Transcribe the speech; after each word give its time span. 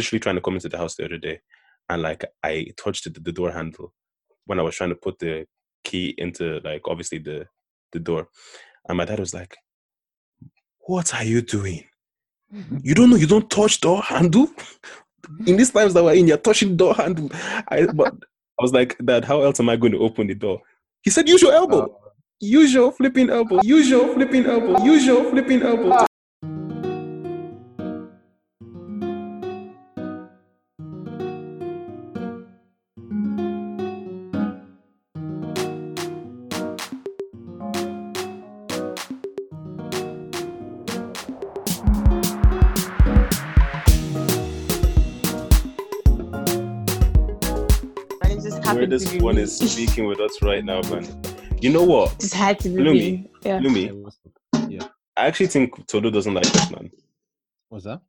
literally 0.00 0.20
trying 0.20 0.36
to 0.36 0.40
come 0.40 0.54
into 0.54 0.68
the 0.68 0.78
house 0.78 0.96
the 0.96 1.04
other 1.04 1.18
day, 1.18 1.40
and 1.88 2.02
like 2.02 2.24
I 2.42 2.66
touched 2.76 3.04
the, 3.04 3.20
the 3.20 3.32
door 3.32 3.50
handle 3.50 3.92
when 4.46 4.58
I 4.58 4.62
was 4.62 4.74
trying 4.74 4.90
to 4.90 4.96
put 4.96 5.18
the 5.18 5.46
key 5.84 6.14
into 6.18 6.60
like 6.64 6.82
obviously 6.86 7.18
the 7.18 7.46
the 7.92 8.00
door, 8.00 8.28
and 8.88 8.98
my 8.98 9.04
dad 9.04 9.20
was 9.20 9.34
like, 9.34 9.56
"What 10.80 11.14
are 11.14 11.24
you 11.24 11.42
doing? 11.42 11.84
You 12.82 12.94
don't 12.94 13.10
know 13.10 13.16
you 13.16 13.26
don't 13.26 13.50
touch 13.50 13.80
door 13.80 14.02
handle." 14.02 14.48
In 15.46 15.56
these 15.56 15.70
times 15.70 15.94
that 15.94 16.02
we're 16.02 16.14
in, 16.14 16.26
you're 16.26 16.38
touching 16.38 16.76
door 16.76 16.94
handle. 16.94 17.30
I 17.68 17.86
but 17.94 18.14
I 18.58 18.62
was 18.62 18.72
like, 18.74 18.96
Dad, 19.04 19.24
how 19.24 19.42
else 19.42 19.58
am 19.60 19.70
I 19.70 19.76
going 19.76 19.92
to 19.92 19.98
open 20.00 20.26
the 20.26 20.34
door? 20.34 20.60
He 21.02 21.10
said, 21.10 21.28
Use 21.28 21.40
your 21.40 21.52
elbow. 21.54 21.88
Oh. 21.90 22.12
Use 22.40 22.74
your 22.74 22.92
flipping 22.92 23.30
elbow. 23.30 23.60
Use 23.62 23.88
your 23.88 24.12
flipping 24.14 24.46
elbow. 24.46 24.82
Use 24.84 25.06
your 25.06 25.30
flipping 25.30 25.62
elbow. 25.62 26.06
One 49.20 49.38
is 49.38 49.56
speaking 49.56 50.06
with 50.06 50.20
us 50.20 50.40
right 50.42 50.64
now, 50.64 50.80
man. 50.82 51.06
You 51.60 51.70
know 51.70 51.84
what? 51.84 52.18
just 52.18 52.34
had 52.34 52.58
to 52.60 52.68
be 52.68 52.82
Lumi. 52.82 53.28
Yeah. 53.42 53.58
Lumi. 53.60 54.12
Yeah. 54.68 54.86
I 55.16 55.26
actually 55.26 55.48
think 55.48 55.86
Tolu 55.86 56.10
doesn't 56.10 56.32
like 56.32 56.46
us, 56.46 56.70
man. 56.70 56.90
What's 57.68 57.84
that? 57.84 58.00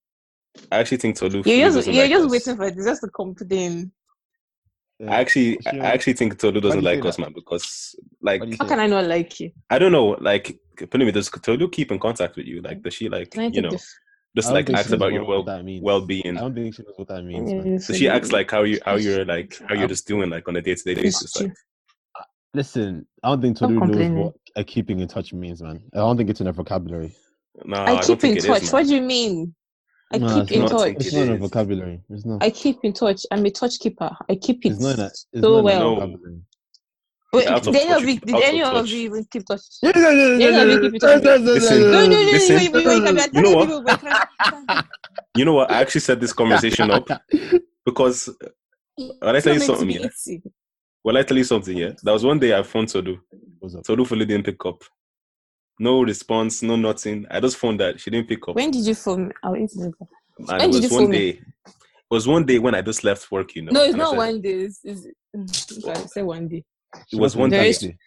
I 0.72 0.80
actually 0.80 0.98
think 0.98 1.18
Tolu 1.18 1.44
You're 1.46 1.70
just 1.70 1.88
you're 1.88 2.04
like 2.04 2.12
just 2.12 2.26
us. 2.26 2.32
waiting 2.32 2.56
for 2.56 2.64
it 2.66 2.76
just 2.76 3.02
to 3.02 3.08
complain. 3.10 3.92
I 5.08 5.20
actually, 5.20 5.58
I 5.66 5.78
actually 5.78 6.14
think 6.14 6.38
Tolu 6.40 6.62
doesn't 6.62 6.82
do 6.82 6.86
like 6.86 7.04
us, 7.04 7.16
that? 7.16 7.24
man, 7.24 7.34
because 7.34 7.96
like 8.22 8.42
Why 8.42 8.46
do 8.46 8.52
you 8.52 8.58
How 8.60 8.68
can? 8.68 8.80
I 8.80 8.88
not 8.88 9.06
like 9.06 9.40
you? 9.40 9.52
I 9.70 9.80
don't 9.80 9.92
know, 9.92 10.10
like 10.22 10.60
Panumi, 10.78 11.12
does 11.12 11.30
Tolu 11.30 11.70
keep 11.70 11.92
in 11.92 12.00
contact 12.00 12.36
with 12.36 12.46
you? 12.46 12.62
Like, 12.62 12.84
does 12.84 12.94
she 12.94 13.10
like 13.10 13.36
you 13.36 13.62
know 13.62 13.72
the 13.72 13.84
just 14.36 14.52
like 14.52 14.68
think 14.68 14.78
she 14.78 14.82
ask 14.84 14.92
about 14.92 15.12
your 15.12 15.22
what 15.24 15.30
well 15.30 15.44
that 15.44 15.66
means. 15.66 15.84
well 15.84 16.02
I 16.02 16.06
being? 16.06 16.36
don't 16.36 16.54
think 16.56 16.76
she 16.76 16.84
knows 16.84 16.94
what 16.98 17.08
that 17.10 17.24
means. 17.24 17.52
man. 17.52 17.74
Yes, 17.74 17.88
So 17.88 17.94
she 17.94 18.10
I 18.10 18.16
acts 18.16 18.30
do. 18.30 18.36
like 18.38 18.50
how 18.52 18.64
you 18.64 18.80
how 18.86 18.96
you're 18.96 19.26
like 19.26 19.60
how 19.68 19.76
you're 19.76 19.88
just 19.88 20.08
doing 20.08 20.30
like 20.30 20.48
on 20.48 20.56
a 20.56 20.62
day 20.62 20.76
to 20.76 20.84
day 20.84 20.96
basis. 20.96 21.36
Like, 21.40 21.52
Listen, 22.54 23.08
I 23.24 23.30
don't 23.30 23.42
think 23.42 23.58
Stop 23.58 23.70
Tolu 23.70 23.86
knows 23.86 24.10
what 24.26 24.34
a 24.58 24.64
keeping 24.64 25.00
in 25.00 25.08
touch 25.08 25.32
means, 25.32 25.62
man. 25.62 25.82
I 25.94 25.98
don't 25.98 26.18
think 26.18 26.30
it's 26.30 26.42
in 26.42 26.48
her 26.48 26.52
vocabulary. 26.52 27.14
no, 27.64 27.78
I 27.78 27.84
I, 27.84 27.86
don't 27.96 28.08
keep 28.08 28.20
think 28.20 28.32
in 28.32 28.38
it 28.38 28.40
is, 28.40 28.46
touch. 28.46 28.64
man. 28.64 28.72
what 28.72 28.88
do 28.88 28.96
you 28.96 29.02
mean? 29.02 29.56
I 30.14 30.18
No, 30.18 30.28
keep 30.46 30.52
in 30.52 30.68
touch. 30.68 30.96
It's 30.98 31.14
not 31.14 31.22
in 31.22 31.28
her 31.30 31.38
vocabulary. 31.38 32.02
It's 32.10 32.26
not. 32.26 32.44
I 32.44 32.50
keep 32.50 32.80
in 32.84 32.92
touch. 32.92 33.26
I'm 33.32 33.46
a 33.46 33.52
touch 33.52 33.80
keeper. 33.80 34.12
I 34.30 34.36
keep 34.36 34.66
it 34.66 34.74
It's 34.74 34.82
not 34.82 34.96
in 34.96 35.00
her, 35.00 35.06
it's 35.06 35.26
so 35.42 35.62
not 35.62 35.72
in 35.72 35.80
her 35.80 35.98
well. 35.98 36.42
No. 37.34 37.40
vocabulary. 37.40 37.44
Wait, 37.44 37.48
Out 37.48 37.68
of 37.68 37.74
did 37.74 37.82
any 37.82 37.90
touch, 37.90 38.02
of 38.02 38.04
you 38.04 38.14
you, 38.14 38.20
keep 38.20 38.26
did 38.26 38.36
out 38.36 38.42
of 38.42 38.48
any 38.48 38.64
of 38.64 38.72
touch. 38.74 38.90
you 38.90 38.98
even 39.02 39.26
keep 39.32 39.46
touch? 39.46 39.62
Yeah, 39.82 39.92
yeah, 39.96 40.10
yeah, 40.12 40.38
Yeah, 40.38 40.64
no, 40.64 40.68
we 40.68 40.82
keep 40.82 40.96
it 40.96 41.00
touching. 41.00 41.46
Listen, 41.46 41.82
No, 41.82 41.92
no, 41.92 42.02
no, 42.02 42.08
no, 42.10 42.32
Listen. 42.32 42.56
wait, 42.58 42.74
wait, 42.74 42.86
wait, 42.86 43.04
wait, 44.66 44.84
You 45.36 45.46
know 45.46 45.54
what? 45.54 45.72
I 45.72 45.82
actually 45.82 46.02
set 46.02 46.20
this 46.20 46.34
conversation 46.34 46.92
up 46.92 47.08
because 47.86 48.30
When 48.98 49.36
I 49.36 49.38
It's 49.38 49.44
tell 49.46 49.54
not 49.54 49.54
you 49.54 49.60
meant 49.60 49.60
to 49.60 49.66
something, 49.66 49.88
be 49.88 49.94
yeah. 49.94 50.06
easy. 50.08 50.42
well, 51.04 51.18
I 51.18 51.24
tell 51.24 51.38
you 51.38 51.44
something. 51.44 51.78
Yeah, 51.78 51.92
there 52.04 52.14
was 52.14 52.24
one 52.26 52.40
day 52.40 52.58
I 52.58 52.64
phoned 52.64 52.90
Tolu. 52.90 53.18
What's 53.60 53.76
up? 53.76 53.84
Tolu 53.84 54.06
fully 54.06 54.26
didn't 54.26 54.46
pick 54.46 54.64
up. 54.66 54.84
No 55.80 56.04
response, 56.04 56.62
no 56.62 56.76
nothing. 56.76 57.26
I 57.32 57.40
just 57.40 57.58
phoned 57.58 57.80
that 57.80 58.00
she 58.00 58.12
didn't 58.12 58.28
pick 58.28 58.48
up. 58.48 58.56
When 58.56 58.70
did 58.72 58.86
you 58.86 58.94
phone 58.94 59.28
me? 59.30 59.34
I'll 59.42 59.56
answer 59.56 59.80
the 59.80 59.94
and 60.40 60.48
when 60.48 60.56
it 60.60 60.60
did 60.60 60.68
was 60.68 60.84
you 60.84 60.90
one 60.96 61.04
phone 61.04 61.10
me? 61.12 61.18
day. 61.18 61.30
It 61.66 61.74
was 62.12 62.28
one 62.28 62.46
day 62.46 62.60
when 62.60 62.76
I 62.76 62.82
just 62.82 63.04
left 63.04 63.32
work. 63.32 63.56
You 63.56 63.64
know. 63.64 63.72
No, 63.72 63.84
it's 63.84 63.94
and 63.94 64.02
I 64.02 64.06
not 64.06 64.12
said- 64.12 64.18
one 64.18 64.42
day. 64.42 64.50
It's, 64.52 64.80
it's, 64.84 65.08
mm, 65.36 65.88
I 65.90 66.06
say 66.08 66.22
one 66.24 66.48
day. 66.50 66.64
It 67.12 67.20
was 67.20 67.36
one 67.36 67.50
Very 67.50 67.72
day. 67.72 67.98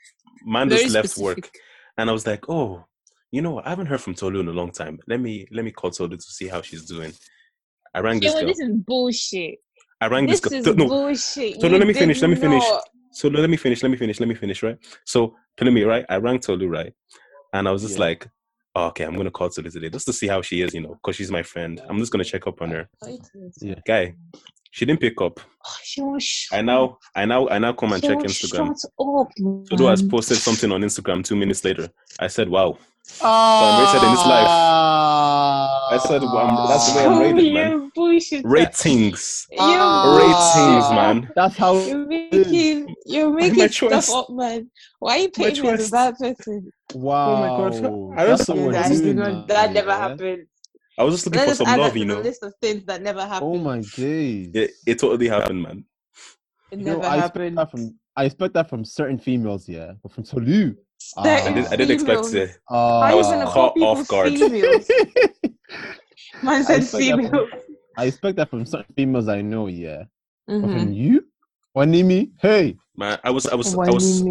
Man 0.44 0.68
just 0.68 0.90
left 0.90 1.08
specific. 1.10 1.44
work, 1.44 1.50
and 1.96 2.10
I 2.10 2.12
was 2.12 2.26
like, 2.26 2.48
oh, 2.48 2.84
you 3.30 3.42
know, 3.42 3.52
what? 3.52 3.66
I 3.66 3.70
haven't 3.70 3.86
heard 3.86 4.00
from 4.00 4.14
Tolu 4.14 4.40
in 4.40 4.48
a 4.48 4.52
long 4.52 4.70
time. 4.70 4.98
Let 5.06 5.20
me 5.20 5.46
let 5.50 5.64
me 5.64 5.70
call 5.70 5.90
Tolu 5.90 6.16
to 6.16 6.22
see 6.22 6.48
how 6.48 6.62
she's 6.62 6.84
doing. 6.84 7.12
I 7.94 8.00
rang 8.00 8.20
this 8.20 8.32
Yeah, 8.34 8.40
girl. 8.40 8.48
this 8.48 8.60
is 8.60 8.70
bullshit. 8.72 9.58
I 10.00 10.06
rang 10.08 10.26
This 10.26 10.40
this, 10.40 10.52
is. 10.52 10.66
No, 10.76 10.86
bullshit. 10.88 11.60
Tolu, 11.60 11.74
You 11.74 11.78
let 11.78 11.86
me 11.88 11.94
finish, 11.94 12.20
let 12.20 12.28
me 12.30 12.36
finish. 12.36 12.62
not. 12.62 12.88
So 13.12 13.28
let 13.28 13.48
me 13.48 13.56
finish. 13.56 13.82
Let 13.82 13.90
me 13.90 13.96
finish. 13.96 14.20
Let 14.20 14.28
me 14.28 14.34
finish. 14.34 14.62
Right. 14.62 14.76
So 15.04 15.34
me 15.62 15.82
right? 15.84 16.04
I 16.08 16.16
rang 16.16 16.40
Tolu, 16.40 16.68
right? 16.68 16.92
And 17.52 17.68
I 17.68 17.70
was 17.70 17.82
just 17.82 17.94
Yeah. 17.94 18.06
like, 18.06 18.28
oh, 18.74 18.86
okay, 18.88 19.04
I'm 19.04 19.16
gonna 19.16 19.30
call 19.30 19.48
Tolu 19.48 19.70
today 19.70 19.88
just 19.88 20.06
to 20.06 20.12
see 20.12 20.26
how 20.26 20.42
she 20.42 20.60
is, 20.62 20.74
you 20.74 20.80
know, 20.80 20.94
because 20.94 21.16
she's 21.16 21.30
my 21.30 21.42
friend. 21.42 21.80
I'm 21.88 21.98
just 21.98 22.12
gonna 22.12 22.24
check 22.24 22.46
up 22.46 22.60
on 22.60 22.70
her. 22.72 22.88
It 23.06 23.20
is. 23.34 23.58
Yeah. 23.62 23.80
Guy, 23.86 24.14
she 24.76 24.84
didn't 24.84 25.00
pick 25.00 25.20
up. 25.20 25.38
Oh, 25.66 25.76
she 25.84 26.02
was 26.02 26.22
shut 26.24 26.58
I 26.58 26.62
now, 26.62 26.98
I 27.14 27.24
now, 27.26 27.48
I 27.48 27.58
now 27.58 27.72
come 27.74 27.92
and 27.92 28.02
She 28.02 28.08
check 28.08 28.18
was 28.22 28.32
Instagram. 28.32 28.66
Shut 28.80 28.90
up, 28.98 29.28
Tolu 29.70 29.88
has 29.88 30.02
posted 30.02 30.36
something 30.36 30.72
on 30.72 30.80
Instagram 30.82 31.24
two 31.24 31.36
minutes 31.36 31.64
later. 31.64 31.88
I 32.18 32.26
said, 32.26 32.48
wow. 32.48 32.76
Ah. 33.22 33.62
I'm 33.62 33.84
rated 33.84 34.02
in 34.08 34.14
this 34.14 34.26
life. 34.26 34.48
I 35.94 35.98
said, 36.08 36.22
well, 36.22 36.38
I'm- 36.38 36.68
that's 36.68 36.90
the 36.92 36.98
way 36.98 37.04
I'm 37.06 37.12
Oh, 37.12 37.20
rated, 37.20 37.54
man. 37.54 37.90
bullshit. 37.94 38.44
Ratings. 38.44 39.46
You 39.52 39.58
ah. 39.60 40.16
Ratings, 40.18 40.90
man. 40.90 41.30
That's 41.36 41.56
how. 41.56 41.76
You're 41.78 42.06
making, 42.06 42.94
you're 43.06 43.30
making 43.32 43.68
choice. 43.68 44.06
stuff 44.06 44.24
up, 44.24 44.30
man. 44.30 44.70
Why 44.98 45.12
are 45.12 45.18
you 45.18 45.30
My 45.38 45.44
painting 45.44 45.62
me 45.64 45.70
as 45.70 45.88
a 45.88 45.90
bad 45.92 46.16
person? 46.18 46.72
Oh 46.94 46.98
wow. 46.98 47.40
my 47.40 47.48
God. 47.70 48.18
I 48.18 48.24
That's 48.26 48.38
just- 48.40 48.48
what 48.48 48.58
we're 48.58 48.72
that, 48.72 48.88
just- 48.88 49.02
did 49.04 49.16
doing 49.16 49.16
not- 49.16 49.48
now, 49.48 49.54
that 49.54 49.72
never 49.72 49.88
yeah? 49.88 50.08
happened. 50.08 50.46
I 50.96 51.02
was 51.02 51.14
just 51.14 51.26
looking 51.26 51.38
Let 51.40 51.46
for 51.46 51.50
us 51.52 51.58
some 51.58 51.78
love, 51.78 51.96
you 51.96 52.04
know. 52.04 52.20
list 52.20 52.42
of 52.42 52.54
things 52.62 52.84
that 52.84 53.02
never 53.02 53.22
happened. 53.22 53.56
Oh 53.56 53.58
my 53.58 53.80
days. 53.80 54.50
It, 54.54 54.70
it 54.86 54.98
totally 54.98 55.28
happened, 55.28 55.62
man. 55.62 55.84
it 56.70 56.78
You 56.78 56.84
know, 56.84 56.92
never 57.00 57.06
I 57.08 57.16
expect 57.18 57.34
happened. 57.34 57.58
that 57.58 57.70
from 57.70 57.94
I 58.16 58.24
expect 58.26 58.54
that 58.54 58.70
from 58.70 58.84
certain 58.84 59.18
females, 59.18 59.68
yeah, 59.68 59.92
but 60.02 60.12
from 60.12 60.22
Tolu, 60.22 60.76
I 61.18 61.52
did, 61.52 61.66
I 61.66 61.76
did 61.76 61.90
expect 61.90 62.32
it. 62.32 62.58
uh, 62.70 63.00
I 63.00 63.14
was 63.14 63.26
caught 63.52 63.76
off 63.80 64.06
guard. 64.06 64.38
females? 64.38 64.88
Man 66.42 66.60
I 66.60 66.62
said 66.62 66.76
expect 66.82 66.92
that 66.92 67.16
female. 67.16 67.30
from- 67.30 67.48
I 67.96 68.04
expect 68.06 68.36
that 68.36 68.50
from 68.50 68.66
certain 68.66 68.92
females 68.96 69.28
I 69.28 69.40
know, 69.42 69.66
yeah. 69.68 70.04
But 70.46 70.60
Mhm. 70.60 70.70
from 70.72 70.92
you, 70.92 71.24
Wanimi, 71.76 72.32
hey, 72.40 72.76
Man, 72.96 73.18
I 73.24 73.30
was, 73.30 73.46
I 73.46 73.54
was, 73.56 73.74
I 73.74 73.90
was. 73.90 74.22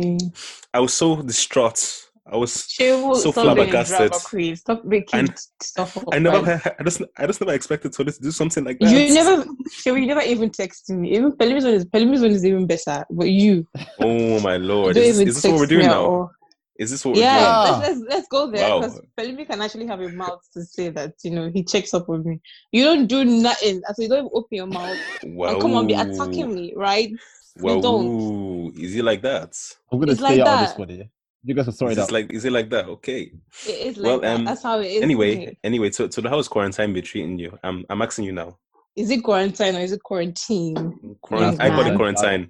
I 0.74 0.80
was 0.80 0.94
so 0.94 1.22
distraught. 1.22 2.10
I 2.26 2.38
was, 2.38 2.66
She 2.70 2.90
will 2.92 3.16
so 3.16 3.32
stop 3.32 3.44
being 3.44 3.50
a 3.68 3.72
flabbergasted. 3.72 4.10
drama 4.12 4.24
queen. 4.24 4.56
Stop 4.56 4.86
making 4.86 5.20
And 5.20 5.38
stuff 5.62 5.98
up. 5.98 6.06
I 6.14 6.20
never, 6.20 6.42
man. 6.42 6.62
I 6.80 6.84
just, 6.84 7.02
I 7.18 7.28
just 7.28 7.42
never 7.42 7.52
expected 7.54 7.92
Tolu 7.92 8.12
to 8.12 8.22
do 8.22 8.32
something 8.32 8.64
like 8.64 8.80
that. 8.80 8.90
You 8.92 9.14
never, 9.14 9.44
Cheryl, 9.70 10.00
you 10.00 10.08
never 10.08 10.22
even 10.22 10.50
texted 10.50 10.92
me. 10.98 11.16
Even 11.18 11.34
Pelumi's 11.34 11.66
one 11.66 11.74
is 11.74 11.86
Pelumi's 11.86 12.22
one 12.22 12.32
is 12.32 12.46
even 12.46 12.66
better. 12.66 13.04
But 13.10 13.30
you, 13.30 13.68
Oh 14.00 14.40
my 14.40 14.56
lord! 14.56 14.96
Is, 14.96 15.18
this- 15.18 15.28
is 15.36 15.42
this 15.42 15.52
what 15.52 15.60
we're 15.60 15.66
doing 15.68 15.88
now? 15.88 16.06
all. 16.06 16.32
Is 16.80 16.90
this 16.92 17.04
what 17.06 17.16
we're 17.16 17.22
Yeah, 17.22 17.34
doing? 17.40 17.46
Ah. 17.46 17.80
let's, 17.84 18.00
let's 18.00 18.10
let's 18.10 18.28
go 18.30 18.50
there 18.50 18.70
Wow. 18.70 18.80
because 18.80 19.02
Pelumi 19.20 19.46
can 19.46 19.62
actually 19.62 19.86
have 19.88 20.00
a 20.00 20.10
mouth 20.10 20.42
to 20.54 20.64
say 20.64 20.90
that 20.90 21.14
you 21.24 21.32
know 21.32 21.52
he 21.54 21.64
checks 21.64 21.94
up 21.94 22.08
on 22.10 22.24
me. 22.24 22.40
You 22.72 22.86
don't 22.86 23.06
do 23.06 23.24
nothing. 23.26 23.82
so 23.94 24.02
you 24.02 24.08
don't 24.10 24.20
even 24.20 24.30
open 24.34 24.48
your 24.56 24.66
mouth 24.68 24.98
Wow. 25.26 25.50
and 25.50 25.62
come 25.62 25.76
on 25.76 25.88
be 25.88 25.94
attacking 25.94 26.56
me, 26.56 26.74
right? 26.76 27.12
Wow. 27.60 27.80
don't. 27.82 28.76
Is 28.78 28.96
it 28.96 29.04
like 29.04 29.22
that? 29.22 29.56
I'm 29.92 30.00
gonna 30.00 30.14
It's 30.14 30.22
stay 30.22 30.38
like 30.38 30.48
out 30.48 30.64
of 30.64 30.70
this 30.70 30.78
one, 30.80 30.90
yeah. 30.90 31.04
You 31.46 31.54
guys 31.54 31.66
will 31.66 31.74
sort 31.74 31.92
Is 31.92 31.98
it 31.98 32.02
it 32.02 32.04
out. 32.04 32.12
like, 32.12 32.32
is 32.34 32.46
it 32.46 32.52
like 32.54 32.70
that? 32.70 32.86
Okay. 32.86 33.32
It 33.68 33.70
is 33.70 33.98
like 33.98 34.06
Well, 34.08 34.20
that. 34.22 34.36
um, 34.36 34.46
That's 34.46 34.64
how 34.64 34.80
it 34.80 34.88
is. 34.88 35.02
Anyway, 35.04 35.58
anyway, 35.64 35.92
so, 35.92 36.10
so 36.10 36.22
how 36.28 36.40
is 36.40 36.48
quarantine 36.48 36.94
be 36.94 37.02
treating 37.02 37.38
you? 37.38 37.58
I'm, 37.64 37.86
I'm 37.90 38.02
asking 38.02 38.26
you 38.26 38.32
now. 38.32 38.58
is 38.96 39.10
it 39.10 39.24
quarantine 39.24 39.76
or 39.76 39.80
is 39.80 39.92
it 39.92 40.02
quarantine? 40.04 41.18
Quarant- 41.22 41.60
I 41.60 41.70
call 41.70 41.86
it 41.86 41.96
quarantine. 41.96 42.50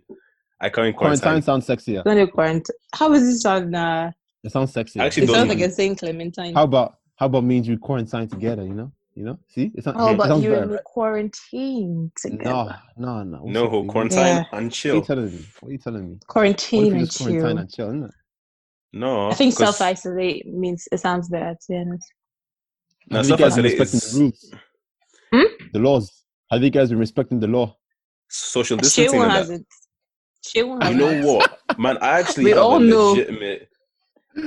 I 0.62 0.70
call 0.70 0.84
it 0.86 0.96
Quarantine 0.96 1.22
quarantine. 1.22 1.42
sounds 1.42 1.68
sexier. 1.68 1.98
It's 1.98 2.06
not 2.06 2.18
a 2.18 2.28
quarantine. 2.28 2.76
How 2.94 3.12
is 3.14 3.24
this 3.24 3.46
on? 3.46 3.74
Uh, 3.74 4.12
It 4.44 4.52
sounds 4.52 4.72
sexy. 4.74 5.00
Actually, 5.00 5.24
it 5.24 5.28
sounds 5.28 5.48
doesn't- 5.50 5.60
like 5.60 5.70
a 5.70 5.72
Saint 5.72 6.00
Clementine. 6.00 6.54
how 6.54 6.64
about 6.64 6.96
how 7.16 7.26
about 7.28 7.44
means 7.44 7.68
we 7.68 7.78
quarantine 7.78 8.28
together? 8.28 8.64
You 8.64 8.74
know, 8.76 8.92
you 9.16 9.24
know. 9.26 9.40
See, 9.50 9.72
it's 9.76 9.86
not. 9.88 9.96
How 9.96 10.10
it 10.10 10.14
about 10.16 10.28
sounds 10.28 10.44
you 10.44 10.52
better, 10.52 10.76
and 10.76 10.84
quarantine 10.86 12.12
together? 12.16 12.80
No, 12.98 13.24
no, 13.24 13.24
no. 13.24 13.38
What's 13.40 13.54
No, 13.54 13.80
up, 13.82 13.88
quarantine 13.88 14.20
Yeah. 14.20 14.38
and 14.38 14.46
What 14.52 14.64
are 14.64 14.70
chill. 14.70 14.96
you 14.96 15.02
telling 15.04 15.26
me? 15.32 15.46
What 15.60 15.70
are 15.70 15.72
you 15.72 15.78
telling 15.80 16.04
me? 16.10 16.14
What 16.16 16.28
Quarantine 16.28 16.86
if 16.86 16.94
you 16.94 17.00
and 17.00 17.12
quarantine 17.16 17.68
chill. 17.70 17.90
and 17.90 18.04
chill? 18.04 18.10
Isn't 18.94 19.04
it? 19.04 19.06
No, 19.06 19.30
I 19.30 19.34
think 19.34 19.54
self 19.54 19.82
isolate 19.82 20.46
means 20.48 20.88
it 20.92 21.00
sounds 21.00 21.30
better. 21.30 21.52
To 21.54 21.66
be 21.70 21.78
honest. 21.78 22.14
No, 23.10 23.18
Have 23.18 23.28
you 23.30 23.38
guys 23.38 23.56
been 23.56 23.66
self-isolate 23.66 23.80
respecting 23.80 23.98
is 23.98 24.14
the 24.14 24.20
rules? 24.20 24.54
Hmm? 25.34 25.66
The 25.74 25.80
laws. 25.80 26.24
Have 26.52 26.64
you 26.64 26.70
guys 26.70 26.90
been 26.90 27.00
respecting 27.00 27.40
the 27.40 27.48
law? 27.48 27.76
social 28.34 28.78
distancing. 28.78 29.14
Shewon 29.14 29.24
and 29.26 29.32
has 29.32 29.48
that. 29.50 29.60
it. 29.62 29.66
Shewon 30.46 30.82
has 30.82 30.92
You 30.92 30.98
know 30.98 31.28
what, 31.28 31.60
man? 31.78 31.98
I 32.00 32.20
actually 32.20 32.46
We 32.46 32.50
have 32.52 32.60
all 32.60 32.78
a 32.78 32.80
know. 32.80 33.16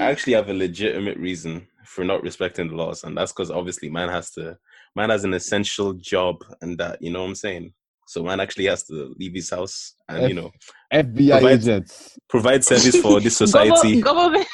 I 0.01 0.05
actually 0.11 0.33
have 0.35 0.49
a 0.51 0.55
legitimate 0.55 1.17
reason 1.17 1.67
for 1.85 2.05
not 2.05 2.23
respecting 2.23 2.69
the 2.69 2.75
laws, 2.75 3.05
and 3.05 3.17
that's 3.17 3.33
because 3.33 3.51
obviously 3.51 3.89
man 3.89 4.09
has 4.09 4.31
to. 4.33 4.59
Man 4.97 5.11
has 5.11 5.25
an 5.25 5.35
essential 5.35 5.93
job, 5.95 6.37
and 6.61 6.77
that 6.79 7.01
you 7.01 7.13
know 7.13 7.21
what 7.23 7.29
I'm 7.29 7.35
saying. 7.35 7.73
So 8.07 8.23
man 8.23 8.41
actually 8.41 8.67
has 8.67 8.85
to 8.85 9.15
leave 9.19 9.35
his 9.35 9.51
house 9.51 9.95
and 10.09 10.29
you 10.29 10.35
know 10.35 10.51
FBI 10.93 11.31
Provide- 11.41 11.53
agents. 11.53 12.19
provide 12.29 12.65
service 12.65 12.97
for 13.01 13.21
this 13.21 13.37
society. 13.45 14.01
Government, 14.01 14.05
government, 14.05 14.47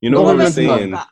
You 0.00 0.10
know 0.10 0.22
what 0.22 0.36
we're 0.36 0.50
saying. 0.50 0.90
master. 0.92 1.10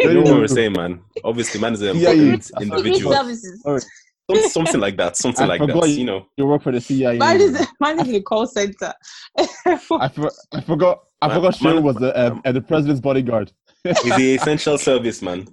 You 0.00 0.14
know 0.14 0.22
what 0.22 0.40
we're 0.40 0.48
saying, 0.48 0.72
man. 0.72 1.02
Obviously, 1.22 1.60
man 1.60 1.74
is 1.74 1.82
an 1.82 1.96
CIA. 1.98 2.12
important 2.12 2.42
That's 2.50 2.62
individual. 2.62 3.12
services. 3.12 3.62
Some- 3.64 4.48
something 4.48 4.80
like 4.80 4.96
that. 4.96 5.16
Something 5.18 5.44
I 5.44 5.48
like 5.48 5.60
that. 5.66 5.88
you- 5.88 5.94
You 5.98 6.04
know. 6.06 6.26
You 6.38 6.46
work 6.46 6.62
for 6.62 6.72
the 6.72 6.80
CIA. 6.80 7.18
Mine 7.18 7.38
man. 7.38 7.40
is 7.62 7.68
mine 7.78 8.00
is 8.00 8.06
in 8.08 8.12
the 8.14 8.22
call 8.22 8.46
center. 8.46 8.92
I, 9.38 9.76
for, 9.78 10.00
I 10.02 10.08
forgot. 10.08 11.00
I 11.20 11.28
Man- 11.28 11.36
forgot. 11.36 11.42
man- 11.42 11.52
Sharon 11.52 11.82
was 11.84 11.96
the 11.96 12.16
uh, 12.16 12.38
uh, 12.44 12.52
the 12.52 12.62
president's 12.62 13.00
bodyguard. 13.02 13.52
It's 13.84 14.02
the 14.02 14.34
essential 14.40 14.78
service, 14.78 15.20
man. 15.20 15.46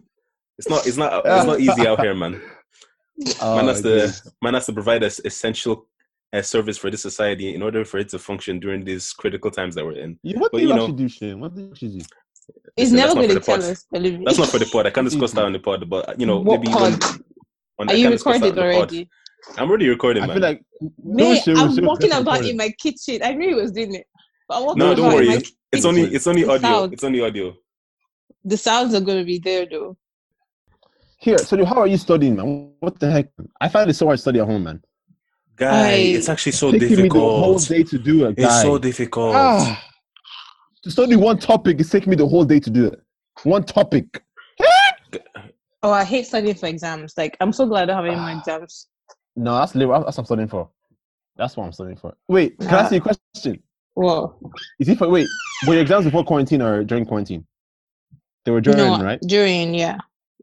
It's 0.58 0.70
not. 0.70 0.88
It's 0.88 0.96
not. 0.98 1.22
It's 1.26 1.46
not 1.46 1.60
easy 1.60 1.86
out 1.86 2.00
here, 2.00 2.16
man. 2.16 2.42
Oh, 3.42 3.56
man 3.56 3.68
has 3.68 3.86
okay. 3.86 4.08
to. 4.12 4.32
Man 4.42 4.54
has 4.54 4.66
to 4.68 4.74
provide 4.74 5.04
us 5.04 5.20
essential 5.26 5.88
uh, 6.34 6.42
service 6.42 6.78
for 6.78 6.90
this 6.90 7.02
society 7.02 7.54
in 7.56 7.62
order 7.62 7.84
for 7.86 7.98
it 8.00 8.10
to 8.10 8.20
function 8.20 8.60
during 8.60 8.84
these 8.84 9.14
critical 9.14 9.52
times 9.52 9.76
that 9.76 9.86
we're 9.86 9.94
in. 10.00 10.18
You- 10.24 10.40
What 10.40 10.52
but 10.52 10.58
do 10.60 10.64
you, 10.64 10.70
you 10.70 10.76
know- 10.76 10.84
actually 10.86 10.98
do, 10.98 11.10
Shane? 11.10 11.40
What 11.40 11.56
do 11.56 11.62
you 11.62 11.70
actually 11.72 12.00
do? 12.00 12.06
He's 12.76 12.92
never 12.92 13.10
not 13.10 13.16
going 13.16 13.28
for 13.30 13.34
to 13.36 13.40
the 13.40 13.46
tell 13.46 13.58
pod. 13.58 13.66
us. 13.70 13.86
Believe 13.92 14.20
me. 14.20 14.26
That's 14.26 14.38
not 14.40 14.50
for 14.50 14.60
the 14.60 14.66
pod. 14.66 14.88
I 14.88 14.90
can't 14.90 15.06
discuss 15.10 15.32
that 15.34 15.46
on 15.46 15.54
the 15.54 15.60
pod, 15.60 15.90
but 15.90 16.20
you 16.20 16.26
know, 16.26 16.40
What 16.40 16.60
maybe 16.62 16.72
pod? 16.74 16.94
even 16.94 17.04
on, 17.80 17.90
Are 17.90 17.92
I 17.92 17.96
you 17.96 18.04
can't 18.06 18.14
discuss 18.16 18.40
that 18.40 18.46
recorded 18.46 18.60
on 18.60 18.68
the 18.68 18.74
pod. 18.74 18.90
already? 18.92 19.10
I'm 19.58 19.70
already 19.70 19.90
recording, 19.90 20.24
I 20.24 20.28
man. 20.28 20.36
feel 20.36 20.42
like 20.44 20.64
Me, 21.04 21.40
Shane 21.40 21.54
was- 21.54 21.62
I'm 21.64 21.76
Shane 21.76 21.86
walking 21.86 22.10
just 22.10 22.22
about 22.22 22.46
in 22.46 22.58
my 22.58 22.70
kitchen. 22.70 23.22
I 23.24 23.34
knew 23.34 23.50
he 23.50 23.56
was 23.56 23.72
doing 23.72 23.96
it, 23.96 24.06
but 24.48 24.58
I'm 24.58 24.66
walking 24.66 24.80
no, 24.80 24.96
don't 24.96 25.14
worry. 25.14 25.28
It's, 25.30 25.52
it's 25.72 25.86
only 25.86 26.04
it's 26.04 26.28
only 26.28 26.44
The 26.44 26.52
audio. 26.52 26.62
sound. 26.70 26.94
It's 26.94 27.04
only 27.04 27.22
audio. 27.22 27.56
The 28.44 28.58
sounds 28.58 28.94
are 28.96 29.02
going 29.02 29.20
to 29.20 29.24
be 29.26 29.38
there 29.40 29.66
though. 29.70 29.98
Here, 31.22 31.38
so 31.38 31.64
how 31.66 31.78
are 31.82 31.88
you 31.88 31.98
studying, 31.98 32.36
man? 32.36 32.72
What 32.80 33.00
the 33.00 33.12
heck? 33.12 33.28
I 33.60 33.70
find 33.70 33.88
it 33.90 33.94
so 33.94 34.08
hard 34.08 34.18
to 34.18 34.22
study 34.22 34.40
at 34.40 34.48
home, 34.48 34.64
man. 34.64 34.82
Guy, 35.56 35.90
I- 35.90 35.94
it's 36.18 36.30
actually 36.30 36.54
so 36.54 36.72
Taking 36.72 36.90
me 37.04 37.10
the 37.10 37.20
whole 37.20 37.54
difficult. 37.60 37.68
day 37.78 37.84
to 37.84 38.00
do 38.00 38.26
it, 38.26 38.32
It's 38.40 38.48
guy. 38.48 38.64
so 38.64 38.78
difficult. 38.80 39.36
Ah, 39.36 39.84
to 40.82 40.90
study 40.90 41.16
one 41.16 41.38
topic 41.38 41.80
is 41.80 41.92
taking 41.92 42.10
me 42.10 42.16
the 42.16 42.28
whole 42.28 42.44
day 42.44 42.60
to 42.60 42.70
do 42.72 42.88
it. 42.88 43.00
One 43.44 43.64
topic. 43.64 44.24
Oh, 45.84 45.92
I 45.92 46.04
hate 46.04 46.26
studying 46.26 46.56
for 46.56 46.66
exams. 46.68 47.14
Like, 47.18 47.38
I'm 47.40 47.52
so 47.54 47.68
glad 47.68 47.84
I 47.84 47.86
don't 47.88 47.96
have 47.98 48.06
any 48.06 48.16
more 48.20 48.32
exams. 48.40 48.88
No, 49.36 49.56
that's 49.56 49.76
li- 49.76 49.86
that's 49.86 50.06
what 50.06 50.18
I'm 50.20 50.26
studying 50.26 50.48
for. 50.48 50.70
That's 51.38 51.56
what 51.56 51.66
I'm 51.66 51.72
studying 51.72 51.98
for. 51.98 52.14
Wait, 52.28 52.58
can 52.60 52.68
I 52.70 52.80
ask 52.82 52.92
you 52.92 52.98
a 52.98 53.02
question? 53.02 53.62
Well, 53.96 54.40
Is 54.80 54.90
it 54.90 54.98
for 54.98 55.08
wait? 55.10 55.28
Were 55.68 55.74
your 55.74 55.82
exams 55.84 56.06
before 56.06 56.24
quarantine 56.24 56.62
or 56.64 56.84
during 56.84 57.06
quarantine? 57.06 57.46
They 58.46 58.52
were 58.52 58.62
during, 58.62 58.78
no, 58.80 59.04
right? 59.04 59.20
during 59.22 59.74
yeah, 59.76 59.98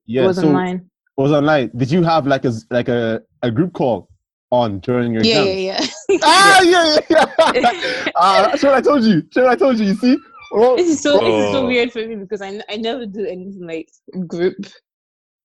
Yeah. 0.08 0.24
it 0.24 0.26
was 0.28 0.36
so 0.40 0.48
online. 0.48 0.76
it 1.18 1.20
was 1.20 1.32
online. 1.32 1.70
Did 1.76 1.90
you 1.92 2.02
have 2.02 2.26
like 2.26 2.44
a 2.44 2.48
s- 2.48 2.64
like 2.70 2.88
a, 2.88 3.22
a 3.42 3.50
group 3.50 3.72
call 3.74 4.08
on 4.50 4.80
during 4.80 5.12
your 5.12 5.22
Yeah, 5.22 5.42
exams? 5.44 5.62
yeah, 6.08 6.18
yeah. 6.18 6.18
Ah, 6.24 6.60
yeah, 6.62 6.84
yeah, 7.10 7.52
yeah. 7.54 8.04
ah, 8.16 8.48
that's 8.50 8.62
what 8.62 8.74
I 8.74 8.80
told 8.80 9.04
you. 9.04 9.22
Sure, 9.32 9.46
I 9.46 9.54
told 9.54 9.78
you. 9.78 9.86
You 9.86 9.94
see? 9.94 10.16
Oh, 10.54 10.76
This 10.76 10.88
is 10.88 11.00
so 11.02 11.12
this 11.20 11.34
is 11.44 11.52
so 11.52 11.64
Oh. 11.64 11.66
weird 11.66 11.92
for 11.92 12.04
me 12.06 12.16
because 12.16 12.40
I, 12.40 12.48
n- 12.48 12.64
I 12.70 12.76
never 12.76 13.04
do 13.04 13.24
anything 13.26 13.66
like 13.66 13.88
group. 14.26 14.56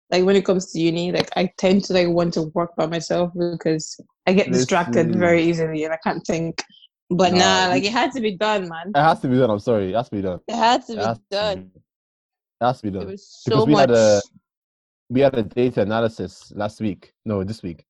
Like 0.09 0.23
when 0.23 0.35
it 0.37 0.45
comes 0.45 0.71
to 0.71 0.79
uni, 0.79 1.11
like 1.11 1.29
I 1.35 1.51
tend 1.57 1.83
to 1.85 1.93
like 1.93 2.07
want 2.07 2.33
to 2.35 2.43
work 2.53 2.75
by 2.77 2.85
myself 2.85 3.31
because 3.35 3.99
I 4.27 4.31
get 4.33 4.49
distracted 4.51 5.07
Listen. 5.07 5.19
very 5.19 5.43
easily 5.43 5.83
and 5.83 5.93
I 5.93 5.97
can't 6.05 6.23
think. 6.25 6.63
But 7.09 7.33
Nah, 7.33 7.65
nah, 7.65 7.67
like 7.71 7.83
it 7.83 7.91
had 7.91 8.11
to 8.13 8.21
be 8.21 8.37
done, 8.37 8.69
man. 8.69 8.91
it 8.95 9.01
has 9.01 9.19
to 9.21 9.27
be 9.27 9.37
done. 9.37 9.49
I'm 9.49 9.59
sorry. 9.59 9.91
It 9.91 9.95
has 9.95 10.07
to 10.09 10.15
be 10.15 10.21
done. 10.21 10.39
It 10.47 10.55
had 10.55 10.85
to 10.85 10.93
It 10.93 10.97
be 10.99 11.03
has 11.03 11.17
to 11.17 11.23
done. 11.31 11.59
be- 11.63 11.79
It 12.61 12.65
has 12.65 12.77
to 12.77 12.83
be 12.83 12.89
It 12.89 12.91
done. 13.01 13.07
was 13.11 13.41
Because 13.45 13.65
we 13.65 13.73
much. 13.73 13.81
had 13.81 13.91
a 13.91 14.21
we 15.13 15.21
had 15.21 15.35
a 15.37 15.43
data 15.43 15.81
analysis 15.81 16.51
last 16.55 16.81
week. 16.81 17.13
No, 17.23 17.43
this 17.43 17.61
week, 17.61 17.85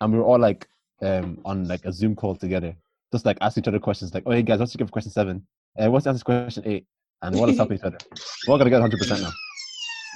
and 0.00 0.12
we 0.12 0.18
were 0.18 0.24
all 0.24 0.38
like 0.38 0.66
um 1.02 1.38
on 1.44 1.66
like 1.66 1.84
a 1.84 1.92
Zoom 1.92 2.14
call 2.14 2.36
together, 2.36 2.74
just 3.12 3.26
like 3.26 3.36
asking 3.40 3.64
each 3.64 3.68
other 3.68 3.80
questions. 3.80 4.14
Like, 4.14 4.22
oh 4.26 4.30
hey 4.30 4.42
guys, 4.42 4.60
what's 4.60 4.72
the 4.72 4.76
answer 4.78 4.86
for 4.88 4.92
question 4.92 5.10
seven? 5.12 5.44
And 5.76 5.92
what's 5.92 6.04
the 6.04 6.10
answer 6.10 6.20
to 6.20 6.24
question 6.24 6.62
eight? 6.66 6.86
And 7.22 7.34
what 7.38 7.48
is 7.48 7.56
helping 7.60 7.78
each 7.78 7.82
other? 7.84 7.98
We're 8.46 8.52
all 8.52 8.58
gonna 8.58 8.70
get 8.70 8.80
100 8.80 8.96
percent 8.98 9.22
now. 9.22 9.30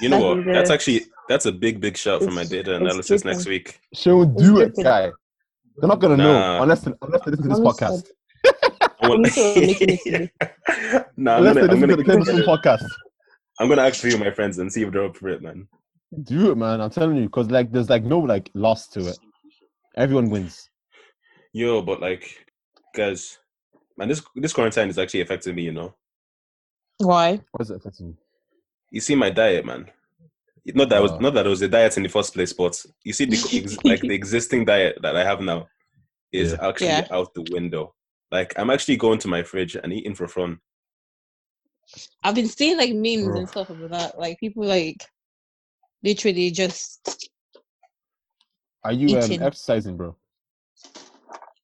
You 0.01 0.09
know 0.09 0.19
what? 0.19 0.37
what? 0.37 0.47
is 0.47 0.53
That's 0.55 0.69
actually 0.69 1.01
that's 1.29 1.45
a 1.45 1.51
big 1.51 1.81
big 1.81 1.97
shout 1.97 2.23
for 2.23 2.31
my 2.31 2.45
data 2.45 2.75
analysis 2.75 3.25
next 3.25 3.45
week. 3.45 3.79
She'll 3.93 4.25
do 4.25 4.59
it, 4.61 4.75
different. 4.75 4.83
guy. 4.85 5.11
They're 5.77 5.89
not 5.89 5.99
gonna 5.99 6.15
Nah. 6.17 6.23
know 6.57 6.63
unless 6.63 6.81
they, 6.81 6.93
unless 7.01 7.21
they 7.25 7.31
listen 7.31 7.49
to 7.49 7.55
this 7.55 7.59
podcast. 7.59 8.05
I 9.01 9.09
want- 9.09 9.25
Also 9.25 9.59
making 9.59 9.89
it 9.89 9.99
to 10.05 10.19
me. 10.19 10.29
nah, 11.17 11.33
I'm 11.37 11.39
Unless 11.39 11.55
gonna, 11.55 11.67
they 11.67 11.73
I'm 11.73 11.81
listen 11.81 12.03
gonna, 12.05 12.25
to 12.25 12.31
the 12.33 12.43
podcast. 12.43 12.85
I'm 13.59 13.67
gonna 13.69 13.81
ask 13.81 13.99
few 14.01 14.13
of 14.13 14.19
my 14.21 14.31
friends 14.31 14.57
and 14.59 14.71
see 14.71 14.83
if 14.83 14.91
they're 14.93 15.03
up 15.05 15.17
for 15.17 15.27
it, 15.29 15.41
man. 15.41 15.67
Do 16.23 16.51
it, 16.51 16.55
man. 16.57 16.81
I'm 16.81 16.89
telling 16.89 17.17
you, 17.17 17.23
because 17.25 17.49
like 17.49 17.71
there's 17.71 17.89
like 17.89 18.03
no 18.03 18.19
like 18.19 18.49
loss 18.53 18.87
to 18.89 19.07
it. 19.07 19.17
Everyone 19.95 20.29
wins. 20.29 20.69
Yo, 21.53 21.81
but 21.81 22.01
like, 22.01 22.45
guys, 22.95 23.39
man, 23.97 24.09
this 24.09 24.21
this 24.35 24.53
quarantine 24.53 24.89
is 24.89 24.99
actually 24.99 25.21
affecting 25.21 25.55
me. 25.55 25.63
You 25.63 25.71
know, 25.73 25.95
Why? 26.99 27.39
What 27.51 27.61
is 27.61 27.71
it 27.71 27.77
affecting 27.77 28.07
you? 28.07 28.17
you 28.91 29.01
see 29.01 29.15
my 29.15 29.29
diet, 29.31 29.65
man. 29.65 29.89
Not 30.65 30.89
that 30.89 30.97
I 30.99 31.01
was 31.01 31.11
Oh. 31.11 31.17
not 31.19 31.33
that 31.33 31.45
it 31.45 31.49
was 31.49 31.61
a 31.61 31.67
diet 31.67 31.97
in 31.97 32.03
the 32.03 32.09
first 32.09 32.33
place, 32.33 32.53
but 32.53 32.83
you 33.03 33.13
see 33.13 33.25
the 33.25 33.37
ex- 33.53 33.77
like 33.83 34.01
the 34.01 34.13
existing 34.21 34.65
diet 34.65 34.97
that 35.01 35.15
I 35.15 35.23
have 35.23 35.41
now 35.41 35.67
is 36.31 36.51
Yeah. 36.53 36.67
actually 36.69 36.87
Yeah. 36.87 37.07
out 37.11 37.33
the 37.33 37.45
window. 37.51 37.93
Like 38.31 38.53
I'm 38.57 38.69
actually 38.69 38.97
going 38.97 39.19
to 39.19 39.27
my 39.27 39.43
fridge 39.43 39.75
and 39.75 39.91
eating 39.93 40.15
for 40.15 40.27
fun. 40.27 40.59
I've 42.23 42.35
been 42.35 42.47
seeing 42.47 42.77
like 42.77 42.93
memes 42.93 43.25
Bro. 43.27 43.37
and 43.39 43.49
stuff 43.49 43.69
about 43.69 43.89
that. 43.91 44.17
Like 44.19 44.39
people 44.39 44.63
like 44.65 45.05
literally 46.03 46.51
just 46.51 47.29
Are 48.83 48.91
you 48.91 49.17
um, 49.17 49.31
exercising, 49.31 49.97
bro? 49.97 50.15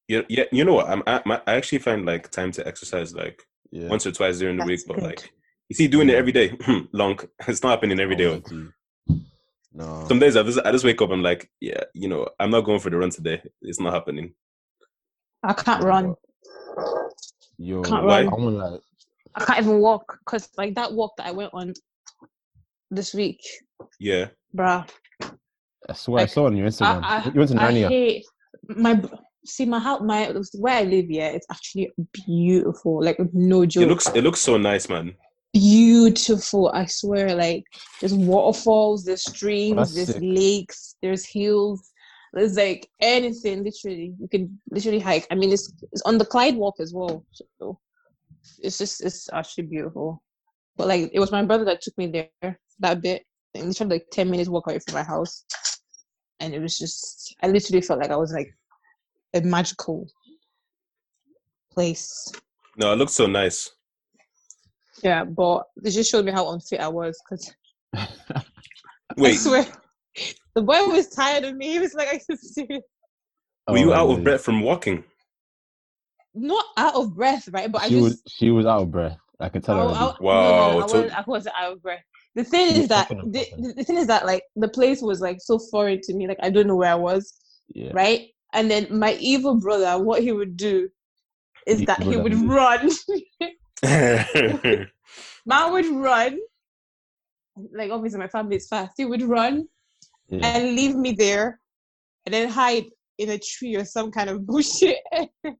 Yeah, 0.07 0.21
yeah. 0.29 0.45
You 0.51 0.65
know 0.65 0.73
what? 0.73 0.89
I'm, 0.89 1.03
I, 1.05 1.21
I 1.45 1.53
actually 1.55 1.79
find 1.79 2.05
like 2.05 2.31
time 2.31 2.51
to 2.53 2.67
exercise 2.67 3.13
like 3.13 3.43
Yeah. 3.71 3.89
once 3.89 4.07
or 4.07 4.11
twice 4.11 4.39
during 4.39 4.55
the 4.57 4.61
That's 4.65 4.69
week, 4.69 4.79
but 4.87 4.95
good. 4.95 5.03
like 5.03 5.31
you 5.69 5.75
see, 5.75 5.87
doing 5.87 6.09
it 6.09 6.15
every 6.15 6.31
day, 6.31 6.57
long. 6.93 7.19
It's 7.47 7.61
not 7.61 7.71
happening 7.71 7.99
every 7.99 8.15
day. 8.15 8.25
Oh, 8.25 8.39
gee. 8.49 8.69
No. 9.71 10.05
Some 10.07 10.17
days 10.17 10.35
I 10.35 10.41
just 10.43 10.59
I 10.65 10.71
just 10.71 10.83
wake 10.83 10.99
up. 11.01 11.11
I'm 11.11 11.21
like, 11.21 11.51
yeah, 11.61 11.83
you 11.93 12.07
know, 12.07 12.27
I'm 12.39 12.49
not 12.49 12.61
going 12.61 12.79
for 12.79 12.89
the 12.89 12.97
run 12.97 13.11
today. 13.11 13.41
It's 13.61 13.79
not 13.79 13.93
happening. 13.93 14.33
I 15.43 15.53
can't 15.53 15.83
run. 15.83 16.15
Yo, 17.59 17.83
Can't 17.83 18.05
Why? 18.05 18.21
I 18.21 18.23
want 18.25 18.55
like 18.55 18.81
I 19.35 19.45
can't 19.45 19.59
even 19.59 19.79
walk 19.79 20.17
because 20.25 20.49
like 20.57 20.73
that 20.75 20.91
walk 20.91 21.17
that 21.17 21.27
I 21.27 21.31
went 21.31 21.53
on 21.53 21.73
this 22.91 23.13
week, 23.13 23.41
Yeah. 23.99 24.27
bruh. 24.55 24.87
I 25.89 25.93
swear 25.93 26.23
I 26.23 26.27
saw 26.27 26.45
on 26.45 26.55
your 26.55 26.67
Instagram. 26.67 27.01
I, 27.03 27.25
you 27.25 27.39
went 27.39 27.51
to 27.51 27.61
I, 27.61 27.67
I 27.67 27.87
hate 27.87 28.25
my 28.67 29.01
see 29.45 29.65
my 29.65 29.79
house 29.79 30.01
my 30.01 30.31
where 30.57 30.77
I 30.77 30.83
live 30.83 31.07
here. 31.07 31.31
It's 31.33 31.47
actually 31.49 31.91
beautiful. 32.25 33.03
Like 33.03 33.17
no 33.33 33.65
joke. 33.65 33.83
It 33.83 33.87
looks 33.87 34.07
it 34.09 34.23
looks 34.23 34.41
so 34.41 34.57
nice, 34.57 34.89
man. 34.89 35.15
beautiful. 35.53 36.69
I 36.69 36.85
swear, 36.85 37.35
like 37.35 37.63
there's 37.99 38.13
waterfalls, 38.13 39.05
there's 39.05 39.25
oh, 39.27 39.31
streams, 39.31 39.77
that's 39.77 39.93
there's 39.95 40.13
sick. 40.13 40.21
lakes, 40.21 40.95
there's 41.01 41.25
hills. 41.25 41.91
There's 42.33 42.57
like 42.57 42.87
anything 43.01 43.63
literally. 43.63 44.13
You 44.19 44.27
can 44.27 44.59
literally 44.69 44.99
hike. 44.99 45.25
I 45.31 45.35
mean, 45.35 45.51
it's 45.51 45.73
it's 45.91 46.03
on 46.03 46.17
the 46.17 46.25
Clyde 46.25 46.55
Walk 46.55 46.75
as 46.79 46.93
well. 46.93 47.25
So 47.59 47.79
it's 48.59 48.77
just 48.77 49.03
it's 49.03 49.29
actually 49.33 49.65
beautiful. 49.65 50.21
But 50.77 50.87
like 50.87 51.09
it 51.13 51.19
was 51.19 51.31
my 51.31 51.43
brother 51.43 51.65
that 51.65 51.81
took 51.81 51.97
me 51.97 52.07
there 52.07 52.59
that 52.79 53.01
bit. 53.01 53.23
And 53.55 53.67
literally 53.67 53.95
like 53.95 54.07
ten 54.11 54.29
minutes 54.29 54.49
walk 54.49 54.67
away 54.67 54.79
from 54.79 54.93
my 54.95 55.03
house, 55.03 55.43
and 56.39 56.53
it 56.53 56.59
was 56.59 56.77
just 56.77 57.35
I 57.41 57.47
literally 57.47 57.81
felt 57.81 57.99
like 57.99 58.11
I 58.11 58.15
was 58.15 58.31
like 58.31 58.53
a 59.33 59.41
magical 59.41 60.07
place. 61.71 62.31
No, 62.77 62.93
it 62.93 62.97
looked 62.97 63.11
so 63.11 63.25
nice. 63.25 63.71
Yeah, 65.03 65.23
but 65.23 65.63
it 65.83 65.91
just 65.91 66.11
showed 66.11 66.25
me 66.25 66.31
how 66.31 66.51
unfit 66.51 66.79
I 66.79 66.87
was 66.89 67.19
because 67.23 67.53
I 67.95 68.07
Wait, 69.17 69.35
swear, 69.35 69.65
the 70.55 70.61
boy 70.61 70.87
was 70.87 71.07
tired 71.09 71.45
of 71.45 71.55
me. 71.55 71.69
He 71.71 71.79
was 71.79 71.93
like, 71.93 72.09
"I 72.09 72.21
you 72.29 72.37
serious?" 72.37 72.83
were 73.67 73.77
you 73.77 73.91
Oh, 73.91 73.95
out 73.95 74.09
of 74.11 74.19
oh, 74.19 74.23
breath 74.23 74.41
from 74.41 74.61
walking? 74.61 75.03
Not 76.35 76.65
out 76.77 76.95
of 76.95 77.15
breath, 77.15 77.47
right? 77.51 77.71
But 77.71 77.83
I 77.83 77.87
She 77.87 77.95
just 77.95 78.03
was 78.03 78.23
she 78.27 78.51
was 78.51 78.65
out 78.65 78.83
of 78.83 78.91
breath. 78.91 79.17
I 79.39 79.49
can 79.49 79.61
tell 79.61 79.77
I, 79.77 79.81
I, 79.81 79.85
already. 79.85 79.99
no, 79.99 80.15
Wow, 80.19 80.77
no, 80.77 80.83
I, 80.83 80.87
so- 80.87 81.01
was, 81.03 81.11
I 81.11 81.23
wasn't 81.25 81.55
out 81.57 81.71
of 81.73 81.81
breath. 81.81 82.03
The 82.39 82.45
thing 82.45 82.73
is 82.77 82.87
that 82.87 83.09
the, 83.09 83.45
the 83.75 83.83
thing 83.83 83.97
is 83.97 84.07
that 84.07 84.25
like 84.25 84.43
the 84.55 84.69
place 84.69 85.01
was 85.01 85.19
like 85.19 85.39
so 85.41 85.59
foreign 85.59 85.99
to 86.03 86.13
me. 86.13 86.25
Like 86.25 86.37
I 86.41 86.49
don't 86.49 86.67
know 86.67 86.77
where 86.77 86.93
I 86.93 86.95
was, 86.95 87.33
Yeah. 87.75 87.91
right? 87.93 88.29
And 88.53 88.71
then 88.71 88.87
my 88.89 89.15
evil 89.19 89.55
brother, 89.59 90.01
what 90.01 90.21
he 90.23 90.31
would 90.31 90.55
do 90.55 90.87
is 91.67 91.81
Evil 91.81 91.95
that 91.95 92.03
he 92.03 92.15
would 92.15 92.31
yeah. 92.31 92.45
run. 92.61 92.89
yeah. 93.83 94.85
Man 95.45 95.73
would 95.73 95.87
run. 95.87 96.39
Like 97.73 97.91
obviously 97.91 98.19
my 98.19 98.29
family 98.29 98.55
is 98.55 98.69
fast. 98.69 98.93
He 98.95 99.03
would 99.03 99.21
run 99.23 99.67
Yeah. 100.29 100.47
and 100.47 100.77
leave 100.77 100.95
me 100.95 101.11
there, 101.11 101.59
and 102.25 102.33
then 102.33 102.47
hide 102.47 102.85
in 103.17 103.31
a 103.31 103.37
tree 103.37 103.75
or 103.75 103.83
some 103.83 104.11
kind 104.11 104.29
of 104.29 104.47
bush 104.47 104.81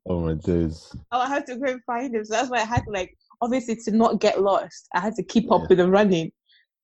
Oh 0.08 0.22
my 0.22 0.36
days. 0.36 0.96
Oh, 1.12 1.20
I 1.20 1.28
had 1.28 1.46
to 1.48 1.58
go 1.58 1.74
and 1.74 1.84
find 1.84 2.16
him. 2.16 2.24
So 2.24 2.36
that's 2.36 2.50
why 2.50 2.60
I 2.60 2.70
had 2.74 2.86
to 2.86 2.92
like 2.92 3.14
obviously 3.42 3.76
to 3.84 3.92
not 3.92 4.22
get 4.22 4.42
lost. 4.42 4.88
I 4.96 5.02
had 5.02 5.16
to 5.16 5.24
keep 5.24 5.52
up 5.52 5.68
with 5.68 5.80
the 5.80 5.90
running. 5.90 6.32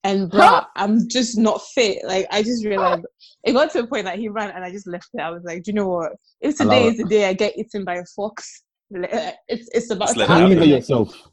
And 0.05 0.29
bruh, 0.31 0.63
I'm 0.75 1.09
just 1.09 1.35
not 1.35 1.61
fit. 1.73 2.05
Like 2.05 2.27
I 2.31 2.43
just 2.43 2.63
realized 2.63 3.05
it 3.43 3.53
got 3.53 3.71
to 3.71 3.79
a 3.79 3.87
point 3.87 4.05
that 4.05 4.19
he 4.19 4.29
ran 4.29 4.51
and 4.51 4.63
I 4.63 4.71
just 4.71 4.85
left 4.87 5.09
it. 5.15 5.19
I 5.19 5.31
was 5.31 5.43
like, 5.43 5.63
do 5.63 5.71
you 5.71 5.75
know 5.75 5.87
what? 5.87 6.11
If 6.41 6.59
Allow 6.59 6.73
today 6.73 6.85
it. 6.85 6.91
is 6.91 6.97
the 6.97 7.05
day 7.05 7.27
I 7.27 7.33
get 7.33 7.57
eaten 7.57 7.83
by 7.83 7.95
a 7.95 8.05
fox, 8.15 8.63
it's 8.91 9.67
it's 9.73 9.89
about 9.89 10.09
Just 10.09 10.19
to 10.19 10.19
let 10.19 10.29
it 10.29 10.31
happen. 10.33 10.51
you 10.51 10.55
happen. 10.57 10.69
get 10.69 10.75
yourself? 10.75 11.27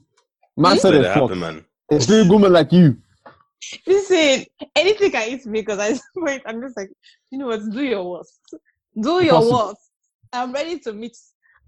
Man 0.56 0.72
Hmm? 0.72 0.78
said 0.78 0.94
it 0.94 1.02
it 1.02 1.06
happen, 1.06 1.28
fox. 1.28 1.40
man. 1.40 1.64
It's 1.90 2.06
big 2.06 2.28
woman 2.30 2.52
like 2.52 2.72
you. 2.72 2.96
Listen, 3.86 4.46
anything 4.74 5.10
can 5.10 5.28
eat 5.28 5.44
me 5.46 5.60
because 5.60 5.78
I 5.78 5.98
point 6.18 6.42
I'm 6.46 6.62
just 6.62 6.76
like, 6.76 6.90
you 7.30 7.38
know 7.38 7.48
what, 7.48 7.60
do 7.70 7.82
your 7.82 8.10
worst. 8.10 8.40
Do 9.00 9.22
your 9.22 9.34
Impossible. 9.34 9.66
worst. 9.68 9.80
I'm 10.32 10.52
ready 10.52 10.78
to 10.80 10.92
meet. 10.94 11.16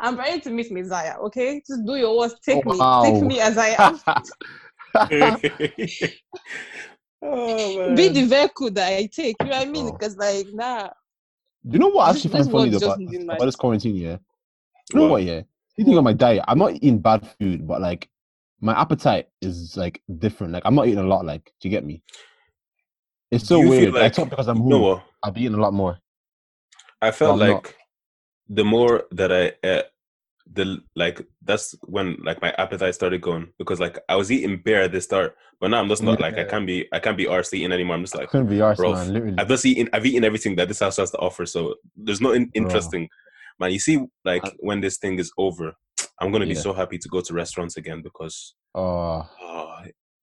I'm 0.01 0.17
ready 0.17 0.41
to 0.41 0.51
meet 0.51 0.73
Messiah. 0.73 1.17
Okay, 1.27 1.63
just 1.69 1.85
do 1.85 1.97
your 1.97 2.17
worst. 2.17 2.37
Take 2.43 2.65
Oh, 2.67 2.71
me. 2.73 2.79
wow. 2.79 3.03
Take 3.05 3.23
me 3.23 3.41
as 3.41 3.59
I 3.59 3.69
am. 3.79 4.01
oh, 7.25 7.95
Be 7.97 8.09
the 8.09 8.25
vehicle 8.27 8.71
that 8.73 8.93
I 8.93 9.07
take. 9.07 9.37
You 9.41 9.47
know 9.47 9.59
what 9.59 9.67
I 9.67 9.71
mean? 9.71 9.87
Oh. 9.89 9.93
Because 9.93 10.17
like, 10.17 10.47
nah. 10.53 10.89
Do 11.67 11.73
you 11.73 11.79
know 11.79 11.89
what 11.89 12.05
I 12.07 12.11
actually 12.11 12.31
this 12.31 12.33
find 12.33 12.53
funny 12.53 12.71
world 12.71 12.83
though 12.83 12.87
about, 12.87 13.01
moving 13.01 13.23
about 13.25 13.41
this 13.41 13.57
quarantine? 13.57 13.97
Yeah, 13.97 14.17
you 14.93 14.99
know 14.99 15.03
What? 15.03 15.11
what? 15.13 15.23
Yeah, 15.23 15.43
thinking 15.77 15.97
of 15.97 16.05
my 16.05 16.13
diet, 16.13 16.45
I'm 16.47 16.59
not 16.59 16.73
eating 16.75 16.99
bad 16.99 17.27
food, 17.39 17.67
but 17.67 17.81
like 17.81 18.09
my 18.61 18.79
appetite 18.79 19.29
is 19.41 19.77
like 19.77 20.03
different. 20.19 20.53
Like 20.53 20.63
I'm 20.67 20.75
not 20.75 20.87
eating 20.87 20.99
a 21.01 21.07
lot. 21.07 21.25
Like, 21.25 21.45
do 21.61 21.69
you 21.69 21.71
get 21.71 21.85
me? 21.85 22.03
It's 23.31 23.47
so 23.47 23.57
Do 23.57 23.65
you 23.65 23.71
feel 23.71 23.81
weird. 23.81 23.97
I 23.97 24.01
like- 24.01 24.15
thought 24.15 24.31
because 24.31 24.49
I'm 24.49 24.59
You 24.63 24.69
know 24.69 24.79
what? 24.81 25.03
I'll 25.23 25.33
be 25.33 25.41
eating 25.43 25.55
a 25.55 25.61
lot 25.61 25.73
more. 25.73 25.99
I 27.01 27.11
felt 27.11 27.41
I'm 27.41 27.49
not. 27.49 27.55
like 27.65 27.77
the 28.49 28.65
more 28.65 29.05
that 29.13 29.33
I 29.33 29.67
uh, 29.67 29.83
the 30.53 30.79
like 30.95 31.27
that's 31.43 31.75
when 31.87 32.17
like 32.23 32.41
my 32.43 32.53
appetite 32.59 32.95
started 32.95 33.21
going 33.23 33.49
because 33.59 33.81
like 33.81 33.99
I 34.09 34.17
was 34.17 34.31
eating 34.31 34.61
beer 34.65 34.83
at 34.83 34.93
the 34.93 35.01
start, 35.01 35.37
but 35.61 35.69
now 35.69 35.81
I'm 35.81 35.89
just 35.89 36.03
not 36.03 36.21
like 36.21 36.37
I 36.37 36.45
can't 36.45 36.67
be 36.67 36.87
I 36.93 36.99
can't 36.99 37.17
be 37.17 37.27
arse 37.27 37.53
eating 37.55 37.73
anymore. 37.73 37.97
I'm 37.97 38.03
just 38.03 38.15
like 38.15 38.29
Couldn't 38.29 38.49
be 38.49 38.61
arse, 38.61 38.77
bro, 38.77 38.93
man. 38.93 39.13
Literally. 39.13 39.37
I've 39.39 39.49
just 39.49 39.65
eaten 39.65 39.89
I've 39.93 40.05
eaten 40.05 40.23
everything 40.25 40.57
that 40.57 40.69
this 40.69 40.81
house 40.81 40.99
has 40.99 41.11
to 41.13 41.19
offer, 41.19 41.47
so 41.47 41.77
there's 41.97 42.21
nothing 42.21 42.51
interesting. 42.55 43.09
Man, 43.59 43.73
you 43.73 43.79
see, 43.79 44.05
like 44.25 44.45
Uh, 44.45 44.51
when 44.59 44.81
this 44.81 44.99
thing 44.99 45.19
is 45.19 45.33
over, 45.39 45.73
I'm 46.21 46.31
gonna 46.31 46.47
be 46.47 46.55
so 46.55 46.73
happy 46.73 46.99
to 46.99 47.09
go 47.09 47.21
to 47.23 47.33
restaurants 47.35 47.77
again 47.77 48.03
because 48.03 48.55
Oh, 48.75 49.27
oh, 49.41 49.77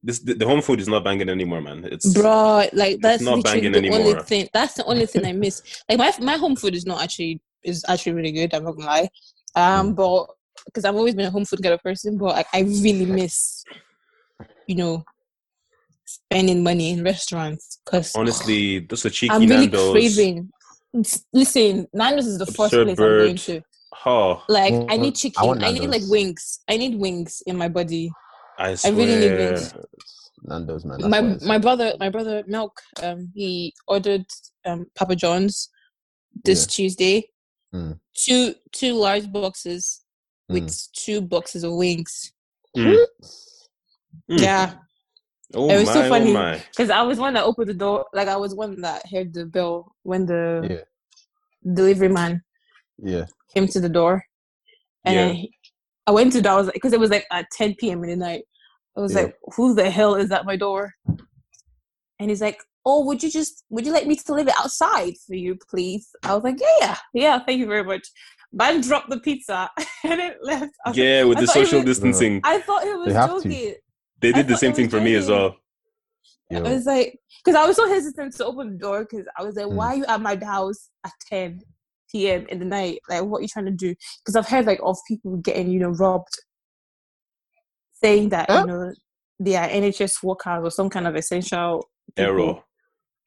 this 0.03 0.19
the, 0.19 0.33
the 0.35 0.45
home 0.45 0.61
food 0.61 0.79
is 0.79 0.87
not 0.87 1.03
banging 1.03 1.29
anymore, 1.29 1.61
man. 1.61 1.85
It's 1.85 2.13
Bro, 2.13 2.65
like 2.73 2.99
that's 3.01 3.23
not 3.23 3.37
literally 3.37 3.61
banging 3.61 3.71
the 3.71 3.89
only 3.89 4.03
anymore. 4.11 4.23
thing. 4.23 4.49
That's 4.53 4.75
the 4.75 4.85
only 4.85 5.05
thing 5.07 5.25
I 5.25 5.31
miss. 5.33 5.61
Like 5.89 5.97
my 5.97 6.13
my 6.19 6.37
home 6.37 6.55
food 6.55 6.75
is 6.75 6.85
not 6.85 7.01
actually 7.01 7.41
is 7.63 7.83
actually 7.87 8.13
really 8.13 8.31
good. 8.31 8.53
I'm 8.53 8.63
not 8.63 8.75
gonna 8.75 8.87
lie. 8.87 9.09
Um, 9.55 9.91
Mm. 9.91 9.96
but 9.96 10.27
because 10.65 10.86
I've 10.86 10.96
always 10.96 11.15
been 11.15 11.25
a 11.25 11.31
home 11.31 11.46
food 11.46 11.62
kind 11.63 11.74
of 11.74 11.81
person, 11.81 12.17
but 12.17 12.36
like, 12.36 12.48
I 12.53 12.62
really 12.62 13.05
miss, 13.05 13.63
you 14.67 14.75
know, 14.75 15.03
spending 16.05 16.63
money 16.63 16.91
in 16.91 17.03
restaurants. 17.03 17.79
Because 17.86 18.12
honestly 18.15 18.81
just 18.81 19.05
a 19.05 19.10
cheeky 19.10 19.34
I'm 19.34 19.41
really 19.41 19.67
Nando's. 19.67 19.91
craving. 19.91 20.50
Listen, 21.34 21.88
Nando's 21.93 22.27
is 22.27 22.38
the 22.38 22.46
first 22.46 22.74
Absurd 22.74 22.86
place 22.86 23.00
I'm 23.00 23.17
going 23.17 23.36
to. 23.38 23.62
Oh, 24.05 24.43
Like, 24.50 24.74
I 24.89 24.98
need 24.98 25.15
I 25.15 25.17
chicken. 25.20 25.48
want 25.48 25.63
I, 25.63 25.72
need 25.72 25.89
like 25.89 26.01
wings. 26.08 26.60
I 26.70 26.77
need 26.77 26.96
wings 27.00 27.41
in 27.46 27.58
my 27.58 27.67
body. 27.70 28.12
I 28.58 28.70
I 28.72 28.75
swear. 28.75 28.93
really 28.93 29.29
need 29.29 29.38
wings. 29.38 29.74
Nando's, 30.43 30.86
man. 30.86 31.10
My 31.10 31.22
what 31.22 31.41
my 31.43 31.58
brother 31.58 31.93
my 32.00 32.10
brother 32.10 32.43
Milk 32.48 32.81
um 33.03 33.31
he 33.36 33.74
ordered 33.88 34.25
um 34.65 34.88
Papa 34.96 35.15
John's 35.15 35.70
this 36.43 36.65
Yeah. 36.65 36.67
Tuesday 36.75 37.29
Mm. 37.73 37.99
two 38.13 38.53
two 38.71 38.93
large 38.93 39.31
boxes 39.31 40.03
with 40.49 40.67
Mm. 40.67 40.91
two 40.93 41.21
boxes 41.21 41.63
of 41.63 41.73
wings 41.73 42.33
Mm. 42.75 42.97
Mm. 44.29 44.41
yeah 44.41 44.73
Oh 45.53 45.69
It 45.69 45.77
was 45.77 45.85
my, 45.87 45.93
so 45.93 46.09
funny. 46.09 46.35
oh 46.35 46.59
because 46.69 46.89
I 46.89 47.01
was 47.01 47.17
one 47.19 47.33
that 47.33 47.43
opened 47.43 47.69
the 47.69 47.73
door 47.73 48.05
like 48.13 48.27
I 48.27 48.37
was 48.37 48.55
one 48.55 48.79
that 48.81 49.03
heard 49.11 49.33
the 49.33 49.45
bell 49.45 49.93
when 50.03 50.25
the 50.25 50.67
Yeah. 50.69 51.73
delivery 51.73 52.07
man 52.09 52.41
Yeah. 52.97 53.25
came 53.53 53.67
to 53.67 53.79
the 53.79 53.89
door 53.89 54.23
and 55.05 55.15
Yeah. 55.15 55.27
then 55.27 55.45
I 56.07 56.11
went 56.11 56.31
to 56.33 56.41
the 56.41 56.49
I 56.49 56.55
was 56.55 56.69
because 56.71 56.93
it 56.93 56.99
was 56.99 57.09
like 57.09 57.25
at 57.31 57.45
10 57.51 57.75
p.m. 57.79 58.03
in 58.03 58.09
the 58.11 58.15
night 58.15 58.43
I 58.97 59.01
was 59.01 59.13
Yeah. 59.13 59.21
like 59.23 59.35
who 59.55 59.73
the 59.75 59.89
hell 59.89 60.15
is 60.15 60.31
at 60.31 60.45
my 60.45 60.55
door 60.55 60.93
and 62.19 62.29
he's 62.29 62.41
like 62.41 62.61
oh 62.85 63.05
would 63.05 63.21
you 63.21 63.29
just 63.29 63.63
would 63.69 63.85
you 63.85 63.91
like 63.93 64.07
me 64.07 64.15
to 64.15 64.33
leave 64.33 64.47
it 64.47 64.53
outside 64.59 65.13
for 65.27 65.35
you 65.35 65.55
please 65.69 66.09
I 66.23 66.33
was 66.35 66.43
like 66.43 66.59
yeah 66.59 66.67
yeah 66.81 66.97
yeah 67.13 67.39
thank 67.45 67.59
you 67.59 67.67
very 67.67 67.83
much 67.83 68.07
man 68.51 68.81
dropped 68.81 69.09
the 69.09 69.19
pizza 69.19 69.69
and 70.03 70.19
it 70.19 70.38
left 70.41 70.73
I 70.85 70.89
was 70.89 70.97
like, 70.97 71.05
Yeah, 71.05 71.23
with 71.23 71.38
I 71.38 71.41
the 71.41 71.47
social 71.47 71.79
was- 71.79 71.85
distancing. 71.85 72.41
I 72.43 72.59
thought 72.59 72.83
it 72.83 72.97
was 72.97 73.13
have 73.13 73.29
to. 73.29 73.50
joking 73.50 73.75
They 74.19 74.29
I 74.29 74.31
did 74.33 74.47
the 74.47 74.57
same 74.57 74.73
thing 74.73 74.85
was 74.88 74.93
for 74.93 75.01
me 75.01 75.15
as 75.15 75.29
well. 75.29 75.55
Yo. 76.50 76.59
I 76.59 76.73
was 76.73 76.85
like, 76.85 77.17
because 77.45 77.57
I 77.57 77.65
was 77.65 77.77
so 77.77 77.88
hesitant 77.88 78.35
to 78.35 78.45
open 78.45 78.71
the 78.73 78.77
door 78.77 79.05
because 79.09 79.25
I 79.38 79.43
was 79.43 79.55
like, 79.55 79.67
Hmm. 79.67 79.75
why 79.77 79.88
are 79.88 79.95
you 79.95 80.05
at 80.05 80.19
my 80.21 80.35
house 80.43 80.89
at 81.05 81.13
10 81.29 81.61
p.m. 82.11 82.45
in 82.50 82.59
the 82.59 82.65
night? 82.65 83.00
Like, 83.09 83.23
what 83.23 83.38
are 83.39 83.41
you 83.43 83.47
trying 83.47 83.65
to 83.67 83.71
do? 83.71 83.95
Because 84.19 84.35
I've 84.35 84.50
heard 84.50 84.65
like 84.65 84.81
of 84.83 84.97
people 85.07 85.38
getting, 85.38 85.71
you 85.71 85.79
know, 85.79 85.91
robbed, 85.91 86.35
saying 88.03 88.29
that 88.29 88.50
Huh? 88.50 88.65
you 88.65 88.67
know 88.67 88.93
they 89.39 89.55
are 89.55 89.67
NHS 89.69 90.21
workers 90.23 90.61
or 90.63 90.71
some 90.71 90.89
kind 90.89 91.07
of 91.07 91.15
essential 91.15 91.88
people 92.15 92.31
Error. 92.41 92.53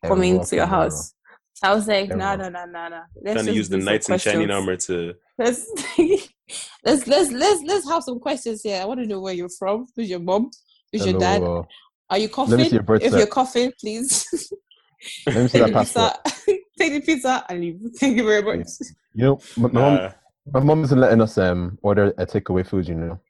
Coming 0.09 0.37
Error 0.37 0.45
to 0.45 0.57
your 0.57 0.67
house. 0.67 1.15
So 1.55 1.69
I 1.69 1.75
was 1.75 1.87
like, 1.87 2.09
no, 2.09 2.17
Error. 2.17 2.37
no, 2.37 2.49
no, 2.49 2.65
no, 2.67 2.89
no. 2.89 3.33
Trying 3.33 3.47
to 3.47 3.55
use 3.55 3.69
the 3.69 3.79
knights 3.79 4.09
in 4.09 4.19
shining 4.19 4.51
armor 4.51 4.77
to. 4.77 5.15
Let's 5.39 5.67
let's 6.85 7.07
let's 7.07 7.33
let's 7.33 7.63
let's 7.65 7.89
have 7.89 8.05
some 8.05 8.21
questions 8.21 8.63
here. 8.63 8.81
I 8.81 8.85
want 8.85 9.01
to 9.01 9.07
know 9.07 9.21
where 9.21 9.33
you're 9.35 9.49
from. 9.49 9.87
Who's 9.97 10.09
your 10.11 10.21
mom? 10.21 10.51
Who's 10.93 11.07
your 11.07 11.19
dad? 11.19 11.43
Are 12.11 12.19
you 12.19 12.29
me 12.29 12.33
coughing? 12.33 12.59
see 12.65 12.69
your 12.69 12.83
birth 12.83 13.03
if 13.03 13.13
cert. 13.13 13.19
you're 13.19 13.27
coughing, 13.27 13.73
please 13.81 14.27
Let 15.27 15.37
me 15.37 15.49
see 15.49 15.59
take 15.59 15.73
that 15.73 15.73
the 15.73 15.81
pizza. 15.81 15.99
passport. 16.23 16.57
take 16.79 16.93
the 16.93 17.01
pizza 17.01 17.45
and 17.49 17.61
leave. 17.61 17.81
Thank 17.99 18.17
you 18.19 18.25
very 18.25 18.43
much. 18.43 18.69
You 19.15 19.25
know, 19.25 19.39
my, 19.57 19.69
my 19.69 19.81
mom, 19.81 19.99
Uh, 19.99 20.11
my 20.53 20.61
mom 20.61 20.85
isn't 20.85 21.01
letting 21.01 21.21
us 21.21 21.39
um 21.39 21.79
order 21.83 22.15
a 22.19 22.27
takeaway 22.27 22.67
food. 22.67 22.87
You 22.87 22.95
know. 22.95 23.21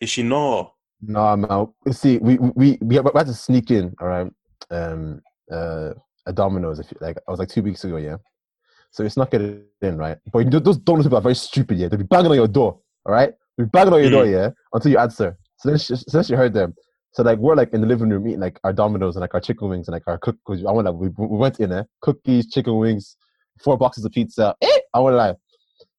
is 0.00 0.10
she 0.10 0.22
no? 0.22 0.74
No, 1.02 1.20
I'm 1.20 1.44
out. 1.46 1.72
See, 1.90 2.18
we 2.18 2.38
we 2.38 2.78
we 2.80 2.96
had, 2.96 3.04
we 3.04 3.10
had 3.16 3.26
to 3.26 3.34
sneak 3.34 3.70
in. 3.70 3.94
All 4.00 4.08
right. 4.08 4.30
Um. 4.70 5.20
Uh. 5.50 5.90
A 6.26 6.32
Domino's. 6.32 6.78
If 6.78 6.90
you, 6.90 6.96
like, 7.02 7.18
I 7.28 7.30
was 7.30 7.38
like 7.38 7.50
two 7.50 7.62
weeks 7.62 7.84
ago. 7.84 7.98
Yeah. 7.98 8.16
So 8.90 9.04
it's 9.04 9.18
not 9.18 9.30
getting 9.30 9.62
in, 9.82 9.98
right? 9.98 10.16
But 10.32 10.50
those 10.50 10.78
Domino's 10.78 11.04
people 11.04 11.18
are 11.18 11.20
very 11.20 11.34
stupid. 11.34 11.76
Yeah. 11.76 11.88
They'll 11.88 11.98
be 11.98 12.04
banging 12.06 12.30
on 12.30 12.36
your 12.36 12.48
door. 12.48 12.80
All 13.04 13.12
right. 13.12 13.30
They'll 13.58 13.66
be 13.66 13.70
banging 13.70 13.92
on 13.92 14.00
your 14.00 14.10
door. 14.10 14.24
Yeah. 14.24 14.48
Until 14.72 14.90
you 14.90 14.96
answer. 14.96 15.36
So 15.58 15.68
then, 15.68 15.78
she, 15.78 15.96
so 15.96 16.04
then 16.10 16.24
she 16.24 16.32
heard 16.32 16.54
them. 16.54 16.74
So 17.12 17.22
like 17.22 17.38
we're 17.38 17.54
like 17.54 17.74
in 17.74 17.82
the 17.82 17.86
living 17.86 18.08
room 18.08 18.26
eating 18.26 18.40
like 18.40 18.58
our 18.64 18.72
Domino's 18.72 19.16
and 19.16 19.20
like 19.20 19.34
our 19.34 19.40
chicken 19.40 19.68
wings 19.68 19.86
and 19.86 19.92
like 19.92 20.02
our 20.06 20.16
cookies. 20.16 20.64
I 20.64 20.72
want 20.72 20.86
like 20.86 20.94
we, 20.94 21.08
we 21.10 21.36
went 21.36 21.60
in 21.60 21.68
there, 21.68 21.86
cookies, 22.00 22.50
chicken 22.50 22.78
wings, 22.78 23.18
four 23.62 23.76
boxes 23.76 24.04
of 24.04 24.12
pizza. 24.12 24.54
Eh, 24.62 24.78
I 24.94 25.00
want 25.00 25.12
to 25.12 25.18
lie. 25.18 25.34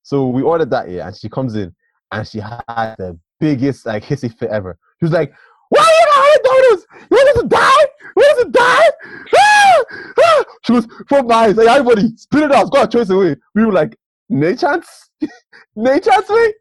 So 0.01 0.27
we 0.27 0.41
ordered 0.41 0.71
that 0.71 0.89
yeah, 0.89 1.07
and 1.07 1.15
she 1.15 1.29
comes 1.29 1.55
in 1.55 1.73
and 2.11 2.27
she 2.27 2.39
had 2.39 2.95
the 2.97 3.17
biggest 3.39 3.85
like 3.85 4.03
hissy 4.03 4.35
fit 4.35 4.49
ever. 4.49 4.77
She 4.99 5.05
was 5.05 5.13
like, 5.13 5.33
"Why 5.69 5.81
are 5.81 5.85
you 5.85 6.05
not 6.07 6.27
eating 6.29 6.43
Domino's? 6.43 6.85
You 7.11 7.17
want 7.17 7.37
us 7.37 7.41
to 7.43 7.47
die? 7.47 7.85
You 8.15 8.21
want 8.23 8.37
us 8.39 8.43
to 8.45 8.51
die?" 8.51 8.89
Ah! 9.37 9.83
Ah! 10.19 10.43
She 10.65 10.71
was 10.71 10.87
from 11.07 11.27
my 11.27 11.35
eyes 11.35 11.55
like 11.57 11.67
everybody 11.67 12.15
spit 12.17 12.43
it 12.43 12.51
out, 12.51 12.71
got 12.71 12.85
a 12.93 12.97
choice 12.97 13.09
away. 13.09 13.35
We 13.53 13.65
were 13.65 13.71
like, 13.73 13.95
"Nay 14.29 14.55
chance, 14.55 14.87
nay 15.75 15.99
chance 15.99 16.29
me, 16.29 16.53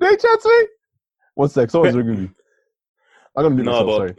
nay 0.00 0.16
chance 0.16 0.44
me." 0.44 0.66
One 1.34 1.48
sec, 1.48 1.70
someone's 1.70 1.96
ringing 1.96 2.22
me. 2.24 2.30
I'm 3.36 3.44
gonna 3.44 3.54
mute 3.54 3.64
No, 3.64 3.72
myself. 3.72 3.86
but 3.88 3.96
Sorry. 3.96 4.14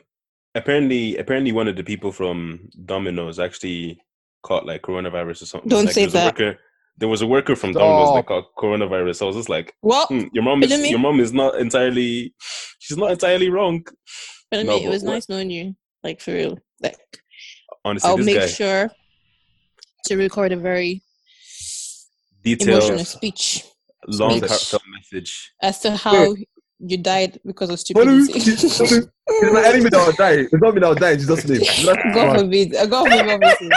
apparently, 0.56 1.18
apparently, 1.18 1.52
one 1.52 1.68
of 1.68 1.76
the 1.76 1.84
people 1.84 2.12
from 2.12 2.70
Domino's 2.86 3.40
actually 3.40 4.00
caught 4.44 4.66
like 4.66 4.82
coronavirus 4.84 5.42
or 5.42 5.46
something. 5.48 5.70
Don't 5.70 5.86
Like, 5.86 5.94
say 5.96 6.02
there 6.02 6.08
was 6.08 6.14
a 6.14 6.18
that. 6.18 6.26
Worker, 6.40 6.60
there 7.00 7.10
was 7.10 7.22
a 7.22 7.28
worker 7.28 7.56
from 7.56 7.74
Domino's 7.74 8.14
that 8.16 8.26
caught 8.28 8.46
coronavirus. 8.58 9.16
So 9.18 9.26
I 9.26 9.28
was 9.28 9.36
just 9.36 9.50
like, 9.50 9.74
Well, 9.82 10.06
hmm, 10.08 10.26
your 10.34 10.44
mom 10.44 10.62
is 10.64 10.70
Kidding 10.70 10.84
me? 10.84 10.90
your 10.92 11.00
mom 11.00 11.20
is 11.20 11.34
not 11.34 11.60
entirely. 11.60 12.34
She's 12.80 12.98
not 12.98 13.12
entirely 13.12 13.50
wrong. 13.50 13.84
but 14.52 14.60
I 14.60 14.64
No, 14.64 14.76
mean, 14.78 14.88
it 14.88 14.90
was 14.90 15.04
what- 15.04 15.14
nice 15.14 15.28
knowing 15.30 15.50
you. 15.50 15.76
Like 16.04 16.22
for 16.22 16.32
real. 16.34 16.58
Like 16.82 16.98
Honestly, 17.84 18.10
I'll 18.10 18.18
make 18.18 18.38
guy 18.40 18.48
sure 18.48 18.90
to 20.06 20.16
record 20.18 20.52
a 20.52 20.58
very 20.58 21.02
detailed, 22.44 22.84
emotional 22.84 23.06
speech 23.06 23.66
long, 24.08 24.38
speech. 24.38 24.50
heartfelt 24.50 24.84
message. 24.94 25.52
as 25.62 25.80
to 25.82 25.96
how 25.96 26.36
you 26.80 26.98
died 26.98 27.40
because 27.46 27.70
of 27.70 27.80
stupidity. 27.80 28.34
It's 29.30 29.52
my 29.54 29.68
enemy 29.68 29.90
that 29.90 30.06
will 30.06 30.14
die. 30.14 30.32
It's 30.32 30.54
not 30.54 30.74
me 30.74 30.80
that 30.80 30.88
will 30.88 30.96
die 30.96 31.12
in 31.12 31.20
Jesus' 31.20 31.46
name. 31.46 31.62
God 32.14 32.40
forbid. 32.40 32.76
uh, 32.76 32.86
God 32.86 33.10
forbid, 33.12 33.28
obviously. 33.30 33.70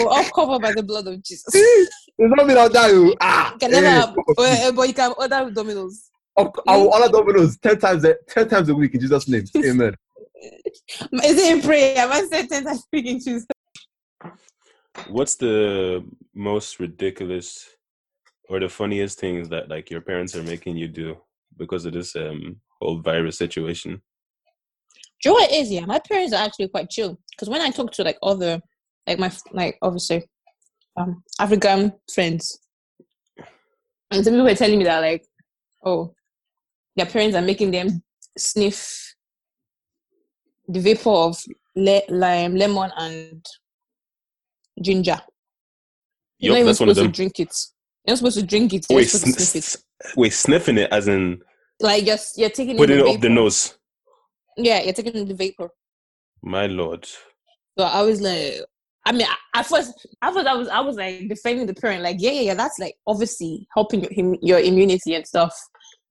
We're 0.00 0.08
all 0.08 0.24
covered 0.24 0.62
by 0.62 0.72
the 0.72 0.82
blood 0.82 1.06
of 1.06 1.22
Jesus. 1.22 1.54
It's 1.54 1.94
not 2.18 2.44
me 2.46 2.54
that 2.54 2.62
will 2.64 2.70
die. 2.70 2.90
oh. 2.90 3.14
Ah, 3.20 3.52
You 3.52 3.58
can 3.60 3.74
eh, 3.74 3.80
never, 3.80 4.12
but, 4.36 4.74
but 4.74 4.88
you 4.88 4.94
can 4.94 5.12
order 5.16 5.50
Domino's. 5.54 6.10
of- 6.36 6.52
I 6.66 6.76
will 6.76 6.92
honor 6.92 7.08
Domino's 7.08 7.56
ten 7.58 7.78
times 7.78 8.04
a 8.04 8.16
ten 8.28 8.48
times 8.48 8.68
a 8.68 8.74
week 8.74 8.94
in 8.94 9.00
Jesus' 9.00 9.28
name. 9.28 9.44
Amen. 9.64 9.94
Is 10.40 11.38
it 11.38 11.56
in 11.56 11.62
prayer? 11.62 11.98
Am 11.98 12.12
I 12.12 12.22
said 12.22 12.48
ten 12.48 12.64
times 12.64 12.80
speaking 12.80 13.18
Jesus? 13.18 13.46
What's 15.08 15.36
the 15.36 16.04
most 16.34 16.80
ridiculous 16.80 17.68
or 18.48 18.60
the 18.60 18.68
funniest 18.68 19.18
things 19.18 19.48
that 19.50 19.68
like 19.68 19.90
your 19.90 20.00
parents 20.00 20.34
are 20.34 20.42
making 20.42 20.76
you 20.76 20.88
do 20.88 21.16
because 21.56 21.84
of 21.84 21.92
this 21.92 22.16
um 22.16 22.56
whole 22.80 23.00
virus 23.00 23.38
situation? 23.38 24.02
Do 25.22 25.28
you 25.28 25.34
know 25.34 25.40
what 25.40 25.50
it 25.50 25.56
is? 25.56 25.70
Yeah, 25.70 25.84
my 25.84 25.98
parents 25.98 26.32
are 26.32 26.44
actually 26.44 26.68
quite 26.68 26.90
chill. 26.90 27.18
Because 27.30 27.48
when 27.48 27.60
I 27.60 27.70
talk 27.70 27.92
to 27.92 28.02
like 28.02 28.18
other, 28.22 28.60
like 29.06 29.18
my 29.18 29.30
like 29.52 29.78
obviously, 29.82 30.26
um, 30.96 31.22
African 31.38 31.92
friends, 32.12 32.58
and 34.10 34.24
some 34.24 34.34
people 34.34 34.44
were 34.44 34.54
telling 34.54 34.78
me 34.78 34.84
that 34.84 35.00
like, 35.00 35.24
oh, 35.84 36.14
their 36.96 37.06
parents 37.06 37.36
are 37.36 37.42
making 37.42 37.70
them 37.70 38.02
sniff 38.36 39.09
the 40.72 40.80
vapor 40.80 41.10
of 41.10 41.38
le- 41.76 42.02
lime, 42.08 42.56
lemon, 42.56 42.90
and 42.96 43.46
ginger. 44.82 45.20
You're 46.38 46.52
not 46.54 46.58
even 46.58 46.66
that's 46.66 46.80
one 46.80 46.88
of 46.88 46.96
supposed 46.96 47.14
to 47.14 47.16
drink 47.16 47.40
it. 47.40 47.54
You're 48.06 48.12
not 48.12 48.18
supposed 48.18 48.38
to 48.38 48.46
drink 48.46 48.72
it. 48.74 48.86
You're 48.88 48.98
Wait, 48.98 49.04
supposed 49.10 49.36
to 49.38 49.42
sn- 49.42 49.60
sniff 49.60 49.74
it. 49.74 50.16
wait, 50.16 50.32
sniffing 50.32 50.78
it 50.78 50.90
as 50.92 51.08
in 51.08 51.40
Like 51.80 52.06
you're 52.06 52.16
you're 52.36 52.50
taking 52.50 52.76
putting 52.76 52.96
in 52.98 53.02
it 53.02 53.04
the 53.04 53.14
up 53.14 53.20
the 53.20 53.28
nose. 53.28 53.76
Yeah, 54.56 54.82
you're 54.82 54.94
taking 54.94 55.14
in 55.14 55.28
the 55.28 55.34
vapor. 55.34 55.70
My 56.42 56.66
lord. 56.66 57.04
So 57.78 57.84
I 57.84 58.02
was 58.02 58.20
like, 58.20 58.54
I 59.06 59.12
mean, 59.12 59.26
I- 59.26 59.58
at 59.60 59.66
first, 59.66 59.92
at 60.22 60.32
first 60.32 60.46
I 60.46 60.54
was, 60.54 60.68
I 60.68 60.80
was 60.80 60.96
like 60.96 61.28
defending 61.28 61.66
the 61.66 61.74
parent, 61.74 62.02
like, 62.02 62.16
yeah, 62.18 62.30
yeah, 62.32 62.40
yeah, 62.42 62.54
that's 62.54 62.78
like 62.78 62.94
obviously 63.06 63.66
helping 63.74 64.00
your 64.02 64.12
him- 64.12 64.38
your 64.42 64.58
immunity 64.60 65.14
and 65.14 65.26
stuff. 65.26 65.54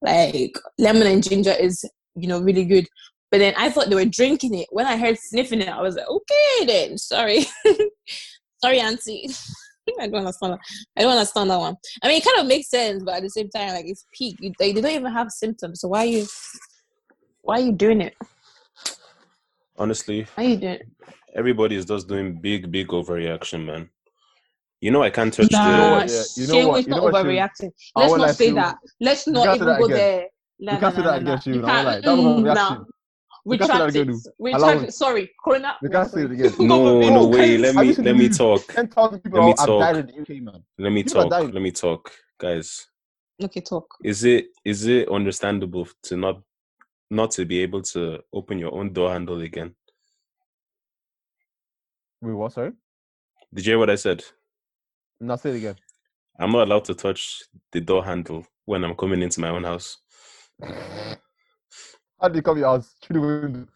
Like 0.02 0.54
lemon 0.78 1.08
and 1.08 1.24
ginger 1.28 1.52
is, 1.60 1.84
you 2.16 2.28
know, 2.28 2.40
really 2.40 2.66
good. 2.66 2.88
But 3.32 3.40
then 3.40 3.54
I 3.58 3.70
thought 3.70 3.90
they 3.90 3.96
were 3.96 4.06
drinking 4.06 4.56
it. 4.56 4.68
When 4.72 4.86
I 4.88 4.98
heard 4.98 5.18
sniffing 5.20 5.62
it, 5.62 5.70
I 5.70 5.82
was 5.82 5.96
like, 5.96 6.08
okay, 6.08 6.66
then 6.66 6.98
sorry, 6.98 7.46
sorry, 8.64 8.80
auntie. 8.80 9.30
I 10.00 10.08
don't 10.08 10.16
understand. 10.20 10.54
That. 10.54 10.60
I 10.98 11.02
don't 11.02 11.12
understand 11.12 11.50
that 11.50 11.60
one. 11.60 11.76
I 12.04 12.08
mean, 12.08 12.18
it 12.18 12.24
kind 12.26 12.40
of 12.40 12.48
makes 12.48 12.70
sense, 12.70 13.04
but 13.04 13.16
at 13.16 13.24
the 13.24 13.30
same 13.30 13.50
time, 13.50 13.70
like 13.74 13.86
it's 13.88 14.06
peak. 14.14 14.36
You, 14.40 14.52
they, 14.60 14.72
they 14.72 14.82
don't 14.82 14.92
even 14.92 15.12
have 15.12 15.32
symptoms. 15.32 15.82
So 15.82 15.88
why 15.88 16.00
are 16.00 16.06
you, 16.06 16.26
why 17.42 17.56
are 17.60 17.64
you 17.64 17.72
doing 17.72 18.02
it? 18.02 18.16
Honestly, 19.78 20.28
Why 20.36 20.46
are 20.46 20.50
you 20.50 20.58
doing 20.58 20.74
it? 20.76 20.88
everybody 21.36 21.76
is 21.76 21.86
just 21.86 22.08
doing 22.08 22.40
big, 22.40 22.72
big 22.72 22.88
overreaction, 22.90 23.66
man. 23.66 23.90
You 24.82 24.92
know 24.92 25.04
I 25.04 25.10
can't 25.10 25.34
touch 25.34 25.52
Nah, 25.52 25.92
what, 25.92 26.10
yeah, 26.10 26.24
you 26.36 26.48
know 26.48 26.54
Shane 26.56 26.68
what- 26.68 26.78
was 26.78 26.88
you 26.88 26.92
not 26.92 26.98
know 26.98 27.04
what, 27.06 27.26
overreacting. 27.26 27.72
I 27.96 28.00
Let's 28.02 28.10
won't 28.18 28.36
say 28.36 28.48
you. 28.48 28.56
that. 28.56 28.78
Let's 29.00 29.28
not 29.28 29.56
even 29.56 29.68
that 29.68 29.80
go 29.80 29.86
again. 29.86 29.98
there. 29.98 30.28
No, 30.60 30.72
You 30.74 30.78
no, 30.78 30.80
can't 30.82 30.96
say 30.96 31.02
that 31.02 31.22
no, 31.24 31.34
again, 31.34 31.42
You 31.46 31.66
I 31.66 31.84
won't 31.84 32.04
can't. 32.04 32.04
That 32.06 32.12
was 32.16 32.26
mm, 32.26 32.44
overreaction. 32.46 32.86
No. 33.46 33.54
You 33.54 33.60
can't 33.60 33.72
say 33.72 33.78
that 33.78 33.86
Retract 33.86 33.96
again, 33.96 34.10
it. 34.16 34.24
though. 34.40 34.58
Allow 34.58 34.68
Retract 34.68 34.84
it. 34.84 34.90
it. 34.90 34.94
Sorry, 34.94 35.32
Corona. 35.44 35.76
You 35.82 35.90
can't 35.90 36.12
say 36.12 36.22
it 36.24 36.32
again. 36.32 36.54
No, 36.60 37.02
Go 37.02 37.10
no 37.10 37.28
way. 37.28 37.58
Let 37.58 37.76
me 37.76 37.94
let 37.96 38.16
me 38.16 38.30
talk. 38.30 38.66
10,000 38.68 39.20
people 39.20 39.40
Let 39.40 39.46
me 39.46 39.56
have 39.58 39.68
talk. 39.68 39.82
died 39.82 39.96
in 39.98 40.06
the 40.08 40.22
UK, 40.22 40.42
man. 40.44 40.64
Let 40.78 40.92
me 40.92 41.04
People 41.04 41.30
talk. 41.30 41.54
Let 41.54 41.62
me 41.62 41.72
talk, 41.72 42.12
guys. 42.38 42.88
Okay, 43.42 43.62
talk. 43.62 43.96
Is 44.04 44.24
it 44.24 44.48
is 44.66 44.86
it 44.88 45.10
understandable 45.10 45.88
to 46.04 46.18
not 46.18 46.42
not 47.10 47.32
to 47.32 47.46
be 47.46 47.60
able 47.60 47.82
to 47.82 48.20
open 48.34 48.60
your 48.60 48.74
own 48.74 48.94
door 48.94 49.12
handle 49.12 49.40
again? 49.42 49.76
Wait, 52.22 52.34
what? 52.34 52.52
Sorry? 52.52 52.72
Did 53.54 53.66
you 53.66 53.72
hear 53.72 53.80
what 53.80 53.90
I 53.90 53.96
said? 53.96 54.24
Now 55.22 55.38
say 55.38 55.52
it 55.52 55.56
again. 55.58 55.76
I'm 56.40 56.52
not 56.52 56.68
allowed 56.68 56.86
to 56.86 56.94
touch 56.96 57.44
the 57.72 57.82
door 57.82 58.04
handle 58.06 58.46
when 58.66 58.84
I'm 58.84 58.96
coming 58.96 59.22
into 59.22 59.42
my 59.42 59.50
own 59.50 59.64
house. 59.64 59.98
How 62.22 62.28
did 62.28 62.38
you 62.38 62.42
come 62.42 62.56
to 62.56 62.60
your 62.60 62.70
house? 62.70 62.94
Through 63.02 63.22
the 63.22 63.28
window. 63.28 63.68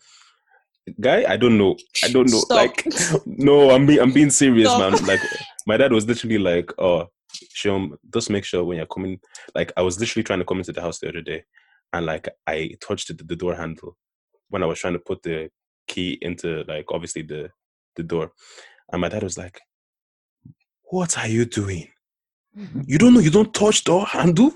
Guy, 1.00 1.26
I 1.28 1.38
don't 1.38 1.58
know. 1.58 1.78
I 2.04 2.10
don't 2.10 2.30
know. 2.30 2.40
Stop. 2.40 2.58
Like, 2.58 2.86
no, 3.26 3.72
I'm 3.72 3.86
being 3.86 4.00
I'm 4.00 4.12
being 4.12 4.30
serious, 4.30 4.70
Stop. 4.70 4.92
man. 4.92 5.06
Like, 5.06 5.22
my 5.68 5.78
dad 5.78 5.94
was 5.94 6.06
literally 6.06 6.38
like, 6.38 6.72
"Oh, 6.78 7.08
Shum, 7.54 7.98
just 8.14 8.30
make 8.30 8.44
sure 8.44 8.66
when 8.66 8.78
you're 8.78 8.86
coming." 8.86 9.20
Like, 9.56 9.72
I 9.78 9.82
was 9.82 10.00
literally 10.00 10.24
trying 10.24 10.40
to 10.40 10.46
come 10.46 10.58
into 10.58 10.74
the 10.74 10.82
house 10.82 11.00
the 11.00 11.08
other 11.10 11.22
day, 11.22 11.46
and 11.94 12.06
like 12.06 12.28
I 12.48 12.72
touched 12.86 13.08
the, 13.18 13.24
the 13.24 13.36
door 13.36 13.56
handle 13.56 13.96
when 14.50 14.62
I 14.62 14.66
was 14.66 14.80
trying 14.80 14.94
to 14.94 15.00
put 15.00 15.24
the 15.24 15.50
key 15.88 16.18
into 16.22 16.64
like 16.68 16.86
obviously 16.92 17.22
the 17.22 17.50
the 17.96 18.04
door, 18.04 18.34
and 18.92 19.00
my 19.00 19.08
dad 19.08 19.24
was 19.24 19.38
like, 19.38 19.62
"What 20.92 21.18
are 21.18 21.28
you 21.30 21.46
doing? 21.46 21.88
You 22.86 22.98
don't 22.98 23.14
know 23.14 23.22
you 23.22 23.32
don't 23.32 23.54
touch 23.54 23.86
door 23.86 24.06
handle." 24.06 24.52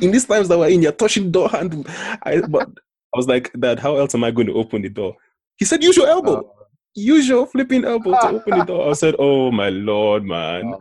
In 0.00 0.10
these 0.10 0.24
times 0.26 0.48
that 0.48 0.58
we're 0.58 0.68
in, 0.70 0.82
you're 0.82 0.92
touching 0.92 1.30
door 1.30 1.48
handle. 1.48 1.84
I 2.22 2.40
but 2.48 2.68
I 2.68 3.16
was 3.16 3.28
like, 3.28 3.50
Dad, 3.58 3.78
how 3.78 3.96
else 3.96 4.14
am 4.14 4.24
I 4.24 4.30
going 4.30 4.46
to 4.48 4.54
open 4.54 4.82
the 4.82 4.88
door? 4.88 5.14
He 5.56 5.64
said, 5.64 5.82
Use 5.82 5.96
your 5.96 6.08
elbow. 6.08 6.40
Uh, 6.40 6.64
Use 6.96 7.28
your 7.28 7.46
flipping 7.46 7.84
elbow 7.84 8.12
to 8.12 8.28
open 8.28 8.58
the 8.58 8.64
door. 8.72 8.90
I 8.90 8.92
said, 8.94 9.14
Oh 9.18 9.50
my 9.50 9.68
lord, 9.70 10.24
man. 10.24 10.72
uh, 10.74 10.78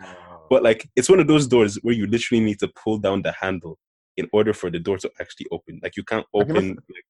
But 0.49 0.63
like 0.63 0.87
it's 0.95 1.09
one 1.09 1.19
of 1.19 1.27
those 1.27 1.47
doors 1.47 1.75
where 1.83 1.93
you 1.95 2.05
literally 2.07 2.43
need 2.43 2.59
to 2.59 2.67
pull 2.83 2.97
down 2.99 3.21
the 3.23 3.31
handle 3.31 3.77
in 4.17 4.27
order 4.31 4.53
for 4.53 4.69
the 4.69 4.79
door 4.79 4.97
to 4.99 5.11
actually 5.19 5.47
open. 5.51 5.79
Like 5.81 5.97
you 5.97 6.03
can't 6.03 6.25
I 6.35 6.43
can 6.43 6.51
open 6.55 6.67
like, 6.89 7.05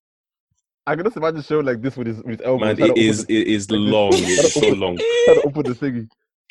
I 0.88 0.96
can 0.96 1.06
just 1.06 1.18
imagine 1.18 1.40
a 1.40 1.44
show 1.44 1.60
like 1.60 1.82
this 1.82 1.96
with 1.98 2.08
his, 2.08 2.24
with 2.24 2.42
elbow. 2.44 2.66
man, 2.66 2.76
trying 2.78 2.94
to 2.94 3.00
it 3.02 3.04
open 3.04 3.04
is 3.10 3.26
the- 3.26 3.42
it 3.42 3.48
is 3.48 3.70
like 3.72 3.80
long. 3.80 4.14
It 4.14 4.24
is 4.30 4.54
so 4.54 4.68
long. 4.70 4.98
trying 4.98 5.42
to 5.42 5.48
open 5.48 5.64
the 5.64 5.74
thingy. 5.76 6.10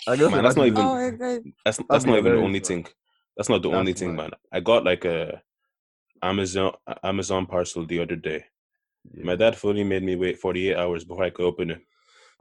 I 0.08 0.16
can 0.16 0.30
Man, 0.30 0.42
that's 0.42 0.56
not 0.56 0.66
even- 0.66 0.78
Oh. 0.84 1.42
That's 1.64 1.78
that's 1.88 2.04
not 2.04 2.18
even 2.18 2.32
the 2.36 2.42
only 2.42 2.60
thing. 2.60 2.86
That's 3.36 3.48
not 3.48 3.62
the 3.62 3.70
That's 3.70 3.78
only 3.78 3.92
thing, 3.94 4.14
mad. 4.14 4.22
man. 4.22 4.30
I 4.52 4.60
got 4.60 4.84
like 4.84 5.04
a 5.04 5.42
Amazon 6.22 6.72
Amazon 7.02 7.46
parcel 7.46 7.86
the 7.86 8.00
other 8.00 8.16
day. 8.16 8.44
Yeah. 9.14 9.24
My 9.24 9.36
dad 9.36 9.56
fully 9.56 9.82
made 9.84 10.02
me 10.02 10.14
wait 10.16 10.38
48 10.38 10.76
hours 10.76 11.04
before 11.04 11.24
I 11.24 11.30
could 11.30 11.44
open 11.46 11.70
it. 11.70 11.80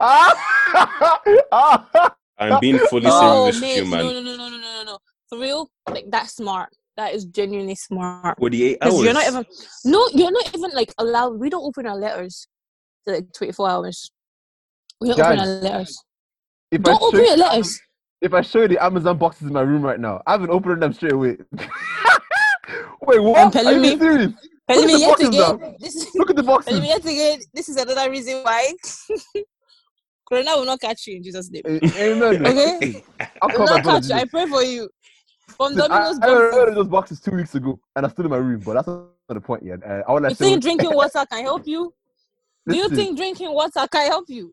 I'm 2.38 2.60
being 2.60 2.78
fully 2.78 3.06
No, 3.06 3.50
serious 3.50 3.60
with 3.60 3.76
you, 3.76 3.84
No, 3.84 3.90
man. 3.90 4.04
no, 4.06 4.12
no, 4.12 4.20
no, 4.20 4.36
no, 4.36 4.48
no, 4.48 4.58
no, 4.58 4.82
no. 4.84 4.98
For 5.28 5.38
real, 5.38 5.70
like 5.88 6.04
that's 6.10 6.36
smart. 6.36 6.70
That 6.96 7.14
is 7.14 7.24
genuinely 7.24 7.74
smart. 7.74 8.38
48 8.38 8.78
hours. 8.82 9.00
you're 9.02 9.12
not 9.14 9.26
even. 9.26 9.44
No, 9.84 10.06
you're 10.12 10.30
not 10.30 10.54
even 10.54 10.70
like 10.72 10.92
allowed. 10.98 11.38
We 11.40 11.48
don't 11.50 11.64
open 11.64 11.86
our 11.86 11.96
letters 11.96 12.46
to 13.06 13.14
like 13.14 13.32
24 13.36 13.70
hours. 13.70 14.10
We 15.00 15.08
don't 15.08 15.20
open 15.20 15.38
our 15.40 15.46
letters. 15.46 15.98
if 16.70 16.82
Don't 16.82 17.00
show 17.00 17.06
open 17.08 17.20
you 17.20 17.26
your 17.26 17.36
the 17.36 17.42
letters. 17.42 17.80
If 18.22 18.32
I 18.34 18.40
show 18.40 18.62
you 18.62 18.68
the 18.68 18.82
Amazon 18.82 19.18
boxes 19.18 19.48
in 19.48 19.52
my 19.52 19.62
room 19.62 19.82
right 19.82 19.98
now, 19.98 20.22
I've 20.28 20.40
been 20.40 20.50
opening 20.50 20.78
them 20.78 20.92
straight 20.92 21.12
away. 21.12 21.38
Wait, 23.02 23.18
what? 23.20 23.36
I'm 23.36 23.48
Are 23.48 23.50
telling 23.50 23.82
you 23.82 23.90
me. 23.90 23.98
serious? 23.98 24.32
Telling 24.70 24.84
at 24.84 24.86
me 24.86 25.00
yet 25.00 25.20
again. 25.20 25.76
This 25.80 25.96
is 25.96 26.12
Look 26.14 26.30
at 26.30 26.36
the 26.36 26.42
boxes. 26.44 26.68
telling 26.68 26.82
me 26.82 26.88
yet 26.88 27.04
again. 27.04 27.40
This 27.52 27.68
is 27.68 27.76
another 27.76 28.08
reason 28.08 28.44
why. 28.44 28.72
Corona 30.28 30.56
will 30.56 30.64
not 30.66 30.80
catch 30.80 31.08
you 31.08 31.16
in 31.16 31.22
Jesus' 31.24 31.50
name. 31.50 31.62
Amen. 31.66 32.46
Okay. 32.46 33.04
I'll 33.42 33.50
Will 33.50 33.66
not 33.66 33.82
catch 33.82 34.08
you. 34.08 34.14
I 34.14 34.24
pray 34.24 34.46
for 34.46 34.62
you. 34.62 34.88
From 35.56 35.74
Listen, 35.74 35.90
I, 35.90 35.98
Domino's 35.98 36.18
I 36.20 36.26
boxes. 36.28 36.54
ordered 36.54 36.74
those 36.76 36.88
boxes 36.88 37.20
two 37.20 37.32
weeks 37.32 37.54
ago, 37.56 37.80
and 37.96 38.06
I'm 38.06 38.12
still 38.12 38.24
in 38.24 38.30
my 38.30 38.36
room. 38.36 38.62
But 38.64 38.74
that's 38.74 38.86
not 38.86 39.08
the 39.28 39.40
point 39.40 39.64
yet. 39.64 39.80
Uh, 39.84 40.02
I 40.06 40.12
want 40.12 40.24
You 40.26 40.30
to 40.30 40.34
think 40.36 40.62
drinking 40.62 40.94
water 40.94 41.26
can 41.28 41.42
help 41.42 41.66
you? 41.66 41.92
Do 42.68 42.76
you 42.76 42.88
think 42.88 43.16
drinking 43.16 43.52
water 43.52 43.84
can 43.90 44.06
help 44.06 44.26
you? 44.28 44.52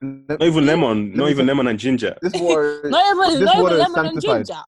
Not 0.00 0.42
even 0.42 0.66
lemon. 0.66 1.12
Not 1.12 1.30
even 1.30 1.46
lemon 1.46 1.66
and 1.66 1.78
ginger. 1.78 2.16
This 2.22 2.32
water, 2.34 2.80
Not 2.84 3.04
even, 3.28 3.40
this 3.40 3.46
not 3.46 3.62
water 3.62 3.74
even 3.74 3.86
is 3.86 3.92
lemon 3.92 4.06
and 4.06 4.22
sanctified. 4.22 4.46
ginger. 4.46 4.62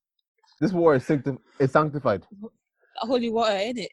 this 0.61 0.73
water 0.73 0.97
is, 0.97 1.05
sancti- 1.07 1.39
is 1.61 1.71
sanctified. 1.71 2.27
Holy 2.99 3.31
water, 3.31 3.53
ain't 3.53 3.79
it? 3.79 3.91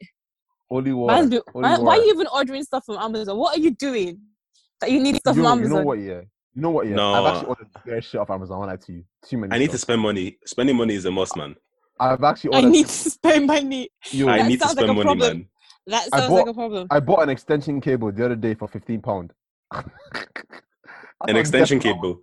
Holy 0.70 0.92
water. 0.94 1.28
be- 1.28 1.42
Holy 1.54 1.64
why, 1.64 1.72
water. 1.72 1.84
why 1.84 1.98
are 1.98 2.02
you 2.04 2.14
even 2.14 2.28
ordering 2.34 2.64
stuff 2.64 2.86
from 2.86 2.98
Amazon? 2.98 3.38
What 3.38 3.58
are 3.58 3.62
you 3.62 3.72
doing 3.72 4.20
that 4.82 4.92
you 4.92 5.00
need 5.00 5.16
stuff 5.18 5.36
Yo, 5.38 5.44
from 5.44 5.62
you 5.64 5.70
know 5.70 5.84
what? 5.84 6.00
Yeah. 6.00 6.22
You 6.56 6.62
know 6.64 6.72
what? 6.72 6.88
Yeah. 6.88 6.96
No. 6.96 7.14
I've 7.14 7.34
actually 7.36 7.48
ordered 7.50 7.68
bare 7.86 8.02
shit 8.02 8.20
off 8.20 8.30
Amazon. 8.32 8.60
When 8.60 8.70
I 8.70 8.76
to 8.76 8.92
you, 8.94 9.04
too 9.24 9.38
many. 9.38 9.54
I 9.56 9.60
need 9.60 9.70
to 9.72 9.78
spend 9.78 10.02
money. 10.02 10.40
Spending 10.46 10.76
money 10.76 10.96
is 10.96 11.06
a 11.06 11.12
must, 11.12 11.38
man. 11.38 11.56
I've 12.00 12.24
actually 12.24 12.56
I 12.56 12.62
need 12.62 12.88
to 12.88 12.92
spend 12.92 13.46
money. 13.48 13.90
yo, 14.12 14.28
I 14.28 14.40
That 14.40 14.48
need 14.48 14.60
to 14.60 14.68
sounds 14.68 14.78
like 14.78 14.86
spend 14.86 14.98
money, 14.98 15.04
problem. 15.20 15.38
man. 15.38 15.48
That 15.88 16.10
I 16.12 16.20
sounds 16.20 16.32
like 16.34 16.48
a 16.48 16.54
problem. 16.54 16.88
I 16.90 17.00
bought 17.00 17.24
an 17.24 17.30
extension 17.30 17.80
cable 17.80 18.12
the 18.12 18.26
other 18.26 18.36
day 18.36 18.56
for 18.56 18.68
fifteen 18.68 19.02
pound. 19.02 19.32
An 21.28 21.36
extension 21.36 21.80
cable. 21.80 22.20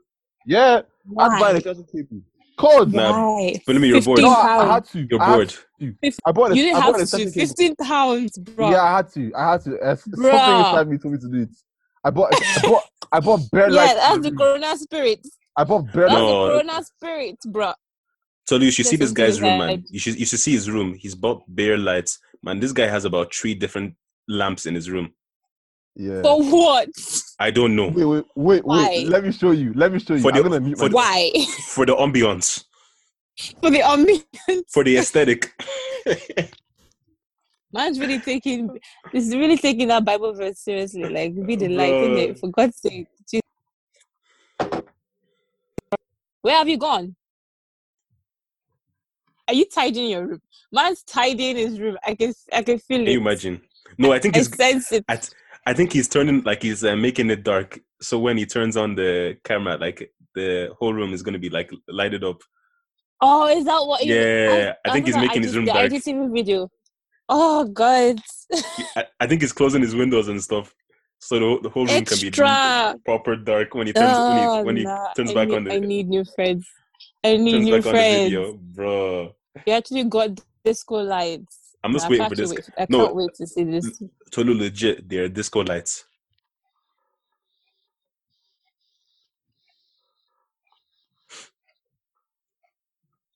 Yeah, 0.47 0.83
I 1.19 1.23
had 1.25 1.35
to 1.37 1.41
buy 1.41 1.51
an 1.51 1.57
extension 1.57 1.87
cable. 1.91 2.23
Cause 2.57 2.87
Nah, 2.93 3.11
Why? 3.37 3.61
Believe 3.67 3.81
me, 3.83 3.89
you're 3.89 4.03
bored. 4.03 4.21
no, 4.21 4.31
I, 4.31 4.59
I 4.71 4.73
had 4.75 4.85
to. 4.91 5.07
You're 5.11 5.21
I 5.21 5.27
had 5.27 5.35
bored. 5.35 5.55
to. 5.81 5.95
I 6.25 6.33
bought. 6.33 6.53
A, 6.53 6.57
You 6.57 6.63
didn't 6.63 6.77
I 6.77 6.81
bought 6.81 6.85
have 6.87 6.95
an 6.95 6.99
to. 6.99 7.03
extension 7.03 7.33
cable. 7.33 7.47
15 7.49 7.77
pounds, 7.77 8.39
bro. 8.39 8.71
Yeah, 8.71 8.83
I 8.83 8.97
had 8.97 9.09
to. 9.15 9.33
I 9.35 9.53
had 9.53 9.61
to. 9.63 9.79
Uh, 9.81 9.97
something 9.97 10.25
inside 10.29 10.89
me 10.89 10.99
told 10.99 11.15
me 11.15 11.21
to 11.21 11.29
do 11.29 11.43
it. 11.43 11.49
I 12.05 12.11
bought. 12.11 12.33
I 12.33 12.63
bought. 12.69 12.83
I 13.13 13.21
bought 13.21 13.41
bare 13.51 13.71
Yeah, 13.71 13.77
lights. 13.77 13.93
in 13.93 13.99
that's 13.99 14.17
the 14.23 14.31
the. 14.31 14.37
Corona 14.37 14.77
spirit. 14.77 15.27
I 15.57 15.65
bought 15.65 15.93
bare 15.93 16.09
That's. 16.09 16.21
No. 16.21 16.47
the 16.47 16.53
Corona 16.63 16.83
spirit, 16.85 17.37
bro. 17.47 17.73
So 18.47 18.57
you 18.57 18.71
should 18.71 18.87
see 18.87 18.97
this 18.97 19.11
guy's 19.11 19.41
room, 19.41 19.59
man. 19.59 19.71
inside. 19.71 19.85
You 19.91 19.99
should 19.99 20.21
you 20.21 20.27
should 20.27 20.39
see 20.41 20.53
his 20.53 20.71
room. 20.71 20.95
He's 20.95 21.15
bought 21.17 21.43
bare 21.49 21.79
lights. 21.79 22.21
Man, 22.43 22.61
this 22.61 22.73
guy 22.73 22.87
has 22.87 23.05
about 23.05 23.35
three 23.35 23.55
different 23.55 23.95
lamps 24.29 24.67
in 24.67 24.75
his 24.77 24.89
room. 24.91 25.13
Yeah. 25.97 26.23
For 26.23 26.43
what? 26.43 26.89
I 27.39 27.51
don't 27.51 27.75
know. 27.75 27.89
Wait, 27.89 28.05
wait, 28.05 28.25
wait, 28.37 28.65
Why? 28.65 28.89
wait. 28.89 29.09
Let 29.09 29.25
me 29.25 29.33
show 29.33 29.51
you. 29.51 29.73
Let 29.75 29.93
me 29.93 29.99
show 29.99 30.15
you. 30.15 30.21
For 30.23 30.31
I'm 30.31 30.37
the- 30.37 30.43
gonna 30.45 30.61
mute 30.61 30.79
for 30.79 30.89
the- 30.89 30.95
Why? 30.95 31.31
For 31.75 31.85
the 31.87 31.95
ambiance. 31.95 32.65
For 33.61 33.71
the 33.71 33.81
ambiance. 33.81 34.63
For 34.71 34.85
the 34.85 34.97
aesthetic. 34.99 35.53
Man's 37.73 37.99
really 37.99 38.21
taking 38.21 38.69
this 39.13 39.27
is 39.27 39.35
really 39.35 39.57
taking 39.57 39.89
that 39.89 40.05
Bible 40.05 40.33
verse 40.33 40.61
seriously. 40.61 41.09
Like 41.09 41.35
be 41.45 41.57
the 41.57 41.69
light 41.69 41.93
in 41.93 42.17
it. 42.19 42.39
For 42.39 42.49
God's 42.51 42.77
sake. 42.79 43.09
Jesus. 43.29 43.43
Where 46.43 46.57
have 46.57 46.69
you 46.69 46.79
gone? 46.79 47.17
Are 49.49 49.55
you 49.55 49.65
tidying 49.67 50.11
your 50.11 50.27
room? 50.27 50.41
Man's 50.71 51.03
tidying 51.03 51.57
his 51.57 51.81
room. 51.81 51.99
I 52.07 52.15
can 52.15 52.33
I 52.53 52.63
can 52.63 52.79
feel 52.79 52.99
Can 52.99 53.09
it. 53.09 53.13
you 53.13 53.19
imagine? 53.21 53.61
No, 53.99 54.13
I 54.13 54.19
think 54.21 54.37
I 54.37 54.39
he's 54.39 54.55
sense 54.57 54.93
it. 54.93 55.05
I, 55.09 55.19
I 55.67 55.73
think 55.73 55.93
he's 55.93 56.09
turning 56.09 56.43
like 56.43 56.63
he's 56.63 56.85
uh, 56.85 56.97
making 56.97 57.31
it 57.31 57.43
dark. 57.43 57.81
So 58.01 58.19
when 58.19 58.37
he 58.37 58.47
turns 58.47 58.77
on 58.77 58.95
the 58.95 59.37
camera, 59.45 59.77
like 59.79 60.11
the 60.35 60.71
whole 60.79 60.93
room 60.93 61.13
is 61.13 61.23
gonna 61.23 61.39
be 61.39 61.49
like 61.51 61.71
lighted 61.89 62.23
up. 62.25 62.43
Oh, 63.21 63.47
is 63.47 63.65
that 63.65 63.81
what? 63.87 64.05
Yeah, 64.05 64.75
I 64.85 64.91
think 64.93 65.07
he's 65.07 65.17
making 65.17 65.43
his 65.43 65.57
room 65.57 65.65
the 65.65 65.73
dark. 65.73 65.91
IGTV 65.91 66.33
video. 66.33 66.69
Oh 67.29 67.65
God! 67.65 68.21
I, 68.97 69.07
I 69.21 69.27
think 69.27 69.41
he's 69.41 69.53
closing 69.53 69.81
his 69.81 69.95
windows 69.95 70.29
and 70.29 70.43
stuff, 70.43 70.75
so 71.19 71.39
the, 71.39 71.61
the 71.63 71.71
whole 71.71 71.87
room 71.87 72.05
can 72.05 72.19
be 72.21 72.27
Extra. 72.29 72.97
proper 73.07 73.35
dark 73.37 73.75
when 73.75 73.87
he 73.87 73.95
turns 73.95 74.13
Oh, 74.19 74.63
when 74.63 74.77
he, 74.77 74.85
when 74.85 74.95
he 74.95 75.15
turns 75.17 75.31
I 75.31 75.35
back 75.35 75.49
need, 75.49 75.57
on 75.57 75.65
the 75.65 75.73
I 75.73 75.79
need 75.79 76.09
new 76.09 76.25
friends. 76.35 76.69
I 77.25 77.39
need 77.39 77.63
new 77.63 77.81
the 77.81 77.91
friends. 77.91 78.25
video, 78.25 78.53
bro. 78.53 79.35
You 79.67 79.73
actually 79.73 80.05
got 80.05 80.39
disco 80.63 80.97
lights. 80.97 81.64
I'm 81.85 81.93
just 81.93 82.07
I 82.07 82.09
waiting 82.09 82.29
for 82.29 82.35
this. 82.35 82.51
Wait. 82.51 82.71
I 82.79 82.87
No. 82.89 83.05
can't 83.05 83.17
wait 83.17 83.35
to 83.35 83.47
see 83.47 83.65
this. 83.65 84.03
Tolu 84.31 84.55
legit, 84.55 85.07
they're 85.09 85.29
disco 85.29 85.61
lights. 85.63 86.07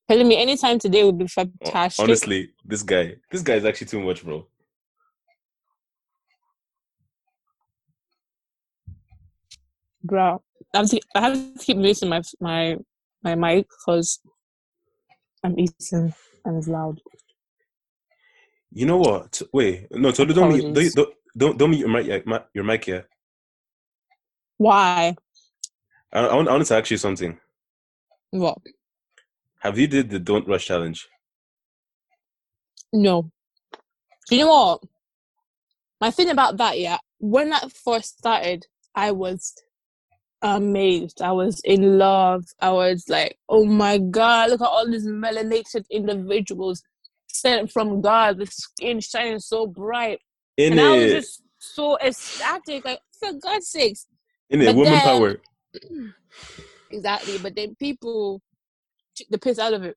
Telling 0.09 0.27
me 0.27 0.39
anytime 0.39 0.79
today 0.79 1.05
would 1.05 1.19
be 1.19 1.27
fantastic. 1.27 2.03
Honestly, 2.03 2.51
this 2.65 2.83
guy, 2.83 3.17
this 3.31 3.43
guy 3.43 3.55
is 3.57 3.67
actually 3.67 3.89
too 3.89 4.01
much, 4.01 4.25
bro. 4.25 4.47
bro. 10.03 10.43
I 10.75 10.79
have 10.79 10.89
to, 10.91 11.01
I 11.15 11.21
have 11.21 11.35
to 11.35 11.65
keep 11.65 11.77
muting 11.77 12.09
my 12.09 12.23
my 12.41 12.77
my 13.23 13.35
mic 13.35 13.67
because 13.69 14.21
I'm 15.45 15.59
eating 15.59 16.15
and 16.45 16.57
it's 16.57 16.69
loud. 16.69 17.01
You 18.73 18.87
know 18.87 18.99
what? 18.99 19.41
Wait, 19.53 19.87
no, 19.91 20.13
Tolu, 20.13 20.35
don't 20.35 20.49
mute, 20.49 20.95
don't, 20.95 21.15
don't 21.37 21.59
don't 21.59 21.71
mute 21.71 21.81
your 21.81 21.89
mic, 21.89 22.27
ma- 22.27 22.45
your 22.55 22.65
mic 22.65 22.85
here. 22.85 23.09
Why? 24.59 25.17
I, 26.13 26.21
I, 26.21 26.35
want, 26.35 26.49
I 26.49 26.53
wanted 26.53 26.67
to 26.67 26.77
ask 26.77 26.91
you 26.91 26.97
something. 26.97 27.39
What? 28.31 28.59
Have 29.61 29.79
you 29.79 29.87
did 29.87 30.11
the 30.11 30.19
don't 30.19 30.47
rush 30.47 30.67
challenge? 30.67 31.09
No. 32.93 33.31
Do 34.29 34.37
you 34.37 34.45
know 34.45 34.51
what? 34.51 34.83
My 36.01 36.11
thing 36.11 36.31
about 36.31 36.59
that, 36.59 36.79
yeah, 36.79 36.99
when 37.19 37.51
that 37.51 37.73
first 37.73 38.19
started, 38.19 38.67
I 38.95 39.11
was 39.13 39.55
amazed. 40.43 41.21
I 41.23 41.33
was 41.33 41.61
in 41.65 41.99
love. 41.99 42.45
I 42.61 42.71
was 42.71 43.09
like, 43.09 43.39
oh 43.49 43.65
my 43.65 43.99
God, 43.99 44.51
look 44.51 44.61
at 44.61 44.67
all 44.67 44.87
these 44.89 45.07
melanated 45.07 45.85
individuals 45.91 46.83
sent 47.41 47.71
from 47.73 48.01
God, 48.01 48.39
the 48.39 48.47
skin 48.47 49.01
shining 49.01 49.39
so 49.39 49.67
bright. 49.67 50.21
In 50.57 50.73
and 50.73 50.81
I 50.81 50.97
was 50.97 51.13
just 51.13 51.43
so 51.59 51.97
ecstatic, 51.99 52.85
like, 52.85 53.01
for 53.19 53.33
God's 53.33 53.69
sakes. 53.69 54.07
in 54.51 54.63
it, 54.63 54.75
woman 54.75 54.93
then- 54.93 55.01
power. 55.03 55.37
Exactly. 56.91 57.39
But 57.39 57.55
then 57.55 57.75
people 57.77 58.41
took 59.15 59.29
the 59.29 59.39
piss 59.39 59.59
out 59.59 59.75
of 59.75 59.83
it. 59.85 59.97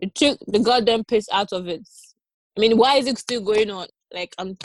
It 0.00 0.14
took 0.14 0.38
the 0.46 0.58
goddamn 0.58 1.04
piss 1.04 1.28
out 1.32 1.52
of 1.52 1.68
it. 1.68 1.82
I 2.56 2.60
mean, 2.60 2.78
why 2.78 2.96
is 2.96 3.06
it 3.06 3.18
still 3.18 3.42
going 3.42 3.70
on? 3.70 3.86
Like, 4.12 4.34
I'm. 4.38 4.56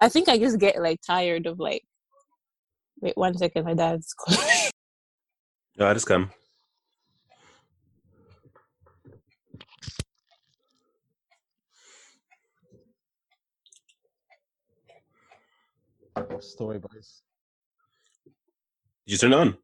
I 0.00 0.08
think 0.08 0.28
I 0.28 0.38
just 0.38 0.58
get 0.58 0.80
like 0.80 1.00
tired 1.06 1.46
of 1.46 1.58
like. 1.58 1.82
Wait 3.00 3.16
one 3.16 3.36
second, 3.36 3.64
my 3.64 3.74
dad's 3.74 4.14
calling. 4.14 4.40
Yeah, 5.76 5.92
just 5.94 6.06
come. 6.08 6.32
Story 16.40 16.78
boys. 16.78 17.22
Did 19.06 19.12
you 19.12 19.18
turn 19.18 19.32
it 19.32 19.36
on? 19.36 19.56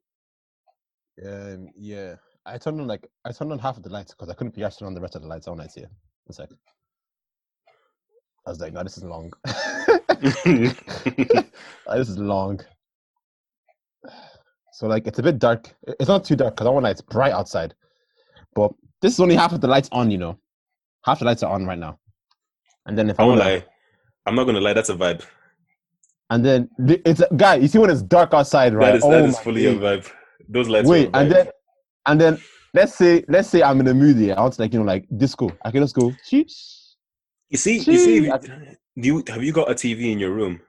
Um, 1.24 1.68
yeah, 1.76 2.14
I 2.46 2.58
turned 2.58 2.80
on 2.80 2.86
like 2.86 3.08
I 3.24 3.32
turned 3.32 3.52
on 3.52 3.58
half 3.58 3.76
of 3.76 3.82
the 3.82 3.90
lights 3.90 4.12
because 4.12 4.28
I 4.28 4.34
couldn't 4.34 4.54
be 4.54 4.64
asked 4.64 4.78
to 4.78 4.84
turn 4.84 4.88
on 4.88 4.94
the 4.94 5.00
rest 5.00 5.16
of 5.16 5.22
the 5.22 5.28
lights 5.28 5.46
all 5.46 5.56
night 5.56 5.70
here. 5.74 5.88
One 6.24 6.34
sec. 6.34 6.48
I 8.46 8.50
was 8.50 8.60
like, 8.60 8.72
no, 8.72 8.82
this 8.82 8.98
is 8.98 9.04
long. 9.04 9.32
This 11.96 12.08
is 12.08 12.18
long. 12.18 12.60
So 14.72 14.88
like, 14.88 15.06
it's 15.06 15.20
a 15.20 15.22
bit 15.22 15.38
dark. 15.38 15.72
It's 15.86 16.08
not 16.08 16.24
too 16.24 16.34
dark 16.34 16.56
because 16.56 16.66
I 16.66 16.70
want 16.70 16.84
it's 16.86 17.00
bright 17.00 17.32
outside. 17.32 17.74
But 18.56 18.72
this 19.00 19.12
is 19.12 19.20
only 19.20 19.36
half 19.36 19.52
of 19.52 19.60
the 19.60 19.68
lights 19.68 19.88
on. 19.92 20.10
You 20.10 20.18
know, 20.18 20.38
half 21.04 21.20
the 21.20 21.26
lights 21.26 21.44
are 21.44 21.52
on 21.52 21.64
right 21.64 21.78
now. 21.78 22.00
And 22.84 22.98
then 22.98 23.08
if 23.08 23.20
I 23.20 23.22
I 23.22 23.26
won't 23.26 23.38
lie. 23.38 23.64
I'm 24.26 24.34
not 24.34 24.46
gonna 24.46 24.60
lie. 24.60 24.72
That's 24.72 24.88
a 24.88 24.96
vibe. 24.96 25.22
And 26.30 26.44
then 26.44 26.68
the- 26.78 27.00
it's 27.08 27.20
a, 27.20 27.28
guy. 27.36 27.56
You 27.56 27.68
see 27.68 27.78
when 27.78 27.90
it's 27.90 28.02
dark 28.02 28.34
outside, 28.34 28.74
right? 28.74 28.92
That 28.92 28.96
is 28.96 29.02
that 29.02 29.12
Oh 29.12 29.24
is 29.26 29.34
my 29.34 29.42
fully 29.42 29.62
days. 29.62 29.76
a 29.76 29.80
vibe. 29.80 30.12
Those 30.48 30.68
lights. 30.68 30.88
Wait, 30.88 31.10
and 31.14 31.30
then 31.30 31.48
and 32.06 32.20
then 32.20 32.38
let's 32.74 32.94
say 32.94 33.24
let's 33.28 33.48
say 33.48 33.62
I'm 33.62 33.80
in 33.80 33.88
a 33.88 33.94
mood 33.94 34.16
here. 34.16 34.34
I 34.36 34.40
want 34.42 34.54
to 34.54 34.62
like 34.62 34.72
you 34.72 34.78
know 34.80 34.84
like 34.84 35.06
disco. 35.16 35.50
I 35.64 35.70
can 35.70 35.82
just 35.82 35.94
go. 35.94 36.12
Sheesh. 36.30 36.94
you 37.50 37.58
see, 37.58 37.76
you 37.78 37.98
see, 37.98 38.16
you, 38.16 38.38
do 39.00 39.08
you 39.08 39.24
have 39.28 39.42
you 39.42 39.52
got 39.52 39.70
a 39.70 39.74
TV 39.74 40.12
in 40.12 40.18
your 40.18 40.32
room? 40.32 40.60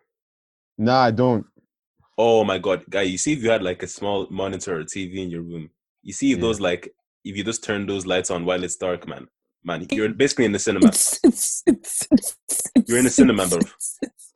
Nah, 0.78 1.02
I 1.04 1.12
don't. 1.12 1.46
Oh 2.18 2.44
my 2.46 2.58
god, 2.58 2.84
guy! 2.90 3.02
You 3.04 3.18
see, 3.18 3.34
if 3.34 3.44
you 3.44 3.50
had 3.50 3.62
like 3.64 3.84
a 3.84 3.88
small 3.88 4.28
monitor 4.30 4.80
or 4.80 4.84
TV 4.84 5.18
in 5.18 5.30
your 5.30 5.42
room, 5.42 5.70
you 6.02 6.14
see 6.14 6.32
if 6.32 6.38
Yeah. 6.38 6.42
those 6.44 6.60
like 6.62 6.94
if 7.26 7.36
you 7.36 7.44
just 7.44 7.64
turn 7.64 7.86
those 7.88 8.06
lights 8.06 8.30
on 8.32 8.46
while 8.46 8.64
it's 8.64 8.76
dark, 8.78 9.08
man, 9.08 9.28
man, 9.64 9.86
you're 9.92 10.10
basically 10.10 10.46
in 10.46 10.52
the 10.54 10.60
cinema. 10.60 10.88
It's, 10.88 11.20
it's, 11.24 11.64
it's, 11.66 12.08
it's, 12.12 12.38
it's, 12.48 12.88
You're 12.88 13.00
in 13.00 13.04
the 13.06 13.10
cinema, 13.10 13.48
bro. 13.48 13.60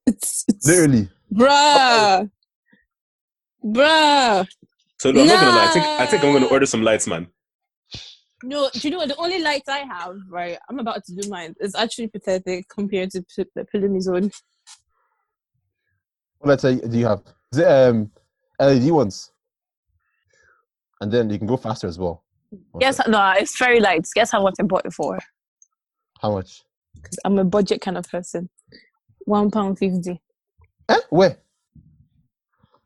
It's, 0.10 0.46
it's, 0.48 0.48
it's, 0.48 0.58
it's, 0.58 0.68
Literally. 0.68 1.10
bruh, 1.32 2.30
bruh. 3.64 4.48
So 5.00 5.10
I'm 5.10 5.16
not 5.16 5.40
gonna 5.40 5.58
lie. 5.58 5.66
I 5.66 5.72
think 5.72 5.86
I 5.86 6.06
think 6.08 6.24
I'm 6.24 6.34
gonna 6.34 6.48
order 6.48 6.66
some 6.66 6.82
lights, 6.82 7.06
man. 7.06 7.28
No, 8.44 8.70
do 8.74 8.80
you 8.88 8.92
know 8.92 8.98
what? 8.98 9.10
The 9.10 9.18
only 9.18 9.40
light 9.40 9.64
I 9.68 9.80
have, 9.80 10.16
right? 10.30 10.58
I'm 10.70 10.80
about 10.80 11.04
to 11.06 11.16
do 11.16 11.30
mine. 11.30 11.56
It's 11.60 11.76
actually 11.76 12.08
pathetic 12.08 12.68
compared 12.70 13.12
to 13.12 13.22
p- 13.22 13.46
the 13.56 13.68
Pelumi 13.72 14.02
Zone. 14.02 14.32
What 16.40 16.50
let's 16.50 16.64
say 16.64 16.80
do 16.80 16.98
you 16.98 17.06
have? 17.06 17.22
Is 17.52 17.60
it 17.60 17.68
um 17.68 18.12
LED 18.60 18.90
ones? 18.90 19.32
And 21.02 21.12
then 21.12 21.30
you 21.30 21.38
can 21.38 21.48
go 21.48 21.58
faster 21.58 21.88
as 21.88 22.00
well. 22.00 22.24
Yes, 22.80 22.98
sec. 22.98 23.08
no, 23.08 23.34
it's 23.38 23.58
very 23.60 23.80
light. 23.80 24.08
Guess 24.16 24.32
how 24.32 24.42
much 24.42 24.56
I 24.60 24.64
bought 24.64 24.86
it 24.86 24.94
for? 24.94 25.20
How 26.20 26.32
much? 26.32 26.64
Because 26.96 27.20
I'm 27.24 27.38
a 27.38 27.46
budget 27.46 27.80
kind 27.80 27.98
of 27.98 28.10
person. 28.10 28.50
One 29.30 29.52
pound 29.52 29.78
fifty. 29.78 30.20
Eh? 30.90 30.98
Where? 31.12 31.38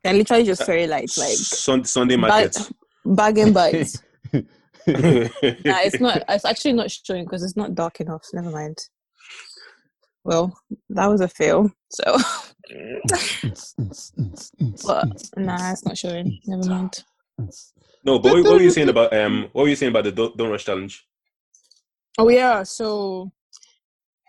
They're 0.02 0.12
literally 0.12 0.44
just 0.44 0.66
very 0.66 0.86
light, 0.86 1.10
like 1.16 1.38
Sun, 1.38 1.84
Sunday 1.84 2.16
bag, 2.16 2.22
market. 2.28 2.70
bag 3.06 3.38
and 3.38 3.54
bites. 3.54 4.02
nah, 4.30 4.40
nah, 4.86 5.80
it's 5.80 6.00
not. 6.00 6.22
It's 6.28 6.44
actually 6.44 6.74
not 6.74 6.90
showing 6.90 7.24
because 7.24 7.42
it's 7.42 7.56
not 7.56 7.74
dark 7.74 8.00
enough. 8.00 8.26
Never 8.34 8.50
mind. 8.50 8.76
Well, 10.22 10.54
that 10.90 11.06
was 11.06 11.22
a 11.22 11.28
fail. 11.28 11.72
So, 11.88 12.04
but 14.86 15.30
nah, 15.38 15.72
it's 15.72 15.86
not 15.86 15.96
showing. 15.96 16.38
Never 16.46 16.68
mind. 16.68 17.04
No, 18.04 18.18
but 18.18 18.34
what, 18.34 18.44
what 18.44 18.52
were 18.52 18.60
you 18.60 18.70
saying 18.70 18.90
about 18.90 19.14
um? 19.14 19.48
What 19.52 19.62
were 19.62 19.70
you 19.70 19.76
saying 19.76 19.92
about 19.92 20.04
the 20.04 20.12
don't, 20.12 20.36
don't 20.36 20.50
rush 20.50 20.66
challenge? 20.66 21.06
Oh 22.18 22.28
yeah, 22.28 22.64
so 22.64 23.32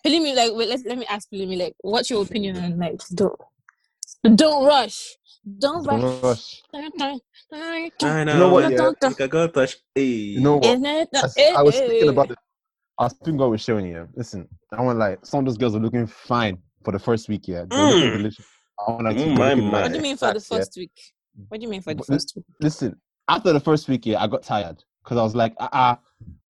Pelumi, 0.06 0.36
like, 0.36 0.52
wait, 0.54 0.70
let 0.70 0.86
let 0.86 0.98
me 1.00 1.06
ask 1.08 1.30
Pelumi, 1.32 1.58
like, 1.58 1.74
what's 1.82 2.10
your 2.12 2.22
opinion 2.24 2.58
on 2.58 2.78
like 2.78 3.02
don't 3.14 3.40
don't 4.36 4.66
rush, 4.66 5.16
don't 5.60 5.84
rush. 5.86 6.64
Don't 6.72 7.02
rush. 7.02 7.22
I 7.52 7.92
dun, 8.00 8.28
You 8.28 8.34
know 8.36 8.50
what, 8.50 8.72
yeah? 8.72 8.78
dun, 8.78 8.96
dun. 9.02 9.12
Like 9.12 9.22
I 9.22 9.28
got 9.28 9.54
touch. 9.54 9.78
Hey. 9.96 10.04
You 10.04 10.42
know 10.42 10.58
what? 10.58 10.76
Isn't 10.76 10.86
it? 10.86 11.10
I, 11.14 11.18
s- 11.20 11.38
I 11.58 11.64
was 11.64 11.76
thinking 11.80 12.10
about 12.10 12.32
it. 12.32 12.38
I 13.00 13.04
was 13.06 13.14
thinking 13.14 13.38
what 13.38 13.46
I 13.46 13.50
was 13.50 13.62
showing 13.62 13.88
you. 13.88 14.08
Listen, 14.16 14.48
I 14.72 14.82
want 14.82 15.00
like 15.00 15.26
some 15.26 15.40
of 15.40 15.46
those 15.46 15.58
girls 15.58 15.76
are 15.76 15.80
looking 15.80 16.08
fine 16.08 16.58
for 16.84 16.92
the 16.92 17.00
first 17.00 17.28
week. 17.30 17.48
Yeah, 17.48 17.66
they're 17.68 17.86
looking 17.86 18.12
Mm. 18.12 18.18
delicious. 18.18 18.46
I 18.80 18.92
want 18.92 19.04
like, 19.06 19.18
Oh, 19.18 19.26
they're 19.26 19.36
my, 19.36 19.56
my. 19.56 19.82
What 19.82 19.90
do 19.92 19.96
you 19.98 20.02
mean 20.04 20.18
for 20.18 20.30
the 20.30 20.36
exact, 20.36 20.52
yeah. 20.52 20.58
first 20.60 20.78
week? 20.78 20.92
What 21.50 21.60
do 21.60 21.66
you 21.66 21.70
mean 21.72 21.82
for 21.82 21.94
the 21.94 21.98
But 21.98 22.08
first 22.08 22.34
week? 22.36 22.46
Listen, 22.60 23.02
after 23.28 23.54
the 23.54 23.60
first 23.60 23.88
week, 23.90 24.06
yeah, 24.06 24.24
I 24.24 24.28
got 24.28 24.44
tired 24.44 24.84
because 25.04 25.18
I 25.18 25.24
was 25.24 25.36
like, 25.36 25.56
ah, 25.60 25.94
uh 25.94 25.96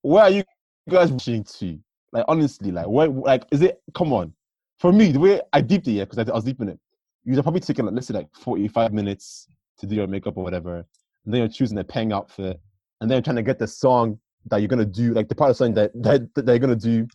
where 0.01 0.23
are 0.23 0.29
you 0.29 0.43
guys 0.89 1.11
rushing 1.11 1.43
to? 1.43 1.79
Like 2.15 2.23
honestly, 2.29 2.71
like 2.71 2.87
where, 2.87 3.09
like 3.09 3.43
is 3.51 3.61
it? 3.61 3.81
Come 3.93 4.13
on, 4.13 4.31
for 4.79 4.93
me, 4.93 5.11
the 5.11 5.19
way 5.19 5.41
I 5.51 5.59
deeped 5.59 5.85
it, 5.89 5.91
yeah, 5.91 6.05
because 6.05 6.17
I, 6.17 6.31
I 6.31 6.35
was 6.35 6.45
deep 6.45 6.61
in 6.61 6.69
it. 6.69 6.79
You're 7.25 7.43
probably 7.43 7.59
taking 7.59 7.83
like 7.83 7.93
let's 7.93 8.07
say 8.07 8.13
like 8.13 8.29
45 8.35 8.93
minutes 8.93 9.49
to 9.79 9.85
do 9.85 9.95
your 9.95 10.07
makeup 10.07 10.37
or 10.37 10.43
whatever, 10.45 10.77
and 10.77 11.33
then 11.33 11.39
you're 11.41 11.49
choosing 11.49 11.77
a 11.77 11.83
peng 11.83 12.13
outfit, 12.13 12.57
and 13.01 13.11
then 13.11 13.17
you're 13.17 13.21
trying 13.21 13.35
to 13.35 13.43
get 13.43 13.59
the 13.59 13.67
song 13.67 14.17
that 14.45 14.61
you're 14.61 14.69
gonna 14.69 14.85
do, 14.85 15.13
like 15.13 15.27
the 15.27 15.35
part 15.35 15.49
of 15.51 15.57
the 15.57 15.65
song 15.65 15.73
that 15.73 15.91
that, 16.01 16.33
that 16.35 16.47
you're 16.47 16.59
gonna 16.59 16.73
do, 16.73 17.05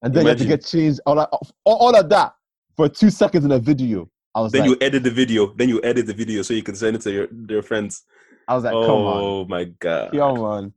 and 0.00 0.14
then 0.14 0.24
you 0.24 0.30
have 0.30 0.38
to 0.38 0.46
get 0.46 0.64
changed, 0.64 1.00
all 1.04 1.16
that, 1.16 1.28
all, 1.30 1.76
all 1.76 1.94
of 1.94 2.08
that 2.08 2.34
for 2.78 2.88
two 2.88 3.10
seconds 3.10 3.44
in 3.44 3.52
a 3.52 3.58
video. 3.58 4.08
I 4.34 4.40
was 4.40 4.52
Then 4.52 4.62
like, 4.62 4.70
you 4.70 4.76
edit 4.80 5.02
the 5.02 5.10
video. 5.10 5.52
Then 5.54 5.68
you 5.68 5.82
edit 5.84 6.06
the 6.06 6.14
video 6.14 6.40
so 6.40 6.54
you 6.54 6.62
can 6.62 6.76
send 6.76 6.96
it 6.96 7.02
to 7.02 7.12
your 7.12 7.28
your 7.46 7.62
friends. 7.62 8.04
I 8.48 8.54
was 8.54 8.64
like, 8.64 8.72
come 8.72 8.80
on. 8.80 9.22
oh 9.22 9.44
my 9.44 9.64
god. 9.64 10.14
Yo, 10.14 10.34
man. 10.34 10.72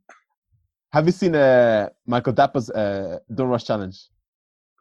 Have 0.92 1.06
you 1.06 1.12
seen 1.12 1.36
uh, 1.36 1.90
Michael 2.08 2.34
Dapaah's 2.34 2.70
uh, 2.72 3.20
Don't 3.34 3.50
Rush 3.50 3.66
Challenge? 3.66 3.96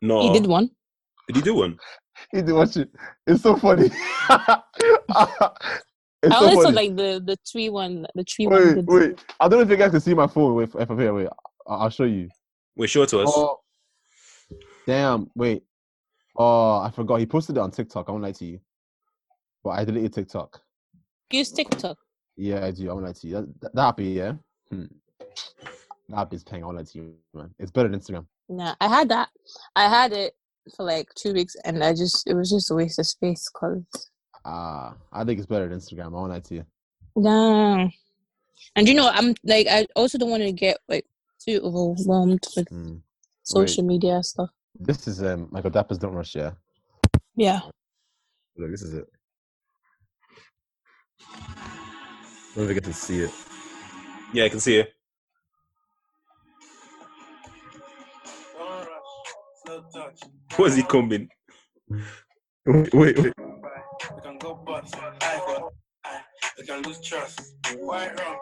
No. 0.01 0.23
He 0.23 0.33
did 0.33 0.47
one. 0.47 0.71
Did 1.27 1.37
he 1.37 1.43
do 1.43 1.55
one? 1.55 1.79
He 2.33 2.43
did 2.43 2.53
watch 2.53 2.77
it. 2.77 2.91
It's 3.29 3.43
so 3.43 3.55
funny. 3.57 3.85
it's 3.93 3.95
I 4.29 4.61
so 6.31 6.37
only 6.41 6.55
saw 6.57 6.63
funny. 6.65 6.75
like 6.75 6.97
the 6.97 7.23
the 7.25 7.37
tree 7.49 7.69
one, 7.69 8.09
the 8.17 8.25
tree 8.25 8.49
one. 8.49 8.61
Wait, 8.61 8.75
did- 8.75 8.87
wait. 8.89 9.25
I 9.39 9.47
don't 9.47 9.61
know 9.61 9.65
if 9.65 9.71
you 9.71 9.77
guys 9.77 9.93
can 9.93 10.01
see 10.01 10.15
my 10.15 10.27
phone. 10.27 10.53
Wait, 10.57 10.69
if 10.77 10.91
I'm 10.91 10.99
here, 10.99 11.15
wait. 11.15 11.29
I- 11.29 11.75
I'll 11.75 11.91
show 11.91 12.03
you. 12.05 12.29
Wait, 12.75 12.91
show 12.91 13.03
it 13.03 13.09
to 13.11 13.21
us. 13.21 13.31
Oh, 13.33 13.61
damn. 14.85 15.31
Wait. 15.37 15.63
Oh, 16.37 16.81
I 16.81 16.91
forgot. 16.91 17.21
He 17.21 17.27
posted 17.27 17.57
it 17.57 17.61
on 17.61 17.71
TikTok. 17.71 18.09
I 18.09 18.11
won't 18.11 18.25
lie 18.25 18.33
to 18.33 18.45
you. 18.45 18.59
But 19.63 19.71
I 19.71 19.85
deleted 19.85 20.13
TikTok. 20.13 20.61
Use 21.31 21.53
TikTok. 21.53 21.99
Yeah, 22.37 22.65
I 22.65 22.73
do. 22.73 22.91
I 22.91 22.95
won't 22.95 23.07
lie 23.07 23.13
to 23.13 23.27
you. 23.29 23.35
That, 23.35 23.61
that, 23.61 23.75
that 23.77 23.83
happy, 23.83 24.05
yeah? 24.07 24.33
Hmm. 24.71 24.87
App 26.17 26.33
is 26.33 26.43
paying 26.43 26.65
all 26.65 26.73
that 26.75 26.87
to 26.89 26.99
you, 26.99 27.15
man. 27.35 27.51
It's 27.59 27.71
better 27.71 27.89
than 27.89 28.01
Instagram. 28.01 28.27
Nah, 28.49 28.75
I 28.81 28.89
had 28.89 29.09
that. 29.11 29.29
I 29.77 29.89
had 29.89 30.13
it 30.13 30.35
for 30.75 30.85
like 30.85 31.09
two 31.15 31.33
weeks, 31.35 31.55
and 31.65 31.85
I 31.85 31.93
just 31.93 32.27
it 32.27 32.35
was 32.35 32.51
just 32.51 32.71
a 32.71 32.75
waste 32.75 32.99
of 32.99 33.07
space. 33.07 33.49
Cause 33.49 33.83
Ah, 34.45 34.95
I 35.13 35.25
think 35.25 35.39
it's 35.39 35.47
better 35.47 35.69
than 35.69 35.79
Instagram. 35.79 36.07
I 36.07 36.09
won't 36.09 36.31
lie 36.31 36.41
to 36.41 36.55
you. 36.55 36.65
nah, 37.17 37.89
and 38.77 38.89
you 38.89 38.95
know 38.95 39.11
I'm 39.13 39.35
like 39.45 39.67
I 39.71 39.87
also 39.97 40.17
don't 40.17 40.31
want 40.31 40.43
to 40.45 40.53
get 40.53 40.79
like 40.89 41.05
too 41.45 41.61
overwhelmed 41.63 42.45
with 42.57 42.69
Mm. 42.71 43.03
social 43.43 43.85
media 43.85 44.23
stuff. 44.23 44.51
This 44.81 45.07
is 45.09 45.23
um 45.23 45.49
Michael 45.51 45.71
Dapaah's 45.71 45.99
Don't 45.99 46.15
Rush, 46.15 46.35
yeah. 46.35 46.53
Yeah. 47.37 47.61
Look, 48.57 48.71
this 48.71 48.83
is 48.83 48.95
it. 48.95 49.07
I 51.21 52.55
Don't 52.55 52.65
even 52.65 52.75
get 52.75 52.85
to 52.85 52.93
see 52.95 53.21
it. 53.23 53.31
Yeah, 54.33 54.45
I 54.45 54.49
can 54.49 54.61
see 54.61 54.79
it. 54.79 54.95
Was 60.59 60.75
he 60.75 60.83
coming? 60.83 61.29
Wait, 62.67 62.93
wait, 62.95 63.19
wait. 63.19 63.33
We 63.39 64.23
can 64.23 64.39
go 64.39 64.55
bust. 64.67 64.95
I 64.97 65.39
got. 65.39 65.73
I. 66.05 66.21
We 66.59 66.67
can 66.67 66.83
lose 66.83 67.01
trust. 67.01 67.55
Why 67.79 68.09
wrong? 68.09 68.39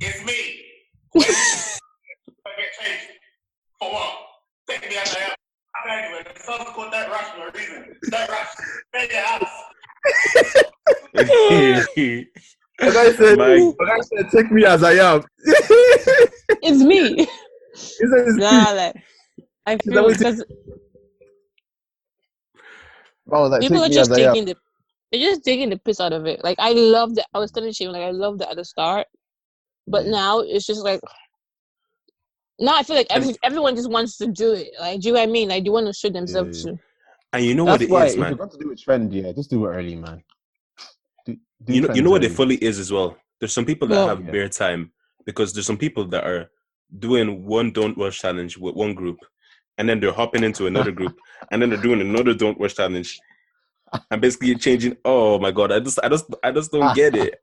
It's 0.00 0.24
me. 0.24 0.60
I 1.16 1.18
get 1.18 2.72
changed. 2.80 3.06
For 3.80 3.90
what? 3.90 4.14
Take 4.70 4.88
me 4.88 4.96
as 4.96 5.14
I 5.16 5.20
am. 5.20 5.34
I'm 5.84 6.04
anyway. 6.04 6.22
The 6.32 6.40
son's 6.40 6.68
called 6.70 6.92
that 6.92 7.10
rush 7.10 7.24
for 7.34 7.48
a 7.48 7.52
reason. 7.52 7.96
That 8.10 8.28
rush. 8.28 8.48
Stay 8.94 9.08
your 9.14 9.24
house. 9.26 9.64
The 12.78 12.90
guy 12.92 13.12
said, 13.12 13.38
My- 13.38 13.54
the 13.54 13.84
guy 13.86 14.00
said, 14.00 14.30
take 14.30 14.50
me 14.52 14.64
as 14.64 14.82
I 14.82 14.92
am. 14.92 15.22
It's 16.66 16.82
me. 16.82 17.16
he 17.16 17.24
said, 17.24 17.28
it's 18.26 18.36
nah, 18.36 18.72
like 18.72 18.96
I 19.66 19.76
feel 19.78 20.02
what 20.02 20.10
you- 20.10 20.18
because 20.18 20.44
I 23.32 23.40
was 23.40 23.50
like, 23.50 23.60
people 23.62 23.78
take 23.78 23.90
are 23.90 23.94
just 23.94 24.10
as 24.10 24.18
I 24.18 24.22
am. 24.22 24.34
taking 24.34 24.44
the 24.46 24.56
they're 25.10 25.20
just 25.30 25.44
taking 25.44 25.70
the 25.70 25.78
piss 25.78 26.00
out 26.00 26.12
of 26.12 26.26
it. 26.26 26.42
Like 26.42 26.56
I 26.58 26.72
loved 26.72 27.18
it. 27.18 27.24
I 27.32 27.38
was 27.38 27.50
telling 27.52 27.72
Shane 27.72 27.92
like 27.92 28.02
I 28.02 28.10
loved 28.10 28.42
it 28.42 28.48
at 28.50 28.56
the 28.56 28.64
start, 28.64 29.06
but 29.86 30.04
Mm. 30.06 30.10
now 30.10 30.40
it's 30.40 30.66
just 30.66 30.82
like 30.82 31.00
now 32.58 32.76
I 32.76 32.82
feel 32.82 32.96
like 32.96 33.06
every, 33.10 33.34
everyone 33.42 33.74
just 33.76 33.90
wants 33.90 34.16
to 34.18 34.26
do 34.28 34.52
it. 34.52 34.68
Like, 34.78 35.00
do 35.00 35.08
you 35.08 35.14
know 35.14 35.20
what 35.20 35.28
I 35.28 35.32
mean? 35.32 35.48
Like, 35.48 35.64
they 35.64 35.70
want 35.70 35.86
to 35.88 35.92
show 35.92 36.08
themselves 36.08 36.64
Yeah. 36.64 36.72
to. 36.72 36.78
And 37.32 37.44
you 37.44 37.54
know 37.56 37.64
what 37.64 37.80
That's 37.80 37.82
it 37.84 37.90
why 37.90 38.04
is, 38.06 38.12
if 38.14 38.18
you're 38.20 38.34
going 38.36 38.50
to 38.50 38.58
do 38.58 38.70
a 38.70 38.76
trend, 38.76 39.12
yeah, 39.12 39.32
just 39.32 39.50
do 39.50 39.64
it 39.66 39.68
early, 39.70 39.96
man. 39.96 40.22
Do, 41.26 41.34
do 41.64 41.72
You 41.74 41.80
know, 41.80 41.86
you 41.88 41.94
trends 41.94 42.00
know 42.02 42.10
what 42.10 42.22
it 42.22 42.26
early. 42.28 42.34
fully 42.36 42.54
is 42.56 42.78
as 42.78 42.92
well. 42.92 43.16
There's 43.40 43.52
some 43.52 43.64
people 43.64 43.88
that 43.88 43.96
Well- 43.96 44.06
have 44.08 44.24
Yeah. 44.24 44.30
bare 44.30 44.48
time 44.48 44.92
because 45.24 45.52
there's 45.52 45.66
some 45.66 45.78
people 45.78 46.04
that 46.08 46.22
are 46.24 46.48
doing 46.96 47.44
one 47.44 47.72
don't 47.72 47.98
rush 47.98 48.20
challenge 48.20 48.56
with 48.56 48.76
one 48.76 48.94
group, 48.94 49.18
and 49.78 49.88
then 49.88 50.00
they're 50.00 50.12
hopping 50.12 50.44
into 50.44 50.66
another 50.66 50.92
group, 50.92 51.18
and 51.50 51.60
then 51.60 51.70
they're 51.70 51.80
doing 51.82 52.00
another 52.00 52.34
don't 52.34 52.58
rush 52.60 52.74
challenge, 52.74 53.20
and 54.10 54.20
basically 54.20 54.54
changing. 54.56 54.96
Oh 55.04 55.38
my 55.38 55.50
god, 55.50 55.72
I 55.72 55.80
just, 55.80 55.98
I 56.02 56.08
just, 56.08 56.26
I 56.42 56.50
just 56.52 56.72
don't 56.72 56.94
get 56.94 57.14
it. 57.16 57.40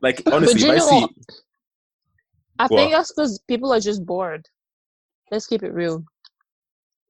Like 0.00 0.22
honestly, 0.32 0.62
if 0.62 0.70
I 0.70 0.78
see? 0.78 1.08
I 2.58 2.68
What? 2.68 2.76
think 2.78 2.92
that's 2.92 3.12
because 3.12 3.38
people 3.48 3.72
are 3.72 3.80
just 3.80 4.04
bored. 4.06 4.46
Let's 5.30 5.46
keep 5.46 5.62
it 5.62 5.72
real. 5.72 6.04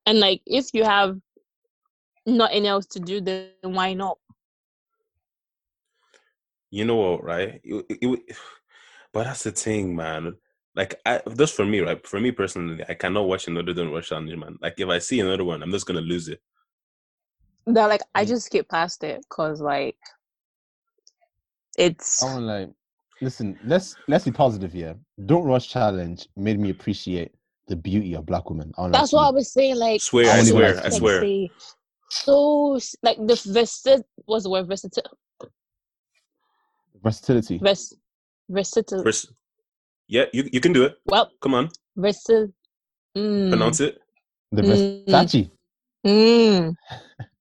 And 0.07 0.19
like, 0.21 0.41
if 0.47 0.69
you 0.73 0.85
have 0.85 1.19
nothing 2.27 2.67
else 2.67 2.87
to 2.87 3.01
do, 3.01 3.21
then 3.21 3.51
why 3.63 3.93
not? 3.95 4.19
you 6.71 6.85
know 6.87 6.97
what, 6.97 7.23
right? 7.25 7.61
It, 7.63 7.85
it, 7.91 7.99
it- 8.03 8.37
but 9.13 9.25
that's 9.25 9.43
the 9.43 9.51
thing, 9.53 9.95
man. 9.95 10.37
Like, 10.75 11.01
I, 11.07 11.21
just 11.37 11.55
for 11.55 11.67
me, 11.67 11.81
right? 11.81 12.07
For 12.07 12.21
me 12.21 12.33
personally, 12.33 12.85
I 12.89 12.95
cannot 12.95 13.29
watch 13.29 13.49
another 13.49 13.75
don't 13.75 13.93
rush 13.93 14.09
challenge, 14.11 14.35
man. 14.37 14.59
Like, 14.63 14.75
if 14.79 14.89
I 14.89 14.99
see 15.01 15.21
another 15.21 15.45
one, 15.45 15.63
I'm 15.63 15.73
just 15.73 15.87
gonna 15.87 16.01
lose 16.01 16.29
it. 16.29 16.41
That 17.67 17.87
like, 17.87 18.03
I 18.15 18.25
Mm. 18.25 18.29
just 18.29 18.47
skip 18.47 18.69
past 18.69 19.05
it 19.05 19.25
because 19.29 19.61
like, 19.61 19.97
it's 21.79 22.23
I 22.23 22.27
want 22.27 22.45
like, 22.45 22.71
listen, 23.21 23.59
let's 23.65 23.97
let's 24.09 24.25
be 24.25 24.33
positive 24.33 24.73
here. 24.73 24.97
Don't 25.27 25.45
rush 25.45 25.69
challenge 25.69 26.29
made 26.37 26.61
me 26.61 26.71
appreciate 26.71 27.33
the 27.69 27.77
beauty 27.77 28.15
of 28.15 28.27
black 28.27 28.51
women. 28.51 28.73
I 28.79 28.83
wanna 28.83 28.95
that's 28.95 29.13
what 29.13 29.29
I 29.29 29.31
was 29.31 29.53
saying. 29.53 29.77
Like, 29.77 30.01
Swear, 30.01 30.31
I 30.33 30.39
was 30.39 30.49
swear, 30.49 30.81
I 30.85 30.91
swear. 30.91 31.21
sexy, 31.21 31.53
So 32.11 32.79
like 33.03 33.19
the 33.19 33.35
versit 33.35 34.03
was 34.27 34.45
the 34.45 34.51
word 34.51 34.69
versatil 34.69 35.05
versatility. 37.03 37.59
vers 37.61 37.95
versatil. 38.51 39.05
Vers- 39.05 39.33
yeah, 40.13 40.27
you, 40.33 40.49
you 40.53 40.61
can 40.61 40.73
do 40.75 40.85
it. 40.85 40.97
well, 41.07 41.31
Come 41.41 41.55
on, 41.55 41.71
versatil. 41.97 42.53
Mm, 43.17 43.49
pronounce 43.51 43.81
it. 43.81 43.99
The 44.53 44.63
Mm. 44.63 45.07
Versace. 45.09 45.51
Mm. 46.07 46.75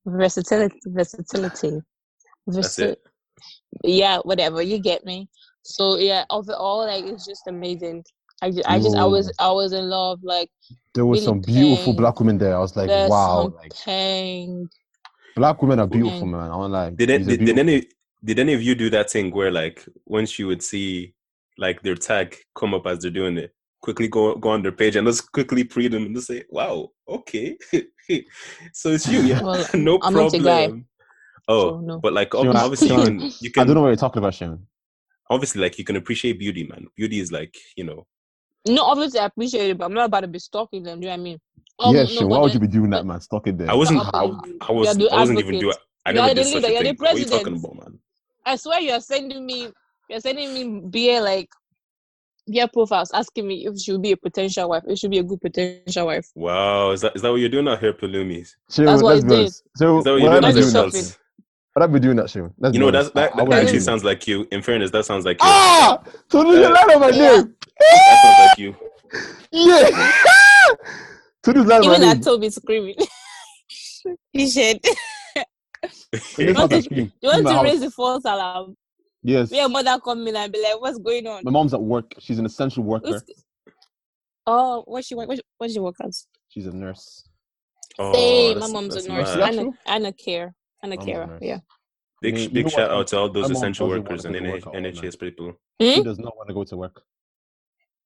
Versatility, 0.06 0.80
versatility. 0.88 1.82
That's 2.48 2.80
it. 2.80 3.00
yeah, 3.84 4.20
whatever. 4.24 4.62
You 4.62 4.80
get 4.80 5.06
me. 5.06 5.28
So 5.64 5.98
yeah, 5.98 6.24
overall, 6.30 6.86
like 6.88 7.04
it's 7.06 7.26
just 7.26 7.48
amazing. 7.48 8.04
I 8.42 8.50
just, 8.52 8.68
I 8.68 8.80
just, 8.80 8.96
I 8.96 9.06
was, 9.06 9.32
I 9.38 9.52
was 9.52 9.74
in 9.74 9.90
love. 9.90 10.20
Like 10.24 10.50
There 10.96 11.06
was 11.06 11.20
Really 11.20 11.26
some 11.26 11.42
beautiful 11.42 11.86
paying. 11.94 11.98
black 11.98 12.20
women 12.20 12.38
there. 12.38 12.56
I 12.56 12.60
was 12.60 12.76
like, 12.76 12.88
there's 12.88 13.10
wow, 13.10 13.44
some 13.44 13.56
like 13.56 13.74
pang. 13.86 14.68
black 15.36 15.62
women 15.62 15.80
are 15.80 15.88
beautiful, 15.88 16.26
man. 16.28 16.50
I 16.52 16.56
want 16.56 16.74
like, 16.74 16.96
Did, 16.96 17.10
these 17.10 17.28
it, 17.28 17.34
are 17.34 17.38
did, 17.38 17.46
did 17.46 17.60
any 17.60 17.86
did 18.24 18.40
any 18.40 18.54
of 18.54 18.62
you 18.62 18.76
do 18.76 18.90
that 18.92 19.10
thing 19.12 19.32
where 19.32 19.52
like 19.52 19.86
once 20.06 20.40
you 20.40 20.48
would 20.48 20.64
see 20.64 21.14
like 21.62 21.82
their 21.84 21.96
tag 21.96 22.36
come 22.58 22.74
up 22.74 22.86
as 22.88 23.00
they're 23.00 23.12
doing 23.12 23.38
it, 23.38 23.54
quickly 23.82 24.08
go 24.08 24.36
go 24.36 24.50
on 24.50 24.64
their 24.64 24.72
page 24.82 24.96
and 24.98 25.08
just 25.08 25.32
quickly 25.32 25.64
pre 25.64 25.88
them 25.88 26.06
and 26.08 26.16
just 26.16 26.28
say, 26.28 26.44
"Wow, 26.50 26.90
okay, 27.08 27.56
so 28.74 28.90
it's 28.90 29.08
you, 29.08 29.22
yeah, 29.22 29.42
Well, 29.48 29.66
no 29.76 30.00
I'm 30.02 30.14
not 30.14 30.34
a 30.34 30.40
problem." 30.42 30.44
guy, 30.44 30.84
Oh, 31.48 31.70
so 31.70 31.80
no. 31.80 32.00
but 32.00 32.14
like 32.14 32.34
Sure, 32.34 32.50
ob- 32.50 32.56
obviously 32.56 32.90
you 32.90 33.04
can, 33.06 33.20
you 33.42 33.52
I 33.58 33.64
don't 33.66 33.76
know 33.76 33.82
what 33.82 33.88
you're 33.88 33.96
talking 34.06 34.20
about, 34.24 34.34
Sharon. 34.34 34.68
obviously 35.30 35.62
like 35.62 35.78
you 35.80 35.86
can 35.86 35.96
appreciate 35.96 36.40
beauty, 36.40 36.64
man. 36.68 36.88
Beauty 36.98 37.20
is 37.20 37.32
like 37.32 37.56
you 37.78 37.84
know 37.84 38.06
No, 38.68 38.84
obviously 38.84 39.20
I 39.20 39.26
appreciate 39.26 39.70
it, 39.72 39.78
but 39.78 39.86
I'm 39.86 39.94
not 39.94 40.06
about 40.06 40.22
to 40.22 40.28
be 40.28 40.40
stalking 40.40 40.84
them. 40.84 41.00
Do 41.00 41.08
you 41.08 41.12
know 41.12 41.18
what 41.18 41.22
I 41.22 41.24
mean? 41.24 41.40
Um, 41.80 41.96
yeah, 41.96 42.02
no, 42.04 42.08
sure. 42.10 42.22
but 42.22 42.30
Why 42.30 42.38
would 42.42 42.54
you 42.54 42.60
be 42.60 42.68
doing 42.68 42.90
that, 42.92 43.06
man? 43.06 43.20
Stalking 43.22 43.58
there. 43.58 43.70
I 43.70 43.74
wasn't 43.74 44.02
I, 44.02 44.06
with 44.06 44.14
w- 44.14 44.42
you. 44.46 44.58
I 44.62 44.72
was. 44.72 44.88
I 45.00 45.20
wasn't 45.20 45.40
even 45.40 45.60
doing 45.60 45.74
advocate. 45.74 45.88
I 46.06 46.12
You're 46.12 46.28
the 46.30 46.36
did 46.36 46.46
such 46.46 46.56
leader, 46.56 46.68
a 46.68 46.72
you're 46.72 46.84
the 46.84 46.90
thing. 46.90 46.98
What 47.00 47.16
are 47.16 47.20
you 47.20 47.26
talking 47.26 47.54
president. 47.54 47.66
about, 47.66 47.76
man? 47.92 48.00
I 48.46 48.56
swear 48.56 48.80
you're 48.82 49.00
sending 49.02 49.46
me, 49.46 49.70
you're 50.12 50.20
sending 50.20 50.54
me 50.54 50.82
BA 50.86 51.22
like 51.22 51.50
BA 52.48 52.68
profiles 52.68 53.12
asking 53.14 53.48
me 53.48 53.66
if 53.66 53.80
she 53.80 53.92
would 53.94 54.02
be 54.02 54.12
a 54.12 54.18
potential 54.18 54.70
wife. 54.70 54.84
If 54.88 55.00
she 55.00 55.08
would 55.08 55.12
be 55.12 55.20
a 55.20 55.24
good 55.24 55.40
potential 55.42 56.08
wife. 56.08 56.28
Wow, 56.36 56.92
is 56.92 57.02
that 57.02 57.16
is 57.16 57.22
that 57.22 57.32
what 57.32 57.38
you're 57.40 57.50
doing 57.50 57.68
out 57.68 57.80
here, 57.80 57.94
Palumis? 57.94 58.56
Sharon, 58.70 58.92
That's 58.92 59.04
what 59.04 59.14
let's 59.16 59.24
it 59.26 59.30
be 59.30 59.36
did. 59.36 59.54
So 59.78 59.98
Is 60.00 60.04
that 60.04 60.12
what 60.12 60.14
would 60.14 60.24
you're 60.24 60.32
I 60.34 60.40
doing 60.40 60.42
be 60.42 60.48
on 60.48 60.54
That's 60.54 60.56
your 60.56 60.64
doing 60.64 60.74
the 60.74 60.80
that? 60.80 60.86
shopping. 60.86 61.00
results? 61.00 61.18
Would 61.76 61.84
I 61.84 61.88
be 61.88 62.00
doing 62.02 62.18
that, 62.18 62.30
Sharon? 62.30 62.54
Let's 62.60 62.74
You 62.74 62.80
know, 62.82 62.88
honest. 62.90 63.14
that's, 63.14 63.34
that, 63.34 63.40
I- 63.40 63.44
I 63.44 63.46
that 63.46 63.54
actually 63.64 63.78
do 63.78 63.84
sounds 63.86 64.04
like 64.04 64.28
you. 64.28 64.46
In 64.52 64.62
fairness, 64.62 64.92
that 64.92 65.06
sounds 65.06 65.24
like 65.24 65.38
you. 65.38 65.48
Ah, 65.48 66.04
Tony, 66.30 66.50
you 66.60 66.66
Uh, 66.66 66.70
lied 66.74 66.92
on 66.92 67.00
my 67.00 67.10
Yeah. 67.10 67.32
name. 67.38 67.56
That 67.80 68.20
sounds 68.22 68.40
like 68.50 68.58
you. 68.60 68.76
Yeah. 69.54 69.90
Tony's 71.44 71.66
lied 71.66 71.82
on 71.82 71.88
my 71.88 71.96
Even 71.96 72.08
I 72.10 72.14
name. 72.14 72.22
told 72.22 72.42
me 72.42 72.50
screaming. 72.50 72.96
he 74.34 74.50
said, 74.50 74.80
Tony's 76.36 76.56
want 76.58 76.72
to- 76.72 76.94
You 76.96 77.12
want 77.24 77.48
to 77.48 77.62
raise 77.64 77.80
the 77.82 77.92
false 77.92 78.24
alarm? 78.26 78.76
Yes. 79.24 79.52
Your 79.52 79.70
mother 79.70 80.00
come 80.04 80.28
in 80.28 80.36
and 80.36 80.52
be 80.52 80.62
like, 80.62 80.82
"What's 80.82 80.98
going 80.98 81.28
on?" 81.28 81.44
My 81.44 81.52
mom's 81.52 81.74
at 81.74 81.82
work. 81.82 82.14
She's 82.20 82.40
an 82.40 82.46
essential 82.46 82.84
worker. 82.84 83.08
Who's- 83.08 83.24
Oh, 84.48 84.84
what 84.88 85.06
she 85.06 85.14
work? 85.16 85.28
What, 85.28 85.38
she- 85.38 85.44
does 85.62 85.74
she 85.74 85.80
work 85.80 85.96
as? 86.04 86.26
She's 86.50 86.66
a 86.66 86.72
nurse. 86.72 87.24
Oh, 88.00 88.14
Same. 88.14 88.60
My 88.60 88.68
mom's 88.68 88.96
a 88.96 89.08
nurse. 89.08 89.08
mad. 89.08 89.20
Is 89.28 89.36
that 89.36 89.54
And 89.54 89.60
a, 89.86 89.92
and 89.92 90.08
a 90.08 90.14
care. 90.14 90.56
And 90.82 90.94
a 90.94 90.96
Mom's 90.96 91.08
a 91.08 91.12
carer. 91.12 91.28
nurse. 91.28 91.40
Yeah. 91.44 91.60
Big, 92.22 92.38
You 92.38 92.48
know- 92.48 92.54
big 92.54 92.70
shout 92.70 92.90
what? 92.90 92.98
out 93.00 93.08
to 93.08 93.18
all 93.20 93.30
those 93.30 93.50
My 93.50 93.56
essential 93.56 93.88
workers 93.88 94.26
and 94.26 94.36
NH- 94.36 94.50
work 94.52 94.62
at 94.62 94.68
all, 94.68 94.74
man. 94.74 94.84
NHS 94.86 95.16
people. 95.20 95.54
She 95.80 95.98
Hmm? 95.98 96.04
does 96.04 96.18
not 96.20 96.36
want 96.36 96.48
to 96.50 96.54
go 96.56 96.64
to 96.64 96.78
work. 96.78 97.04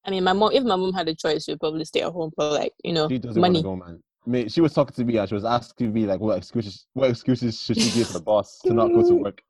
I 0.04 0.12
mean, 0.12 0.24
my 0.24 0.34
mom. 0.34 0.52
If 0.52 0.64
my 0.64 0.76
mom 0.76 0.94
had 0.94 1.08
a 1.08 1.16
choice, 1.16 1.46
she'd 1.46 1.60
probably 1.60 1.86
stay 1.86 2.02
at 2.02 2.12
home 2.12 2.32
for 2.36 2.44
like 2.52 2.74
you 2.84 2.94
know 2.94 3.08
She 3.10 3.18
doesn't 3.18 3.40
money. 3.42 3.64
want 3.64 3.82
to 3.82 3.86
go, 3.86 3.92
man. 3.92 4.04
Mate, 4.28 4.52
she 4.52 4.60
was 4.62 4.74
talking 4.74 4.94
to 4.96 5.04
me 5.06 5.18
and 5.18 5.28
she 5.30 5.36
was 5.36 5.46
asking 5.46 5.94
me 5.94 6.06
like, 6.06 6.20
what 6.20 6.38
excuses, 6.38 6.86
what 6.94 7.10
excuses 7.12 7.60
should 7.62 7.80
she 7.80 7.92
give 7.92 8.12
the 8.12 8.20
boss 8.20 8.60
to 8.66 8.74
not 8.74 8.88
go 8.90 9.08
to 9.08 9.16
work? 9.16 9.42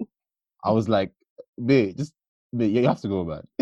I 0.64 0.72
was 0.72 0.88
like, 0.90 1.12
mate, 1.58 1.98
just 1.98 2.14
mate, 2.54 2.72
you 2.72 2.86
have 2.88 3.02
to 3.02 3.08
go, 3.08 3.24
man. 3.24 3.44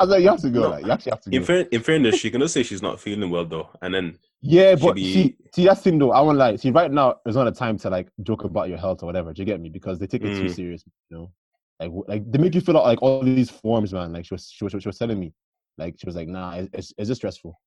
I 0.00 0.04
was 0.04 0.10
like, 0.10 0.22
you 0.22 0.28
have 0.28 0.40
to 0.42 0.50
go, 0.50 0.60
No, 0.60 0.68
like, 0.70 0.84
you 0.86 0.92
actually 0.92 1.10
have 1.10 1.20
to 1.22 1.30
In, 1.32 1.40
go. 1.40 1.46
fair, 1.46 1.60
in 1.72 1.82
fairness, 1.82 2.16
she 2.16 2.30
can 2.30 2.40
just 2.40 2.54
say 2.54 2.62
she's 2.62 2.82
not 2.82 3.00
feeling 3.00 3.30
well 3.30 3.44
though, 3.44 3.68
and 3.82 3.92
then 3.92 4.16
Yeah, 4.40 4.76
but 4.76 4.94
be- 4.94 5.12
see, 5.12 5.36
see, 5.54 5.64
that's 5.64 5.82
thing 5.82 5.98
though. 5.98 6.12
I 6.12 6.20
won't 6.20 6.38
lie. 6.38 6.54
See, 6.56 6.70
right 6.70 6.90
now 6.90 7.16
is 7.26 7.34
not 7.34 7.48
a 7.48 7.52
time 7.52 7.76
to 7.78 7.90
like 7.90 8.08
joke 8.22 8.44
about 8.44 8.68
your 8.68 8.78
health 8.78 9.02
or 9.02 9.06
whatever. 9.06 9.32
Do 9.32 9.42
you 9.42 9.46
get 9.46 9.60
me? 9.60 9.70
Because 9.70 9.98
they 9.98 10.06
take 10.06 10.22
it 10.22 10.36
too 10.36 10.44
Mm. 10.44 10.54
serious, 10.54 10.84
you 11.10 11.16
know. 11.16 11.32
Like, 11.80 11.90
like 12.06 12.30
they 12.30 12.38
make 12.38 12.54
you 12.54 12.60
fill 12.60 12.76
out 12.78 12.84
like 12.84 13.02
all 13.02 13.22
these 13.22 13.50
forms, 13.50 13.92
man. 13.92 14.12
Like 14.12 14.24
she 14.26 14.34
was, 14.34 14.48
she 14.52 14.62
was, 14.64 14.72
she 14.78 14.88
was 14.88 14.98
telling 14.98 15.18
me, 15.18 15.32
like 15.78 15.96
she 15.98 16.06
was 16.06 16.14
like, 16.16 16.28
nah, 16.28 16.52
it's, 16.54 16.68
it's, 16.72 16.92
it's 16.98 17.08
just 17.08 17.20
stressful. 17.20 17.58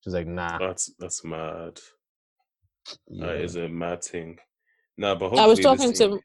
She 0.00 0.08
was 0.08 0.14
like, 0.14 0.26
nah. 0.26 0.56
that's 0.58 0.90
that's 0.98 1.22
mad. 1.24 1.78
Yeah. 3.08 3.26
That 3.26 3.36
is 3.42 3.56
a 3.56 3.68
mad 3.68 4.02
thing. 4.02 4.38
Nah, 4.96 5.14
but 5.16 5.36
I 5.38 5.46
was 5.46 5.60
talking 5.60 5.88
this 5.90 5.98
thing- 5.98 6.10
to, 6.12 6.20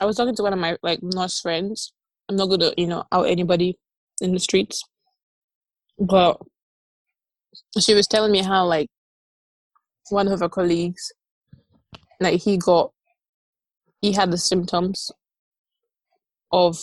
I 0.00 0.06
was 0.06 0.16
talking 0.16 0.34
to 0.34 0.42
one 0.42 0.54
of 0.54 0.58
my 0.58 0.78
like 0.82 1.02
nurse 1.02 1.40
friends. 1.40 1.92
I'm 2.28 2.36
not 2.36 2.46
gonna, 2.46 2.72
you 2.76 2.86
know, 2.86 3.04
out 3.12 3.28
anybody 3.28 3.78
in 4.22 4.32
the 4.32 4.40
streets. 4.40 4.82
But 5.98 6.40
she 7.78 7.92
was 7.94 8.06
telling 8.06 8.32
me 8.32 8.42
how 8.42 8.66
like 8.66 8.88
one 10.08 10.26
of 10.28 10.40
her 10.40 10.48
colleagues, 10.48 11.12
like 12.18 12.40
he 12.40 12.56
got, 12.56 12.92
he 14.00 14.12
had 14.12 14.30
the 14.30 14.38
symptoms 14.38 15.10
of 16.50 16.78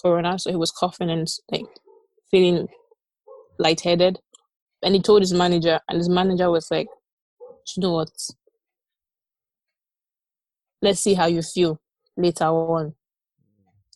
corona, 0.00 0.38
so 0.38 0.50
he 0.50 0.56
was 0.56 0.70
coughing 0.70 1.10
and 1.10 1.26
like 1.50 1.66
feeling 2.30 2.68
lightheaded, 3.58 4.20
and 4.84 4.94
he 4.94 5.02
told 5.02 5.22
his 5.22 5.34
manager, 5.34 5.80
and 5.88 5.98
his 5.98 6.08
manager 6.08 6.48
was 6.50 6.70
like, 6.70 6.86
"You 7.76 7.82
know 7.82 7.92
what? 7.92 8.10
Let's 10.80 11.00
see 11.00 11.14
how 11.14 11.26
you 11.26 11.42
feel 11.42 11.81
later 12.22 12.44
on." 12.44 12.94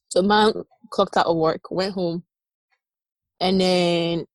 So 0.09 0.23
man 0.23 0.53
clocked 0.91 1.17
out 1.17 1.27
of 1.27 1.37
work, 1.37 1.71
went 1.71 1.95
home, 1.95 2.25
and 3.41 3.61
then 3.61 4.27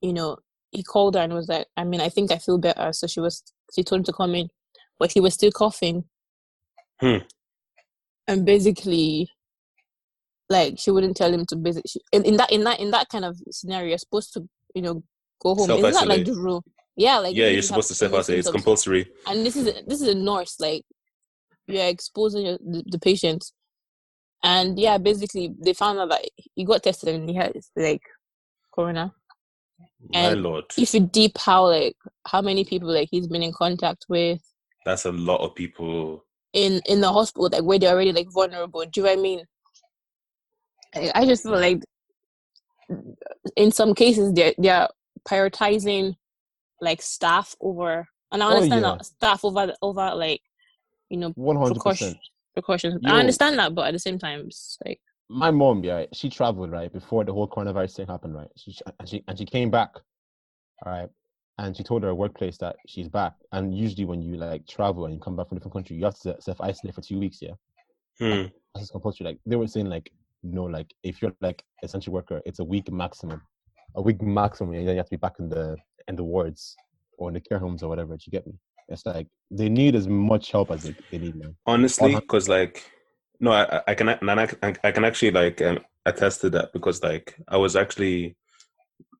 you 0.00 0.12
know 0.12 0.38
he 0.70 0.82
called 0.82 1.14
her 1.14 1.20
and 1.20 1.32
was 1.32 1.48
like, 1.48 1.66
"I 1.76 1.84
mean, 1.84 2.00
I 2.00 2.08
think 2.08 2.32
I 2.32 2.38
feel 2.38 2.58
better." 2.58 2.92
So 2.92 3.06
she 3.06 3.20
was 3.20 3.42
she 3.74 3.82
told 3.82 4.00
him 4.00 4.04
to 4.04 4.12
come 4.12 4.34
in, 4.34 4.48
but 4.98 5.12
he 5.12 5.20
was 5.20 5.34
still 5.34 5.52
coughing. 5.52 6.04
Hmm. 7.00 7.18
And 8.28 8.46
basically, 8.46 9.28
like 10.48 10.78
she 10.78 10.90
wouldn't 10.90 11.16
tell 11.16 11.32
him 11.32 11.44
to 11.46 11.56
basically 11.56 12.00
in, 12.12 12.24
in 12.24 12.36
that 12.36 12.52
in 12.52 12.64
that 12.64 12.80
in 12.80 12.90
that 12.92 13.08
kind 13.08 13.24
of 13.24 13.36
scenario, 13.50 13.88
you're 13.88 13.98
supposed 13.98 14.32
to 14.34 14.48
you 14.74 14.82
know 14.82 15.02
go 15.40 15.54
home. 15.54 15.70
Isn't 15.70 15.92
that 15.92 16.08
like 16.08 16.24
the 16.24 16.34
rule? 16.34 16.64
Yeah, 16.96 17.18
like 17.18 17.34
yeah, 17.34 17.46
you're 17.46 17.56
you 17.56 17.62
supposed 17.62 17.88
to 17.88 17.94
self 17.94 18.14
isolate. 18.14 18.40
It's 18.40 18.50
compulsory. 18.50 19.10
and 19.26 19.44
this 19.44 19.56
is 19.56 19.64
this 19.86 20.00
is 20.00 20.08
a 20.08 20.14
nurse 20.14 20.60
like 20.60 20.84
you're 21.66 21.86
exposing 21.86 22.46
your, 22.46 22.58
the, 22.58 22.82
the 22.86 22.98
patient 22.98 23.44
and 24.42 24.78
yeah 24.78 24.98
basically 24.98 25.54
they 25.64 25.72
found 25.72 25.98
out 25.98 26.08
that 26.10 26.22
he 26.54 26.64
got 26.64 26.82
tested 26.82 27.14
and 27.14 27.28
he 27.28 27.36
had 27.36 27.52
like 27.76 28.02
corona. 28.74 29.12
My 30.12 30.20
And 30.20 30.42
lord, 30.42 30.64
if 30.76 30.92
you 30.94 31.00
deep 31.00 31.38
how 31.38 31.66
like 31.66 31.96
how 32.26 32.40
many 32.42 32.64
people 32.64 32.92
like 32.92 33.08
he's 33.10 33.28
been 33.28 33.42
in 33.42 33.52
contact 33.52 34.06
with 34.08 34.40
that's 34.84 35.04
a 35.04 35.12
lot 35.12 35.40
of 35.40 35.54
people. 35.54 36.24
in 36.52 36.80
in 36.86 37.00
the 37.00 37.12
hospital 37.12 37.48
like 37.52 37.62
where 37.62 37.78
they're 37.78 37.92
already 37.94 38.12
like 38.12 38.28
vulnerable. 38.32 38.84
Do 38.84 39.00
you 39.00 39.04
know 39.06 39.10
what 39.12 39.18
i 39.18 39.22
mean? 39.22 39.44
I, 40.94 41.12
I 41.14 41.24
just 41.26 41.44
feel 41.44 41.52
like 41.52 41.82
in 43.56 43.70
some 43.70 43.94
cases 43.94 44.32
they're 44.32 44.54
they're 44.58 44.88
prioritizing 45.28 46.14
like 46.80 47.00
staff 47.00 47.54
over 47.60 48.06
and 48.32 48.42
i 48.42 48.46
Oh, 48.46 48.50
understand 48.50 48.82
yeah. 48.82 48.96
that 48.96 49.06
staff 49.06 49.44
over 49.44 49.72
over 49.82 50.14
like 50.16 50.40
you 51.12 51.18
know 51.18 51.30
One 51.36 51.56
hundred 51.56 51.74
precaution, 51.74 52.08
percent. 52.08 52.18
precautions. 52.54 52.94
Yo. 53.02 53.12
I 53.14 53.20
understand 53.20 53.58
that, 53.58 53.74
but 53.76 53.86
at 53.88 53.92
the 53.92 53.98
same 54.08 54.18
time, 54.18 54.40
it's 54.46 54.78
like 54.84 55.00
My 55.28 55.50
mom, 55.50 55.84
yeah, 55.84 56.06
she 56.12 56.28
traveled 56.28 56.70
right 56.72 56.92
before 56.92 57.22
the 57.24 57.32
whole 57.32 57.48
coronavirus 57.48 57.96
thing 57.96 58.06
happened, 58.06 58.34
right? 58.34 58.48
She 58.56 58.74
and 58.98 59.08
she 59.08 59.22
and 59.28 59.38
she 59.38 59.44
came 59.44 59.70
back, 59.70 59.90
all 60.84 60.92
right, 60.92 61.08
and 61.58 61.76
she 61.76 61.82
told 61.82 62.02
her 62.02 62.14
workplace 62.14 62.56
that 62.58 62.76
she's 62.86 63.08
back. 63.08 63.34
And 63.52 63.76
usually, 63.84 64.06
when 64.06 64.20
you 64.22 64.36
like 64.36 64.66
travel 64.66 65.04
and 65.04 65.14
you 65.14 65.20
come 65.20 65.36
back 65.36 65.48
from 65.48 65.56
a 65.56 65.60
different 65.60 65.74
country, 65.74 65.96
you 65.96 66.04
have 66.04 66.18
to 66.20 66.36
self 66.40 66.60
isolate 66.60 66.94
for 66.94 67.02
two 67.02 67.18
weeks. 67.18 67.38
Yeah, 67.42 67.56
Hmm. 68.20 68.46
that's 68.74 68.90
compulsory. 68.90 69.26
Like 69.28 69.38
they 69.46 69.56
were 69.56 69.68
saying, 69.68 69.86
like 69.96 70.10
no, 70.42 70.64
like 70.64 70.90
if 71.02 71.22
you're 71.22 71.34
like 71.40 71.62
essential 71.82 72.12
worker, 72.12 72.40
it's 72.44 72.58
a 72.58 72.64
week 72.64 72.90
maximum, 72.90 73.40
a 73.94 74.02
week 74.02 74.20
maximum, 74.22 74.74
and 74.74 74.86
then 74.88 74.94
you 74.96 74.98
have 74.98 75.06
to 75.12 75.16
be 75.18 75.24
back 75.26 75.36
in 75.38 75.48
the 75.48 75.76
in 76.08 76.16
the 76.16 76.24
wards 76.24 76.76
or 77.18 77.28
in 77.28 77.34
the 77.34 77.40
care 77.40 77.58
homes 77.58 77.82
or 77.82 77.88
whatever. 77.88 78.16
Do 78.16 78.22
you 78.26 78.32
get 78.32 78.46
me? 78.46 78.54
It's 78.88 79.06
like 79.06 79.26
they 79.50 79.68
need 79.68 79.94
as 79.94 80.08
much 80.08 80.50
help 80.52 80.70
as 80.70 80.82
they, 80.84 80.94
they 81.10 81.18
need 81.18 81.36
now. 81.36 81.54
Honestly, 81.66 82.14
because 82.14 82.48
like, 82.48 82.84
no, 83.40 83.52
I, 83.52 83.82
I- 83.88 83.94
can 83.94 84.08
I, 84.08 84.46
can- 84.46 84.76
I 84.84 84.90
can 84.92 85.04
actually 85.04 85.30
like 85.30 85.60
um, 85.62 85.80
attest 86.06 86.40
to 86.42 86.50
that 86.50 86.72
because 86.72 87.02
like 87.02 87.36
I 87.48 87.56
was 87.56 87.76
actually 87.76 88.36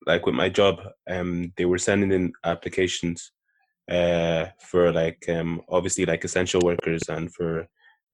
like 0.06 0.26
with 0.26 0.34
my 0.34 0.48
job, 0.48 0.80
um, 1.08 1.52
they 1.56 1.64
were 1.64 1.78
sending 1.78 2.12
in 2.12 2.32
applications, 2.44 3.30
uh, 3.90 4.46
for 4.60 4.92
like 4.92 5.24
um 5.28 5.60
obviously 5.68 6.04
like 6.06 6.24
essential 6.24 6.60
workers 6.64 7.02
and 7.08 7.32
for 7.34 7.66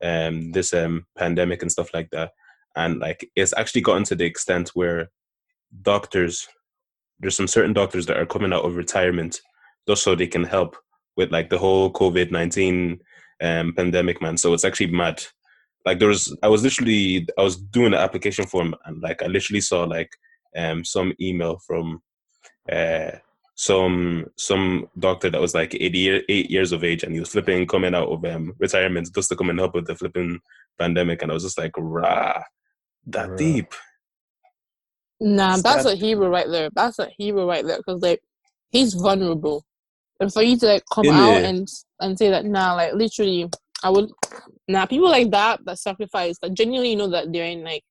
um 0.03 0.53
this 0.53 0.73
um 0.75 1.07
pandemic 1.17 1.63
and 1.63 1.73
stuff 1.73 1.93
like 1.95 2.11
that, 2.11 2.31
and 2.77 2.99
like 3.01 3.29
it's 3.37 3.55
actually 3.57 3.81
gotten 3.83 4.05
to 4.05 4.15
the 4.15 4.25
extent 4.25 4.71
where 4.75 5.09
doctors, 5.83 6.47
there's 7.21 7.37
some 7.37 7.49
certain 7.49 7.73
doctors 7.73 8.07
that 8.07 8.17
are 8.17 8.27
coming 8.27 8.53
out 8.53 8.65
of 8.65 8.77
retirement 8.77 9.41
just 9.87 10.03
so 10.03 10.15
they 10.15 10.27
can 10.27 10.45
help 10.45 10.77
with 11.19 11.31
like 11.33 11.51
the 11.51 11.59
whole 11.59 11.93
COVID 11.93 12.31
nineteen 12.31 13.01
um, 13.43 13.75
pandemic, 13.77 14.23
man. 14.23 14.39
So 14.39 14.55
it's 14.55 14.65
actually 14.65 14.91
mad. 14.93 15.23
Like 15.85 15.99
there 15.99 16.09
was, 16.09 16.35
I 16.43 16.49
was 16.49 16.63
literally, 16.63 17.27
I 17.39 17.43
was 17.43 17.57
doing 17.57 17.93
an 17.95 18.01
application 18.01 18.47
form, 18.47 18.75
and 18.87 19.03
like 19.03 19.23
I 19.23 19.27
literally 19.27 19.61
saw 19.61 19.85
like 19.85 20.11
um 20.57 20.85
some 20.85 21.13
email 21.21 21.59
from 21.67 22.01
uh 22.73 23.11
some 23.55 24.27
some 24.37 24.89
doctor 24.99 25.29
that 25.31 25.41
was 25.41 25.55
like 25.55 25.75
80 25.75 25.99
year, 25.99 26.23
eight 26.29 26.51
years 26.51 26.73
of 26.73 26.85
age, 26.85 27.03
and 27.03 27.13
he 27.13 27.21
was 27.21 27.29
flipping 27.31 27.67
coming 27.67 27.95
out 27.95 28.09
of 28.09 28.25
um 28.25 28.55
retirement 28.59 29.09
just 29.15 29.29
to 29.31 29.37
come 29.37 29.51
and 29.51 29.59
help 29.59 29.75
with 29.75 29.87
the 29.87 29.95
flipping 29.97 30.41
pandemic, 30.79 31.23
and 31.23 31.31
I 31.31 31.35
was 31.35 31.43
just 31.45 31.59
like, 31.59 31.73
rah, 31.77 32.41
that 33.07 33.31
Bruh. 33.31 33.37
deep. 33.37 33.75
nah, 35.21 35.55
It's 35.55 35.63
that's 35.63 35.85
that- 35.85 35.95
a 35.95 35.97
hero 35.97 36.29
right 36.29 36.49
there. 36.49 36.71
That's 36.75 36.99
a 37.01 37.09
hero 37.19 37.47
right 37.47 37.67
there 37.67 37.79
because 37.79 38.03
like 38.03 38.21
he's 38.71 38.95
vulnerable, 38.95 39.65
and 40.21 40.33
for 40.33 40.43
you 40.43 40.57
to 40.59 40.67
like 40.67 40.83
come 40.93 41.09
out 41.09 41.43
Innit? 41.43 41.45
and 41.45 41.69
and 42.01 42.19
say 42.19 42.31
that 42.31 42.45
nah, 42.45 42.75
like 42.75 42.95
literally, 42.95 43.49
I 43.83 43.91
would 43.91 44.11
nah. 44.69 44.87
People 44.87 45.09
like 45.11 45.31
that 45.31 45.61
that 45.65 45.79
sacrifice 45.79 46.37
that 46.43 46.55
genuinely 46.55 46.97
know 46.97 47.09
that 47.09 47.33
they're 47.33 47.47
in 47.47 47.65
like 47.65 47.83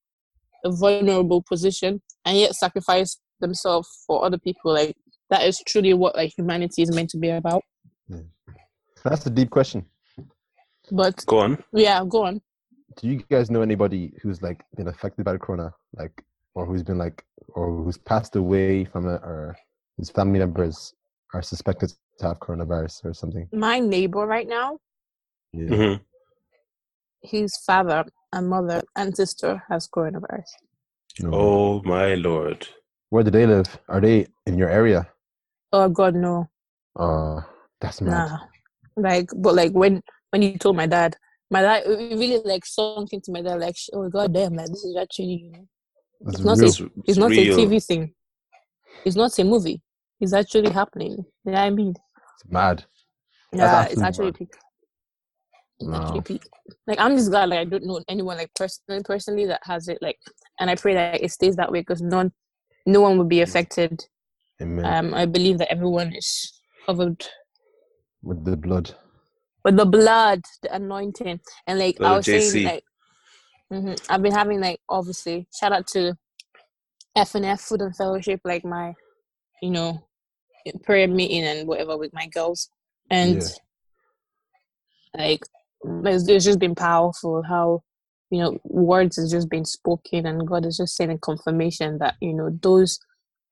a 0.65 0.71
vulnerable 0.71 1.41
position 1.47 2.01
and 2.25 2.37
yet 2.37 2.55
sacrifice 2.55 3.17
themselves 3.39 3.87
for 4.05 4.25
other 4.25 4.37
people. 4.37 4.73
Like 4.73 4.95
that 5.29 5.43
is 5.45 5.61
truly 5.67 5.93
what 5.93 6.15
like 6.15 6.33
humanity 6.37 6.81
is 6.81 6.93
meant 6.93 7.09
to 7.11 7.17
be 7.17 7.29
about. 7.29 7.63
Hmm. 8.09 8.21
That's 9.03 9.25
a 9.25 9.29
deep 9.29 9.49
question. 9.49 9.85
But 10.91 11.25
Go 11.25 11.39
on. 11.39 11.63
yeah, 11.73 12.03
go 12.07 12.25
on. 12.25 12.41
do 12.97 13.07
you 13.07 13.21
guys 13.29 13.51
know 13.51 13.61
anybody 13.61 14.13
who's 14.21 14.41
like 14.41 14.61
been 14.77 14.87
affected 14.87 15.23
by 15.25 15.33
the 15.33 15.39
corona 15.39 15.71
like 15.95 16.23
or 16.55 16.65
who's 16.65 16.81
been 16.83 16.97
like 16.97 17.23
or 17.49 17.65
who's 17.83 17.97
passed 17.97 18.35
away 18.37 18.85
from 18.85 19.07
it 19.07 19.21
or 19.23 19.55
whose 19.97 20.09
family 20.09 20.39
members 20.39 20.93
are 21.33 21.41
suspected 21.41 21.91
to 22.19 22.27
have 22.27 22.39
coronavirus 22.39 23.05
or 23.05 23.13
something 23.13 23.47
My 23.53 23.79
neighbor 23.79 24.25
right 24.25 24.47
now, 24.47 24.79
yeah 25.53 25.69
Mhm. 25.69 25.99
his 27.21 27.57
father 27.65 28.05
and 28.33 28.49
mother 28.49 28.81
and 28.95 29.15
sister 29.15 29.63
has 29.69 29.87
coronavirus. 29.87 30.49
No. 31.19 31.29
Oh 31.33 31.81
my 31.83 32.15
lord. 32.15 32.67
where 33.09 33.23
do 33.23 33.31
they 33.31 33.45
live 33.45 33.69
are 33.87 34.01
they 34.01 34.27
in 34.45 34.57
your 34.57 34.69
area 34.69 35.07
Oh 35.71 35.89
God, 35.89 36.15
no. 36.15 36.47
uh 36.99 37.41
that's 37.81 38.01
mad 38.01 38.11
Nah. 38.29 38.37
Like, 38.97 39.29
but 39.35 39.53
like 39.55 39.71
when 39.73 40.01
when 40.31 40.41
you 40.41 40.57
told 40.57 40.75
my 40.75 40.87
dad, 40.87 41.15
my 41.51 41.61
dad 41.61 41.83
it 41.85 42.17
really 42.17 42.41
like 42.43 42.65
sunk 42.65 43.13
into 43.13 43.31
my 43.31 43.41
dad 43.41 43.59
like, 43.61 43.77
oh 43.93 44.09
god 44.09 44.33
damn, 44.33 44.53
like 44.55 44.67
this 44.73 44.83
is 44.83 44.95
actually 44.97 45.37
you 45.45 45.51
know, 45.51 45.65
it's 46.31 46.43
not 46.43 46.57
real. 46.57 46.65
a- 46.65 46.69
It's, 46.69 46.81
it's 47.09 47.17
not 47.17 47.29
real. 47.29 47.53
a 47.53 47.57
TV 47.65 47.85
thing. 47.85 48.03
It's 49.05 49.15
not 49.15 49.37
a 49.39 49.43
movie. 49.43 49.81
It's 50.19 50.33
actually 50.33 50.71
happening. 50.71 51.13
You 51.45 51.51
know 51.51 51.59
what 51.59 51.59
I 51.59 51.69
mean? 51.69 51.93
It's 52.43 52.51
mad 52.51 52.85
Yeah, 53.53 53.83
it's 53.85 54.01
actually 54.01 54.25
mad. 54.25 54.35
peak. 54.35 54.53
Actually 55.93 56.21
peak. 56.21 56.43
Like 56.85 56.99
I'm 56.99 57.15
just 57.15 57.29
glad 57.29 57.49
like 57.49 57.59
I 57.59 57.65
don't 57.65 57.85
know 57.85 58.01
anyone 58.07 58.37
like 58.37 58.51
personally 58.55 59.01
personally 59.03 59.45
that 59.45 59.61
has 59.63 59.87
it 59.87 59.99
like, 60.01 60.19
and 60.59 60.69
I 60.69 60.75
pray 60.75 60.93
that 60.93 61.23
it 61.23 61.31
stays 61.31 61.55
that 61.55 61.71
way 61.71 61.81
because 61.81 62.01
none, 62.01 62.31
no 62.85 63.01
one 63.01 63.17
will 63.17 63.25
be 63.25 63.41
affected. 63.41 64.05
Amen. 64.61 64.85
Um, 64.85 65.13
I 65.13 65.25
believe 65.25 65.57
that 65.59 65.71
everyone 65.71 66.13
is 66.13 66.61
covered 66.85 67.25
with 68.23 68.43
the 68.43 68.57
blood 68.57 68.93
with 69.63 69.75
the 69.75 69.85
blood, 69.85 70.43
the 70.61 70.73
anointing, 70.73 71.39
and 71.67 71.79
like 71.79 71.97
Blood 71.97 72.09
I 72.09 72.15
was 72.17 72.25
saying, 72.25 72.63
like 72.63 72.83
mhm, 73.71 73.99
I've 74.09 74.21
been 74.21 74.33
having 74.33 74.61
like 74.61 74.79
obviously 74.87 75.47
shout 75.59 75.73
out 75.73 75.87
to 75.87 76.17
F 77.17 77.35
and 77.35 77.45
F 77.45 77.61
Food 77.61 77.81
and 77.81 77.95
Fellowship, 77.95 78.39
like 78.45 78.63
my, 78.63 78.93
you 79.61 79.71
know, 79.71 80.06
prayer 80.83 81.07
meeting 81.07 81.43
and 81.43 81.67
whatever 81.67 81.97
with 81.97 82.13
my 82.13 82.27
girls, 82.27 82.69
and 83.09 83.41
Yeah. 83.41 83.47
like 85.15 85.43
it's, 86.05 86.27
it's 86.27 86.45
just 86.45 86.59
been 86.59 86.75
powerful 86.75 87.43
how 87.43 87.81
you 88.29 88.39
know 88.39 88.59
words 88.63 89.15
has 89.17 89.31
just 89.31 89.49
been 89.49 89.65
spoken 89.65 90.25
and 90.25 90.47
God 90.47 90.65
is 90.65 90.77
just 90.77 90.95
sending 90.95 91.19
confirmation 91.19 91.97
that 91.99 92.15
you 92.21 92.33
know 92.33 92.49
those 92.61 92.99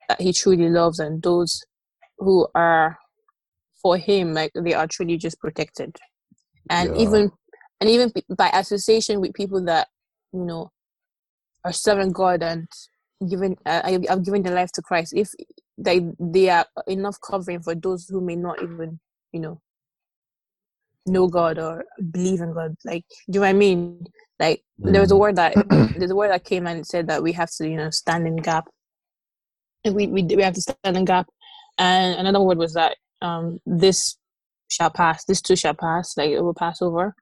that 0.09 0.19
He 0.21 0.33
truly 0.33 0.69
loves 0.69 0.99
and 0.99 1.21
those 1.21 1.63
who 2.17 2.47
are 2.55 2.97
for 3.81 3.97
Him 3.97 4.33
like 4.33 4.51
they 4.55 4.73
are 4.73 4.87
truly 4.87 5.17
just 5.17 5.39
protected, 5.39 5.95
and 6.69 6.89
Yeah. 6.89 7.01
even 7.01 7.31
and 7.81 7.89
even 7.89 8.11
by 8.37 8.49
association 8.49 9.21
with 9.21 9.33
people 9.33 9.63
that 9.65 9.87
you 10.33 10.43
know 10.45 10.71
are 11.63 11.73
serving 11.73 12.11
God 12.11 12.43
and 12.43 12.67
giving 13.29 13.57
uh, 13.65 13.81
I- 13.83 14.05
have 14.09 14.23
given 14.23 14.43
their 14.43 14.53
life 14.55 14.71
to 14.73 14.81
Christ. 14.81 15.13
If 15.15 15.29
they 15.77 16.07
they 16.19 16.49
are 16.49 16.65
enough 16.87 17.17
covering 17.21 17.61
for 17.61 17.75
those 17.75 18.07
who 18.07 18.21
may 18.21 18.35
not 18.35 18.61
even 18.61 18.99
you 19.31 19.39
know 19.39 19.61
know 21.05 21.27
God 21.27 21.59
or 21.59 21.85
believe 22.11 22.41
in 22.41 22.53
God. 22.53 22.75
Like, 22.83 23.05
do 23.09 23.15
you 23.27 23.33
know 23.35 23.39
what 23.41 23.49
I 23.49 23.53
mean? 23.53 24.05
Like, 24.39 24.63
there 24.79 25.01
was 25.01 25.11
a 25.11 25.15
Mm. 25.15 25.19
word 25.19 25.35
that 25.35 25.55
there's 25.95 26.11
a 26.11 26.15
word 26.15 26.31
that 26.31 26.43
came 26.43 26.65
and 26.65 26.85
said 26.85 27.07
that 27.07 27.21
we 27.21 27.31
have 27.33 27.51
to, 27.57 27.67
you 27.69 27.77
know, 27.77 27.89
stand 27.91 28.25
in 28.27 28.37
gap 28.37 28.65
we 29.93 30.07
we 30.07 30.23
we 30.23 30.41
have 30.41 30.53
to 30.55 30.61
stand 30.61 30.97
in 30.97 31.05
gap. 31.05 31.27
And 31.77 32.19
another 32.19 32.41
word 32.41 32.57
was 32.57 32.73
that 32.73 32.97
um 33.21 33.59
this 33.65 34.17
shall 34.67 34.89
pass. 34.89 35.25
This 35.25 35.41
too 35.41 35.55
shall 35.55 35.73
pass. 35.73 36.17
Like 36.17 36.31
it 36.31 36.41
will 36.41 36.53
pass 36.53 36.81
over. 36.81 37.15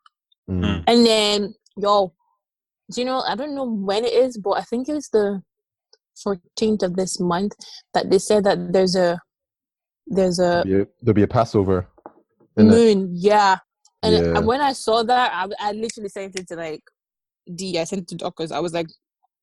Mm. 0.49 0.83
And 0.87 1.05
then 1.05 1.55
yo, 1.77 2.13
do 2.91 3.01
you 3.01 3.05
know? 3.05 3.21
I 3.21 3.35
don't 3.35 3.55
know 3.55 3.65
when 3.65 4.05
it 4.05 4.13
is, 4.13 4.37
but 4.37 4.51
I 4.51 4.61
think 4.61 4.87
it 4.87 4.93
was 4.93 5.09
the 5.09 5.41
14th 6.25 6.83
of 6.83 6.95
this 6.95 7.19
month 7.19 7.53
that 7.93 8.09
they 8.09 8.19
said 8.19 8.43
that 8.45 8.71
there's 8.73 8.95
a 8.95 9.19
there's 10.07 10.39
a 10.39 10.63
There'll 10.65 10.65
be 10.65 10.81
a, 10.81 10.87
there'll 11.01 11.15
be 11.15 11.23
a 11.23 11.27
Passover. 11.27 11.87
innit? 12.57 12.67
moon. 12.69 13.09
Yeah. 13.13 13.57
And 14.03 14.13
Yeah. 14.15 14.39
when 14.39 14.59
I 14.61 14.73
saw 14.73 15.01
that, 15.03 15.31
I, 15.33 15.69
I 15.69 15.71
literally 15.71 16.09
sent 16.09 16.37
it 16.37 16.47
to 16.49 16.55
like 16.55 16.81
D. 17.55 17.79
I 17.79 17.85
sent 17.85 18.01
it 18.03 18.07
to 18.09 18.15
Dockers. 18.15 18.51
I 18.51 18.59
was 18.59 18.73
like, 18.73 18.87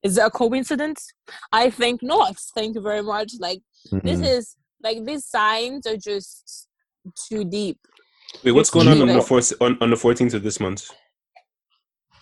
"Is 0.03 0.17
that 0.17 0.27
a 0.27 0.31
coincidence?" 0.31 1.09
I 1.53 1.71
think 1.71 2.03
not. 2.03 2.37
Thank 2.55 2.75
you 2.75 2.83
very 2.83 3.03
much. 3.03 3.33
Like 3.41 3.63
this 3.91 4.21
Mhm. 4.21 4.27
is 4.39 4.57
like 4.83 5.05
these 5.05 5.25
signs 5.27 5.87
are 5.87 5.97
just 5.97 6.69
too 7.29 7.45
deep. 7.45 7.79
Wait, 8.45 8.53
what's 8.53 8.69
It's 8.69 8.75
going 8.75 8.87
on 8.89 9.01
on 9.01 9.09
the 9.09 9.15
like- 9.15 9.27
fourth 9.27 9.53
on, 9.61 9.79
on 9.81 9.91
the 9.91 9.97
fourteenth 9.97 10.35
of 10.35 10.43
this 10.43 10.61
month? 10.61 10.91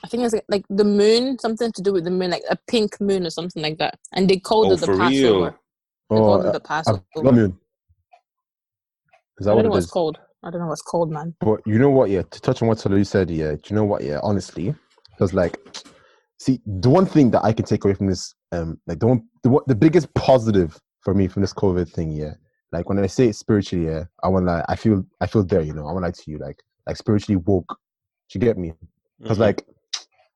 I 0.08 0.10
think 0.10 0.22
it's 0.24 0.32
like, 0.32 0.44
like 0.48 0.64
the 0.70 0.84
moon, 0.84 1.38
something 1.38 1.70
to 1.70 1.82
do 1.82 1.92
with 1.92 2.04
the 2.04 2.10
moon, 2.10 2.30
like 2.30 2.42
a 2.48 2.56
pink 2.66 2.98
moon 2.98 3.26
or 3.26 3.30
something 3.30 3.62
like 3.62 3.76
that. 3.76 3.98
And 4.14 4.26
they 4.28 4.38
called 4.38 4.72
Oh, 4.72 4.74
it 4.74 4.80
the 4.80 4.86
for 4.86 4.96
Passover. 4.96 5.10
real? 5.10 5.44
They 6.08 6.16
Oh, 6.16 6.24
called 6.24 6.40
it 6.40 6.46
uh, 6.46 6.52
the 6.52 6.60
Passover. 6.60 7.04
blood 7.14 7.34
moon. 7.34 7.58
Is 9.38 9.44
I 9.46 9.50
that 9.50 9.54
don't 9.54 9.56
what 9.56 9.64
know 9.66 9.70
it 9.70 9.74
what's 9.74 9.84
is? 9.84 9.90
called. 9.90 10.18
I 10.42 10.50
don't 10.50 10.62
know 10.62 10.68
what's 10.68 10.80
called, 10.80 11.10
man. 11.10 11.34
But 11.42 11.60
you 11.66 11.78
know 11.78 11.90
what? 11.90 12.08
Yeah, 12.08 12.22
to 12.22 12.40
touch 12.40 12.62
on 12.62 12.68
what 12.68 12.78
Tolu 12.78 13.04
said, 13.04 13.28
yeah. 13.28 13.50
Do 13.52 13.60
you 13.68 13.76
know 13.76 13.84
what? 13.84 14.02
Yeah, 14.02 14.18
honestly, 14.22 14.74
because 15.10 15.34
like, 15.34 15.58
see, 16.38 16.58
the 16.64 16.88
one 16.88 17.04
thing 17.04 17.30
that 17.32 17.44
I 17.44 17.52
can 17.52 17.66
take 17.66 17.84
away 17.84 17.92
from 17.92 18.06
this, 18.06 18.34
um, 18.52 18.80
like 18.86 19.00
the 19.00 19.08
one, 19.08 19.24
the 19.42 19.50
one, 19.50 19.62
the 19.66 19.74
biggest 19.74 20.14
positive 20.14 20.80
for 21.02 21.12
me 21.12 21.28
from 21.28 21.42
this 21.42 21.52
COVID 21.52 21.92
thing, 21.92 22.12
yeah. 22.12 22.32
Like 22.72 22.88
when 22.88 22.98
I 22.98 23.08
say 23.08 23.28
it 23.28 23.36
spiritually, 23.36 23.84
yeah, 23.84 24.04
I 24.22 24.28
want 24.28 24.46
like 24.46 24.64
I 24.70 24.76
feel 24.76 25.04
I 25.20 25.26
feel 25.26 25.44
there, 25.44 25.60
you 25.60 25.74
know. 25.74 25.86
I 25.86 25.92
want 25.92 26.04
like 26.04 26.14
to 26.14 26.30
you, 26.30 26.38
like 26.38 26.62
like 26.86 26.96
spiritually 26.96 27.36
woke. 27.36 27.76
Do 28.30 28.38
you 28.38 28.40
get 28.40 28.56
me? 28.56 28.72
Because 29.20 29.36
Mhm. 29.36 29.42
like, 29.42 29.66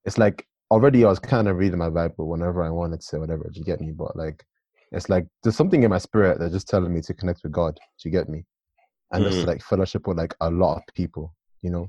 it's 0.04 0.18
like 0.18 0.46
already 0.70 1.04
I 1.04 1.08
was 1.08 1.18
kind 1.18 1.48
of 1.48 1.56
reading 1.56 1.78
my 1.78 1.90
Bible 1.90 2.28
whenever 2.28 2.62
I 2.62 2.70
wanted 2.70 3.00
to, 3.02 3.20
whatever. 3.20 3.44
Do 3.52 3.58
you 3.58 3.64
get 3.64 3.80
me? 3.80 3.92
But 3.92 4.16
like, 4.16 4.44
it's 4.90 5.08
like 5.08 5.26
there's 5.42 5.56
something 5.56 5.82
in 5.82 5.90
my 5.90 5.98
spirit 5.98 6.38
that's 6.38 6.52
just 6.52 6.68
telling 6.68 6.92
me 6.92 7.00
to 7.02 7.14
connect 7.14 7.42
with 7.42 7.52
God. 7.52 7.74
Do 7.76 8.08
you 8.08 8.10
get 8.10 8.28
me? 8.28 8.44
And 9.12 9.24
just 9.24 9.42
Mhm. 9.42 9.46
like 9.46 9.62
fellowship 9.62 10.06
with 10.06 10.16
like 10.18 10.34
a 10.40 10.50
lot 10.50 10.76
of 10.78 10.94
people, 10.94 11.34
you 11.60 11.70
know. 11.70 11.88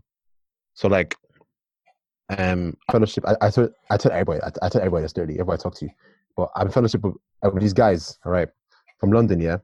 So 0.73 0.87
like, 0.87 1.15
um, 2.37 2.75
fellowship. 2.91 3.23
I, 3.27 3.35
I 3.41 3.49
told 3.49 3.71
I 3.89 3.97
told 3.97 4.13
everybody. 4.13 4.41
I, 4.41 4.47
I 4.65 4.69
told 4.69 4.81
everybody 4.81 5.03
this 5.03 5.13
dirty. 5.13 5.33
Everybody 5.33 5.59
I 5.59 5.63
talk 5.63 5.75
to, 5.75 5.85
you. 5.85 5.91
but 6.35 6.49
I'm 6.55 6.69
fellowship 6.69 7.03
with, 7.03 7.15
with 7.43 7.61
these 7.61 7.73
guys. 7.73 8.17
All 8.25 8.31
right, 8.31 8.49
from 8.99 9.11
London, 9.11 9.39
yeah. 9.39 9.57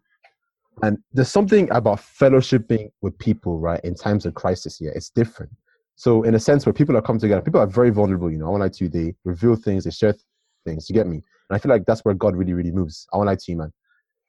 And 0.81 0.97
there's 1.11 1.29
something 1.31 1.69
about 1.71 1.99
fellowshipping 1.99 2.89
with 3.01 3.17
people, 3.17 3.59
right, 3.59 3.81
in 3.83 3.95
times 3.95 4.25
of 4.25 4.33
crisis. 4.33 4.79
Yeah, 4.79 4.91
it's 4.95 5.09
different. 5.09 5.51
So 5.99 6.23
in 6.23 6.33
a 6.33 6.39
sense, 6.39 6.65
where 6.65 6.71
people 6.71 6.95
are 6.95 7.01
come 7.01 7.19
together, 7.19 7.41
people 7.41 7.59
are 7.59 7.67
very 7.67 7.89
vulnerable. 7.89 8.31
You 8.31 8.37
know, 8.37 8.45
I 8.45 8.49
want 8.51 8.61
to 8.61 8.63
lie 8.63 8.69
to 8.69 8.83
you. 8.85 8.89
They 8.89 9.15
reveal 9.25 9.57
things, 9.57 9.83
they 9.83 9.91
share 9.91 10.15
things. 10.65 10.89
You 10.89 10.93
get 10.93 11.07
me? 11.07 11.17
And 11.17 11.57
I 11.57 11.57
feel 11.57 11.69
like 11.69 11.83
that's 11.85 12.05
where 12.05 12.13
God 12.13 12.37
really, 12.37 12.53
really 12.53 12.71
moves. 12.71 13.05
I 13.11 13.17
want 13.17 13.27
to 13.27 13.31
lie 13.31 13.35
to 13.35 13.51
you, 13.51 13.57
man. 13.57 13.73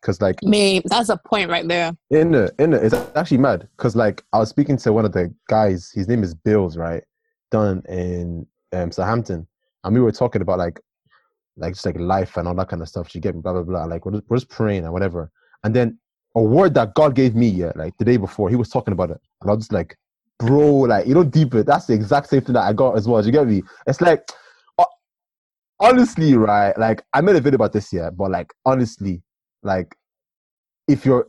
Because 0.02 0.20
like 0.20 0.42
Me, 0.42 0.82
that's 0.86 1.10
a 1.10 1.16
point 1.16 1.48
right 1.48 1.68
there. 1.68 1.92
in 2.10 2.32
the 2.32 2.52
in 2.58 2.70
the, 2.70 2.84
it's 2.84 2.96
actually 3.14 3.38
mad. 3.38 3.68
Because 3.76 3.94
like 3.94 4.24
I 4.32 4.38
was 4.38 4.48
speaking 4.48 4.78
to 4.78 4.92
one 4.92 5.04
of 5.04 5.12
the 5.12 5.32
guys. 5.48 5.92
His 5.94 6.08
name 6.08 6.24
is 6.24 6.34
Bills, 6.34 6.76
right? 6.76 7.04
Done 7.52 7.84
in 7.88 8.48
um, 8.72 8.90
Southampton, 8.90 9.46
and 9.84 9.94
we 9.94 10.00
were 10.00 10.10
talking 10.10 10.42
about 10.42 10.58
like 10.58 10.80
like 11.56 11.74
just 11.74 11.86
like 11.86 12.00
life 12.00 12.36
and 12.36 12.48
all 12.48 12.54
that 12.56 12.68
kind 12.68 12.82
of 12.82 12.88
stuff. 12.88 13.14
You 13.14 13.20
get 13.20 13.36
me? 13.36 13.42
Blah 13.42 13.52
blah 13.52 13.62
blah. 13.62 13.84
Like 13.84 14.04
we're 14.06 14.12
just, 14.14 14.24
we're 14.28 14.38
just 14.38 14.48
praying 14.48 14.82
and 14.82 14.92
whatever. 14.92 15.30
And 15.62 15.72
then 15.72 16.00
a 16.34 16.42
word 16.42 16.74
that 16.74 16.94
God 16.94 17.14
gave 17.14 17.36
me, 17.36 17.46
yeah, 17.46 17.70
like 17.76 17.96
the 17.98 18.04
day 18.04 18.16
before, 18.16 18.50
he 18.50 18.56
was 18.56 18.70
talking 18.70 18.92
about 18.92 19.10
it, 19.10 19.20
and 19.40 19.48
I 19.48 19.54
was 19.54 19.66
just 19.66 19.72
like, 19.72 19.96
bro, 20.40 20.66
like 20.80 21.06
you 21.06 21.14
know, 21.14 21.22
deeper. 21.22 21.62
That's 21.62 21.86
the 21.86 21.94
exact 21.94 22.28
same 22.28 22.40
thing 22.40 22.54
that 22.54 22.64
I 22.64 22.72
got 22.72 22.96
as 22.96 23.06
well. 23.06 23.20
Do 23.20 23.26
you 23.26 23.32
get 23.32 23.46
me? 23.46 23.62
It's 23.86 24.00
like, 24.00 24.28
uh, 24.78 24.84
honestly, 25.78 26.34
right? 26.34 26.76
Like 26.76 27.04
I 27.12 27.20
made 27.20 27.36
a 27.36 27.40
video 27.40 27.56
about 27.56 27.72
this, 27.72 27.92
yeah, 27.92 28.10
but 28.10 28.30
like 28.30 28.52
honestly, 28.64 29.22
like 29.62 29.94
if 30.88 31.04
you're, 31.04 31.28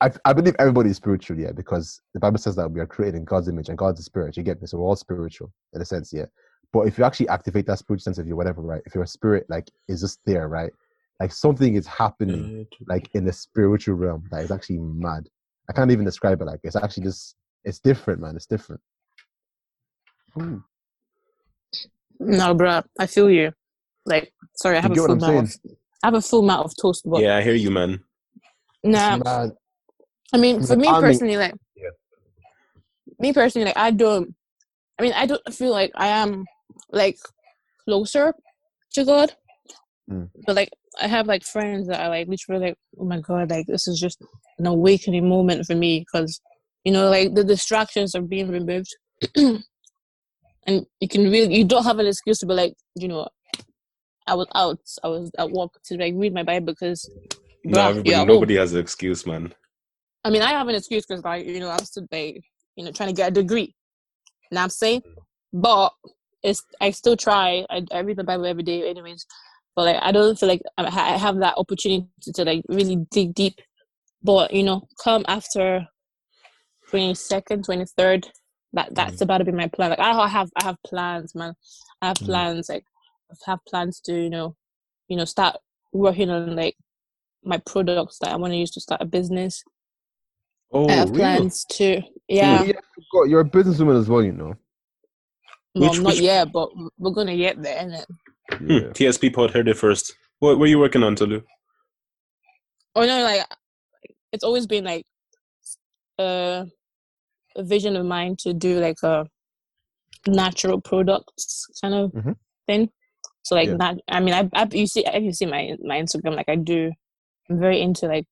I, 0.00 0.10
I 0.24 0.32
believe 0.32 0.56
everybody 0.58 0.90
is 0.90 0.96
spiritual, 0.96 1.38
yeah, 1.38 1.52
because 1.52 2.00
the 2.14 2.20
Bible 2.20 2.38
says 2.38 2.56
that 2.56 2.70
we 2.70 2.80
are 2.80 2.86
created 2.86 3.16
in 3.18 3.24
God's 3.24 3.48
image 3.48 3.68
and 3.68 3.76
God's 3.76 4.02
spirit. 4.04 4.36
You 4.36 4.42
get 4.42 4.60
me? 4.60 4.66
So 4.66 4.78
we're 4.78 4.86
all 4.86 4.96
spiritual 4.96 5.52
in 5.74 5.82
a 5.82 5.84
sense, 5.84 6.12
yeah. 6.12 6.26
But 6.72 6.82
if 6.82 6.98
you 6.98 7.04
actually 7.04 7.28
activate 7.28 7.66
that 7.66 7.78
spiritual 7.78 8.04
sense 8.04 8.18
of 8.18 8.26
you, 8.26 8.36
whatever, 8.36 8.62
right? 8.62 8.82
If 8.86 8.94
your 8.94 9.06
spirit 9.06 9.46
like 9.48 9.68
is 9.88 10.00
just 10.00 10.20
there, 10.24 10.48
right? 10.48 10.72
Like 11.20 11.32
something 11.32 11.74
is 11.74 11.86
happening 11.86 12.66
like 12.86 13.08
in 13.14 13.24
the 13.24 13.32
spiritual 13.32 13.94
realm 13.94 14.28
that 14.30 14.44
is 14.44 14.50
actually 14.50 14.78
mad. 14.78 15.28
I 15.68 15.72
can't 15.72 15.90
even 15.90 16.04
describe 16.04 16.40
it. 16.42 16.44
Like 16.44 16.60
it's 16.62 16.76
actually 16.76 17.04
just 17.04 17.34
it's 17.66 17.80
different, 17.80 18.20
man. 18.20 18.36
It's 18.36 18.46
different. 18.46 18.80
Ooh. 20.40 20.62
No, 22.20 22.54
bro, 22.54 22.82
I 22.98 23.06
feel 23.06 23.28
you. 23.30 23.52
Like, 24.06 24.32
sorry, 24.54 24.78
I 24.78 24.80
have 24.80 24.94
get 24.94 25.00
a 25.00 25.06
full 25.06 25.12
I'm 25.14 25.18
mouth. 25.36 25.58
I 26.02 26.06
have 26.06 26.14
a 26.14 26.22
full 26.22 26.42
mouth 26.42 26.66
of 26.66 26.72
toast, 26.80 27.02
but 27.04 27.20
yeah, 27.20 27.36
I 27.36 27.42
hear 27.42 27.54
you, 27.54 27.70
man. 27.70 28.00
nah. 28.84 29.16
It's 29.16 29.24
mad. 29.24 29.50
I 30.32 30.38
mean, 30.38 30.62
for 30.62 30.76
me 30.76 30.88
personally, 30.88 31.36
like, 31.36 31.54
Yeah. 31.76 31.90
me 33.18 33.32
personally, 33.32 33.66
like, 33.66 33.76
I 33.76 33.90
don't. 33.90 34.34
I 34.98 35.02
mean, 35.02 35.12
I 35.12 35.26
don't 35.26 35.42
feel 35.52 35.72
like 35.72 35.92
I 35.94 36.06
am 36.08 36.44
like 36.90 37.18
closer 37.84 38.32
to 38.94 39.04
God, 39.04 39.34
Mm. 40.10 40.30
but 40.46 40.56
like, 40.56 40.70
I 41.00 41.08
have 41.08 41.26
like 41.26 41.44
friends 41.44 41.88
that 41.88 42.00
are 42.00 42.08
like 42.08 42.28
literally 42.28 42.68
like, 42.68 42.76
oh 42.98 43.04
my 43.04 43.20
God, 43.20 43.50
like 43.50 43.66
this 43.66 43.88
is 43.88 43.98
just 44.00 44.18
an 44.58 44.66
awakening 44.66 45.28
moment 45.28 45.66
for 45.66 45.74
me 45.74 46.00
because 46.00 46.40
you 46.86 46.92
know, 46.92 47.10
like 47.10 47.34
the 47.34 47.42
distractions 47.42 48.14
are 48.14 48.22
being 48.22 48.48
removed, 48.48 48.94
and 49.36 50.86
you 51.00 51.08
can 51.08 51.28
really, 51.28 51.52
you 51.52 51.64
don't 51.64 51.82
have 51.82 51.98
an 51.98 52.06
excuse 52.06 52.38
to 52.38 52.46
be 52.46 52.54
like, 52.54 52.74
you 52.94 53.08
know, 53.08 53.28
I 54.28 54.34
was 54.34 54.46
out, 54.54 54.78
I 55.02 55.08
was 55.08 55.32
at 55.36 55.50
work 55.50 55.72
to 55.86 55.96
like 55.96 56.14
read 56.16 56.32
my 56.32 56.44
Bible 56.44 56.66
because. 56.66 57.10
No, 57.64 57.90
you're 58.04 58.18
home. 58.18 58.28
nobody 58.28 58.54
has 58.54 58.72
an 58.72 58.78
excuse, 58.78 59.26
man. 59.26 59.52
I 60.24 60.30
mean, 60.30 60.42
I 60.42 60.50
have 60.50 60.68
an 60.68 60.76
excuse 60.76 61.04
because, 61.04 61.24
like, 61.24 61.44
you 61.44 61.58
know, 61.58 61.70
I'm 61.70 61.84
still, 61.84 62.06
like, 62.12 62.40
you 62.76 62.84
know, 62.84 62.92
trying 62.92 63.08
to 63.08 63.16
get 63.16 63.30
a 63.30 63.34
degree. 63.34 63.74
Know 64.52 64.60
I'm 64.60 64.68
saying? 64.68 65.00
Mm. 65.00 65.14
But 65.54 65.92
it's, 66.44 66.62
I 66.80 66.92
still 66.92 67.16
try. 67.16 67.66
I, 67.68 67.84
I 67.90 67.98
read 68.00 68.18
the 68.18 68.22
Bible 68.22 68.46
every 68.46 68.62
day, 68.62 68.88
anyways. 68.88 69.26
But 69.74 69.86
like, 69.86 69.98
I 70.00 70.12
don't 70.12 70.38
feel 70.38 70.48
like 70.48 70.62
I 70.78 71.18
have 71.18 71.38
that 71.38 71.54
opportunity 71.56 72.06
to 72.32 72.44
like 72.44 72.62
really 72.68 73.04
dig 73.10 73.34
deep. 73.34 73.54
But 74.22 74.52
you 74.52 74.62
know, 74.62 74.86
come 75.02 75.24
after 75.26 75.88
twenty 76.88 77.14
second, 77.14 77.64
twenty 77.64 77.84
third. 77.96 78.26
That 78.72 78.94
that's 78.94 79.20
about 79.20 79.38
to 79.38 79.44
be 79.44 79.52
my 79.52 79.68
plan. 79.68 79.90
Like, 79.90 79.98
I 80.00 80.28
have 80.28 80.50
I 80.60 80.64
have 80.64 80.76
plans, 80.86 81.34
man. 81.34 81.54
I 82.02 82.08
have 82.08 82.16
Mhm. 82.18 82.26
plans. 82.26 82.68
Like, 82.68 82.84
I 83.30 83.50
have 83.50 83.60
plans 83.68 84.00
to 84.02 84.12
you 84.14 84.30
know, 84.30 84.56
you 85.08 85.16
know, 85.16 85.24
start 85.24 85.56
working 85.92 86.30
on 86.30 86.54
like 86.56 86.76
my 87.44 87.58
products 87.58 88.18
that 88.20 88.30
I 88.32 88.36
want 88.36 88.52
to 88.52 88.56
use 88.58 88.72
to 88.72 88.80
start 88.80 89.00
a 89.00 89.06
business. 89.06 89.62
Oh, 90.72 90.88
I 90.88 90.92
have 90.92 91.08
really? 91.10 91.20
plans 91.20 91.64
to 91.72 92.02
yeah. 92.28 92.64
Yeah, 92.64 92.72
God, 93.12 93.24
you're 93.30 93.40
a 93.40 93.44
businesswoman 93.48 93.98
as 94.00 94.08
well, 94.08 94.22
you 94.22 94.32
know. 94.32 94.54
Well, 95.74 95.90
Which- 95.90 96.00
not 96.00 96.06
which- 96.14 96.20
yet, 96.20 96.52
but 96.52 96.70
we're 96.98 97.12
gonna 97.12 97.36
get 97.36 97.62
there, 97.62 97.82
innit? 97.84 98.06
Hmm, 98.58 98.70
Yeah. 98.70 98.88
TSP 98.92 99.30
pod 99.32 99.52
heard 99.52 99.68
it 99.68 99.76
first. 99.76 100.14
What 100.40 100.58
were 100.58 100.66
you 100.66 100.78
working 100.78 101.02
on, 101.02 101.14
Tolu? 101.14 101.42
Oh 102.94 103.06
no, 103.06 103.22
like 103.22 103.46
it's 104.32 104.42
always 104.44 104.66
been 104.66 104.84
like 104.84 105.06
a, 106.18 106.66
a 107.56 107.62
vision 107.64 107.96
of 107.96 108.04
mine 108.06 108.36
to 108.40 108.52
do 108.52 108.78
like 108.80 109.02
a 109.02 109.26
natural 110.26 110.80
products 110.80 111.66
kind 111.80 111.94
of 111.94 112.12
Mhm. 112.12 112.36
thing. 112.66 112.90
So 113.42 113.54
like 113.54 113.70
Yeah. 113.70 113.76
that. 113.78 113.98
I 114.08 114.20
mean, 114.20 114.34
I, 114.34 114.48
I 114.54 114.68
you 114.72 114.86
see 114.86 115.04
if 115.06 115.22
you 115.22 115.32
see 115.32 115.46
my 115.46 115.76
my 115.84 115.98
Instagram, 116.00 116.36
like 116.36 116.48
I 116.48 116.56
do. 116.56 116.92
I'm 117.48 117.60
very 117.60 117.80
into 117.80 118.06
like 118.06 118.26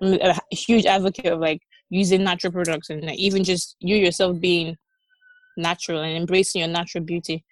I'm 0.00 0.14
a 0.20 0.38
huge 0.54 0.86
advocate 0.86 1.32
of 1.32 1.40
like 1.40 1.60
using 1.90 2.24
natural 2.24 2.52
products 2.52 2.90
and 2.90 3.02
like, 3.02 3.18
even 3.18 3.44
just 3.44 3.76
you 3.80 3.96
yourself 3.96 4.40
being 4.40 4.76
natural 5.56 6.02
and 6.02 6.16
embracing 6.16 6.60
your 6.60 6.68
natural 6.68 7.04
beauty. 7.04 7.44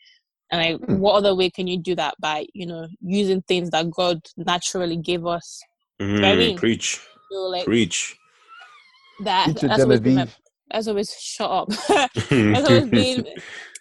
And 0.50 0.60
like, 0.62 0.88
Hmm. 0.88 0.98
what 1.00 1.14
other 1.14 1.34
way 1.34 1.50
can 1.50 1.66
you 1.66 1.78
do 1.78 1.94
that 1.96 2.14
by 2.20 2.46
you 2.54 2.66
know 2.66 2.86
using 3.00 3.42
things 3.42 3.70
that 3.70 3.90
God 3.90 4.20
naturally 4.36 4.96
gave 4.96 5.26
us? 5.26 5.60
Mm, 6.00 6.24
I 6.24 6.34
mean, 6.36 6.58
preach, 6.58 7.00
So 7.30 7.38
like 7.48 7.64
preach. 7.64 8.16
that. 9.24 9.54
That's 9.54 9.82
always 9.82 10.00
been 10.00 10.14
my, 10.14 10.20
Genevieve. 10.22 10.38
That's 10.72 10.88
always 10.88 11.12
shut 11.18 11.50
up. 11.50 11.68
that's 11.88 12.68
always 12.68 12.88
been 12.88 13.26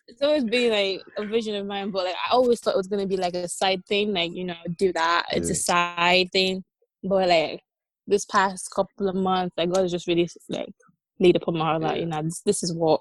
it's 0.07 0.21
always 0.21 0.43
been 0.43 0.71
like 0.71 1.01
a 1.17 1.25
vision 1.25 1.55
of 1.55 1.65
mine, 1.65 1.89
but 1.89 2.05
like 2.05 2.15
I 2.15 2.33
always 2.33 2.59
thought 2.59 2.73
it 2.73 2.77
was 2.77 2.87
gonna 2.87 3.07
be 3.07 3.17
like 3.17 3.33
a 3.33 3.47
side 3.47 3.85
thing, 3.85 4.13
like 4.13 4.31
you 4.33 4.43
know, 4.43 4.55
do 4.77 4.91
that. 4.93 5.25
It's 5.31 5.49
a 5.49 5.55
side 5.55 6.29
thing, 6.31 6.63
but 7.03 7.29
like 7.29 7.61
this 8.07 8.25
past 8.25 8.69
couple 8.75 9.07
of 9.07 9.15
months, 9.15 9.53
like 9.57 9.71
God 9.71 9.83
has 9.83 9.91
just 9.91 10.07
really 10.07 10.29
like 10.49 10.73
laid 11.19 11.35
upon 11.37 11.57
my 11.57 11.65
heart, 11.65 11.81
like 11.81 11.99
you 12.01 12.07
know, 12.07 12.21
this, 12.21 12.41
this 12.41 12.63
is 12.63 12.73
what 12.73 12.99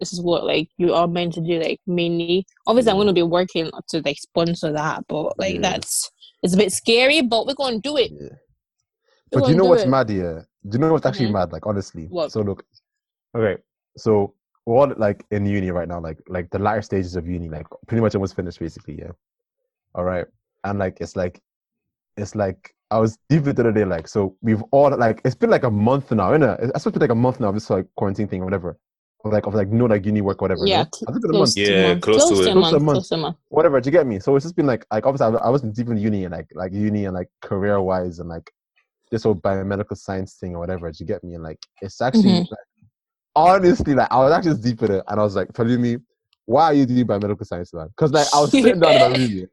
this 0.00 0.12
is 0.12 0.20
what 0.22 0.44
like 0.44 0.68
you 0.78 0.94
are 0.94 1.08
meant 1.08 1.34
to 1.34 1.40
do, 1.40 1.60
like 1.60 1.80
mainly. 1.86 2.46
Obviously, 2.66 2.90
I'm 2.92 2.98
gonna 2.98 3.12
be 3.12 3.22
working 3.22 3.70
to 3.88 4.02
like 4.04 4.18
sponsor 4.18 4.72
that, 4.72 5.04
but 5.08 5.38
like 5.38 5.60
that's 5.60 6.10
It's 6.42 6.54
a 6.54 6.56
bit 6.56 6.72
scary, 6.72 7.20
but 7.20 7.46
we're 7.46 7.54
gonna 7.54 7.80
do 7.80 7.96
it. 7.96 8.12
But 9.30 9.44
do 9.44 9.50
you 9.50 9.56
know 9.56 9.64
what's 9.64 9.82
it. 9.82 9.88
mad 9.88 10.08
here? 10.08 10.48
Do 10.66 10.76
you 10.76 10.80
know 10.80 10.92
what's 10.92 11.04
actually 11.04 11.26
Mhm. 11.26 11.32
mad? 11.32 11.52
Like 11.52 11.66
honestly. 11.66 12.06
What? 12.06 12.32
So 12.32 12.40
look. 12.42 12.64
Okay. 13.36 13.60
So 13.96 14.34
we're 14.66 14.86
like 14.94 15.24
in 15.30 15.46
uni 15.46 15.70
right 15.70 15.88
now, 15.88 16.00
like 16.00 16.18
like 16.28 16.50
the 16.50 16.58
latter 16.58 16.82
stages 16.82 17.16
of 17.16 17.26
uni, 17.26 17.48
like 17.48 17.66
pretty 17.86 18.00
much 18.00 18.14
almost 18.14 18.36
finished 18.36 18.58
basically, 18.60 18.98
yeah. 18.98 19.12
All 19.94 20.04
right. 20.04 20.26
And 20.64 20.78
like 20.78 20.98
it's 21.00 21.16
like 21.16 21.40
it's 22.16 22.34
like 22.34 22.74
I 22.90 22.98
was 22.98 23.18
deep 23.28 23.44
the 23.44 23.50
other 23.50 23.72
day, 23.72 23.84
like 23.84 24.08
so 24.08 24.36
we've 24.42 24.62
all 24.70 24.94
like 24.96 25.20
it's 25.24 25.34
been 25.34 25.50
like 25.50 25.64
a 25.64 25.70
month 25.70 26.10
now, 26.12 26.30
innit? 26.32 26.58
It's 26.62 26.82
supposed 26.82 26.94
to 26.94 27.00
be 27.00 27.04
like 27.04 27.10
a 27.10 27.14
month 27.14 27.40
now 27.40 27.52
this 27.52 27.70
like 27.70 27.86
quarantine 27.96 28.28
thing 28.28 28.42
or 28.42 28.44
whatever. 28.44 28.78
Or 29.24 29.32
like 29.32 29.46
of 29.46 29.54
like 29.54 29.68
no 29.68 29.86
like 29.86 30.06
uni 30.06 30.20
work, 30.20 30.40
or 30.40 30.44
whatever. 30.44 30.64
Yeah, 30.66 30.84
no? 30.84 30.88
cl- 30.94 31.08
I 31.08 31.16
a 31.16 31.20
Close 31.20 31.32
month. 31.38 31.54
to 31.54 31.60
Yeah, 31.60 31.68
a 31.70 31.88
month. 31.88 32.02
close 32.02 32.28
to 32.28 32.34
close 32.34 32.40
it. 32.40 32.44
to 32.44 32.50
a 32.50 32.52
Close 32.54 32.70
to 32.70 32.76
a 32.76 32.80
month. 32.80 32.84
month. 32.84 32.94
Close 32.94 33.08
to 33.08 33.14
a 33.14 33.18
month. 33.18 33.36
whatever. 33.48 33.80
Do 33.80 33.88
you 33.88 33.92
get 33.92 34.06
me? 34.06 34.20
So 34.20 34.36
it's 34.36 34.44
just 34.44 34.54
been 34.54 34.66
like, 34.66 34.86
like 34.92 35.06
obviously 35.06 35.36
I, 35.38 35.46
I 35.46 35.50
wasn't 35.50 35.74
deep 35.74 35.88
in 35.88 35.96
uni 35.96 36.24
and 36.24 36.32
like 36.32 36.46
like 36.54 36.72
uni 36.72 37.06
and 37.06 37.14
like 37.14 37.28
career 37.42 37.80
wise 37.80 38.20
and 38.20 38.28
like 38.28 38.48
this 39.10 39.24
whole 39.24 39.34
biomedical 39.34 39.96
science 39.96 40.34
thing 40.34 40.54
or 40.54 40.60
whatever. 40.60 40.88
Do 40.90 40.96
you 41.00 41.06
get 41.06 41.24
me? 41.24 41.34
And 41.34 41.42
like 41.42 41.58
it's 41.82 42.00
actually 42.00 42.22
Mhm. 42.30 42.50
like, 42.50 42.58
honestly 43.36 43.94
like 43.94 44.08
I 44.10 44.18
was 44.18 44.32
actually 44.32 44.52
just 44.52 44.62
deep 44.64 44.82
in 44.82 44.92
it 44.92 45.04
and 45.08 45.20
I 45.20 45.22
was 45.22 45.36
like 45.36 45.52
telling 45.52 45.80
me, 45.80 45.96
why 46.46 46.64
are 46.64 46.74
you 46.74 46.86
doing 46.86 47.06
biomedical 47.06 47.46
science, 47.46 47.72
man? 47.74 47.88
Because 47.88 48.12
like 48.12 48.26
I 48.34 48.40
was 48.40 48.50
sitting 48.62 48.80
down 48.80 48.94
in 48.94 49.00
my 49.00 49.06
room 49.06 49.48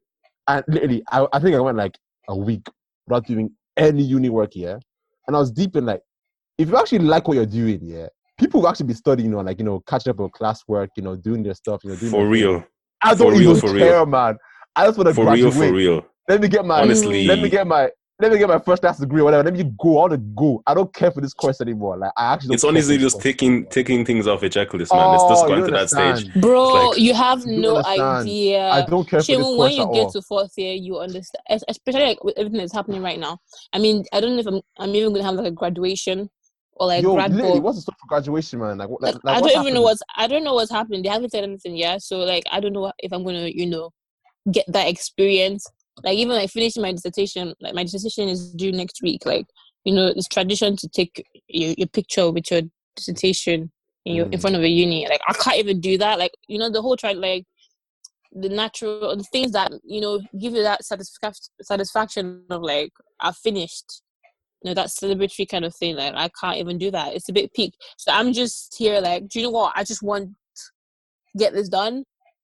and 0.47 0.63
literally 0.67 1.03
I, 1.11 1.27
I 1.33 1.39
think 1.39 1.55
I 1.55 1.59
went 1.59 1.77
like 1.77 1.97
a 2.27 2.35
week 2.35 2.67
without 3.07 3.25
doing 3.25 3.51
any 3.77 4.03
uni 4.03 4.29
work 4.29 4.53
here, 4.53 4.79
and 5.27 5.35
I 5.35 5.39
was 5.39 5.51
deep 5.51 5.75
in 5.75 5.85
like 5.85 6.01
if 6.57 6.69
you 6.69 6.77
actually 6.77 6.99
like 6.99 7.27
what 7.27 7.35
you're 7.35 7.45
doing, 7.45 7.79
yeah. 7.83 8.07
People 8.37 8.61
will 8.61 8.67
actually 8.67 8.87
be 8.87 8.93
studying, 8.93 9.29
you 9.29 9.35
know, 9.35 9.41
like 9.41 9.59
you 9.59 9.65
know, 9.65 9.81
catching 9.87 10.11
up 10.11 10.19
on 10.19 10.29
classwork, 10.29 10.89
you 10.97 11.03
know, 11.03 11.15
doing 11.15 11.43
their 11.43 11.53
stuff, 11.53 11.81
you 11.83 11.91
know, 11.91 11.95
doing 11.95 12.11
For 12.11 12.17
their 12.17 12.25
thing. 12.25 12.31
real. 12.31 12.63
I 13.01 13.15
don't 13.15 13.31
real, 13.31 13.51
even 13.51 13.55
for 13.61 13.73
real. 13.73 13.85
care, 13.85 14.05
man. 14.05 14.37
I 14.75 14.85
just 14.85 14.97
want 14.97 15.07
to 15.07 15.13
For 15.13 15.31
real, 15.31 15.51
for 15.51 15.71
real. 15.71 16.05
Let 16.27 16.41
me 16.41 16.47
get 16.47 16.65
my 16.65 16.81
Honestly. 16.81 17.25
Let 17.25 17.39
me 17.39 17.49
get 17.49 17.65
my. 17.67 17.89
Let 18.17 18.31
me 18.31 18.37
get 18.37 18.47
my 18.47 18.59
first 18.59 18.81
class 18.81 18.97
degree, 18.97 19.19
or 19.19 19.25
whatever. 19.25 19.43
Let 19.43 19.53
me 19.53 19.63
go. 19.77 19.97
I 19.97 19.99
want 20.01 20.11
to 20.11 20.17
go. 20.17 20.63
I 20.65 20.73
don't 20.73 20.93
care 20.93 21.11
for 21.11 21.19
this 21.19 21.33
course 21.33 21.59
anymore. 21.59 21.97
Like 21.97 22.11
I 22.15 22.33
actually. 22.33 22.53
it's 22.53 22.63
care 22.63 22.69
for 22.69 22.75
honestly 22.75 22.97
just 22.97 23.15
course 23.15 23.23
taking 23.23 23.51
anymore. 23.51 23.69
taking 23.71 24.05
things 24.05 24.25
off 24.25 24.41
a 24.41 24.49
checklist, 24.49 24.93
man. 24.95 25.13
it's 25.15 25.23
just 25.23 25.43
oh, 25.43 25.47
going 25.47 25.65
to 25.65 25.71
that 25.71 25.89
stage. 25.89 26.33
Bro, 26.35 26.69
like- 26.69 26.99
you 26.99 27.13
have 27.13 27.45
You 27.45 27.59
no 27.59 27.75
understand. 27.77 28.27
idea. 28.27 28.69
I 28.69 28.85
don't 28.85 29.03
care 29.03 29.19
for 29.19 29.25
this 29.25 29.35
Shimon, 29.35 29.43
course 29.43 29.57
when 29.57 29.71
you 29.73 29.83
at 29.83 29.93
get 29.93 30.05
all. 30.05 30.11
to 30.11 30.21
fourth 30.21 30.51
year, 30.55 30.73
you 30.73 30.97
understand, 30.97 31.61
especially 31.67 32.05
like 32.05 32.23
with 32.23 32.37
everything 32.37 32.59
that's 32.59 32.73
happening 32.73 33.01
right 33.01 33.19
now. 33.19 33.37
I 33.73 33.79
mean, 33.79 34.05
I 34.13 34.21
don't 34.21 34.35
know 34.35 34.39
if 34.39 34.47
I'm, 34.47 34.61
I'm 34.79 34.95
even 34.95 35.11
gonna 35.11 35.25
have 35.25 35.35
like 35.35 35.47
a 35.47 35.51
graduation 35.51 36.29
or 36.71 36.87
like 36.87 37.03
Yo, 37.03 37.15
grad 37.15 37.33
literally, 37.33 37.53
ball. 37.59 37.61
what's 37.63 37.77
the 37.79 37.81
stuff 37.81 37.95
for 37.99 38.07
graduation, 38.07 38.59
man? 38.59 38.77
Like, 38.77 38.89
like, 39.01 39.15
Like, 39.15 39.23
like 39.25 39.37
I 39.37 39.39
don't 39.41 39.61
even 39.61 39.73
know 39.73 39.81
what's 39.81 40.01
I 40.15 40.27
don't 40.27 40.45
know 40.45 40.53
what's 40.53 40.71
happening. 40.71 41.03
They 41.03 41.09
haven't 41.09 41.31
said 41.31 41.43
anything 41.43 41.75
yet, 41.75 42.01
so 42.01 42.19
like 42.19 42.43
I 42.49 42.61
don't 42.61 42.73
know 42.73 42.93
if 42.99 43.11
I'm 43.11 43.25
gonna 43.25 43.47
you 43.47 43.65
know 43.65 43.91
get 44.51 44.65
that 44.69 44.87
experience. 44.87 45.65
Like 46.03 46.17
even 46.17 46.35
like 46.35 46.49
finishing 46.49 46.81
my 46.83 46.91
dissertation, 46.91 47.53
like 47.61 47.73
my 47.73 47.83
dissertation 47.83 48.27
is 48.29 48.51
due 48.53 48.71
next 48.71 49.01
week. 49.01 49.25
Like 49.25 49.47
you 49.83 49.93
know, 49.93 50.07
it's 50.07 50.27
tradition 50.27 50.75
to 50.77 50.89
take 50.89 51.25
your, 51.47 51.73
your 51.77 51.87
picture 51.87 52.31
with 52.31 52.49
your 52.51 52.61
dissertation 52.95 53.71
in 54.05 54.15
your 54.15 54.25
in 54.27 54.31
Mm. 54.37 54.41
front 54.41 54.55
of 54.55 54.61
a 54.61 54.67
uni. 54.67 55.07
Like 55.07 55.21
I 55.27 55.33
can't 55.33 55.57
even 55.57 55.79
do 55.79 55.97
that. 55.97 56.19
Like 56.19 56.33
you 56.47 56.57
know 56.57 56.69
the 56.69 56.81
whole 56.81 56.97
try 56.97 57.13
like 57.13 57.45
the 58.31 58.49
natural 58.49 59.15
the 59.15 59.23
things 59.23 59.51
that 59.53 59.71
you 59.83 60.01
know 60.01 60.19
give 60.39 60.53
you 60.53 60.63
that 60.63 60.83
satisfaction 60.83 61.45
satisfaction 61.61 62.43
of 62.49 62.61
like 62.61 62.91
I 63.19 63.31
finished. 63.31 64.01
You 64.61 64.71
know 64.71 64.75
that 64.75 64.87
celebratory 64.87 65.47
kind 65.47 65.63
of 65.63 65.75
thing. 65.75 65.95
Like 65.95 66.13
I 66.15 66.29
can't 66.39 66.57
even 66.57 66.77
do 66.77 66.91
that. 66.91 67.13
It's 67.13 67.29
a 67.29 67.33
bit 67.33 67.53
peak. 67.53 67.73
So 67.97 68.11
I'm 68.11 68.33
just 68.33 68.75
here. 68.77 68.99
Like, 68.99 69.27
do 69.29 69.39
you 69.39 69.45
know 69.45 69.51
what? 69.51 69.73
I 69.75 69.83
just 69.83 70.01
want 70.01 70.29
to 70.29 70.63
get 71.37 71.53
this 71.53 71.69
done 71.69 72.03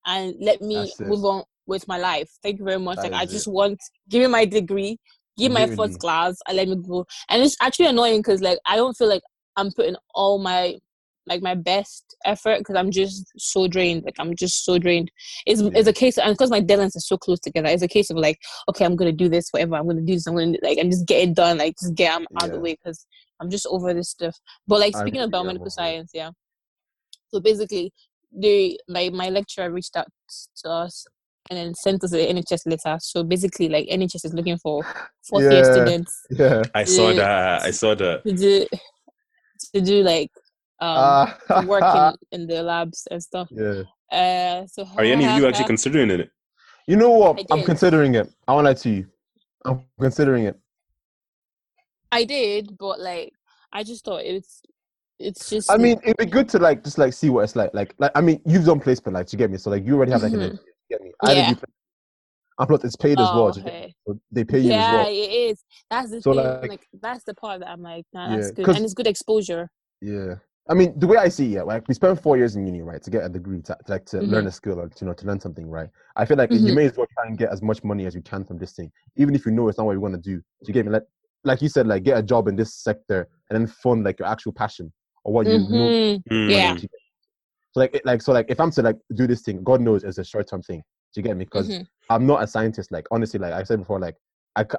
and 0.06 0.34
let 0.40 0.60
me 0.60 0.92
move 1.00 1.24
on 1.24 1.44
with 1.68 1.86
my 1.86 1.98
life. 1.98 2.28
Thank 2.42 2.58
you 2.58 2.64
very 2.64 2.80
much. 2.80 2.96
That 2.96 3.12
like 3.12 3.22
I 3.22 3.26
just 3.26 3.46
it. 3.46 3.52
want 3.52 3.78
give 4.08 4.22
me 4.22 4.28
my 4.28 4.44
degree, 4.44 4.98
give 5.36 5.52
my 5.52 5.66
first 5.68 6.00
class, 6.00 6.36
and 6.48 6.56
let 6.56 6.66
me 6.66 6.76
go. 6.76 7.06
And 7.28 7.42
it's 7.42 7.56
actually 7.62 7.86
annoying 7.86 8.20
because 8.20 8.40
like 8.40 8.58
I 8.66 8.74
don't 8.74 8.96
feel 8.96 9.08
like 9.08 9.22
I'm 9.56 9.70
putting 9.72 9.96
all 10.14 10.38
my 10.38 10.78
like 11.26 11.42
my 11.42 11.54
best 11.54 12.16
effort 12.24 12.58
because 12.58 12.74
I'm 12.74 12.90
just 12.90 13.30
so 13.36 13.68
drained. 13.68 14.02
Like 14.04 14.16
I'm 14.18 14.34
just 14.34 14.64
so 14.64 14.78
drained. 14.78 15.10
It's 15.46 15.60
it's 15.60 15.86
a 15.86 15.92
case 15.92 16.18
and 16.18 16.32
because 16.32 16.50
my 16.50 16.60
deadlines 16.60 16.96
are 16.96 17.00
so 17.00 17.18
close 17.18 17.38
together. 17.38 17.68
It's 17.68 17.82
a 17.82 17.88
case 17.88 18.10
of 18.10 18.16
like 18.16 18.38
okay, 18.70 18.84
I'm 18.84 18.96
gonna 18.96 19.12
do 19.12 19.28
this 19.28 19.50
whatever. 19.50 19.76
I'm 19.76 19.86
gonna 19.86 20.00
do 20.00 20.14
this. 20.14 20.26
I'm 20.26 20.34
gonna 20.34 20.56
like 20.62 20.78
and 20.78 20.90
just 20.90 21.06
get 21.06 21.28
it 21.28 21.34
done. 21.36 21.58
Like 21.58 21.74
just 21.80 21.94
get 21.94 22.14
'em 22.14 22.26
out 22.40 22.48
of 22.48 22.54
the 22.54 22.60
way 22.60 22.76
because 22.82 23.06
I'm 23.40 23.50
just 23.50 23.66
over 23.66 23.92
this 23.94 24.10
stuff. 24.10 24.36
But 24.66 24.80
like 24.80 24.96
speaking 24.96 25.20
of 25.20 25.30
really 25.30 25.50
am 25.50 25.56
over 25.56 25.58
biomedical 25.58 25.66
it. 25.66 25.72
science, 25.72 26.10
yeah. 26.14 26.30
So 27.28 27.40
basically, 27.40 27.92
they 28.32 28.78
my 28.88 29.10
my 29.10 29.28
lecturer 29.28 29.70
reached 29.70 29.96
out 29.96 30.08
to 30.64 30.70
us 30.70 31.06
and 31.50 31.58
then 31.58 31.74
sent 31.74 32.04
us 32.04 32.12
an 32.12 32.20
NHS 32.36 32.66
letter. 32.66 32.98
So 33.00 33.22
basically, 33.24 33.68
like 33.68 33.86
NHS 33.88 34.24
is 34.26 34.34
looking 34.34 34.58
for 34.58 34.82
fourth 35.28 35.44
year 35.50 35.64
students 35.64 36.26
Yeah. 36.30 36.62
I 36.74 36.84
saw 36.84 37.08
Yeah. 37.10 37.14
that. 37.16 37.62
I 37.62 37.70
saw 37.70 37.94
that. 37.94 38.22
to 38.24 38.32
do 38.32 38.66
to 39.74 39.80
do 39.80 40.02
like 40.02 40.30
um 40.80 41.32
to 41.48 41.66
work 41.66 41.82
in, 42.32 42.40
in 42.42 42.46
the 42.46 42.62
labs 42.62 43.06
and 43.10 43.22
stuff. 43.22 43.48
yeah. 43.50 43.82
Uh, 44.10 44.66
so 44.66 44.86
Are 44.96 45.04
any 45.04 45.24
of 45.26 45.36
you 45.36 45.46
actually 45.46 45.64
uh, 45.64 45.66
considering 45.66 46.10
it? 46.10 46.30
You 46.86 46.96
know 46.96 47.10
what? 47.10 47.38
I 47.40 47.44
I'm 47.54 47.64
considering 47.64 48.14
it. 48.14 48.32
I 48.46 48.52
won't 48.54 48.64
lie 48.64 48.74
to 48.74 48.88
you. 48.90 49.06
I'm 49.64 49.82
considering 50.00 50.44
it. 50.44 50.58
I 52.12 52.24
did, 52.24 52.78
but 52.78 53.00
like 53.00 53.32
I 53.72 53.82
just 53.84 54.04
thought 54.04 54.22
it's 54.24 54.62
it's 55.18 55.50
just 55.50 55.70
I 55.70 55.76
mean, 55.76 55.98
it'd 56.04 56.16
be 56.16 56.24
good 56.26 56.48
to 56.50 56.58
like 56.58 56.84
just 56.84 56.96
like 56.96 57.12
see 57.12 57.28
what 57.28 57.42
it's 57.42 57.56
like. 57.56 57.74
Like, 57.74 57.94
like 57.98 58.12
I 58.14 58.20
mean, 58.20 58.40
you've 58.46 58.64
done 58.64 58.80
placement, 58.80 59.14
like, 59.14 59.26
do 59.26 59.34
you 59.34 59.38
get 59.38 59.50
me? 59.50 59.58
So 59.58 59.68
like, 59.68 59.84
you 59.84 59.96
already 59.96 60.12
have 60.12 60.22
like 60.22 60.32
an 60.32 60.38
Mhm. 60.38 60.44
idea. 60.44 60.58
You 60.64 60.67
get 60.88 61.02
me? 61.02 61.12
I 61.22 61.26
didn't 61.28 61.38
Yeah. 61.44 61.48
do 61.50 61.54
placement. 61.56 61.74
And 62.60 62.68
plus, 62.68 62.84
it's 62.84 62.96
paid 62.96 63.20
as 63.20 63.28
Oh, 63.30 63.36
well. 63.44 63.52
do 63.52 63.60
you 63.60 63.64
get 63.66 63.72
me? 63.72 63.78
okay. 63.80 63.94
So 64.06 64.20
they 64.32 64.44
pay 64.44 64.58
you 64.58 64.70
as 64.72 64.76
yeah, 64.76 64.92
well. 64.94 65.06
it 65.08 65.12
is. 65.12 65.64
That's 65.90 66.10
the 66.10 66.22
So, 66.22 66.34
thing. 66.34 66.44
like- 66.44 66.68
Like, 66.70 66.86
that's 67.00 67.24
the 67.24 67.34
part 67.34 67.60
that 67.60 67.68
I'm 67.70 67.82
like, 67.82 68.04
nah, 68.12 68.30
Yeah, 68.30 68.36
that's 68.36 68.50
good, 68.50 68.66
'cause- 68.66 68.76
and 68.76 68.84
it's 68.84 68.94
good 68.94 69.06
exposure. 69.06 69.70
Yeah. 70.00 70.34
I 70.70 70.74
mean, 70.74 70.98
the 70.98 71.06
way 71.06 71.16
I 71.16 71.28
see 71.28 71.56
it, 71.56 71.64
like 71.64 71.86
we 71.88 71.94
spend 71.94 72.20
four 72.20 72.36
years 72.36 72.56
in 72.56 72.66
uni, 72.66 72.82
right, 72.82 73.02
to 73.02 73.10
get 73.10 73.24
a 73.24 73.28
degree, 73.28 73.62
to, 73.62 73.74
to, 73.86 73.90
like 73.90 74.04
to 74.06 74.18
learn 74.18 74.40
Mm-hmm. 74.40 74.48
a 74.48 74.52
skill 74.52 74.80
or 74.80 74.88
to, 74.88 74.96
you 75.04 75.06
know 75.06 75.14
to 75.14 75.26
learn 75.26 75.40
something, 75.40 75.66
right? 75.70 75.88
I 76.16 76.26
feel 76.26 76.36
like 76.36 76.50
Mhm. 76.50 76.66
you 76.68 76.74
may 76.74 76.84
as 76.86 76.96
well 76.96 77.06
try 77.14 77.26
and 77.26 77.38
get 77.38 77.50
as 77.50 77.62
much 77.62 77.82
money 77.84 78.04
as 78.04 78.14
you 78.14 78.20
can 78.20 78.44
from 78.44 78.58
this 78.58 78.72
thing, 78.74 78.92
even 79.16 79.34
if 79.34 79.46
you 79.46 79.52
know 79.52 79.68
it's 79.68 79.78
not 79.78 79.86
what 79.86 79.92
you 79.92 80.00
want 80.00 80.14
to 80.14 80.20
do. 80.20 80.36
Do 80.36 80.42
you 80.66 80.74
get 80.74 80.84
me? 80.84 80.92
Like, 80.92 81.04
like 81.44 81.62
you 81.62 81.68
said, 81.70 81.86
like 81.86 82.02
get 82.02 82.18
a 82.18 82.22
job 82.22 82.48
in 82.48 82.56
this 82.56 82.74
sector 82.74 83.28
and 83.48 83.58
then 83.58 83.66
fund 83.66 84.04
like 84.04 84.18
your 84.18 84.28
actual 84.28 84.52
passion 84.52 84.92
or 85.24 85.32
what 85.32 85.46
you 85.46 85.58
know. 85.58 85.64
Mhm. 85.68 86.22
Mm. 86.30 86.50
Yeah. 86.50 86.74
to 86.74 86.80
get. 86.80 86.90
So 87.72 87.80
like, 87.80 88.00
like 88.04 88.22
so 88.22 88.32
like 88.32 88.46
if 88.48 88.60
I'm 88.60 88.70
to 88.72 88.82
like 88.82 88.96
do 89.14 89.26
this 89.26 89.42
thing, 89.42 89.62
God 89.62 89.80
knows 89.80 90.04
it's 90.04 90.18
a 90.18 90.24
short 90.24 90.48
term 90.48 90.62
thing. 90.62 90.82
Do 91.14 91.20
you 91.20 91.22
get 91.22 91.36
me? 91.36 91.44
Because 91.44 91.68
Mhm. 91.68 91.86
I'm 92.10 92.26
not 92.26 92.42
a 92.42 92.46
scientist. 92.46 92.90
Like 92.92 93.06
honestly, 93.10 93.38
like 93.38 93.52
I 93.52 93.62
said 93.62 93.80
before, 93.80 94.00
like 94.00 94.16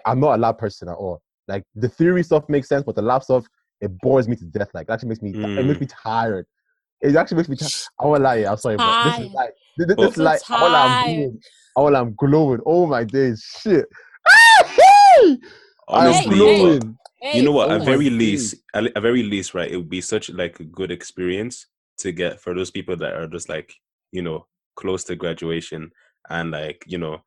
I'm 0.05 0.19
not 0.19 0.35
a 0.35 0.41
lab 0.41 0.57
person 0.57 0.89
at 0.89 0.95
all. 0.95 1.21
Like 1.47 1.63
the 1.75 1.89
theory 1.89 2.23
stuff 2.23 2.47
makes 2.49 2.67
sense, 2.67 2.83
but 2.83 2.95
the 2.95 3.01
lab 3.01 3.23
stuff 3.23 3.45
it 3.81 3.91
bores 4.01 4.27
me 4.27 4.35
to 4.35 4.45
death. 4.45 4.69
Like 4.73 4.89
it 4.89 4.91
actually 4.91 5.09
makes 5.09 5.21
me 5.21 5.35
it 5.57 5.65
makes 5.65 5.79
me 5.79 5.87
tired. 5.87 6.45
It 7.01 7.15
actually 7.15 7.37
makes 7.37 7.49
me. 7.49 7.55
T- 7.55 7.65
I 7.99 8.05
won't 8.05 8.23
lie. 8.23 8.45
I'm 8.45 8.57
sorry, 8.57 8.77
but 8.77 8.95
this 9.03 9.17
is 9.19 9.29
like 9.33 9.51
this, 9.77 9.87
this, 9.95 10.11
is 10.11 10.17
like 10.17 10.39
So 10.39 10.55
all 10.55 10.75
I'm 10.75 10.89
tired. 10.91 11.05
glowing. 11.05 11.39
I 11.77 11.81
won't 11.81 11.93
lie, 11.93 11.99
I'm 12.01 12.15
glowing. 12.15 12.59
Oh 12.65 12.87
my 12.87 13.03
days, 13.03 13.43
shit. 13.61 13.85
I'm 15.21 15.37
Honestly, 15.87 16.35
Hey, 16.35 16.35
hey. 16.35 16.35
glowing. 16.35 16.97
Hey, 17.21 17.37
you 17.37 17.43
know 17.43 17.51
what? 17.51 17.69
Oh 17.69 17.75
At 17.75 17.85
very 17.85 18.09
least, 18.09 18.55
at 18.73 18.85
at 18.95 19.01
very 19.01 19.23
least, 19.23 19.53
right? 19.53 19.69
It 19.71 19.77
would 19.77 19.89
be 19.89 20.01
such 20.01 20.29
like 20.29 20.59
a 20.59 20.63
good 20.63 20.91
experience 20.91 21.67
to 21.99 22.11
get 22.11 22.41
for 22.41 22.53
those 22.53 22.71
people 22.71 22.95
that 22.97 23.13
are 23.13 23.27
just 23.27 23.49
like 23.49 23.73
you 24.11 24.21
know 24.21 24.45
close 24.75 25.03
to 25.03 25.15
graduation 25.15 25.91
and 26.29 26.51
like 26.51 26.83
you 26.87 26.97
know 26.97 27.21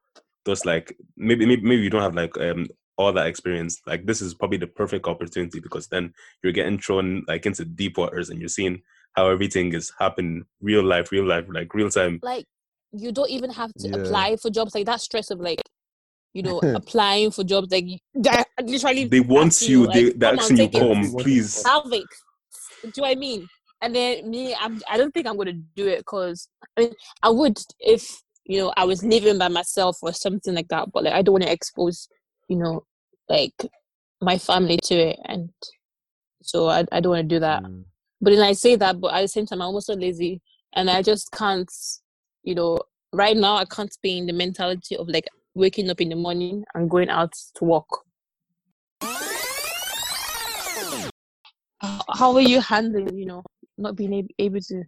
just 0.46 0.66
like 0.66 0.96
maybe 1.16 1.46
maybe, 1.46 1.62
maybe 1.62 1.82
you 1.82 1.90
don't 1.90 2.02
have 2.02 2.14
like 2.14 2.36
um 2.38 2.66
all 2.98 3.12
that 3.12 3.26
experience. 3.26 3.80
Like 3.86 4.06
this 4.06 4.20
is 4.20 4.34
probably 4.34 4.58
the 4.58 4.66
perfect 4.66 5.06
opportunity 5.06 5.60
because 5.60 5.88
then 5.88 6.12
you're 6.42 6.52
getting 6.52 6.78
thrown 6.78 7.24
like 7.26 7.46
into 7.46 7.64
deep 7.64 7.96
waters 7.96 8.28
and 8.28 8.38
you're 8.38 8.48
seeing 8.48 8.82
how 9.14 9.28
everything 9.28 9.72
is 9.72 9.92
happening 9.98 10.44
real 10.60 10.82
life, 10.84 11.10
real 11.12 11.24
life, 11.26 11.46
like 11.48 11.72
real 11.74 11.90
time. 11.90 12.20
like 12.22 12.44
you 12.92 13.10
don't 13.12 13.30
even 13.30 13.50
have 13.50 13.72
to 13.78 13.88
Yeah. 13.88 13.96
apply 13.96 14.36
for 14.36 14.50
jobs 14.50 14.74
like 14.74 14.86
that 14.86 15.00
stress 15.00 15.30
of 15.30 15.40
like 15.40 15.62
you 16.34 16.42
know 16.42 16.60
applying 16.74 17.30
for 17.30 17.44
jobs 17.44 17.68
like 17.70 17.86
that 18.14 18.46
literally 18.62 19.04
They 19.08 19.20
want 19.20 19.52
asking 19.52 19.70
you. 19.70 19.86
like, 19.86 19.94
They 19.94 20.10
they 20.10 20.26
come 20.26 20.38
on, 20.38 20.38
asking 20.38 20.56
you 20.58 20.68
take 20.68 20.80
come, 20.80 21.02
They 21.02 21.08
want 21.08 21.14
you. 21.16 21.22
please. 21.22 21.62
have 21.64 21.92
it 21.92 22.04
do 22.82 22.88
you 22.96 23.02
know 23.02 23.08
what 23.08 23.10
I 23.10 23.14
mean 23.14 23.48
and 23.82 23.94
then 23.94 24.30
me 24.30 24.54
I'm, 24.58 24.80
I 24.90 24.96
don't 24.96 25.12
think 25.12 25.26
I'm 25.26 25.36
gonna 25.36 25.52
do 25.52 25.86
it 25.88 25.98
because 25.98 26.48
I 26.76 26.82
mean 26.82 26.94
I 27.22 27.28
would 27.28 27.58
if 27.80 28.22
you 28.44 28.58
know 28.60 28.72
I 28.76 28.84
was 28.84 29.04
living 29.04 29.38
by 29.38 29.48
myself 29.48 29.98
or 30.02 30.12
something 30.12 30.54
like 30.54 30.68
that 30.68 30.90
but 30.92 31.04
like 31.04 31.12
I 31.14 31.22
don't 31.22 31.34
want 31.34 31.44
to 31.44 31.52
expose 31.52 32.08
you 32.48 32.56
know 32.56 32.84
like 33.28 33.54
my 34.20 34.38
family 34.38 34.78
to 34.84 34.94
it 34.94 35.18
and 35.26 35.50
so 36.42 36.68
I, 36.68 36.84
I 36.90 37.00
don't 37.00 37.10
want 37.12 37.28
to 37.28 37.34
do 37.36 37.40
that 37.40 37.62
Mm. 37.62 37.84
but 38.20 38.30
then 38.30 38.42
I 38.42 38.52
say 38.52 38.76
that, 38.76 39.00
but 39.00 39.12
at 39.14 39.22
the 39.22 39.28
same 39.28 39.46
time, 39.46 39.60
I'm 39.62 39.74
also 39.74 39.96
lazy, 39.96 40.40
and 40.74 40.88
I 40.88 41.02
just 41.02 41.30
can't, 41.32 41.70
you 42.44 42.54
know, 42.54 42.78
right 43.12 43.36
now 43.36 43.56
I 43.56 43.64
can't 43.64 43.96
be 44.02 44.16
in 44.18 44.26
the 44.26 44.32
mentality 44.32 44.96
of 44.96 45.08
like 45.08 45.26
waking 45.54 45.90
up 45.90 46.00
in 46.00 46.08
the 46.08 46.14
morning 46.16 46.64
and 46.74 46.88
going 46.88 47.08
out 47.10 47.32
to 47.56 47.64
work. 47.64 47.88
How- 51.80 52.04
How 52.18 52.34
are 52.36 52.40
you 52.52 52.60
handling, 52.60 53.16
you 53.18 53.26
know, 53.26 53.42
not 53.78 53.96
being 53.96 54.12
able, 54.12 54.28
able 54.38 54.60
to? 54.60 54.82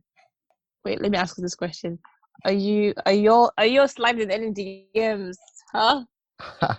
Wait, 0.84 1.00
let 1.00 1.10
me 1.10 1.18
ask 1.18 1.36
you 1.38 1.42
this 1.42 1.54
question: 1.54 1.98
Are 2.44 2.52
you 2.52 2.94
are 3.06 3.12
you 3.12 3.50
are 3.58 3.66
you 3.66 3.86
sliding 3.88 4.30
any 4.30 4.50
DMs? 4.50 5.36
Huh? 5.72 6.04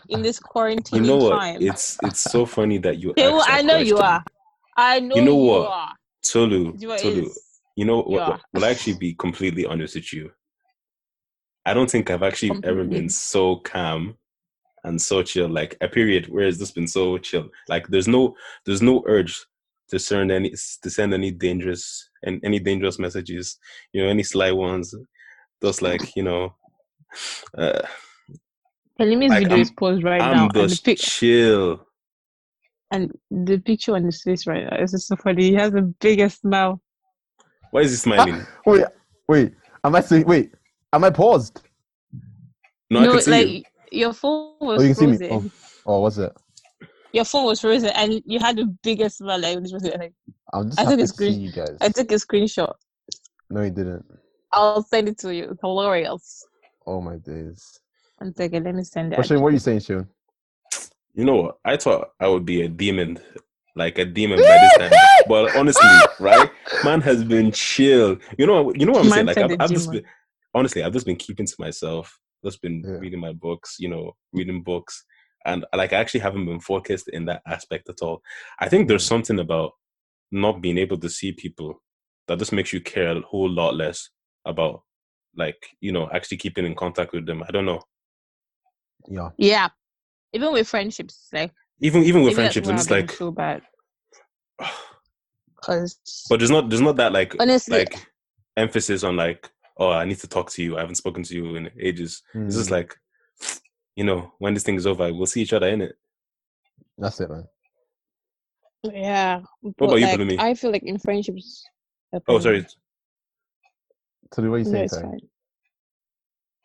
in 0.09 0.21
this 0.21 0.39
quarantine 0.51 1.03
You 1.03 1.09
know 1.09 1.17
what? 1.17 1.39
time. 1.39 1.61
It's 1.61 1.97
it's 2.01 2.19
so 2.19 2.45
funny 2.45 2.77
that 2.79 2.97
you. 2.97 3.09
Okay, 3.17 3.27
well, 3.29 3.45
I 3.47 3.61
know 3.61 3.77
you 3.77 3.97
are. 3.97 4.23
I 4.77 4.99
know, 4.99 5.15
know 5.15 5.35
you 5.35 5.51
what? 5.51 5.69
are. 5.69 5.93
Tolu, 6.23 6.73
you 6.77 6.87
know 6.87 6.97
Tolu. 6.97 7.29
You 7.75 7.85
know, 7.85 8.05
You 8.07 8.15
what, 8.15 8.41
will 8.53 8.65
I 8.65 8.69
actually 8.69 8.97
be 8.97 9.13
completely 9.15 9.65
honest 9.65 9.95
with 9.95 10.13
you? 10.13 10.31
I 11.65 11.73
don't 11.73 11.89
think 11.89 12.09
I've 12.09 12.23
actually 12.23 12.59
ever 12.63 12.83
been 12.83 13.09
so 13.09 13.57
calm 13.57 14.15
and 14.83 15.01
so 15.01 15.23
chill. 15.23 15.49
Like 15.49 15.77
a 15.81 15.87
period 15.87 16.27
where 16.29 16.45
it's 16.45 16.57
just 16.59 16.75
been 16.75 16.87
so 16.87 17.17
chill. 17.17 17.49
Like 17.67 17.87
there's 17.87 18.07
no 18.07 18.35
there's 18.65 18.81
no 18.81 19.03
urge 19.07 19.45
to 19.89 19.99
send 19.99 20.31
any 20.31 20.49
to 20.81 20.89
send 20.89 21.13
any 21.13 21.31
dangerous 21.31 22.09
and 22.23 22.41
any 22.43 22.59
dangerous 22.59 22.97
messages. 22.99 23.57
You 23.93 24.03
know, 24.03 24.09
any 24.09 24.23
sly 24.23 24.51
ones. 24.51 24.93
Just 25.63 25.81
like 25.81 26.15
you 26.15 26.23
know, 26.23 26.53
uh, 27.57 27.81
Pelumi's 28.99 29.29
Like, 29.29 29.39
video 29.43 29.55
I'm- 29.55 29.61
is 29.61 29.71
paused 29.71 30.03
right 30.03 30.19
now, 30.19 30.31
I'm 30.31 30.41
and 30.43 30.51
the 30.51 30.67
just 30.67 30.83
pic 30.85 30.97
chill. 30.97 31.85
and 32.91 33.11
the 33.31 33.57
picture 33.59 33.95
on 33.95 34.03
his 34.05 34.21
face 34.23 34.47
right 34.47 34.65
now 34.69 34.77
is 34.77 34.91
just 34.91 35.07
so 35.07 35.15
funny. 35.15 35.43
He 35.49 35.53
has 35.55 35.71
the 35.71 35.81
biggest 35.99 36.41
smile. 36.41 36.81
Why 37.71 37.81
is 37.81 37.91
he 37.91 37.97
smiling? 37.97 38.45
wait, 38.65 38.85
wait. 39.27 39.53
Am 39.83 39.95
I 39.95 40.01
saying? 40.01 40.25
Wait, 40.25 40.53
am 40.93 41.03
I 41.03 41.09
paused? 41.09 41.61
No, 42.89 43.01
I 43.01 43.07
can 43.07 43.21
see 43.21 43.31
like 43.31 43.47
you. 43.47 43.63
your 43.91 44.13
phone 44.13 44.55
was 44.61 44.79
Oh, 44.81 44.83
you 44.85 44.95
can 44.95 45.17
see 45.17 45.25
me. 45.25 45.29
Oh, 45.31 45.51
oh, 45.85 45.99
what's 46.01 46.17
it? 46.17 46.31
Your 47.15 47.23
phone 47.23 47.45
was 47.45 47.61
frozen, 47.61 47.89
and 47.91 48.21
you 48.25 48.39
had 48.39 48.57
the 48.57 48.65
biggest 48.83 49.19
smile. 49.19 49.39
Like, 49.39 49.61
this 49.63 49.71
was 49.71 49.85
it, 49.85 49.97
like 49.97 50.13
I'm 50.53 50.67
just 50.69 50.79
I 50.79 50.83
took 50.83 50.89
happy 50.91 51.01
a 51.03 51.05
to 51.05 51.07
screen- 51.07 51.33
see 51.33 51.39
you 51.39 51.51
guys. 51.53 51.77
I 51.79 51.87
took 51.87 52.11
a 52.11 52.15
screenshot. 52.15 52.73
No, 53.49 53.61
you 53.61 53.69
didn't. 53.71 54.05
I'll 54.51 54.83
send 54.83 55.07
it 55.07 55.17
to 55.19 55.33
you. 55.33 55.45
It's 55.51 55.61
hilarious. 55.61 56.45
Oh 56.85 56.99
my 56.99 57.15
days. 57.15 57.79
One 58.17 58.35
second, 58.35 58.65
let 58.65 58.75
me 58.75 58.83
send 58.83 59.13
it. 59.13 59.15
But 59.17 59.25
Shane, 59.27 59.39
what 59.41 59.47
are 59.49 59.51
you 59.53 59.59
saying, 59.59 59.79
Shane? 59.79 60.07
You 61.13 61.23
know 61.23 61.35
what? 61.35 61.57
I 61.63 61.77
thought 61.77 62.09
I 62.19 62.27
would 62.27 62.45
be 62.45 62.63
a 62.63 62.67
demon, 62.67 63.17
like 63.77 63.97
a 63.97 64.03
demon 64.05 64.39
by 64.39 64.43
this 64.43 64.77
time. 64.77 64.91
But 65.27 65.55
honestly, 65.55 65.89
right? 66.19 66.51
Man 66.83 66.99
has 67.01 67.23
been 67.23 67.51
chill. 67.53 68.17
You 68.37 68.45
know, 68.45 68.73
you 68.75 68.85
know 68.85 68.91
what 68.91 69.05
I'm 69.05 69.09
saying? 69.11 69.25
Like 69.25 69.37
I've, 69.37 69.55
I've 69.59 69.69
just 69.71 69.89
been 69.89 70.03
honestly, 70.53 70.83
I've 70.83 70.93
just 70.93 71.05
been 71.05 71.15
keeping 71.15 71.45
to 71.47 71.55
myself. 71.59 72.19
Just 72.43 72.61
been 72.61 72.83
Yeah. 72.85 72.97
reading 72.99 73.19
my 73.21 73.31
books. 73.33 73.77
You 73.79 73.87
know, 73.89 74.11
reading 74.33 74.61
books, 74.61 75.03
and 75.45 75.65
like 75.75 75.93
I 75.93 75.97
actually 75.97 76.21
haven't 76.21 76.45
been 76.45 76.59
focused 76.59 77.07
in 77.09 77.25
that 77.25 77.41
aspect 77.47 77.89
at 77.89 78.01
all. 78.01 78.21
I 78.59 78.67
think 78.69 78.87
there's 78.87 79.05
something 79.05 79.39
about 79.39 79.71
not 80.31 80.61
being 80.61 80.77
able 80.77 80.97
to 80.97 81.09
see 81.09 81.31
people 81.31 81.81
that 82.27 82.39
just 82.39 82.51
makes 82.53 82.73
you 82.73 82.81
care 82.81 83.15
a 83.15 83.21
whole 83.21 83.49
lot 83.49 83.75
less 83.75 84.09
about, 84.45 84.81
like 85.35 85.57
you 85.79 85.91
know, 85.91 86.09
actually 86.13 86.37
keeping 86.37 86.65
in 86.65 86.75
contact 86.75 87.13
with 87.13 87.25
them. 87.25 87.43
I 87.47 87.51
don't 87.51 87.65
know. 87.65 87.81
Yeah. 89.07 89.29
Yeah, 89.37 89.69
even 90.33 90.51
with 90.51 90.67
friendships, 90.67 91.29
like 91.31 91.51
Even 91.79 92.03
even 92.03 92.23
with 92.23 92.31
maybe 92.31 92.41
friendships, 92.41 92.67
why 92.67 92.71
I'm 92.73 92.77
just 92.77 92.91
like. 92.91 93.11
so 93.11 93.31
bad. 93.31 93.61
Cause 95.61 95.97
But 96.29 96.39
there's 96.39 96.51
not 96.51 96.69
there's 96.69 96.81
not 96.81 96.95
that 96.97 97.11
like 97.11 97.35
honestly, 97.39 97.77
like 97.79 98.07
emphasis 98.55 99.03
on 99.03 99.15
like 99.15 99.49
oh 99.77 99.91
I 99.91 100.05
need 100.05 100.19
to 100.19 100.27
talk 100.27 100.51
to 100.51 100.63
you. 100.63 100.77
I 100.77 100.81
haven't 100.81 100.95
spoken 100.95 101.23
to 101.23 101.35
you 101.35 101.55
in 101.55 101.71
ages. 101.79 102.21
It's 102.45 102.55
just 102.55 102.69
Mm, 102.69 102.73
like 102.73 102.95
you 103.95 104.03
know 104.03 104.33
when 104.39 104.53
this 104.53 104.63
thing 104.63 104.75
is 104.75 104.85
over, 104.87 105.11
we'll 105.13 105.25
see 105.25 105.41
each 105.41 105.53
other 105.53 105.67
in 105.67 105.81
it. 105.81 105.95
that's 106.97 107.19
it, 107.19 107.29
man. 107.29 107.45
yeah. 108.83 109.37
about 109.63 109.73
but, 109.77 109.99
you, 109.99 110.05
like, 110.25 110.39
I 110.39 110.53
feel 110.53 110.71
like 110.71 110.83
in 110.83 110.97
friendships. 110.97 111.63
Oh, 112.27 112.39
sorry. 112.39 112.65
So 114.33 114.41
what 114.49 114.55
are 114.55 114.57
you 114.59 114.63
No, 114.65 114.71
saying, 114.71 114.83
it's 114.85 114.93
sorry? 114.93 115.05
fine. 115.07 115.19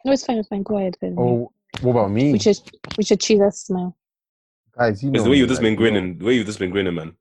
No, 0.05 0.12
it's 0.12 0.24
fine. 0.24 0.39
It's 0.39 0.49
fine. 0.49 0.62
Go 0.62 0.78
ahead. 0.78 0.97
Pelumi. 1.03 1.18
Oh, 1.18 1.53
what 1.83 1.91
about 1.93 2.11
me? 2.11 2.33
which 2.33 2.47
is 2.47 2.62
which 2.97 3.11
achieve 3.11 3.39
that 3.41 3.55
smile. 3.55 3.97
guys, 4.76 5.03
you 5.03 5.11
know 5.11 5.16
It's 5.16 5.24
the 5.24 5.31
way 5.31 5.37
you've 5.37 5.49
just 5.49 5.61
like, 5.61 5.68
been 5.70 5.76
grinning. 5.76 6.18
The 6.18 6.24
way 6.24 6.35
you've 6.35 6.47
just 6.47 6.59
been 6.59 6.70
grinning, 6.70 6.95
man. 6.95 7.12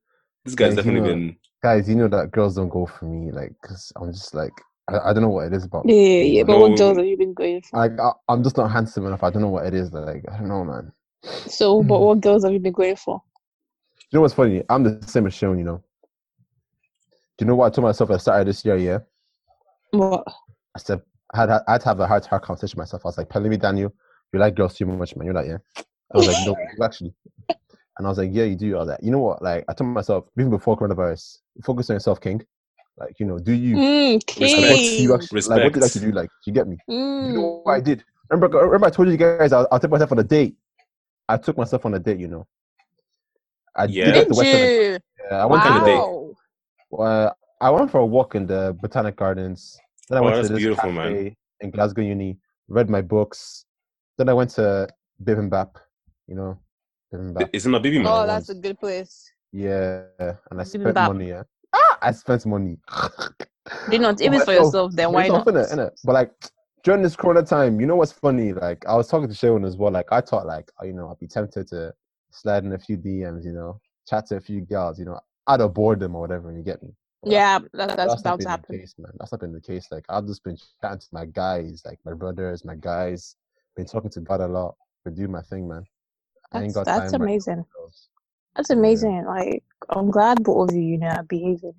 This 0.46 0.56
guy's 0.56 0.70
Guys, 0.70 0.78
you 0.86 0.92
definitely 0.92 1.02
know- 1.10 1.16
been. 1.16 1.36
guys, 1.62 1.90
you 1.90 1.96
know 1.96 2.08
that 2.08 2.32
girls 2.32 2.56
don't 2.56 2.70
go 2.70 2.86
for 2.86 3.06
me, 3.06 3.32
like, 3.32 3.54
cause 3.64 3.92
I'm 3.98 4.12
just 4.14 4.34
like, 4.34 4.54
I, 4.90 5.10
I 5.10 5.14
don't 5.14 5.24
know 5.24 5.30
what 5.30 5.48
it 5.48 5.54
is 5.54 5.66
about. 5.66 5.84
Yeah, 5.86 5.96
yeah, 5.96 6.24
yeah. 6.24 6.44
But 6.44 6.54
No. 6.54 6.60
what 6.60 6.78
girls 6.78 6.98
have 6.98 7.06
you 7.06 7.18
been 7.18 7.34
going 7.34 7.62
for? 7.62 7.78
Like, 7.78 8.00
I, 8.00 8.12
I'm 8.28 8.44
just 8.44 8.58
not 8.58 8.72
handsome 8.72 9.06
enough. 9.06 9.24
I 9.24 9.30
don't 9.30 9.42
know 9.42 9.50
what 9.50 9.66
it 9.66 9.74
is. 9.74 9.92
Like, 9.94 10.24
I 10.32 10.38
don't 10.38 10.48
know, 10.50 10.64
man. 10.64 10.92
So, 11.24 11.84
but 11.84 11.98
hmm. 11.98 12.04
what 12.06 12.22
girls 12.22 12.44
have 12.44 12.54
you 12.54 12.60
been 12.60 12.74
going 12.74 12.96
for? 12.96 13.22
You 14.12 14.18
know 14.18 14.22
what's 14.22 14.34
funny? 14.34 14.64
I'm 14.70 14.84
the 14.84 15.00
same 15.08 15.28
as 15.28 15.34
Sean, 15.34 15.58
you 15.58 15.64
know. 15.64 15.84
Do 17.38 17.46
you 17.46 17.48
know 17.48 17.56
what 17.56 17.68
I 17.68 17.70
told 17.70 17.86
myself 17.86 18.10
at 18.10 18.14
the 18.14 18.20
start 18.20 18.42
of 18.42 18.48
this 18.48 18.66
year? 18.66 18.78
Yeah, 18.78 19.00
What? 19.92 20.26
I 20.76 20.80
said 20.80 21.02
I 21.34 21.38
had 21.38 21.50
I 21.50 21.62
had 21.68 21.82
to 21.82 21.88
have 21.88 22.00
a 22.00 22.08
heart 22.08 22.24
to 22.24 22.30
heart 22.30 22.44
conversation 22.44 22.78
with 22.78 22.88
myself. 22.88 23.04
I 23.06 23.10
was 23.10 23.18
like, 23.18 23.30
Pelumi 23.30 23.60
Daniel, 23.60 23.94
you 24.34 24.40
like 24.40 24.56
girls 24.56 24.76
too 24.76 24.86
much, 24.86 25.16
man. 25.16 25.26
You're 25.26 25.36
like, 25.36 25.48
yeah. 25.48 25.58
I 26.14 26.18
was 26.18 26.28
like, 26.28 26.46
no, 26.46 26.56
actually. 26.84 27.14
And 27.48 28.08
I 28.08 28.10
was 28.10 28.18
like, 28.18 28.30
yeah, 28.34 28.46
you 28.46 28.56
do. 28.56 28.76
I 28.76 28.80
was 28.80 28.88
like, 28.90 29.00
you 29.04 29.12
know 29.12 29.20
what? 29.20 29.42
Like, 29.42 29.66
I 29.68 29.74
told 29.74 29.90
myself 29.92 30.26
even 30.38 30.50
before 30.50 30.78
coronavirus, 30.78 31.40
focus 31.64 31.90
on 31.90 31.96
yourself, 31.96 32.20
King. 32.20 32.42
Like, 33.00 33.20
you 33.20 33.26
know, 33.26 33.40
do 33.40 33.54
you? 33.54 33.82
Mm, 33.82 34.26
Like, 34.40 34.54
what 34.56 34.84
do 34.96 35.02
you 35.04 35.14
king. 35.14 35.16
actually 35.16 35.42
like? 35.44 35.64
What 35.64 35.74
do 35.74 35.80
you 35.80 35.84
like 35.84 35.92
to 35.94 36.00
do? 36.00 36.12
Like, 36.12 36.30
you 36.46 36.54
get 36.54 36.68
me? 36.68 36.78
You 37.20 37.34
know 37.34 37.42
Mm. 37.42 37.64
what 37.64 37.74
I 37.74 37.80
did? 37.82 38.04
Remember, 38.30 38.58
remember 38.60 38.88
I 38.88 38.90
told 38.92 39.10
you 39.10 39.18
guys 39.18 39.52
I, 39.54 39.66
I 39.72 39.78
took 39.80 39.92
myself 39.92 40.12
on 40.12 40.20
a 40.20 40.24
date. 40.24 40.56
I 41.28 41.38
took 41.38 41.58
myself 41.58 41.86
on 41.86 41.94
a 41.96 42.00
date. 42.00 42.20
You 42.20 42.28
know. 42.28 42.48
I 43.76 43.88
Yeah. 43.88 44.04
did 44.04 44.16
like 44.16 44.28
the 44.28 44.34
Did 44.34 44.36
Western. 44.36 44.72
you? 44.72 45.00
Yeah, 45.30 45.38
I 45.44 45.46
went 45.46 45.64
to 45.64 45.72
the 45.72 45.80
date? 45.80 46.08
Wow. 46.08 46.36
Well, 46.90 47.36
I 47.62 47.70
went 47.72 47.92
for 47.92 48.00
a 48.00 48.06
walk 48.06 48.36
in 48.36 48.46
the 48.48 48.76
Botanic 48.80 49.16
Gardens. 49.16 49.80
Then 50.10 50.18
I 50.18 50.22
Oh, 50.22 50.26
went 50.30 50.36
that's 50.36 50.48
to 50.48 50.50
this 50.50 50.62
beautiful, 50.62 50.92
cafe 50.92 50.98
man. 50.98 51.36
in 51.62 51.72
Glasgow 51.72 52.02
Uni. 52.02 52.38
Read 52.68 52.90
my 52.90 53.02
books. 53.02 53.66
Then 54.18 54.30
I 54.30 54.34
went 54.34 54.52
to 54.52 54.88
Bibimbap. 55.24 55.76
You 56.28 56.36
know, 56.36 56.60
Bibimbap. 57.14 57.50
It's 57.54 57.66
not 57.66 57.84
baby 57.84 58.00
man. 58.00 58.08
Oh, 58.08 58.26
that's 58.28 58.50
a 58.50 58.56
good 58.56 58.80
place. 58.80 59.32
Yeah, 59.52 60.10
and 60.52 60.60
I 60.62 60.64
spent 60.64 60.76
Bibimbap. 60.84 61.00
money. 61.00 61.30
Yeah, 61.30 61.44
ah, 61.44 61.44
I 62.02 62.12
spent 62.12 62.46
money. 62.46 62.78
Did 63.90 64.02
not 64.02 64.20
For 64.20 64.26
even 64.26 64.42
for 64.42 64.54
yourself. 64.54 64.94
Then 64.96 65.12
why 65.14 65.28
not? 65.30 65.46
innit, 65.48 65.72
innit? 65.74 65.92
But 66.04 66.14
like 66.14 66.32
during 66.84 67.02
this 67.02 67.16
Corona 67.16 67.44
time, 67.44 67.80
you 67.80 67.88
know 67.88 67.96
what's 67.96 68.12
funny? 68.12 68.54
Like 68.54 68.86
I 68.88 68.96
was 68.96 69.08
talking 69.08 69.28
to 69.28 69.34
Sharon 69.34 69.66
as 69.66 69.78
well. 69.78 69.92
Like 69.92 70.12
I 70.12 70.22
thought, 70.22 70.46
like 70.46 70.72
you 70.84 70.94
know, 70.94 71.10
I'd 71.10 71.20
be 71.20 71.28
tempted 71.28 71.68
to 71.70 71.94
slide 72.32 72.66
in 72.66 72.74
a 72.74 72.80
few 72.80 72.98
DMs. 72.98 73.46
You 73.46 73.54
know, 73.54 73.80
chat 74.08 74.28
to 74.28 74.38
a 74.38 74.42
few 74.42 74.62
girls. 74.62 75.00
You 75.00 75.06
know, 75.06 75.20
out 75.48 75.62
of 75.62 75.74
boredom 75.74 76.16
or 76.16 76.22
whatever. 76.22 76.50
And 76.50 76.58
you 76.58 76.64
get 76.64 76.82
me. 76.84 76.90
But 77.22 77.32
Yeah, 77.32 77.60
that, 77.74 77.98
that's 77.98 78.16
not 78.16 78.20
about 78.22 78.38
been 78.38 78.46
to 78.46 78.50
happen. 78.52 78.76
The 78.76 78.80
case, 78.80 78.96
man. 78.98 79.12
That's 79.20 79.32
not 79.32 79.42
been 79.42 79.54
the 79.54 79.62
case. 79.62 79.88
Like 79.92 80.06
I've 80.10 80.26
just 80.28 80.44
been 80.44 80.58
chatting 80.82 81.00
to 81.00 81.08
my 81.12 81.26
guys, 81.26 81.82
like 81.86 82.00
my 82.06 82.14
brothers, 82.14 82.64
my 82.66 82.76
guys. 82.76 83.36
Been 83.76 83.86
talking 83.86 84.10
to 84.12 84.22
God 84.22 84.42
a 84.42 84.48
lot. 84.48 84.76
Been 85.06 85.16
doing 85.16 85.32
my 85.32 85.42
thing, 85.42 85.68
man. 85.68 85.84
I 86.54 86.64
ain't 86.64 86.74
That's, 86.74 86.74
got 86.74 86.86
that's 86.86 87.12
time. 87.12 87.22
right 87.22 87.22
now 87.22 87.26
amazing. 87.26 87.66
That's 88.56 88.70
Yeah. 88.70 88.78
amazing. 88.78 89.26
Like, 89.26 89.64
I'm 89.90 90.10
glad 90.12 90.44
both 90.44 90.70
of 90.72 90.76
you, 90.76 90.82
you 90.82 90.98
know, 90.98 91.08
are 91.08 91.24
behaving. 91.24 91.76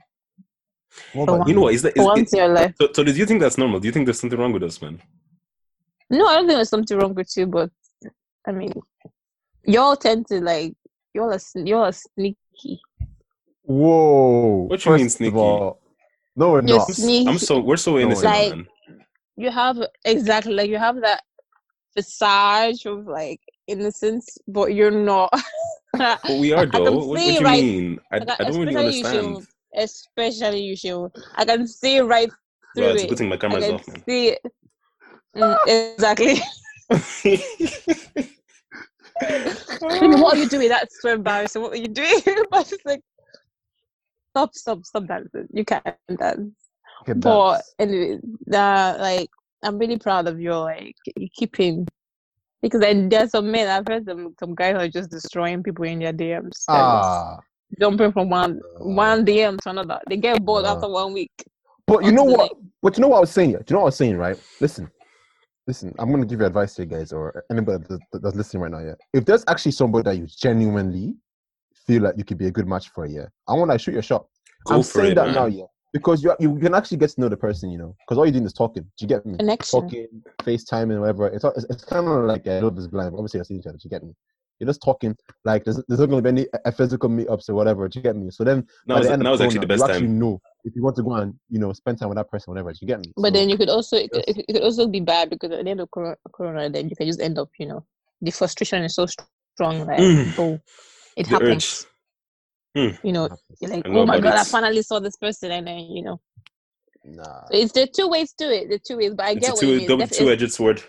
What 1.12 1.26
For 1.26 1.36
about 1.36 1.48
You 1.48 1.54
know 1.54 1.60
what? 1.62 1.74
Is 1.74 1.82
that? 1.82 1.94
For 1.94 2.00
Is, 2.02 2.06
once 2.06 2.28
is, 2.28 2.32
in 2.34 2.38
your 2.38 2.48
life. 2.48 2.74
so, 2.80 2.88
so 2.92 3.04
do 3.04 3.12
you 3.12 3.26
think 3.26 3.40
that's 3.40 3.58
normal? 3.58 3.80
Do 3.80 3.86
you 3.86 3.92
think 3.92 4.06
there's 4.06 4.20
something 4.20 4.38
wrong 4.38 4.52
with 4.52 4.62
us, 4.62 4.80
man? 4.82 5.00
No, 6.10 6.26
I 6.26 6.34
don't 6.36 6.46
think 6.46 6.56
there's 6.56 6.68
something 6.68 6.98
wrong 6.98 7.14
with 7.14 7.30
you, 7.36 7.46
but 7.46 7.70
I 8.46 8.52
mean, 8.52 8.72
y'all 9.64 9.96
tend 9.96 10.26
to 10.28 10.40
like, 10.40 10.74
y'all 11.14 11.32
are, 11.32 11.38
sn- 11.38 11.66
y'all 11.66 11.84
are 11.84 11.92
sneaky. 11.92 12.80
Whoa. 13.62 14.66
What 14.68 14.84
you 14.84 14.92
mean 14.96 15.08
sneaky? 15.08 15.36
all- 15.36 15.80
no, 16.36 16.50
we're 16.50 16.62
You're 16.66 16.78
not. 16.78 16.88
I'm, 16.88 16.94
Sneaky. 16.94 17.28
I'm 17.28 17.38
so 17.38 17.58
we're 17.60 17.76
so 17.76 17.98
innocent, 17.98 18.24
Like- 18.24 18.50
man. 18.56 18.66
You 19.36 19.50
have, 19.50 19.78
exactly, 20.04 20.52
like, 20.54 20.68
you 20.70 20.76
have 20.78 21.00
that 21.00 21.22
visage 21.96 22.84
of 22.86 23.06
like 23.06 23.40
innocence, 23.66 24.36
but 24.48 24.74
you're 24.74 24.90
not. 24.90 25.32
But 25.92 26.20
we 26.38 26.52
are 26.52 26.62
I 26.62 26.66
though. 26.66 26.92
What, 26.92 27.06
what 27.08 27.18
do 27.18 27.32
you 27.32 27.40
right- 27.40 27.62
mean? 27.62 28.00
I, 28.12 28.18
Like, 28.18 28.40
I 28.40 28.44
don't 28.44 28.60
really 28.60 28.74
especially 28.76 28.98
you 29.00 29.06
understand. 29.06 29.46
Should, 29.74 29.82
especially 29.84 30.62
you 30.62 30.76
should. 30.76 31.08
I 31.36 31.44
can 31.44 31.66
see 31.66 32.00
right 32.00 32.30
through 32.76 32.84
Well, 32.86 32.94
it's 32.94 33.02
a 33.02 33.06
it. 33.06 33.08
good 33.08 33.18
thing 33.18 33.28
my 33.28 33.34
I 33.36 33.38
camera's 33.38 33.64
can 33.64 33.74
off, 33.74 33.88
man. 33.88 34.02
see 34.08 34.28
it. 34.28 34.40
Mm, 35.36 35.56
exactly. 35.94 36.40
Baby, 39.20 40.16
what 40.16 40.36
are 40.36 40.40
you 40.40 40.48
doing? 40.48 40.68
That's 40.68 41.00
so 41.02 41.12
embarrassing. 41.12 41.60
What 41.62 41.72
are 41.72 41.76
you 41.76 41.88
doing? 41.88 42.20
but 42.50 42.72
it's 42.72 42.84
like, 42.84 43.02
stop, 44.30 44.54
stop, 44.54 44.84
stop 44.84 45.06
dancing. 45.06 45.46
You 45.52 45.64
can't 45.64 45.84
dance. 46.18 46.54
Okay, 47.02 47.12
But 47.14 47.52
that's- 47.52 47.74
anyway, 47.78 48.18
uh, 48.52 48.96
like, 48.98 49.28
I'm 49.62 49.78
really 49.78 49.98
proud 49.98 50.26
of 50.26 50.40
your 50.40 50.56
like 50.60 50.96
you 51.16 51.28
keeping 51.34 51.86
because 52.62 52.80
then 52.80 53.08
there's 53.10 53.30
some 53.32 53.50
men 53.50 53.68
I've 53.68 53.86
heard 53.86 54.06
some 54.06 54.34
some 54.40 54.54
guys 54.54 54.74
are 54.74 54.88
just 54.88 55.10
destroying 55.10 55.62
people 55.62 55.84
in 55.84 55.98
their 55.98 56.14
DMs. 56.14 56.64
Ah. 56.68 57.38
Jumping 57.78 58.12
from 58.12 58.30
one 58.30 58.60
one 58.78 59.24
DM 59.24 59.58
to 59.60 59.70
another. 59.70 60.00
They 60.08 60.16
get 60.16 60.44
bored 60.44 60.64
Uh, 60.64 60.74
after 60.74 60.88
one 60.88 61.12
week. 61.12 61.30
But 61.86 62.04
you 62.04 62.12
know 62.12 62.24
to 62.24 62.30
the 62.30 62.36
what? 62.38 62.52
But 62.82 62.96
you 62.96 63.02
know 63.02 63.08
what 63.08 63.18
I 63.18 63.20
was 63.20 63.30
saying? 63.30 63.52
Do 63.52 63.58
you 63.58 63.64
know 63.70 63.78
what 63.78 63.82
I 63.82 63.84
was 63.86 63.96
saying, 63.96 64.16
right? 64.16 64.40
Listen, 64.60 64.90
listen. 65.66 65.94
I'm 65.98 66.10
gonna 66.10 66.26
give 66.26 66.40
you 66.40 66.46
advice 66.46 66.76
here, 66.76 66.86
guys, 66.86 67.12
or 67.12 67.44
anybody 67.50 67.84
that- 67.88 68.00
that- 68.12 68.22
that's 68.22 68.36
listening 68.36 68.62
right 68.62 68.72
now. 68.72 68.78
Yeah, 68.80 68.94
if 69.12 69.24
there's 69.24 69.44
actually 69.48 69.72
somebody 69.72 70.04
that 70.04 70.16
you 70.16 70.26
genuinely 70.26 71.14
feel 71.86 72.02
like 72.02 72.16
you 72.16 72.24
could 72.24 72.38
be 72.38 72.46
a 72.46 72.50
good 72.50 72.66
match 72.66 72.90
for, 72.90 73.06
yeah, 73.06 73.26
I 73.48 73.54
want 73.54 73.70
to 73.70 73.78
shoot 73.78 73.92
your 73.94 74.02
shot. 74.02 74.26
Go 74.66 74.76
I'm 74.76 74.82
saying 74.82 75.12
it, 75.12 75.14
that 75.16 75.26
man. 75.26 75.34
now, 75.34 75.46
yeah. 75.46 75.64
because 75.92 76.22
you 76.22 76.34
you 76.38 76.56
can 76.58 76.74
actually 76.74 76.98
get 76.98 77.10
to 77.10 77.20
know 77.20 77.28
the 77.28 77.36
person, 77.36 77.70
you 77.70 77.78
know, 77.78 77.96
because 78.00 78.18
all 78.18 78.24
you're 78.26 78.32
doing 78.32 78.44
is 78.44 78.52
talking. 78.52 78.82
Do 78.84 78.90
you 79.00 79.08
get 79.08 79.24
me? 79.26 79.36
Connection. 79.38 79.80
Talking, 79.80 80.22
FaceTime, 80.42 80.90
and 80.92 81.00
whatever. 81.00 81.26
It's 81.28 81.44
it's, 81.44 81.64
it's 81.68 81.84
kind 81.84 82.06
of 82.06 82.24
like 82.24 82.46
uh, 82.46 82.60
love 82.62 82.78
is 82.78 82.86
blind. 82.86 83.14
Obviously, 83.14 83.40
I 83.40 83.42
see 83.42 83.54
each 83.56 83.66
other. 83.66 83.76
Do 83.78 83.82
you 83.84 83.90
get 83.90 84.02
me? 84.04 84.14
You're 84.60 84.68
just 84.68 84.82
talking. 84.82 85.16
Like 85.44 85.64
there's, 85.64 85.82
there's 85.88 85.98
not 86.00 86.06
going 86.10 86.22
to 86.22 86.32
be 86.32 86.40
any 86.42 86.46
uh, 86.66 86.70
physical 86.70 87.08
meetups 87.08 87.48
or 87.48 87.54
whatever. 87.54 87.88
Do 87.88 87.98
you 87.98 88.02
get 88.02 88.14
me? 88.14 88.30
So 88.30 88.44
then, 88.44 88.66
That 88.86 88.98
was 88.98 89.06
the 89.06 89.14
end 89.14 89.22
that 89.22 89.26
of 89.26 89.32
was 89.32 89.40
actually 89.40 89.60
the 89.60 89.66
Corona, 89.66 89.78
best 89.78 89.88
you 89.88 89.94
actually 89.94 90.06
time. 90.08 90.18
know 90.18 90.40
if 90.64 90.76
you 90.76 90.82
want 90.82 90.96
to 90.96 91.02
go 91.02 91.12
and 91.14 91.34
you 91.48 91.58
know 91.58 91.72
spend 91.72 91.98
time 91.98 92.10
with 92.10 92.16
that 92.16 92.30
person, 92.30 92.50
whatever. 92.52 92.70
Do 92.70 92.78
you 92.82 92.86
get 92.86 93.00
me? 93.00 93.12
But 93.16 93.28
So- 93.28 93.30
then 93.30 93.48
you 93.48 93.56
could 93.56 93.70
also 93.70 93.96
it 93.96 94.10
could, 94.10 94.24
it 94.28 94.46
could 94.52 94.62
also 94.62 94.86
be 94.86 95.00
bad 95.00 95.30
because 95.30 95.50
at 95.50 95.64
the 95.64 95.70
end 95.70 95.80
of 95.80 95.90
corona, 95.90 96.16
corona, 96.34 96.68
then 96.70 96.88
you 96.90 96.94
can 96.96 97.06
just 97.06 97.20
end 97.20 97.38
up, 97.38 97.48
you 97.58 97.66
know, 97.66 97.84
the 98.20 98.30
frustration 98.30 98.84
is 98.84 98.94
so 98.94 99.06
strong. 99.06 99.86
Like, 99.86 99.98
Mm. 99.98 100.38
oh, 100.38 100.58
it 101.16 101.24
The 101.24 101.30
happens. 101.30 101.86
urge. 102.76 102.98
You 103.02 103.12
know, 103.12 103.28
you're 103.60 103.70
like, 103.70 103.82
oh 103.88 104.06
my 104.06 104.16
about 104.16 104.22
god, 104.22 104.38
I 104.40 104.44
finally 104.44 104.82
saw 104.82 105.00
this 105.00 105.16
person, 105.16 105.50
and 105.50 105.66
then 105.66 105.78
you 105.80 106.02
know, 106.04 106.20
Nah. 107.04 107.44
it's 107.50 107.72
there 107.72 107.84
are 107.84 107.94
two 107.94 108.08
ways 108.08 108.32
to 108.34 108.44
it. 108.44 108.68
The 108.68 108.78
two 108.78 108.98
ways, 108.98 109.14
but 109.14 109.24
I 109.26 109.30
It's 109.32 109.40
get 109.40 109.50
a 109.50 109.52
what 109.54 109.62
you 109.62 109.68
two 109.72 109.76
mean. 109.78 109.88
double 109.88 110.02
It's, 110.02 110.10
def- 110.10 110.18
two 110.18 110.28
it's, 110.28 110.42
edged 110.42 110.52
sword. 110.52 110.82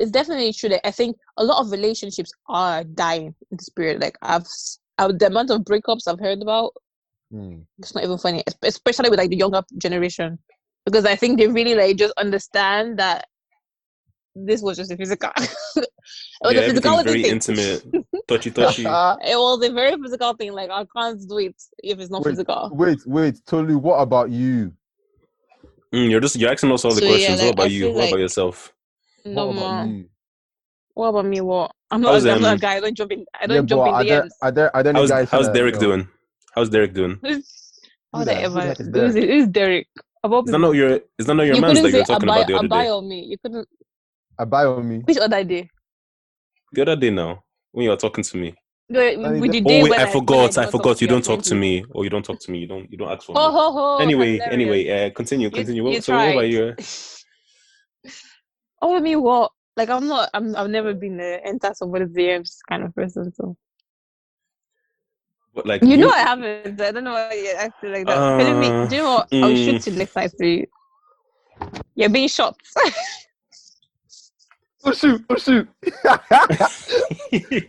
It's 0.00 0.10
definitely 0.10 0.52
true 0.52 0.70
that 0.70 0.86
I 0.86 0.90
think 0.90 1.16
a 1.36 1.44
lot 1.44 1.60
of 1.60 1.70
relationships 1.70 2.32
are 2.48 2.82
dying 2.84 3.26
in 3.50 3.56
this 3.58 3.68
period. 3.68 4.00
Like 4.00 4.16
I've, 4.22 4.42
s- 4.42 4.78
I, 4.98 5.08
the 5.08 5.26
amount 5.26 5.50
of 5.50 5.60
breakups 5.62 6.08
I've 6.08 6.20
heard 6.20 6.40
about, 6.42 6.72
Hmm. 7.32 7.58
it's 7.78 7.94
not 7.94 8.02
even 8.02 8.18
funny, 8.18 8.42
especially 8.62 9.08
with 9.10 9.18
like 9.20 9.30
the 9.30 9.36
younger 9.36 9.62
generation, 9.78 10.38
because 10.84 11.04
I 11.04 11.14
think 11.14 11.38
they 11.38 11.46
really 11.46 11.74
like 11.76 11.96
just 11.96 12.12
understand 12.16 12.98
that 12.98 13.26
this 14.34 14.62
was 14.62 14.76
just 14.78 14.90
a 14.90 14.96
physical. 14.96 15.30
it 15.36 15.86
was 16.42 16.54
Yeah, 16.54 16.60
a 16.62 16.68
physical 16.70 16.98
everything's 16.98 17.04
very 17.04 17.22
thing. 17.22 17.32
intimate, 17.94 18.04
touchy 18.28 18.50
touchy. 18.50 18.82
It 18.82 19.36
was 19.36 19.64
a 19.68 19.72
very 19.72 19.96
physical 20.02 20.34
thing. 20.34 20.52
Like 20.54 20.70
I 20.70 20.84
can't 20.96 21.20
do 21.28 21.38
it 21.38 21.54
if 21.84 22.00
it's 22.00 22.10
not 22.10 22.24
Wait, 22.24 22.30
physical. 22.32 22.70
wait, 22.72 22.98
wait, 23.06 23.34
Tolu. 23.46 23.78
What 23.78 23.98
about 23.98 24.30
you? 24.30 24.72
Mm, 25.94 26.10
you're 26.10 26.20
just 26.20 26.36
you're 26.36 26.50
asking 26.50 26.72
us 26.72 26.84
all 26.84 26.92
the 26.92 27.00
So, 27.00 27.04
yeah, 27.04 27.10
questions. 27.12 27.38
like, 27.40 27.46
what 27.46 27.52
about 27.54 27.62
I 27.64 27.66
you? 27.68 27.80
feel 27.82 27.92
What 27.94 28.00
about 28.04 28.10
like- 28.12 28.20
yourself? 28.20 28.72
No 29.24 29.46
what 29.46 29.56
about 29.56 29.86
more. 29.86 29.94
you? 29.96 30.04
What 30.94 31.08
about 31.08 31.24
me? 31.26 31.40
What? 31.40 31.72
I'm 31.90 32.00
not. 32.00 32.12
How's, 32.12 32.26
I'm 32.26 32.40
not 32.42 32.56
a 32.56 32.60
guy. 32.60 32.74
I 32.76 32.80
don't 32.80 32.96
jump 32.96 33.12
in. 33.12 33.24
I 33.40 33.46
don't 33.46 33.62
but 33.62 33.66
jump 33.68 33.86
in 34.00 34.06
there, 34.06 34.22
DMs. 34.22 34.28
are 34.42 34.50
there 34.52 34.76
are 34.76 34.82
there 34.82 34.90
any 34.90 35.00
How's 35.00 35.10
guys? 35.10 35.30
how's 35.30 35.48
tryna, 35.48 35.54
Derek 35.54 35.74
you 35.74 35.80
know, 35.80 35.86
doing? 35.86 36.08
How's 36.54 36.68
Derek 36.68 36.92
doing? 36.94 37.18
Who's 37.22 37.36
Who 38.12 38.20
oh, 38.20 38.24
that? 38.24 38.36
Who 38.42 38.54
the 38.54 38.60
ever. 38.60 38.72
is 38.72 38.78
Who's, 38.78 38.88
Derek? 39.14 39.30
who's 39.30 39.46
Derek? 39.48 39.88
About 40.22 40.44
Is 40.46 40.52
that 40.52 40.58
not 40.58 40.72
your 40.72 41.00
is 41.18 41.26
that 41.26 41.34
not 41.34 41.42
your 41.46 41.54
you 41.56 41.60
man's 41.62 41.78
couldn't 41.80 41.92
that 41.92 41.96
you're 41.96 42.04
talking 42.06 42.28
about 42.28 42.46
the 42.46 42.54
other 42.56 42.68
abai 42.68 42.82
day? 42.82 42.88
on 42.90 43.08
me. 43.08 43.24
You 43.24 43.36
couldn't. 43.38 43.68
A 44.38 44.46
bio 44.46 44.76
on 44.76 44.88
me. 44.88 44.98
Which 45.04 45.16
other 45.18 45.44
day? 45.44 45.68
The 46.72 46.82
other 46.82 46.96
day 46.96 47.10
now, 47.10 47.42
when 47.72 47.84
you 47.84 47.90
were 47.90 47.96
talking 47.96 48.22
to 48.24 48.36
me. 48.36 48.54
No, 48.88 49.00
with 49.40 49.52
the- 49.52 49.60
the 49.60 49.60
Oh 49.60 49.68
day 49.68 49.82
wait, 49.82 49.90
when 49.90 50.00
I 50.00 50.04
when 50.04 50.12
forgot. 50.12 50.50
did 50.50 50.58
I 50.58 50.62
not 50.64 50.70
forgot. 50.72 51.00
You 51.00 51.06
don't 51.06 51.24
talk 51.24 51.42
to 51.42 51.54
me, 51.54 51.84
or 51.90 52.04
you 52.04 52.10
don't 52.10 52.24
talk 52.24 52.38
to 52.40 52.50
me. 52.50 52.58
You 52.58 52.66
don't 52.66 52.90
you 52.90 52.98
don't 52.98 53.10
ask 53.10 53.22
for 53.24 53.34
Ho 53.34 53.48
me. 53.48 53.54
ho 53.54 53.72
ho! 53.72 53.98
Anyway, 53.98 54.32
hilarious. 54.32 54.52
anyway, 54.52 55.06
uh, 55.06 55.10
continue, 55.10 55.48
continue. 55.50 55.82
you 55.88 55.94
What- 55.94 56.04
so 56.04 56.14
what 56.14 56.32
about 56.32 56.48
you? 56.48 56.74
Oh, 58.82 58.96
I 58.96 59.00
mean, 59.00 59.22
what? 59.22 59.52
Like, 59.76 59.90
I'm 59.90 60.06
not. 60.08 60.30
I'm. 60.34 60.56
I've 60.56 60.70
never 60.70 60.94
been 60.94 61.16
the 61.16 61.40
enter 61.44 61.72
somebody's 61.74 62.08
DMs 62.08 62.58
kind 62.68 62.82
of 62.84 62.94
person. 62.94 63.32
So 63.32 63.56
But 65.54 65.66
like 65.66 65.82
you 65.82 65.96
know, 65.96 66.10
I 66.10 66.18
haven't. 66.18 66.80
I 66.80 66.92
don't 66.92 67.04
know 67.04 67.12
why 67.12 67.32
you're 67.32 67.56
acting 67.56 67.92
like 67.92 68.06
that. 68.06 68.38
Telling 68.38 68.60
me, 68.60 68.68
Uh, 68.68 68.86
do 68.86 68.96
you 68.96 69.02
know 69.02 69.14
what? 69.14 69.28
I'll 69.32 69.50
mm. 69.50 69.64
shoot 69.64 69.86
you 69.86 69.98
next 69.98 70.12
time 70.14 70.30
for 70.36 70.44
you. 70.44 70.66
You're 71.94 72.08
being 72.08 72.28
shot. 72.28 72.56
Don't 74.82 74.96
shoot! 74.96 75.28
Don't 75.28 75.40
shoot! 75.40 75.68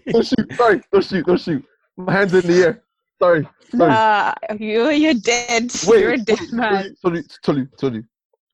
don't 0.07 0.25
shoot! 0.25 0.53
Sorry! 0.55 0.81
Don't 0.93 1.03
shoot! 1.03 1.25
Don't 1.25 1.41
shoot! 1.41 1.65
My 1.97 2.13
hands 2.13 2.33
in 2.33 2.47
the 2.47 2.63
air. 2.63 2.83
Sorry. 3.19 3.45
Sorry. 3.75 3.89
nah, 3.91 4.33
you 4.57 4.89
you're 4.91 5.13
dead. 5.15 5.71
Wait, 5.87 5.99
you're 5.99 6.13
a 6.13 6.17
dead 6.17 6.39
wait, 6.39 6.53
man. 6.53 6.83
wait, 6.83 6.93
Tolu, 7.01 7.23
Tolu, 7.43 7.67
Tolu. 7.77 8.03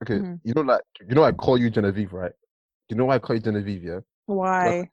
Okay, 0.04 0.16
Mhm. 0.16 0.40
you 0.44 0.54
know 0.56 0.62
like 0.62 0.82
you 1.08 1.14
know 1.14 1.24
I 1.24 1.32
call 1.34 1.58
you 1.60 1.70
Genevieve, 1.70 2.14
right? 2.14 2.32
You 2.90 2.96
know 2.96 3.06
why 3.06 3.16
I 3.16 3.20
call 3.20 3.36
you 3.36 3.42
Genevieve, 3.42 3.84
yeah? 3.84 4.00
Why? 4.26 4.90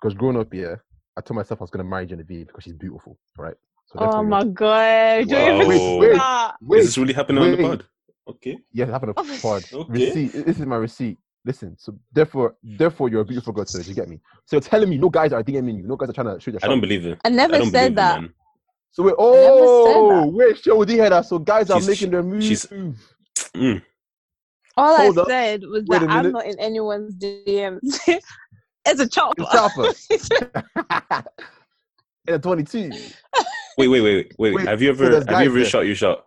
Because 0.00 0.14
growing 0.14 0.38
up, 0.38 0.52
yeah, 0.54 0.76
I 1.16 1.20
told 1.20 1.36
myself 1.36 1.60
I 1.60 1.64
was 1.64 1.70
gonna 1.70 1.84
marry 1.84 2.06
Genevieve 2.06 2.46
because 2.46 2.64
she's 2.64 2.72
beautiful, 2.74 3.18
right? 3.36 3.54
So 3.86 3.98
Oh 4.00 4.22
my 4.22 4.40
know- 4.42 4.50
god! 4.52 5.28
Don't 5.28 5.40
Wow. 5.40 5.56
even 5.56 5.68
Wait, 5.68 5.98
wait. 6.12 6.20
Wait, 6.62 6.80
Is 6.80 6.86
this 6.86 6.98
really 6.98 7.12
happening 7.12 7.42
on 7.42 7.50
the 7.50 7.56
wait. 7.58 7.62
pod? 7.66 7.84
Okay. 8.28 8.58
Yeah, 8.72 8.84
it 8.84 8.90
happened 8.90 9.12
Oh 9.16 9.22
a 9.22 9.24
my- 9.24 9.36
pod. 9.38 9.64
Okay. 9.72 9.92
Receipt. 9.92 10.32
This 10.46 10.58
is 10.60 10.66
my 10.66 10.76
receipt. 10.76 11.18
Listen, 11.44 11.74
so 11.78 11.98
therefore, 12.12 12.54
therefore, 12.62 13.08
you're 13.08 13.22
a 13.22 13.24
beautiful 13.24 13.52
girl, 13.52 13.64
so 13.64 13.78
you 13.80 13.94
get 13.94 14.08
me. 14.08 14.20
So 14.44 14.56
you're 14.56 14.60
telling 14.60 14.88
me 14.90 14.98
no 14.98 15.08
guys 15.08 15.32
are 15.32 15.42
DMing 15.42 15.78
you, 15.78 15.86
no 15.86 15.96
guys 15.96 16.10
are 16.10 16.12
trying 16.12 16.26
to 16.34 16.38
shoot 16.40 16.52
your 16.52 16.60
I 16.62 16.68
don't 16.68 16.80
believe 16.82 17.04
it. 17.06 17.18
I 17.24 17.28
I 17.28 17.30
never 17.30 17.58
don't 17.58 17.70
said 17.70 17.96
that. 17.96 18.20
man. 18.20 18.32
So 18.92 19.02
wait, 19.04 19.10
never 19.18 19.18
said 19.18 19.96
oh, 19.96 20.20
that. 20.26 20.32
wait, 20.32 20.58
show 20.58 20.84
the 20.84 20.96
head. 20.98 21.22
So 21.24 21.38
guys 21.38 21.70
are 21.70 21.78
She's- 21.80 21.88
making 21.88 22.10
their 22.10 22.22
move. 22.22 22.42
she's- 22.44 22.66
Mm. 23.56 23.82
All 24.80 24.96
Hold 24.96 25.18
I 25.18 25.22
up. 25.22 25.28
said 25.28 25.62
was 25.66 25.84
Wait 25.84 25.98
that 26.00 26.08
a 26.08 26.10
I'm 26.10 26.32
not 26.32 26.46
in 26.46 26.58
anyone's 26.58 27.14
DMs. 27.14 27.80
it's 28.86 29.00
a 29.00 29.06
chopper. 29.08 29.44
It's 30.08 30.28
chopper. 30.38 31.24
In 32.28 32.34
a 32.34 32.38
22. 32.38 32.90
Wait, 33.76 33.88
wait, 33.88 34.00
wait, 34.00 34.34
wait. 34.38 34.54
Wait, 34.54 34.66
have 34.68 34.80
you 34.80 34.88
ever 34.88 35.10
there's 35.10 35.26
have 35.26 35.40
you 35.40 35.46
ever 35.46 35.58
there. 35.60 35.64
shot 35.66 35.86
your 35.86 35.94
shot? 35.94 36.26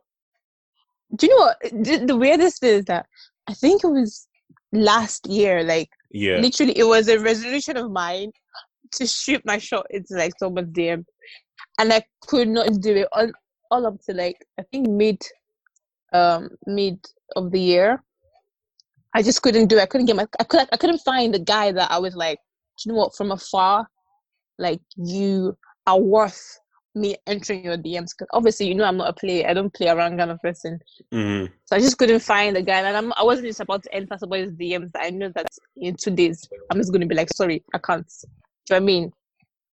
Do 1.15 1.25
you 1.27 1.35
know 1.35 1.45
what? 1.45 1.57
The, 1.85 2.05
the 2.05 2.15
weirdest 2.15 2.59
thing 2.61 2.75
is 2.79 2.85
that 2.85 3.05
I 3.47 3.53
think 3.53 3.83
it 3.83 3.87
was 3.87 4.27
last 4.71 5.27
year. 5.27 5.63
Like 5.63 5.89
Yeah. 6.11 6.37
literally, 6.37 6.77
it 6.77 6.83
was 6.85 7.07
a 7.07 7.19
resolution 7.19 7.77
of 7.77 7.91
mine 7.91 8.31
to 8.93 9.07
shoot 9.07 9.41
my 9.45 9.57
shot 9.57 9.87
into 9.89 10.13
like 10.15 10.33
someone's 10.37 10.71
DM, 10.71 11.03
and 11.79 11.91
I 11.93 12.03
could 12.27 12.49
not 12.49 12.69
do 12.81 12.95
it 12.97 13.07
all, 13.13 13.31
all 13.71 13.87
up 13.87 13.99
to 14.07 14.13
like 14.13 14.37
I 14.59 14.63
think 14.71 14.87
mid, 14.89 15.21
um, 16.11 16.49
mid 16.67 16.99
of 17.35 17.51
the 17.51 17.59
year. 17.59 18.03
I 19.15 19.21
just 19.21 19.41
couldn't 19.41 19.67
do 19.67 19.77
it. 19.77 19.81
I 19.81 19.85
couldn't 19.85 20.07
get 20.07 20.15
my. 20.15 20.27
I 20.39 20.43
could. 20.43 20.67
I 20.71 20.77
couldn't 20.77 20.99
find 20.99 21.33
the 21.33 21.39
guy 21.39 21.71
that 21.71 21.91
I 21.91 21.99
was 21.99 22.15
like. 22.15 22.39
Do 22.77 22.89
you 22.89 22.93
know 22.93 22.99
what? 22.99 23.15
From 23.15 23.31
afar, 23.31 23.87
like 24.57 24.81
you 24.95 25.55
are 25.85 25.99
worth 25.99 26.59
me 26.95 27.15
entering 27.27 27.65
your 27.65 27.77
DMs. 27.77 28.11
Because 28.17 28.27
obviously, 28.33 28.67
you 28.67 28.75
know, 28.75 28.83
I'm 28.83 28.97
not 28.97 29.09
a 29.09 29.13
player. 29.13 29.47
I 29.47 29.53
don't 29.53 29.73
play 29.73 29.89
around 29.89 30.17
kind 30.17 30.31
of 30.31 30.41
person. 30.41 30.79
hmm 31.11 31.45
So 31.65 31.75
I 31.75 31.79
just 31.79 31.97
couldn't 31.97 32.19
find 32.21 32.55
the 32.55 32.61
guy, 32.61 32.79
and 32.79 32.97
I'm, 32.97 33.13
I 33.13 33.23
wasn't 33.23 33.47
just 33.47 33.59
about 33.59 33.83
to 33.83 33.93
enter 33.93 34.17
somebody's 34.17 34.51
DMs. 34.51 34.91
I 34.95 35.09
knew 35.09 35.31
that 35.35 35.47
in 35.77 35.95
two 35.95 36.11
days 36.11 36.47
I'm 36.69 36.77
just 36.77 36.91
going 36.91 37.01
to 37.01 37.07
be 37.07 37.15
like, 37.15 37.29
sorry, 37.35 37.63
I 37.73 37.77
can't. 37.77 38.07
Do 38.07 38.27
you 38.27 38.29
know 38.29 38.75
what 38.75 38.77
I 38.77 38.85
mean? 38.85 39.11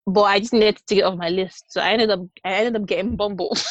But 0.06 0.22
I 0.22 0.38
just 0.38 0.52
needed 0.52 0.78
to 0.86 0.94
get 0.94 1.04
off 1.04 1.18
my 1.18 1.28
list, 1.28 1.64
so 1.68 1.80
I 1.80 1.90
ended 1.90 2.10
up 2.10 2.20
I 2.44 2.52
ended 2.54 2.80
up 2.80 2.88
getting 2.88 3.16
Bumble. 3.16 3.56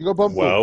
You 0.00 0.06
got 0.06 0.16
bumped. 0.16 0.34
Wow. 0.38 0.62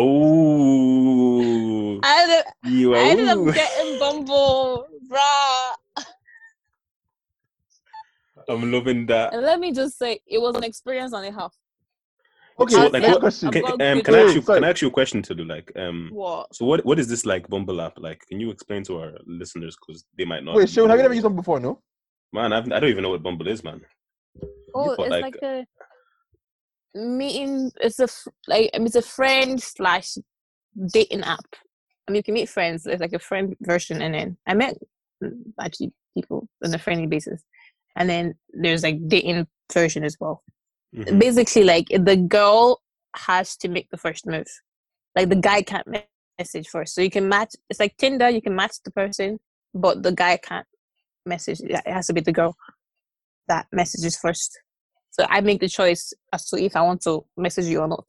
I 2.02 2.22
ended, 2.22 2.44
You 2.64 2.96
I 2.96 2.98
ended 2.98 3.26
wow. 3.28 3.48
up 3.48 3.54
getting 3.54 3.98
Bumble, 4.00 4.88
bruh. 5.08 6.04
I'm 8.48 8.72
loving 8.72 9.06
that. 9.06 9.32
And 9.32 9.42
let 9.42 9.60
me 9.60 9.70
just 9.72 9.96
say, 9.96 10.18
it 10.26 10.38
was 10.40 10.56
an 10.56 10.64
experience 10.64 11.12
on 11.12 11.22
a 11.24 11.30
half. 11.30 11.54
Okay, 12.58 12.74
So, 12.74 12.88
like, 12.88 13.04
what- 13.04 13.20
question. 13.20 13.52
Can, 13.52 13.64
um, 13.64 14.00
can 14.02 14.14
I 14.16 14.22
ask 14.22 14.34
you? 14.34 14.42
sorry. 14.42 14.56
Can 14.56 14.64
I 14.64 14.70
ask 14.70 14.82
you 14.82 14.88
a 14.88 14.90
question 14.90 15.22
to 15.22 15.34
do? 15.36 15.44
Like, 15.44 15.70
um, 15.76 16.08
What? 16.12 16.52
so 16.52 16.64
what? 16.64 16.84
What 16.84 16.98
is 16.98 17.06
this 17.06 17.24
like 17.24 17.48
Bumble 17.48 17.80
app? 17.80 17.92
Like, 17.96 18.20
can 18.26 18.40
you 18.40 18.50
explain 18.50 18.82
to 18.84 18.98
our 18.98 19.12
listeners 19.24 19.76
because 19.76 20.04
they 20.16 20.24
might 20.24 20.42
not. 20.42 20.56
Wait, 20.56 20.68
Sean, 20.68 20.88
have 20.90 20.98
you 20.98 21.02
never 21.04 21.14
used 21.14 21.22
one 21.26 21.36
before? 21.36 21.60
No. 21.60 21.80
Man, 22.32 22.52
I've, 22.52 22.64
I 22.72 22.80
don't 22.80 22.90
even 22.90 23.04
know 23.04 23.10
what 23.10 23.22
Bumble 23.22 23.46
is, 23.46 23.62
man. 23.62 23.82
Oh, 24.74 24.96
but 24.96 25.02
it's 25.06 25.10
like- 25.12 25.22
like, 25.22 25.36
a 25.44 25.64
meeting. 26.98 27.70
It's 27.80 27.98
a 27.98 28.08
like 28.46 28.70
it's 28.72 28.96
a 28.96 29.02
friend 29.02 29.62
slash 29.62 30.16
dating 30.92 31.22
app. 31.22 31.46
I 32.06 32.12
mean, 32.12 32.16
you 32.16 32.22
can 32.22 32.34
meet 32.34 32.48
friends. 32.48 32.86
It's 32.86 33.00
like 33.00 33.12
a 33.12 33.18
friend 33.18 33.56
version, 33.60 34.02
and 34.02 34.14
then 34.14 34.36
I 34.46 34.54
met 34.54 34.76
mm, 35.22 35.32
actually 35.60 35.92
people 36.14 36.48
on 36.64 36.74
a 36.74 36.78
friendly 36.78 37.06
basis, 37.06 37.42
and 37.96 38.08
then 38.08 38.34
there's 38.52 38.82
like 38.82 39.06
dating 39.08 39.46
version 39.72 40.04
as 40.04 40.16
well. 40.20 40.42
Mhm. 40.94 41.18
Basically, 41.18 41.64
like 41.64 41.86
the 41.88 42.16
girl 42.16 42.82
has 43.16 43.56
to 43.58 43.68
make 43.68 43.90
the 43.90 43.98
first 43.98 44.26
move. 44.26 44.46
Like 45.16 45.28
the 45.28 45.36
guy 45.36 45.62
can't 45.62 45.86
message 46.38 46.68
first, 46.68 46.94
so 46.94 47.00
you 47.02 47.10
can 47.10 47.28
match. 47.28 47.54
It's 47.70 47.80
like 47.80 47.96
Tinder. 47.96 48.28
You 48.30 48.42
can 48.42 48.54
match 48.54 48.76
the 48.84 48.90
person, 48.90 49.38
but 49.74 50.02
the 50.02 50.12
guy 50.12 50.36
can't 50.38 50.66
message. 51.26 51.60
It 51.60 51.86
has 51.86 52.06
to 52.06 52.12
be 52.14 52.20
the 52.20 52.32
girl 52.32 52.56
that 53.48 53.66
messages 53.72 54.16
first. 54.16 54.58
So 55.10 55.26
I 55.28 55.40
make 55.40 55.60
the 55.60 55.68
choice 55.68 56.12
as 56.32 56.48
to 56.50 56.62
if 56.62 56.76
I 56.76 56.82
want 56.82 57.02
to 57.02 57.24
message 57.36 57.66
you 57.66 57.80
or 57.80 57.88
not. 57.88 58.08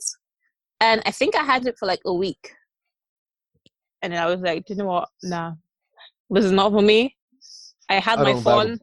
And 0.80 1.02
I 1.06 1.12
think 1.12 1.36
I 1.36 1.44
had 1.44 1.66
it 1.66 1.76
for 1.78 1.86
like 1.86 2.02
a 2.06 2.14
week. 2.14 2.52
And 4.02 4.14
then 4.14 4.22
I 4.22 4.28
was 4.28 4.40
like, 4.42 4.66
"Do 4.66 4.74
you 4.74 4.78
know 4.80 4.86
what? 4.86 5.10
Nah, 5.24 5.54
this 6.30 6.46
is 6.46 6.52
not 6.52 6.72
for 6.72 6.82
me. 6.82 7.16
I 7.90 7.96
had 7.96 8.20
I 8.20 8.24
my 8.24 8.32
don't 8.34 8.44
vibe 8.44 8.44
phone. 8.44 8.80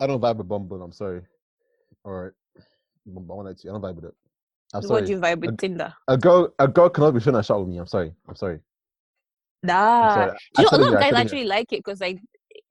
I 0.00 0.06
don't 0.06 0.20
vibe 0.20 0.36
with 0.38 0.48
Bumble. 0.48 0.82
I'm 0.82 0.92
sorry. 0.92 1.20
All 2.04 2.12
right. 2.12 2.32
Bumble, 3.06 3.46
I. 3.46 3.50
I 3.50 3.52
don't 3.52 3.80
vibe 3.82 3.94
with 3.96 4.04
it. 4.06 4.14
I'm 4.72 4.82
sorry. 4.82 4.90
What 4.90 4.98
sorry. 4.98 5.06
do 5.06 5.12
you 5.12 5.18
vibe 5.20 5.40
with 5.40 5.50
Ag- 5.50 5.58
Tinder? 5.58 5.94
A 6.08 6.16
girl, 6.18 6.52
a 6.58 6.66
girl 6.66 6.88
cannot 6.88 7.12
be 7.12 7.20
shooting 7.20 7.38
a 7.38 7.42
shot 7.44 7.60
with 7.60 7.68
me. 7.68 7.78
I'm 7.78 7.86
sorry. 7.86 8.12
I'm 8.28 8.34
sorry. 8.34 8.54
I'm 9.62 9.68
Nah. 9.68 10.14
sorry. 10.14 10.30
Do 10.56 10.62
you 10.62 10.64
know, 10.64 10.68
a 10.70 10.78
lot 10.78 10.88
of 10.88 10.94
I'm 10.96 11.00
guys 11.12 11.20
actually 11.20 11.44
like 11.44 11.72
it 11.72 11.78
because 11.84 12.00
like 12.00 12.18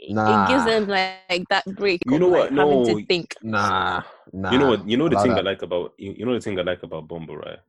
Nah. 0.10 0.46
it 0.46 0.48
gives 0.50 0.66
them 0.66 0.88
like, 0.88 1.16
like 1.30 1.48
that 1.50 1.66
break. 1.76 2.02
You 2.06 2.16
of, 2.16 2.20
know 2.22 2.28
like, 2.28 2.52
what? 2.52 2.60
Having 2.60 2.84
No. 2.84 3.00
to 3.00 3.06
think. 3.06 3.36
Nah, 3.42 4.04
nah. 4.32 4.52
You 4.52 4.58
know 4.60 4.68
what? 4.68 4.88
You 4.88 4.98
know 4.98 5.10
the 5.10 5.16
allow 5.16 5.24
thing 5.24 5.32
I 5.34 5.42
like 5.42 5.62
about 5.62 5.94
you, 5.98 6.14
you 6.18 6.26
know 6.26 6.34
the 6.34 6.42
thing 6.42 6.60
I 6.60 6.64
like 6.64 6.84
about 6.84 7.08
Bumble, 7.08 7.38
right? 7.38 7.60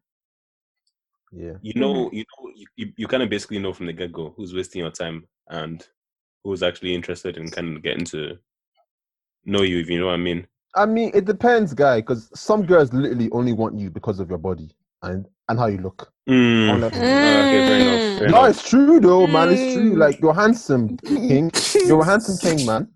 Yeah. 1.37 1.55
you 1.62 1.80
know, 1.80 2.11
you 2.12 2.22
know, 2.22 2.51
you, 2.55 2.66
you, 2.76 2.93
you 2.97 3.07
kind 3.09 3.22
of 3.22 3.28
basically 3.28 3.59
know 3.59 3.72
from 3.72 3.87
the 3.87 3.93
get 3.93 4.12
go 4.12 4.32
who's 4.37 4.55
wasting 4.55 4.82
your 4.82 4.93
time 4.93 5.26
and 5.49 5.85
who's 6.45 6.62
actually 6.62 6.95
interested 6.95 7.37
in 7.37 7.51
kind 7.51 7.76
of 7.76 7.82
getting 7.82 8.05
to 8.07 8.39
know 9.45 9.62
you, 9.62 9.80
if 9.80 9.91
you 9.91 9.99
know 9.99 10.07
what 10.07 10.12
I 10.12 10.18
mean. 10.18 10.47
I 10.76 10.87
mean, 10.87 11.11
it 11.12 11.24
depends, 11.24 11.74
guy, 11.74 12.01
because 12.01 12.30
some 12.39 12.64
girls 12.66 12.93
literally 12.93 13.30
only 13.32 13.53
want 13.53 13.78
you 13.78 13.91
because 13.91 14.20
of 14.20 14.28
your 14.28 14.39
body 14.39 14.70
and 15.03 15.26
and 15.49 15.59
how 15.59 15.66
you 15.66 15.78
look. 15.78 16.11
Mm. 16.28 16.74
Unless- 16.74 16.92
Uh, 16.95 16.97
okay, 16.97 17.66
fair 17.68 17.78
enough. 17.80 18.18
Fair 18.18 18.28
No, 18.28 18.38
enough. 18.38 18.51
it's 18.51 18.68
true 18.68 19.01
though, 19.01 19.26
man. 19.26 19.49
It's 19.51 19.74
true. 19.74 19.95
Mm. 19.95 19.99
Like 19.99 20.20
you're 20.20 20.34
handsome, 20.34 20.97
king. 20.99 21.51
You're 21.86 22.01
a 22.01 22.05
handsome 22.05 22.36
king, 22.38 22.66
man. 22.66 22.88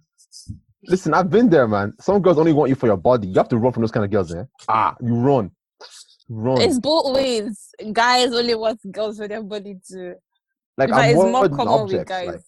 Listen, 0.85 1.13
I've 1.13 1.29
been 1.29 1.51
there, 1.51 1.69
man. 1.69 1.93
Some 2.01 2.23
girls 2.23 2.39
only 2.39 2.53
want 2.55 2.71
you 2.71 2.75
for 2.75 2.87
your 2.87 2.97
body. 2.97 3.29
You 3.29 3.35
have 3.35 3.49
to 3.49 3.59
run 3.59 3.73
from 3.73 3.83
those 3.83 3.91
kind 3.91 4.05
of 4.05 4.11
girls, 4.11 4.35
eh? 4.35 4.45
Ah, 4.69 4.97
you 5.03 5.15
run, 5.15 5.51
run. 6.31 6.61
It's 6.63 6.79
both 6.79 7.15
ways. 7.15 7.69
Guys 7.93 8.33
only 8.33 8.55
want 8.55 8.81
girls 8.91 9.19
for 9.19 9.29
their 9.29 9.43
body 9.43 9.77
too. 9.87 10.15
like 10.79 10.89
in 10.89 10.95
fact, 10.95 11.05
I'm 11.05 11.11
it's 11.11 11.17
more, 11.17 11.31
more 11.31 11.49
than 11.49 11.57
common 11.59 11.87
with 11.87 12.07
guys. 12.07 12.29
Like 12.29 12.41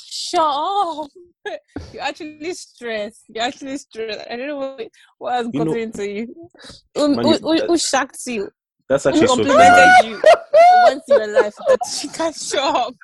Shut 0.00 0.40
up. 0.42 1.10
You're 1.92 2.02
actually 2.02 2.54
stressed. 2.54 3.24
You're 3.28 3.44
actually 3.44 3.78
stressed. 3.78 4.26
I 4.30 4.36
don't 4.36 4.46
know 4.46 4.56
what, 4.56 4.88
what 5.18 5.32
has 5.34 5.46
You 5.52 5.58
know- 5.60 5.64
gotten 5.66 5.82
into 5.82 6.10
you. 6.10 6.34
Who, 6.94 7.14
Man, 7.16 7.24
who, 7.24 7.32
who, 7.38 7.66
who 7.66 7.78
shocked 7.78 8.18
you? 8.26 8.48
That's 8.88 9.04
Who 9.04 9.10
actually 9.10 9.26
so 9.28 9.36
true. 9.36 9.44
man. 9.44 10.00
complimented 10.02 10.10
you 10.10 10.22
once 10.84 11.02
in 11.08 11.16
your 11.18 11.42
life 11.42 11.54
that 11.68 11.78
she 12.00 12.08
can 12.08 12.32
show 12.32 12.70
up? 12.70 12.94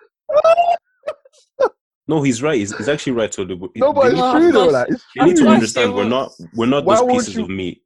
No, 2.07 2.23
he's 2.23 2.43
right. 2.43 2.59
He's, 2.59 2.77
he's 2.77 2.89
actually 2.89 3.13
right. 3.15 3.33
So 3.33 3.45
the, 3.45 3.57
no, 3.77 3.93
but 3.93 4.09
it's 4.13 4.17
need, 4.21 4.33
true 4.33 4.53
though. 4.53 4.67
Like 4.67 4.89
it's 4.91 5.05
they 5.17 5.25
need 5.25 5.37
to 5.37 5.49
understand 5.49 5.95
we're 5.95 6.05
not 6.09 6.33
we're 6.55 6.67
not 6.67 6.85
Why 6.85 6.97
those 6.97 7.13
pieces 7.13 7.37
you- 7.37 7.45
of 7.45 7.51
meat. 7.51 7.83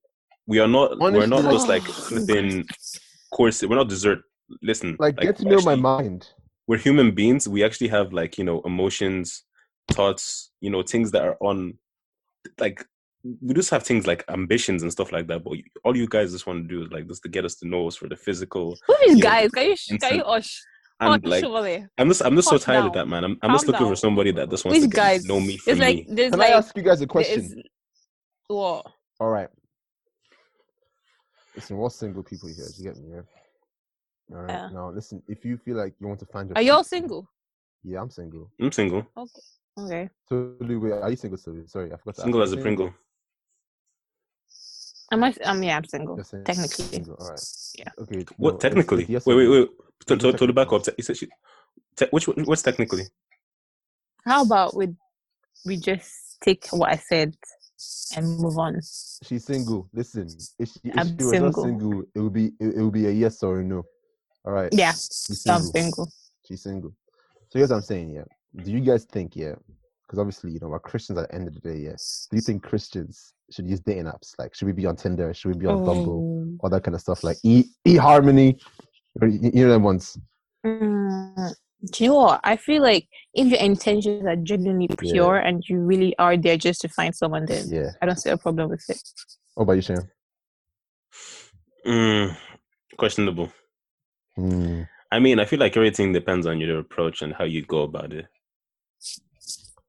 We 0.46 0.60
are 0.60 0.66
not 0.68 0.98
we're 0.98 1.26
not 1.26 1.44
Honestly, 1.44 1.52
just 1.52 1.68
like 1.68 1.82
flipping 1.82 2.66
course. 3.32 3.62
We're 3.62 3.76
not 3.76 3.88
dessert. 3.88 4.20
Listen, 4.62 4.96
Like, 4.98 5.18
get 5.18 5.36
to 5.36 5.44
we're 5.44 5.56
know 5.56 5.62
my 5.62 5.74
mind. 5.74 6.28
We're 6.66 6.78
human 6.78 7.10
beings. 7.14 7.46
We 7.48 7.62
actually 7.62 7.88
have 7.88 8.12
like 8.14 8.38
you 8.38 8.44
know 8.44 8.62
emotions, 8.62 9.44
thoughts. 9.90 10.50
You 10.60 10.70
know 10.70 10.82
things 10.82 11.10
that 11.12 11.22
are 11.22 11.36
on, 11.40 11.74
like 12.58 12.84
we 13.24 13.54
just 13.54 13.70
have 13.70 13.82
things 13.82 14.06
like 14.06 14.24
ambitions 14.28 14.82
and 14.82 14.92
stuff 14.92 15.12
like 15.12 15.26
that. 15.28 15.42
But 15.44 15.54
all 15.84 15.96
you 15.96 16.06
guys 16.06 16.32
just 16.32 16.46
want 16.46 16.68
to 16.68 16.68
do 16.68 16.82
is 16.84 16.90
like 16.92 17.06
just 17.08 17.22
to 17.24 17.28
get 17.28 17.44
us 17.44 17.56
to 17.56 17.68
know 17.68 17.86
us 17.86 17.96
for 17.96 18.08
the 18.08 18.16
physical. 18.16 18.76
Who 18.86 18.94
is 19.06 19.10
you 19.10 19.14
know, 19.16 19.20
guys? 19.22 19.50
Can 19.50 19.66
you 19.90 19.98
can 19.98 20.14
you 20.16 20.24
hush? 20.24 20.62
And 21.00 21.24
Hush 21.24 21.42
like. 21.42 21.84
I'm 21.98 22.08
just 22.08 22.22
I'm 22.24 22.34
just 22.36 22.48
so 22.48 22.56
Hush 22.56 22.64
tired 22.64 22.86
of 22.86 22.92
that, 22.94 23.06
man. 23.06 23.24
I'm 23.24 23.38
I'm 23.42 23.50
just 23.52 23.66
Calm 23.66 23.72
looking 23.72 23.88
for 23.88 23.96
somebody 23.96 24.32
that 24.32 24.50
just 24.50 24.64
wants 24.64 24.80
Which 24.80 24.90
to 24.90 24.96
guys? 24.96 25.22
to 25.22 25.28
know 25.28 25.40
me 25.40 25.56
for 25.56 25.70
It's 25.70 25.80
me. 25.80 25.86
like 25.86 26.06
there's 26.08 26.30
Can 26.30 26.38
like 26.40 26.50
I 26.50 26.54
ask 26.56 26.76
you 26.76 26.82
guys 26.82 27.00
a 27.00 27.06
question? 27.06 27.40
is- 27.40 27.54
what? 28.48 28.86
All 29.20 29.28
right. 29.28 29.48
Listen, 31.54 31.76
we're 31.76 31.90
single 31.90 32.22
people 32.22 32.48
here. 32.48 32.66
Do 32.76 32.82
you 32.82 32.84
get 32.90 32.96
me? 33.02 33.10
Yeah. 33.14 34.36
All 34.36 34.42
right. 34.42 34.50
Yeah. 34.50 34.68
Now, 34.72 34.90
listen. 34.90 35.22
If 35.28 35.44
you 35.44 35.58
feel 35.58 35.76
like 35.76 35.94
you 36.00 36.06
want 36.06 36.20
to 36.20 36.26
find 36.26 36.48
your, 36.48 36.56
Are 36.56 36.62
y'all 36.62 36.84
single? 36.84 37.28
Yeah, 37.82 38.00
I'm 38.00 38.10
single. 38.10 38.50
I'm 38.60 38.72
single, 38.72 39.06
Okay. 39.16 39.40
Okay. 39.80 40.10
So, 40.28 40.54
wait, 40.60 40.92
are 40.92 41.10
you 41.10 41.16
single, 41.16 41.38
Sylvia? 41.38 41.66
Sorry, 41.68 41.92
I 41.92 41.96
forgot. 41.96 42.16
To 42.16 42.20
ask 42.20 42.22
single 42.22 42.40
you. 42.40 42.44
as 42.44 42.52
a 42.52 42.56
Pringle. 42.56 42.94
Am 45.10 45.24
I? 45.24 45.34
Um, 45.44 45.62
yeah, 45.62 45.76
I'm 45.76 45.84
single. 45.84 46.16
You're 46.16 46.42
Technically. 46.44 46.84
single. 46.84 47.16
All 47.18 47.28
right. 47.28 47.40
Yeah. 47.78 47.88
Okay. 47.98 48.24
What 48.36 48.54
no, 48.54 48.58
technically? 48.58 49.02
it's 49.02 49.10
yes 49.10 49.26
wait, 49.26 49.36
wait, 49.36 49.48
wait. 49.48 49.68
To, 50.06 50.16
to, 50.16 50.32
to 50.32 50.46
the 50.46 50.52
back 50.52 50.68
technically. 50.68 50.92
up. 50.92 50.96
He 50.96 51.02
said 51.02 51.16
she, 51.16 51.28
te- 51.96 52.08
which 52.10 52.26
what's 52.26 52.62
technically? 52.62 53.04
How 54.24 54.42
about 54.42 54.76
we 54.76 54.88
we 55.64 55.76
just 55.76 56.40
take 56.42 56.68
what 56.70 56.90
I 56.90 56.96
said 56.96 57.34
and 58.16 58.38
move 58.38 58.58
on? 58.58 58.80
She's 59.22 59.44
single. 59.44 59.88
Listen, 59.92 60.28
if 60.58 60.68
she, 60.68 60.80
if 60.84 60.98
I'm 60.98 61.06
she 61.08 61.24
was 61.24 61.30
single. 61.30 61.50
not 61.50 61.62
single, 61.62 62.02
it 62.14 62.20
would 62.20 62.32
be 62.32 62.46
it, 62.60 62.76
it 62.76 62.82
would 62.82 62.92
be 62.92 63.06
a 63.06 63.10
yes 63.10 63.42
or 63.42 63.60
a 63.60 63.64
no. 63.64 63.84
All 64.44 64.52
right. 64.52 64.68
Yeah, 64.72 64.92
She's 64.92 65.46
I'm 65.48 65.62
single. 65.62 65.72
single. 65.72 66.12
She's 66.46 66.62
single. 66.62 66.90
So 67.48 67.58
here's 67.58 67.70
what 67.70 67.76
I'm 67.76 67.82
saying. 67.82 68.10
Yeah. 68.10 68.24
Do 68.62 68.70
you 68.70 68.80
guys 68.80 69.04
think? 69.04 69.36
Yeah. 69.36 69.54
Because 70.08 70.18
obviously, 70.20 70.52
you 70.52 70.58
know, 70.60 70.68
we're 70.68 70.78
Christians 70.80 71.18
at 71.18 71.28
the 71.28 71.34
end 71.34 71.48
of 71.48 71.54
the 71.54 71.60
day. 71.60 71.76
yes. 71.76 72.28
Do 72.30 72.36
you 72.38 72.40
think 72.40 72.62
Christians 72.62 73.34
should 73.50 73.66
use 73.66 73.80
dating 73.80 74.04
apps? 74.06 74.32
Like, 74.38 74.54
should 74.54 74.64
we 74.64 74.72
be 74.72 74.86
on 74.86 74.96
Tinder? 74.96 75.34
Should 75.34 75.52
we 75.52 75.58
be 75.58 75.66
on 75.66 75.84
Bumble? 75.84 76.48
Oh. 76.50 76.56
All 76.60 76.70
that 76.70 76.82
kind 76.82 76.94
of 76.94 77.02
stuff. 77.02 77.22
Like 77.22 77.36
e 77.44 77.64
e 77.84 77.96
harmony. 77.96 78.58
You 79.20 79.28
you 79.52 79.64
know 79.66 79.72
them 79.72 79.82
ones. 79.82 80.16
Mm, 80.64 81.52
do 81.92 82.04
you 82.04 82.10
know 82.10 82.16
what? 82.16 82.40
I 82.42 82.56
feel 82.56 82.82
like 82.82 83.06
if 83.34 83.48
your 83.48 83.60
intentions 83.60 84.24
are 84.24 84.36
genuinely 84.36 84.88
Yeah. 84.90 85.12
pure 85.12 85.36
and 85.36 85.62
you 85.68 85.78
really 85.80 86.16
are 86.18 86.38
there 86.38 86.56
just 86.56 86.80
to 86.82 86.88
find 86.88 87.14
someone, 87.14 87.44
then 87.44 87.68
Yeah. 87.68 87.90
I 88.00 88.06
don't 88.06 88.16
see 88.16 88.30
a 88.30 88.38
problem 88.38 88.70
with 88.70 88.84
it. 88.88 89.02
What 89.54 89.64
about 89.64 89.74
you, 89.74 89.82
Shane? 89.82 90.08
Mm, 91.86 92.36
questionable. 92.96 93.52
Hmm. 94.36 94.82
I 95.10 95.18
mean, 95.20 95.38
I 95.40 95.44
feel 95.44 95.58
like 95.58 95.76
everything 95.76 96.12
depends 96.12 96.46
on 96.46 96.60
your 96.60 96.78
approach 96.78 97.22
and 97.22 97.32
how 97.34 97.44
you 97.44 97.62
go 97.64 97.82
about 97.82 98.12
it. 98.12 98.26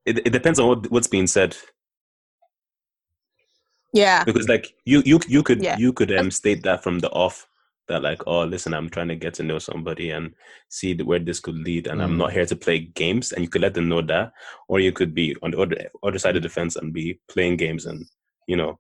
It, 0.06 0.20
it 0.20 0.30
depends 0.32 0.60
on 0.60 0.68
what 0.68 0.92
what's 0.92 1.08
being 1.08 1.28
said 1.28 1.56
Yeah. 3.94 4.24
because, 4.24 4.48
like, 4.48 4.74
you 4.86 5.02
you 5.06 5.20
you 5.28 5.44
could 5.44 5.64
Yeah. 5.64 5.78
you 5.78 5.94
could 5.94 6.12
um 6.12 6.32
state 6.32 6.64
that 6.64 6.84
from 6.84 7.00
the 7.00 7.10
off 7.12 7.48
that 7.88 8.04
like, 8.04 8.22
oh, 8.28 8.44
listen, 8.46 8.74
I'm 8.74 8.90
trying 8.90 9.08
to 9.10 9.16
get 9.16 9.34
to 9.36 9.44
know 9.44 9.60
somebody 9.60 10.12
and 10.12 10.34
see 10.70 10.96
where 11.02 11.20
this 11.20 11.40
could 11.40 11.56
lead, 11.56 11.88
and 11.88 12.02
I'm 12.02 12.14
Mm. 12.14 12.18
not 12.18 12.32
here 12.34 12.46
to 12.46 12.56
play 12.56 12.80
games, 12.80 13.32
and 13.32 13.44
you 13.44 13.50
could 13.50 13.62
let 13.64 13.74
them 13.74 13.90
know 13.90 14.02
that, 14.02 14.32
or 14.68 14.80
you 14.80 14.92
could 14.92 15.14
be 15.16 15.36
on 15.42 15.52
the 15.52 15.60
other 15.60 15.90
other 16.04 16.20
side 16.20 16.36
of 16.38 16.44
the 16.44 16.50
fence 16.50 16.76
and 16.76 16.94
be 16.94 17.20
playing 17.30 17.58
games 17.58 17.86
and 17.86 18.06
you 18.48 18.56
know 18.56 18.80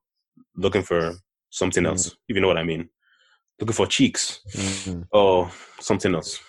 looking 0.55 0.83
for 0.83 1.15
something 1.49 1.83
Mm. 1.83 1.87
else, 1.89 2.07
if 2.27 2.35
you 2.35 2.41
know 2.41 2.47
what 2.47 2.57
I 2.57 2.63
mean, 2.63 2.89
looking 3.59 3.73
for 3.75 3.87
cheeks 3.87 4.41
Mhm. 4.55 5.07
or 5.11 5.51
something 5.79 6.13
else. 6.15 6.39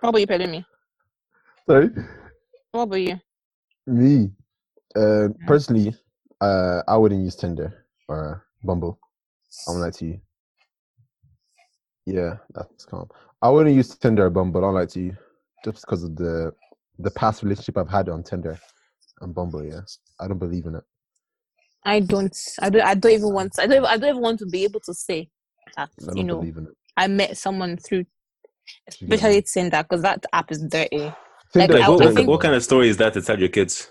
What 0.00 0.10
about 0.10 0.20
you, 0.20 0.26
Pelumi? 0.26 0.64
Sorry. 1.66 1.90
What 2.72 2.82
about 2.82 2.96
you? 2.96 3.20
Me, 3.86 4.30
uh, 4.96 5.28
personally, 5.46 5.94
uh, 6.40 6.82
I 6.88 6.96
wouldn't 6.96 7.22
use 7.24 7.36
Tinder 7.36 7.86
or 8.08 8.46
Bumble. 8.62 8.98
I'm 9.68 9.76
like 9.80 9.94
to 9.94 10.06
you. 10.06 10.20
Yeah, 12.06 12.36
that's 12.54 12.84
calm. 12.84 13.08
I 13.42 13.48
wouldn't 13.48 13.74
use 13.74 13.96
Tinder 13.96 14.26
or 14.26 14.30
Bumble. 14.30 14.64
I'm 14.64 14.74
like 14.74 14.90
to 14.90 15.00
you, 15.00 15.16
just 15.64 15.82
because 15.82 16.04
of 16.04 16.16
the 16.16 16.52
the 16.98 17.10
past 17.12 17.42
relationship 17.42 17.78
I've 17.78 17.88
had 17.90 18.08
on 18.08 18.22
Tinder 18.22 18.58
and 19.20 19.34
Bumble. 19.34 19.64
Yeah, 19.64 19.80
I 20.20 20.28
don't 20.28 20.38
believe 20.38 20.66
in 20.66 20.74
it. 20.76 20.84
I 21.84 22.00
don't. 22.00 22.36
I 22.60 22.70
don't. 22.70 22.82
I 22.82 22.94
don't 22.94 23.12
even 23.12 23.32
want. 23.32 23.58
I 23.58 23.66
don't. 23.66 23.84
I 23.86 23.96
don't 23.96 24.10
even 24.10 24.22
want 24.22 24.38
to 24.40 24.46
be 24.46 24.64
able 24.64 24.80
to 24.80 24.94
say 24.94 25.28
that. 25.76 25.90
You 26.14 26.24
know, 26.24 26.40
believe 26.40 26.56
in 26.58 26.66
it. 26.66 26.74
I 26.96 27.06
met 27.08 27.36
someone 27.38 27.76
through, 27.78 28.04
You 29.00 29.08
get 29.08 29.22
me? 29.22 29.38
especially 29.38 29.42
Tinder, 29.42 29.82
because 29.82 30.02
that 30.02 30.24
app 30.32 30.52
is 30.52 30.62
dirty. 30.62 31.12
Tinder 31.54 31.74
Like, 31.74 31.80
Like, 31.80 31.88
what, 31.88 32.00
what, 32.04 32.14
think- 32.14 32.28
what 32.28 32.40
kind 32.40 32.54
of 32.54 32.62
story 32.62 32.88
is 32.88 32.96
that 32.98 33.14
to 33.14 33.22
tell 33.22 33.38
your 33.38 33.48
kids? 33.48 33.88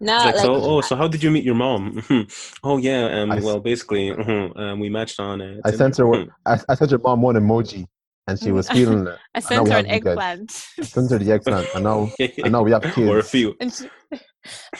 No, 0.00 0.16
like, 0.16 0.34
like, 0.34 0.44
so, 0.44 0.54
oh, 0.56 0.80
so 0.80 0.96
how 0.96 1.06
did 1.06 1.22
you 1.22 1.30
meet 1.30 1.44
your 1.44 1.54
mom? 1.54 2.02
oh, 2.64 2.76
yeah, 2.76 3.20
um, 3.22 3.30
I 3.30 3.36
s- 3.36 3.44
well, 3.44 3.60
basically, 3.60 4.10
mhm, 4.10 4.58
um, 4.58 4.80
we 4.80 4.88
matched 4.90 5.20
on 5.20 5.40
uh, 5.40 5.60
I 5.64 5.70
sent 5.70 5.96
her. 5.98 6.06
One- 6.08 6.28
I, 6.44 6.58
I 6.68 6.74
sent 6.74 6.90
her 6.90 6.98
mom 6.98 7.22
one 7.22 7.36
emoji, 7.36 7.86
and 8.26 8.36
she 8.36 8.50
was 8.50 8.68
feeling 8.76 9.06
it. 9.06 9.16
I 9.32 9.38
sent 9.38 9.68
her 9.68 9.76
an 9.78 9.84
have 9.86 9.94
you 9.94 10.00
guys. 10.00 10.10
eggplant, 10.10 10.66
I 10.80 10.82
sent 10.82 11.10
her 11.12 11.18
the 11.18 11.30
eggplant, 11.32 11.68
and 11.76 11.84
now 11.84 12.06
Mhm. 12.18 12.42
and 12.42 12.52
now 12.52 12.62
we 12.64 12.72
have 12.72 12.82
kids. 12.82 12.98
or 13.10 13.18
a 13.18 13.22
few. 13.22 13.54
and 13.60 13.72
she, 13.72 13.88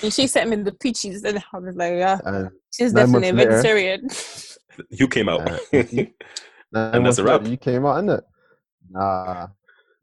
and 0.02 0.12
she 0.12 0.26
sent 0.26 0.50
me 0.50 0.56
the 0.56 0.72
peaches, 0.72 1.22
and 1.22 1.38
I 1.38 1.58
was 1.58 1.76
like, 1.76 1.92
yeah, 1.94 2.18
And 2.24 2.50
she's 2.74 2.92
definitely 2.92 3.28
a 3.28 3.32
months 3.34 3.62
later- 3.62 3.62
vegetarian. 3.62 4.08
You 4.90 5.06
came 5.06 5.28
out. 5.28 5.48
Uh, 5.48 5.56
thank 5.70 5.92
you. 5.92 6.06
And 6.72 7.06
that's 7.06 7.18
a 7.18 7.22
wrap. 7.24 7.46
You 7.46 7.58
came 7.58 7.86
out, 7.86 8.02
innit? 8.02 8.22
Nah. 8.90 9.46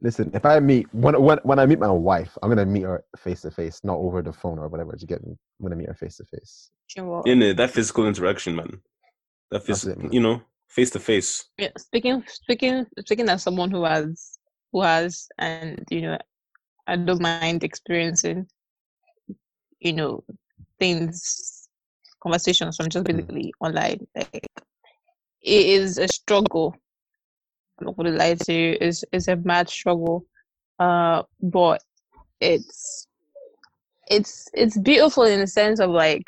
Listen, 0.01 0.31
if 0.33 0.45
I 0.45 0.59
meet 0.59 0.87
when 0.93 1.21
when 1.21 1.39
when 1.43 1.59
I 1.59 1.65
meet 1.65 1.79
my 1.79 1.91
wife, 1.91 2.37
I'm 2.41 2.49
gonna 2.49 2.65
meet 2.65 2.83
her 2.83 3.03
face 3.17 3.41
to 3.41 3.51
face, 3.51 3.81
not 3.83 3.97
over 3.97 4.21
the 4.21 4.31
phone 4.31 4.57
or 4.57 4.67
whatever. 4.69 4.91
Do 4.93 5.01
you 5.01 5.07
get 5.07 5.25
me? 5.25 5.31
I'm 5.59 5.65
gonna 5.65 5.75
meet 5.75 5.87
her 5.89 5.93
face 5.93 6.17
to 6.17 6.25
face. 6.25 6.71
You 6.95 7.03
know? 7.03 7.21
In 7.25 7.41
it, 7.41 7.57
that 7.57 7.71
physical 7.71 8.07
interaction, 8.07 8.55
man. 8.55 8.81
That 9.51 9.65
That's 9.65 9.83
it, 9.85 9.97
man. 9.97 10.11
you 10.13 10.21
know, 10.21 10.41
face 10.67 10.89
to 10.91 10.99
face. 10.99 11.45
Yeah, 11.57 11.69
speaking 11.77 12.23
speaking 12.27 12.85
speaking 13.05 13.27
as 13.29 13.43
someone 13.43 13.71
who 13.71 13.83
has 13.83 14.37
who 14.71 14.81
has 14.83 15.27
and 15.37 15.83
you 15.89 16.01
know 16.01 16.17
I 16.87 16.95
don't 16.95 17.21
mind 17.21 17.63
experiencing 17.63 18.47
you 19.79 19.93
know 19.93 20.23
things 20.79 21.67
conversations 22.23 22.77
from 22.77 22.89
just 22.89 23.05
Mm. 23.05 23.15
basically 23.17 23.53
online 23.59 24.07
like 24.15 24.47
it 25.41 25.65
is 25.65 25.97
a 25.97 26.07
struggle 26.07 26.73
I'm 26.73 26.79
not 27.81 27.95
gonna 27.97 28.11
lie 28.11 28.35
to 28.35 28.53
you 28.53 28.77
it's, 28.81 29.03
it's 29.11 29.27
a 29.27 29.35
mad 29.37 29.69
struggle 29.69 30.25
uh 30.79 31.23
but 31.41 31.81
it's 32.39 33.07
it's 34.07 34.47
it's 34.53 34.77
beautiful 34.79 35.23
in 35.23 35.39
the 35.39 35.47
sense 35.47 35.79
of 35.79 35.89
like 35.89 36.23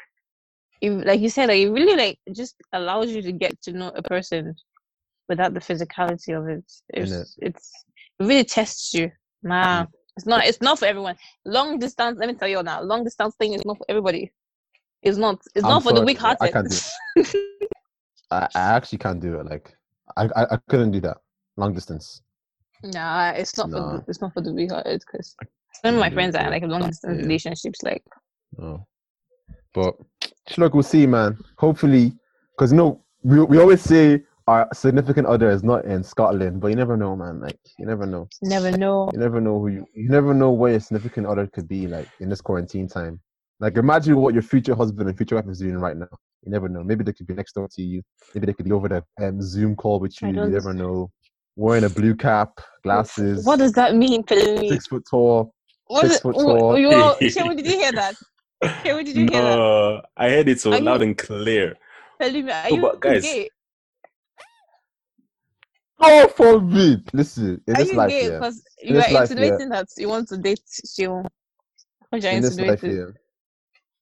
if, 0.82 1.06
like 1.06 1.20
you 1.20 1.30
said 1.30 1.48
like 1.48 1.60
it 1.60 1.70
really 1.70 1.96
like 1.96 2.20
just 2.34 2.56
allows 2.74 3.12
you 3.12 3.22
to 3.22 3.32
get 3.32 3.60
to 3.62 3.72
know 3.72 3.92
a 3.96 4.02
person 4.02 4.56
without 5.32 5.54
the 5.54 5.60
physicality 5.60 6.38
of 6.38 6.48
it. 6.48 6.64
It's 6.90 7.12
Innit? 7.12 7.36
it's 7.48 7.72
it 8.20 8.24
really 8.26 8.44
tests 8.44 8.94
you. 8.94 9.12
Nah, 9.44 9.86
it's 10.18 10.26
not 10.26 10.46
it's 10.46 10.62
not 10.62 10.78
for 10.80 10.86
everyone. 10.86 11.16
Long 11.46 11.80
distance, 11.80 12.20
let 12.20 12.28
me 12.28 12.36
tell 12.36 12.50
you 12.50 12.62
now, 12.62 12.82
long 12.82 13.04
distance 13.04 13.36
thing 13.36 13.54
is 13.54 13.66
not 13.66 13.78
for 13.78 13.86
everybody. 13.90 14.32
It's 15.02 15.18
not. 15.18 15.42
It's 15.56 15.66
I'm 15.66 15.72
not 15.72 15.84
for 15.84 15.94
the 15.94 16.02
weak 16.02 16.22
I 16.22 16.36
hearted. 16.36 16.54
can't 16.54 16.70
do 16.70 17.40
I, 18.32 18.48
I 18.56 18.62
actually 18.78 19.00
can't 19.00 19.20
do 19.20 19.40
it. 19.40 19.46
Like 19.46 19.76
I, 20.18 20.24
I, 20.36 20.44
I 20.56 20.58
couldn't 20.70 20.92
do 20.92 21.02
that 21.02 21.18
long 21.62 21.74
distance. 21.74 22.22
Nah, 22.84 23.30
it's 23.42 23.56
not 23.58 23.70
for 23.70 23.80
Nah. 23.80 23.98
the, 23.98 24.04
it's 24.10 24.22
not 24.22 24.34
for 24.34 24.42
the 24.42 24.52
big 24.54 24.72
hearted 24.72 25.02
because 25.06 25.36
some 25.84 25.94
of 25.96 26.00
my 26.02 26.10
friends 26.10 26.36
are 26.36 26.50
like 26.50 26.64
long 26.64 26.82
distance 26.90 27.18
Yeah. 27.18 27.24
relationships. 27.28 27.80
Like 27.84 28.04
No. 28.58 28.86
But 29.74 29.96
look, 30.58 30.74
we'll 30.74 30.84
see, 30.84 31.06
man. 31.08 31.38
Hopefully, 31.58 32.14
because 32.54 32.72
you 32.74 32.78
know 32.78 32.92
we 33.24 33.42
we 33.52 33.58
always 33.60 33.82
say 33.82 34.24
our 34.48 34.68
significant 34.74 35.28
other 35.28 35.50
is 35.52 35.64
not 35.64 35.86
in 35.86 36.04
Scotland, 36.04 36.60
but 36.60 36.68
you 36.72 36.76
never 36.76 36.98
know, 36.98 37.16
man. 37.16 37.40
Like 37.40 37.60
you 37.80 37.86
never 37.86 38.06
know. 38.06 38.28
never 38.42 38.72
know. 38.84 39.10
You 39.14 39.20
never 39.20 39.40
know 39.40 39.60
who 39.62 39.68
you. 39.76 39.86
You 39.96 40.10
never 40.10 40.34
know 40.34 40.52
where 40.52 40.72
your 40.72 40.82
significant 40.88 41.26
other 41.28 41.46
could 41.48 41.68
be 41.68 41.88
like 41.88 42.10
in 42.20 42.28
this 42.30 42.42
quarantine 42.42 42.88
time. 42.88 43.22
Like 43.60 43.78
imagine 43.78 44.16
what 44.18 44.34
your 44.34 44.44
future 44.54 44.76
husband 44.76 45.08
and 45.08 45.16
future 45.18 45.36
wife 45.36 45.48
is 45.48 45.60
doing 45.60 45.78
right 45.78 45.96
now. 45.96 46.10
You 46.44 46.52
never 46.52 46.68
know. 46.68 46.84
Maybe 46.84 47.04
they 47.04 47.14
could 47.14 47.28
be 47.28 47.36
next 47.36 47.54
door 47.54 47.68
to 47.76 47.82
you. 47.82 48.02
Maybe 48.34 48.48
they 48.48 48.54
could 48.58 48.66
be 48.66 48.72
over 48.72 48.90
the 48.90 49.02
um, 49.26 49.40
Zoom 49.42 49.76
call 49.76 50.00
with 50.00 50.20
you. 50.22 50.30
You 50.30 50.48
never 50.58 50.74
know. 50.74 51.12
Wearing 51.56 51.84
a 51.84 51.90
blue 51.90 52.16
cap, 52.16 52.60
glasses, 52.84 53.46
What 53.46 53.60
does 53.60 53.74
that 53.74 53.96
mean, 53.96 54.24
Pelumi? 54.24 54.70
six 54.70 54.88
foot 54.88 55.04
tall. 55.10 55.54
What 55.88 56.02
six 56.04 56.16
is- 56.16 56.22
foot 56.22 56.36
tall. 56.36 56.78
you 56.80 56.92
all- 56.94 57.16
Shehu, 57.16 57.56
did 57.56 57.66
you 57.66 57.74
hear 57.78 57.92
that? 57.92 58.16
Shehu, 58.64 59.04
did 59.06 59.16
you 59.18 59.28
hear 59.30 59.42
that? 59.42 60.04
I 60.16 60.30
heard 60.30 60.48
it 60.50 60.62
so 60.62 60.72
Are 60.72 60.78
you- 60.78 60.84
loud 60.84 61.02
and 61.02 61.18
clear. 61.18 61.76
Pelumi, 62.22 62.52
are 62.54 62.70
No, 62.70 62.76
you 62.76 62.82
but 62.82 63.00
guys, 63.02 63.24
gay? 63.24 63.50
Oh, 66.04 66.28
forbid! 66.30 67.10
Listen, 67.14 67.62
in 67.68 67.76
Are 67.76 67.78
this 67.78 67.92
you 67.92 67.98
life, 67.98 68.10
gay? 68.10 68.30
Because 68.30 68.64
In 68.80 68.88
you 68.90 68.94
this 68.96 69.08
are 69.08 69.14
life, 69.14 69.14
yeah. 69.14 69.22
insinuating 69.22 69.70
that 69.70 69.88
you 69.98 70.10
want 70.10 70.28
to 70.30 70.38
date 70.38 70.62
Shehu. 70.88 71.26
What 72.10 72.22
you're 72.24 72.32
in 72.32 72.42
this 72.42 72.58
life, 72.58 72.84
insinuating? 72.84 73.14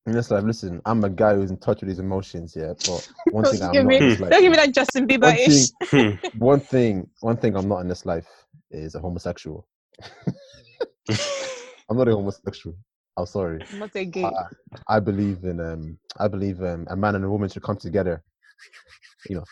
Yeah. 0.09 0.11
In 0.11 0.17
this 0.17 0.31
life, 0.31 0.43
listen, 0.43 0.81
I'm 0.85 1.03
a 1.03 1.09
guy 1.09 1.35
who's 1.35 1.51
in 1.51 1.57
touch 1.57 1.81
with 1.81 1.89
his 1.89 1.99
emotions, 1.99 2.55
yeah. 2.55 2.73
But 2.85 3.07
one 3.31 3.43
Don't 3.43 3.53
thing 3.53 3.61
I'm 3.63 3.73
not 3.73 3.85
me- 3.85 3.97
in 3.97 4.09
this 4.09 4.19
life. 4.19 4.31
Don't 4.31 4.41
give 4.41 4.51
me 4.51 4.57
that 4.57 4.73
Justin 4.73 5.07
Bieber 5.07 5.35
ish. 5.35 5.69
thing, 5.89 6.19
Hmm. 6.21 6.27
one 6.37 6.59
thing, 6.59 7.09
one 7.21 7.37
thing 7.37 7.55
I'm 7.55 7.67
not 7.67 7.79
in 7.79 7.87
this 7.87 8.05
life 8.05 8.27
is 8.71 8.95
a 8.95 8.99
homosexual. 8.99 9.67
I'm 11.89 11.97
not 11.97 12.07
a 12.07 12.11
homosexual. 12.11 12.75
I'm 13.17 13.25
sorry. 13.25 13.59
I'm 13.73 13.79
not 13.79 13.95
a 13.95 14.05
gay. 14.05 14.23
I, 14.23 14.95
I 14.95 14.99
believe 14.99 15.43
in 15.43 15.59
um 15.59 15.97
I 16.17 16.27
believe 16.27 16.61
um 16.61 16.87
a 16.89 16.95
man 16.95 17.15
and 17.15 17.25
a 17.25 17.29
woman 17.29 17.49
should 17.49 17.63
come 17.63 17.77
together. 17.77 18.23
You 19.29 19.37
know. 19.37 19.43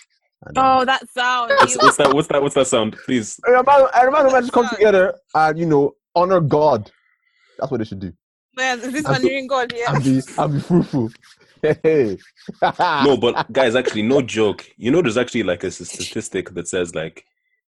And, 0.46 0.58
um, 0.58 0.82
oh, 0.82 0.86
that 0.86 1.10
sound. 1.10 1.50
what's, 1.50 1.76
what's 1.78 1.98
that? 1.98 2.14
What's 2.14 2.28
that? 2.28 2.42
What's 2.42 2.56
that 2.56 2.68
sound? 2.68 2.96
Please. 3.06 3.40
a 3.48 3.52
man, 3.52 3.66
a 3.66 3.66
man 3.66 3.88
and 3.94 4.16
a 4.16 4.24
woman 4.26 4.44
should 4.46 4.54
come 4.54 4.70
together 4.70 5.16
and 5.36 5.60
you 5.60 5.66
know 5.66 5.96
honor 6.16 6.40
God. 6.40 6.92
That's 7.58 7.72
what 7.72 7.80
they 7.80 7.86
should 7.86 8.00
do. 8.00 8.14
Man, 8.58 8.80
this 8.92 9.06
I'm 9.06 9.12
one 9.14 9.22
so- 9.22 9.28
hearing 9.28 9.48
God? 9.48 9.74
Yeah. 9.76 9.94
And 9.96 10.04
be 10.04 10.22
and 10.38 10.54
be 10.54 10.60
fruitful. 10.60 11.12
Hey. 11.62 12.18
No, 12.80 13.18
but 13.18 13.52
guys, 13.52 13.76
actually, 13.76 14.04
no 14.04 14.22
joke. 14.22 14.66
You 14.78 14.92
know, 14.92 15.02
there's 15.02 15.18
actually 15.18 15.44
like 15.44 15.64
a 15.64 15.72
statistic 15.72 16.50
that 16.56 16.68
says 16.68 16.94
like 16.94 17.24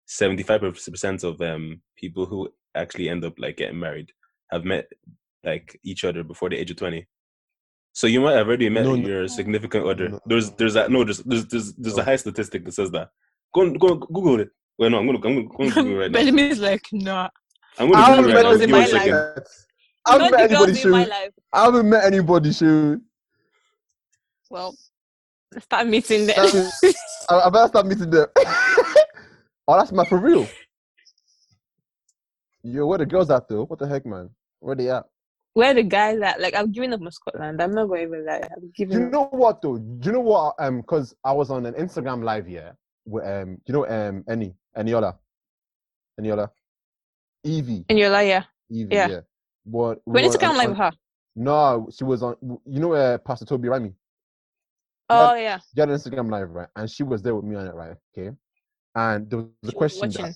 75% 0.08 1.24
of 1.24 1.40
um 1.40 1.80
people 1.96 2.26
who 2.26 2.48
actually 2.74 3.08
end 3.08 3.24
up 3.24 3.34
like 3.38 3.56
getting 3.56 3.78
married 3.78 4.10
have 4.50 4.64
met 4.64 4.88
like 5.44 5.78
each 5.84 6.04
other 6.04 6.22
before 6.24 6.48
the 6.50 6.56
age 6.56 6.70
of 6.70 6.76
20. 6.78 7.06
So 7.92 8.06
you 8.06 8.20
might 8.20 8.34
have 8.34 8.46
already 8.46 8.68
met 8.68 8.84
No, 8.84 8.94
no. 8.96 9.08
your 9.08 9.28
significant 9.28 9.86
other. 9.86 10.08
No. 10.10 10.20
There's 10.26 10.50
there's 10.52 10.74
that 10.74 10.90
no 10.90 11.04
there's 11.04 11.18
there's 11.18 11.46
there's, 11.46 11.72
there's 11.74 11.96
No. 11.96 12.02
a 12.02 12.04
high 12.04 12.16
statistic 12.16 12.64
that 12.64 12.72
says 12.72 12.90
that. 12.92 13.08
Go 13.54 13.70
go 13.72 13.96
Google 13.96 14.40
it. 14.40 14.50
Well, 14.78 14.90
no, 14.90 14.98
I'm 14.98 15.06
gonna 15.06 15.18
I'm 15.18 15.22
gonna, 15.34 15.40
I'm 15.40 15.68
gonna 15.70 15.70
Google 15.74 15.92
it 15.92 15.98
right 16.02 16.10
now. 16.12 16.18
Bellamy 16.18 16.42
is 16.50 16.60
like, 16.60 16.82
nah. 16.92 17.28
I'm 17.78 17.90
gonna 17.90 18.16
Google 18.22 18.30
it 18.30 18.34
right 18.34 18.42
now. 18.44 18.52
in 18.52 18.58
Give 18.60 18.70
me 18.70 18.76
a 18.76 18.80
my 18.80 18.86
second. 18.86 19.14
life. 19.14 19.46
I 20.08 20.12
haven't 20.12 20.30
met 20.32 20.50
anybody 20.50 20.82
in 20.82 20.90
my 20.90 21.02
shoot. 21.04 21.10
life. 21.10 21.30
I 21.52 21.64
haven't 21.64 21.88
met 21.88 22.04
anybody 22.04 22.52
shoot. 22.52 23.02
Well, 24.50 24.74
start 25.60 25.86
meeting 25.86 26.26
them. 26.26 26.36
I, 27.28 27.34
I 27.40 27.50
better 27.50 27.68
start 27.68 27.86
meeting 27.86 28.10
them. 28.10 28.26
oh, 28.36 29.76
that's 29.78 29.92
my 29.92 30.04
for 30.06 30.18
real. 30.18 30.48
Yo, 32.62 32.86
where 32.86 32.98
the 32.98 33.06
girls 33.06 33.30
at 33.30 33.48
though? 33.48 33.64
What 33.64 33.78
the 33.78 33.86
heck, 33.86 34.04
man? 34.06 34.30
Where 34.60 34.74
they 34.74 34.90
at? 34.90 35.04
Where 35.54 35.74
the 35.74 35.82
guys 35.82 36.20
at? 36.20 36.40
Like, 36.40 36.54
I'm 36.54 36.70
giving 36.72 36.92
up 36.92 37.00
on 37.00 37.10
Scotland. 37.10 37.60
I'm 37.60 37.72
not 37.72 37.86
going 37.86 38.10
to 38.12 38.18
lie. 38.20 38.40
I'm 38.54 38.60
Do 38.60 38.70
giving 38.76 38.98
you 38.98 39.06
up. 39.06 39.12
know 39.12 39.24
what 39.32 39.62
though? 39.62 39.78
Do 39.78 40.06
you 40.06 40.12
know 40.12 40.20
what? 40.20 40.54
Um, 40.58 40.78
because 40.82 41.14
I 41.24 41.32
was 41.32 41.50
on 41.50 41.66
an 41.66 41.74
Instagram 41.74 42.22
live 42.22 42.46
here. 42.46 42.76
With, 43.06 43.24
um, 43.26 43.58
you 43.66 43.72
know, 43.72 43.86
um, 43.88 44.22
any 44.28 44.54
Eniola, 44.76 45.16
Eniola, 46.20 46.50
Evie, 47.42 47.84
like, 47.88 48.28
yeah. 48.28 48.44
Evie, 48.70 48.94
Yeah. 48.94 49.08
yeah. 49.08 49.20
What? 49.70 50.00
We 50.06 50.22
need 50.22 50.32
to 50.32 50.38
come 50.38 50.56
live 50.56 50.70
with 50.70 50.78
her. 50.78 50.92
No, 51.36 51.88
she 51.96 52.04
was 52.04 52.22
on. 52.22 52.36
You 52.64 52.80
know, 52.80 52.92
uh, 52.94 53.18
Pastor 53.18 53.44
Toby 53.44 53.68
Remy. 53.68 53.92
Oh, 55.10 55.34
yeah. 55.34 55.58
She 55.74 55.80
had 55.80 55.88
an 55.88 55.96
Instagram 55.96 56.30
live, 56.30 56.50
right? 56.50 56.68
And 56.76 56.90
she 56.90 57.02
was 57.02 57.22
there 57.22 57.34
with 57.34 57.44
me 57.44 57.56
on 57.56 57.66
it, 57.66 57.74
right? 57.74 57.96
Okay. 58.16 58.30
And 58.94 59.30
there 59.30 59.38
was 59.38 59.46
a 59.46 59.50
She 59.62 59.66
was 59.66 59.74
question. 59.74 60.10
that- 60.10 60.34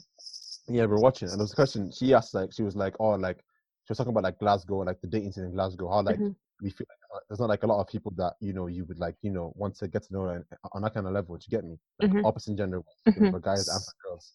yeah, 0.69 0.85
we're 0.87 1.01
watching, 1.01 1.29
and 1.29 1.39
there 1.39 1.45
was 1.45 1.53
a 1.53 1.57
question 1.57 1.91
she 1.91 2.15
asked. 2.15 2.35
Like, 2.35 2.53
she 2.53 2.63
was 2.63 2.77
like, 2.77 2.95
"Oh, 3.01 3.11
like 3.17 3.39
she 3.39 3.91
was 3.91 3.99
talking 3.99 4.13
about 4.13 4.23
like 4.23 4.39
Glasgow, 4.39 4.79
like 4.79 5.01
the 5.01 5.09
dating 5.09 5.33
scene 5.33 5.45
in 5.45 5.53
Glasgow. 5.53 5.89
How 5.91 6.03
like 6.03 6.19
Mhm. 6.21 6.37
we 6.63 6.71
feel 6.71 6.87
like 6.89 6.99
uh, 7.17 7.21
there's 7.29 7.41
not 7.41 7.49
like 7.49 7.65
a 7.65 7.67
lot 7.67 7.81
of 7.81 7.89
people 7.89 8.13
that 8.17 8.35
you 8.41 8.53
know 8.53 8.69
you 8.69 8.85
would 8.85 9.01
like 9.01 9.17
you 9.23 9.33
know 9.33 9.53
want 9.57 9.75
to 9.79 9.89
get 9.89 10.05
to 10.05 10.13
know 10.13 10.29
and, 10.29 10.45
on 10.73 10.83
that 10.83 10.95
kind 10.95 11.07
of 11.09 11.13
level. 11.13 11.37
Do 11.37 11.45
you 11.49 11.51
get 11.59 11.65
me? 11.65 11.81
Like 12.01 12.13
Mhm. 12.13 12.25
opposite 12.25 12.55
gender, 12.57 12.81
you 13.07 13.13
Mhm. 13.13 13.31
for 13.33 13.41
guys 13.41 13.67
and 13.69 13.83
for 13.85 13.93
girls. 14.09 14.35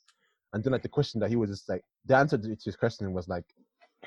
And 0.52 0.62
then 0.64 0.74
like 0.74 0.82
the 0.84 0.90
question 0.90 1.22
that 1.22 1.30
he 1.30 1.38
was 1.38 1.50
just 1.50 1.70
like 1.70 1.84
the 2.06 2.18
answer 2.18 2.38
to 2.38 2.56
to 2.56 2.66
his 2.66 2.76
question 2.76 3.14
was 3.14 3.30
like 3.30 3.46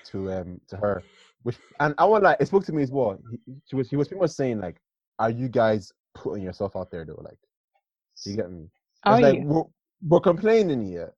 to 0.06 0.32
um 0.32 0.60
to 0.68 0.76
her, 0.76 1.02
which 1.42 1.56
and 1.80 1.94
I 1.98 2.04
want 2.04 2.24
like 2.24 2.38
it 2.40 2.46
spoke 2.46 2.64
to 2.66 2.72
me 2.72 2.82
as 2.82 2.90
well. 2.90 3.18
He, 3.30 3.54
she 3.68 3.76
was 3.76 3.90
he 3.90 3.96
was 3.96 4.08
pretty 4.08 4.20
much 4.20 4.30
saying 4.30 4.60
like, 4.60 4.76
"Are 5.18 5.30
you 5.30 5.48
guys 5.48 5.92
putting 6.14 6.42
yourself 6.42 6.76
out 6.76 6.90
there 6.90 7.04
though? 7.04 7.20
Like, 7.22 7.38
do 8.24 8.30
you 8.30 8.36
get 8.36 8.50
me? 8.50 8.68
Are 9.04 9.20
like 9.20 9.36
you? 9.36 9.42
we're, 9.44 9.64
we're 10.06 10.20
complaining 10.20 10.86
here, 10.86 11.12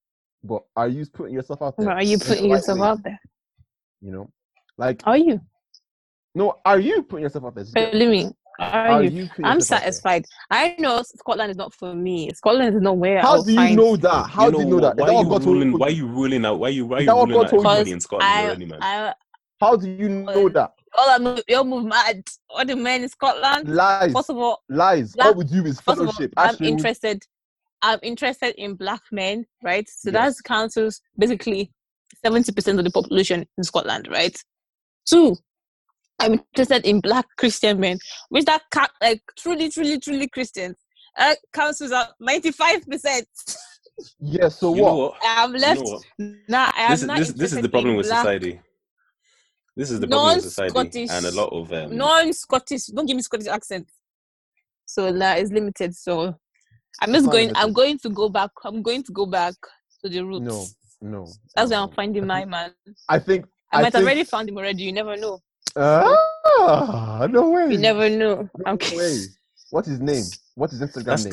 but 0.45 0.63
are 0.77 0.89
you 0.89 1.05
putting 1.07 1.35
yourself 1.35 1.63
out 1.63 1.77
there? 1.77 1.91
Are 1.91 2.03
you 2.03 2.19
putting 2.19 2.51
yourself 2.51 2.81
out 2.81 3.03
there? 3.03 3.21
You 4.01 4.13
know, 4.13 4.31
like 4.79 5.03
Are 5.05 5.17
you? 5.17 5.41
no, 6.35 6.59
are 6.65 6.81
you 6.81 7.03
putting 7.03 7.25
yourself 7.25 7.45
out 7.45 7.55
there? 7.55 7.65
Believe 7.91 8.09
me. 8.09 8.31
Are, 8.59 8.87
Are 8.89 9.03
you? 9.03 9.11
you 9.11 9.29
I'm 9.45 9.57
yourself 9.59 9.79
out 9.81 9.85
there? 9.85 9.93
satisfied. 9.93 10.27
I 10.51 10.77
know 10.79 11.03
Scotland 11.03 11.51
is 11.51 11.57
not 11.57 11.75
for 11.75 11.95
me. 11.95 12.31
Scotland 12.35 12.75
is 12.77 12.83
not 12.83 12.97
where 12.97 13.21
How 13.21 13.37
I'll 13.37 13.43
do 13.43 13.51
you 13.51 13.57
find 13.57 13.77
know 13.77 13.97
that? 13.97 14.27
How 14.31 14.51
do 14.51 14.59
you 14.59 14.65
know 14.67 14.81
that? 14.81 14.97
Why 14.97 15.07
that 15.07 15.15
are 15.17 15.23
you 15.23 15.29
ruling? 15.39 15.71
you? 15.73 15.77
Why 15.79 15.87
are 15.87 15.91
you 15.91 16.07
ruling 16.07 16.45
out? 16.45 16.59
Why 16.59 16.69
you 16.69 16.87
why 16.87 16.99
are 16.99 17.01
you 17.01 17.07
that 17.07 17.17
what 17.17 17.29
ruling 17.29 17.35
God 17.41 17.45
out 17.47 17.51
told 17.51 17.65
you? 17.65 17.71
everybody 17.71 17.93
in 17.93 18.01
Scotland 18.01 18.31
I, 18.35 18.43
already, 18.45 18.65
man? 18.67 18.79
I, 18.83 19.15
How 19.61 19.77
do 19.77 19.89
you 19.89 20.09
know 20.09 20.49
that? 20.51 20.73
all 20.99 21.09
I 21.11 21.19
move, 21.19 21.41
you 21.49 21.57
all 21.57 21.65
move 21.65 21.85
mad. 21.87 22.23
All 22.51 22.65
the 22.65 22.77
men 22.77 23.03
in 23.03 23.09
Scotland. 23.09 23.69
Lies, 23.69 24.13
First 24.13 24.31
of 24.31 24.37
all, 24.37 24.63
lies. 24.69 25.15
black- 25.15 25.29
all 25.29 25.35
we 25.35 25.45
do 25.45 25.65
is 25.65 25.81
first 25.81 26.01
of 26.01 26.09
all. 26.09 26.15
I'm 26.37 26.51
Actually, 26.51 26.69
interested. 26.69 27.23
I'm 27.81 27.99
interested 28.03 28.55
in 28.59 28.75
black 28.75 29.01
men, 29.11 29.47
right? 29.65 29.89
So 29.89 30.11
Yes. 30.11 30.37
that 30.37 30.45
counts 30.45 31.01
basically 31.19 31.73
seventy 32.25 32.53
percent 32.53 32.79
of 32.79 32.85
the 32.85 32.91
population 32.91 33.47
in 33.59 33.65
Scotland, 33.65 34.09
right? 34.11 34.37
Two, 35.07 35.37
I'm 36.23 36.33
interested 36.35 36.87
in 36.87 37.01
black 37.01 37.27
Christian 37.37 37.81
men, 37.81 37.99
which 38.31 38.45
that 38.47 38.63
ca- 38.71 38.91
like 39.01 39.23
truly, 39.39 39.69
truly, 39.71 39.99
truly 39.99 40.29
Christians. 40.29 40.77
Uh, 41.19 41.35
counts 41.53 41.81
as 41.83 41.93
ninety-five 42.21 42.87
percent. 42.89 43.27
Yeah. 44.19 44.49
So 44.49 44.75
You 44.75 44.83
what? 44.83 44.89
know 44.91 44.97
what? 44.97 45.15
I'm 45.23 45.53
You 45.55 45.61
left. 45.61 45.81
know 45.85 45.91
what? 45.93 46.03
Nah, 46.49 46.73
I 46.75 46.83
am 46.85 46.91
This 46.93 47.01
is 47.03 47.07
not 47.07 47.19
this 47.19 47.33
this 47.33 47.53
is 47.53 47.61
the 47.61 47.69
problem 47.69 47.97
with 47.97 48.07
society. 48.07 48.59
This 49.77 49.91
is 49.91 50.01
the 50.01 50.09
problem 50.09 50.37
with 50.37 50.45
society, 50.45 51.07
and 51.11 51.27
a 51.27 51.31
lot 51.31 51.51
of 51.53 51.71
um, 51.73 51.97
non-Scottish. 51.97 52.87
Don't 52.87 53.07
give 53.07 53.17
me 53.17 53.23
Scottish 53.23 53.49
accent. 53.49 53.87
So 54.87 55.11
nah, 55.11 55.35
it's 55.35 55.51
limited. 55.53 55.95
So 55.95 56.35
I'm 57.03 57.13
just 57.13 57.31
going. 57.31 57.53
I'm 57.55 57.73
going 57.73 57.99
to 57.99 58.09
go 58.11 58.29
back. 58.31 58.51
I'm 58.65 58.83
going 58.83 59.03
to 59.05 59.13
go 59.13 59.27
back 59.27 59.55
to 60.03 60.09
the 60.09 60.23
roots. 60.25 60.45
No, 61.01 61.11
no. 61.11 61.27
That's 61.55 61.71
no, 61.71 61.77
where 61.77 61.87
I'm 61.89 61.95
finding 61.95 62.27
my 62.27 62.45
man. 62.47 62.73
I 63.09 63.19
think. 63.19 63.47
I, 63.73 63.77
might 63.77 63.85
have 63.85 63.93
think- 63.93 64.05
already 64.05 64.25
found 64.25 64.49
him 64.49 64.57
already. 64.59 64.83
You 64.85 64.93
never 64.93 65.17
know. 65.17 65.41
Ah, 65.77 67.27
no 67.31 67.51
way. 67.51 67.73
You 67.73 67.79
never 67.79 68.09
knew. 68.09 68.19
No 68.19 68.51
I'm 68.67 68.79
way. 68.95 69.19
What's 69.71 69.89
his 69.89 70.01
name? 70.01 70.25
What's 70.55 70.79
his 70.79 70.83
Instagram 70.83 71.25
name? 71.25 71.33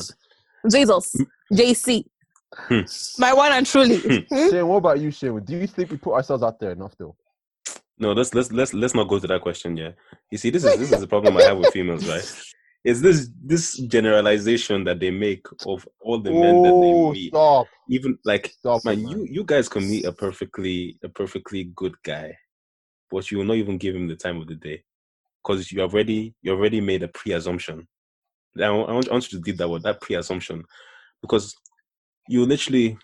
that's 0.62 0.74
Jesus, 0.74 1.16
JC, 1.52 2.04
Hmm. 2.54 2.80
my 3.18 3.32
one 3.32 3.52
and 3.52 3.64
truly. 3.66 3.98
Hmm. 3.98 4.48
Shane, 4.50 4.66
what 4.66 4.78
about 4.78 5.00
you, 5.00 5.10
Shane? 5.10 5.38
Do 5.40 5.56
you 5.56 5.66
think 5.66 5.90
we 5.90 5.96
put 5.96 6.14
ourselves 6.14 6.42
out 6.42 6.58
there 6.58 6.72
enough, 6.72 6.96
though? 6.98 7.16
no. 7.98 8.12
Let's 8.12 8.34
let's 8.34 8.50
let's 8.50 8.74
let's 8.74 8.94
not 8.94 9.08
go 9.08 9.18
to 9.18 9.26
that 9.28 9.40
question. 9.40 9.76
Yeah, 9.76 9.92
you 10.30 10.38
see, 10.38 10.50
this 10.50 10.64
is 10.64 10.76
this 10.78 10.92
is 10.92 11.00
the 11.00 11.06
problem 11.06 11.36
I 11.36 11.42
have 11.42 11.58
with 11.58 11.72
females, 11.72 12.06
right? 12.08 12.24
Is 12.82 13.02
this 13.02 13.28
this 13.44 13.76
generalization 13.76 14.84
that 14.84 15.00
they 15.00 15.10
make 15.10 15.44
of 15.66 15.86
all 16.00 16.18
the 16.18 16.30
men 16.30 16.62
that 16.62 16.70
they 16.70 16.92
oh, 16.94 17.12
meet, 17.12 17.28
stop, 17.28 17.66
even 17.90 18.18
like 18.24 18.54
stop, 18.58 18.82
man, 18.86 19.00
it, 19.00 19.08
you 19.10 19.26
you 19.30 19.44
guys 19.44 19.68
can 19.68 19.86
meet 19.86 20.06
a 20.06 20.12
perfectly 20.12 20.98
a 21.04 21.08
perfectly 21.10 21.64
good 21.76 21.94
guy, 22.02 22.34
but 23.10 23.30
you 23.30 23.38
will 23.38 23.44
not 23.44 23.56
even 23.56 23.78
give 23.78 23.94
him 23.94 24.08
the 24.08 24.16
time 24.16 24.40
of 24.40 24.46
the 24.46 24.54
day 24.54 24.82
because 25.42 25.70
you 25.72 25.80
have 25.80 25.92
already 25.94 26.34
you 26.42 26.52
already 26.52 26.80
made 26.80 27.02
a 27.02 27.08
pre-assumption. 27.08 27.86
I 28.60 28.70
want, 28.70 29.08
I 29.08 29.12
want 29.12 29.32
you 29.32 29.38
to 29.38 29.44
deal 29.44 29.56
that 29.56 29.68
with 29.68 29.82
that 29.84 30.00
pre-assumption 30.00 30.64
because 31.22 31.54
you 32.28 32.44
literally 32.44 32.98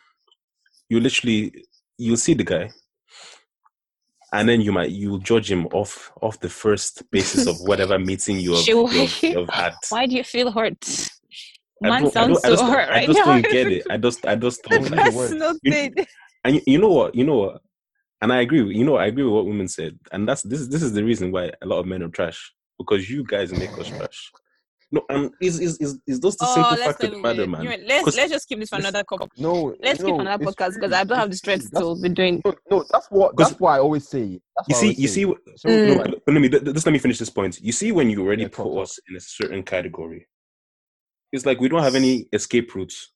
you 0.89 1.01
literally 1.01 1.65
you'll 1.99 2.17
see 2.17 2.35
the 2.35 2.45
guy 2.45 2.71
and 4.33 4.49
then 4.49 4.61
you 4.61 4.73
might 4.73 4.91
you'll 4.91 5.19
judge 5.19 5.51
him 5.51 5.67
off 5.69 6.13
off 6.21 6.39
the 6.41 6.49
first 6.49 7.09
basis 7.11 7.47
of 7.47 7.61
whatever 7.69 7.99
meeting 7.99 8.39
you 8.39 8.53
have, 8.55 8.67
you 8.67 8.87
have, 8.87 9.23
you 9.23 9.39
have 9.39 9.49
had. 9.51 9.75
Why 9.91 10.07
do 10.07 10.17
you 10.17 10.25
feel 10.25 10.51
hurt? 10.51 11.09
I 11.85 11.89
Man 11.89 12.03
don't, 12.03 12.17
I 12.17 12.21
sounds 12.27 12.41
don't, 12.43 12.47
I 12.47 12.49
so 12.49 12.57
just, 12.57 12.65
hurt 12.65 12.89
I 12.89 12.93
right 12.93 13.07
just 13.07 13.19
now. 13.19 13.25
don't 13.35 13.43
get 13.43 13.67
it. 13.71 13.87
I 13.91 13.97
just, 13.99 14.27
I 14.27 14.35
just 14.37 14.63
don't. 14.71 14.81
use 14.81 14.91
the 14.91 14.97
Like, 14.97 15.15
word. 15.15 15.59
You- 15.63 16.07
and 16.45 16.55
you, 16.57 16.63
you 16.67 16.79
know 16.79 16.89
what? 16.91 17.15
You 17.15 17.25
know 17.25 17.37
what? 17.39 17.61
And 18.23 18.33
I 18.33 18.41
agree. 18.41 18.63
with- 18.63 18.77
You 18.77 18.85
know, 18.85 18.97
I 18.97 19.07
agree 19.07 19.25
with 19.25 19.35
what 19.35 19.47
women 19.47 19.69
said, 19.69 19.99
and 20.13 20.29
that's 20.29 20.43
this. 20.43 20.67
This 20.69 20.83
is 20.83 20.93
the 20.93 21.05
reason 21.05 21.31
why 21.33 21.53
a 21.61 21.67
lot 21.67 21.81
of 21.81 21.87
men 21.87 22.03
are 22.03 22.09
trash 22.09 22.53
because 22.79 23.09
you 23.11 23.25
guys 23.25 23.53
make 23.53 23.77
us 23.79 23.89
trash. 23.89 24.31
No, 24.93 25.05
and 25.11 25.31
is 25.41 25.59
is 25.61 25.79
is 25.79 25.99
is 26.07 26.21
just 26.21 26.39
the 26.39 26.47
Oh, 26.47 26.53
simple 26.55 26.77
let's 26.77 26.99
fact 26.99 27.05
of 27.05 27.11
the 27.11 27.19
matter, 27.19 27.47
man. 27.47 27.65
you 27.65 27.71
know, 27.71 27.77
let's 27.87 28.05
'Cause 28.05 28.17
let's 28.17 28.33
just 28.33 28.49
keep 28.49 28.61
this 28.61 28.71
for 28.71 28.77
another 28.77 29.05
couple. 29.05 29.29
No, 29.37 29.75
Let's 29.81 29.99
keep 30.03 30.15
no, 30.15 30.21
another 30.21 30.45
it's 30.45 30.55
podcast 30.55 30.75
because 30.75 30.93
I 30.93 31.05
don't 31.05 31.19
have 31.19 31.31
the 31.31 31.37
strength 31.37 31.71
to 31.77 31.97
be 31.97 32.09
doing. 32.09 32.41
No, 32.45 32.55
no, 32.71 32.85
that's 32.91 33.07
what 33.11 33.37
that's 33.37 33.59
why 33.59 33.77
I 33.77 33.81
always 33.81 34.09
say. 34.09 34.41
That's 34.57 34.69
You 34.69 34.75
see, 34.75 34.93
you 35.03 35.09
see. 35.09 35.23
So, 35.57 35.69
Mm. 35.69 35.85
No, 35.87 35.95
no, 35.95 36.05
but, 36.05 36.25
but 36.25 36.33
let 36.35 36.41
me 36.41 36.49
just 36.49 36.87
let 36.87 36.93
me 36.93 36.99
finish 36.99 37.19
this 37.19 37.31
point. 37.31 37.61
You 37.61 37.73
see, 37.73 37.93
when 37.93 38.09
you 38.09 38.23
already 38.23 38.43
Yeah, 38.43 38.49
put 38.49 38.81
us 38.81 38.99
in 39.09 39.17
a 39.17 39.21
certain 39.21 39.63
category, 39.63 40.27
it's 41.33 41.45
like 41.45 41.61
we 41.61 41.69
don't 41.69 41.83
have 41.83 41.95
any 41.97 42.29
escape 42.33 42.75
routes. 42.75 43.11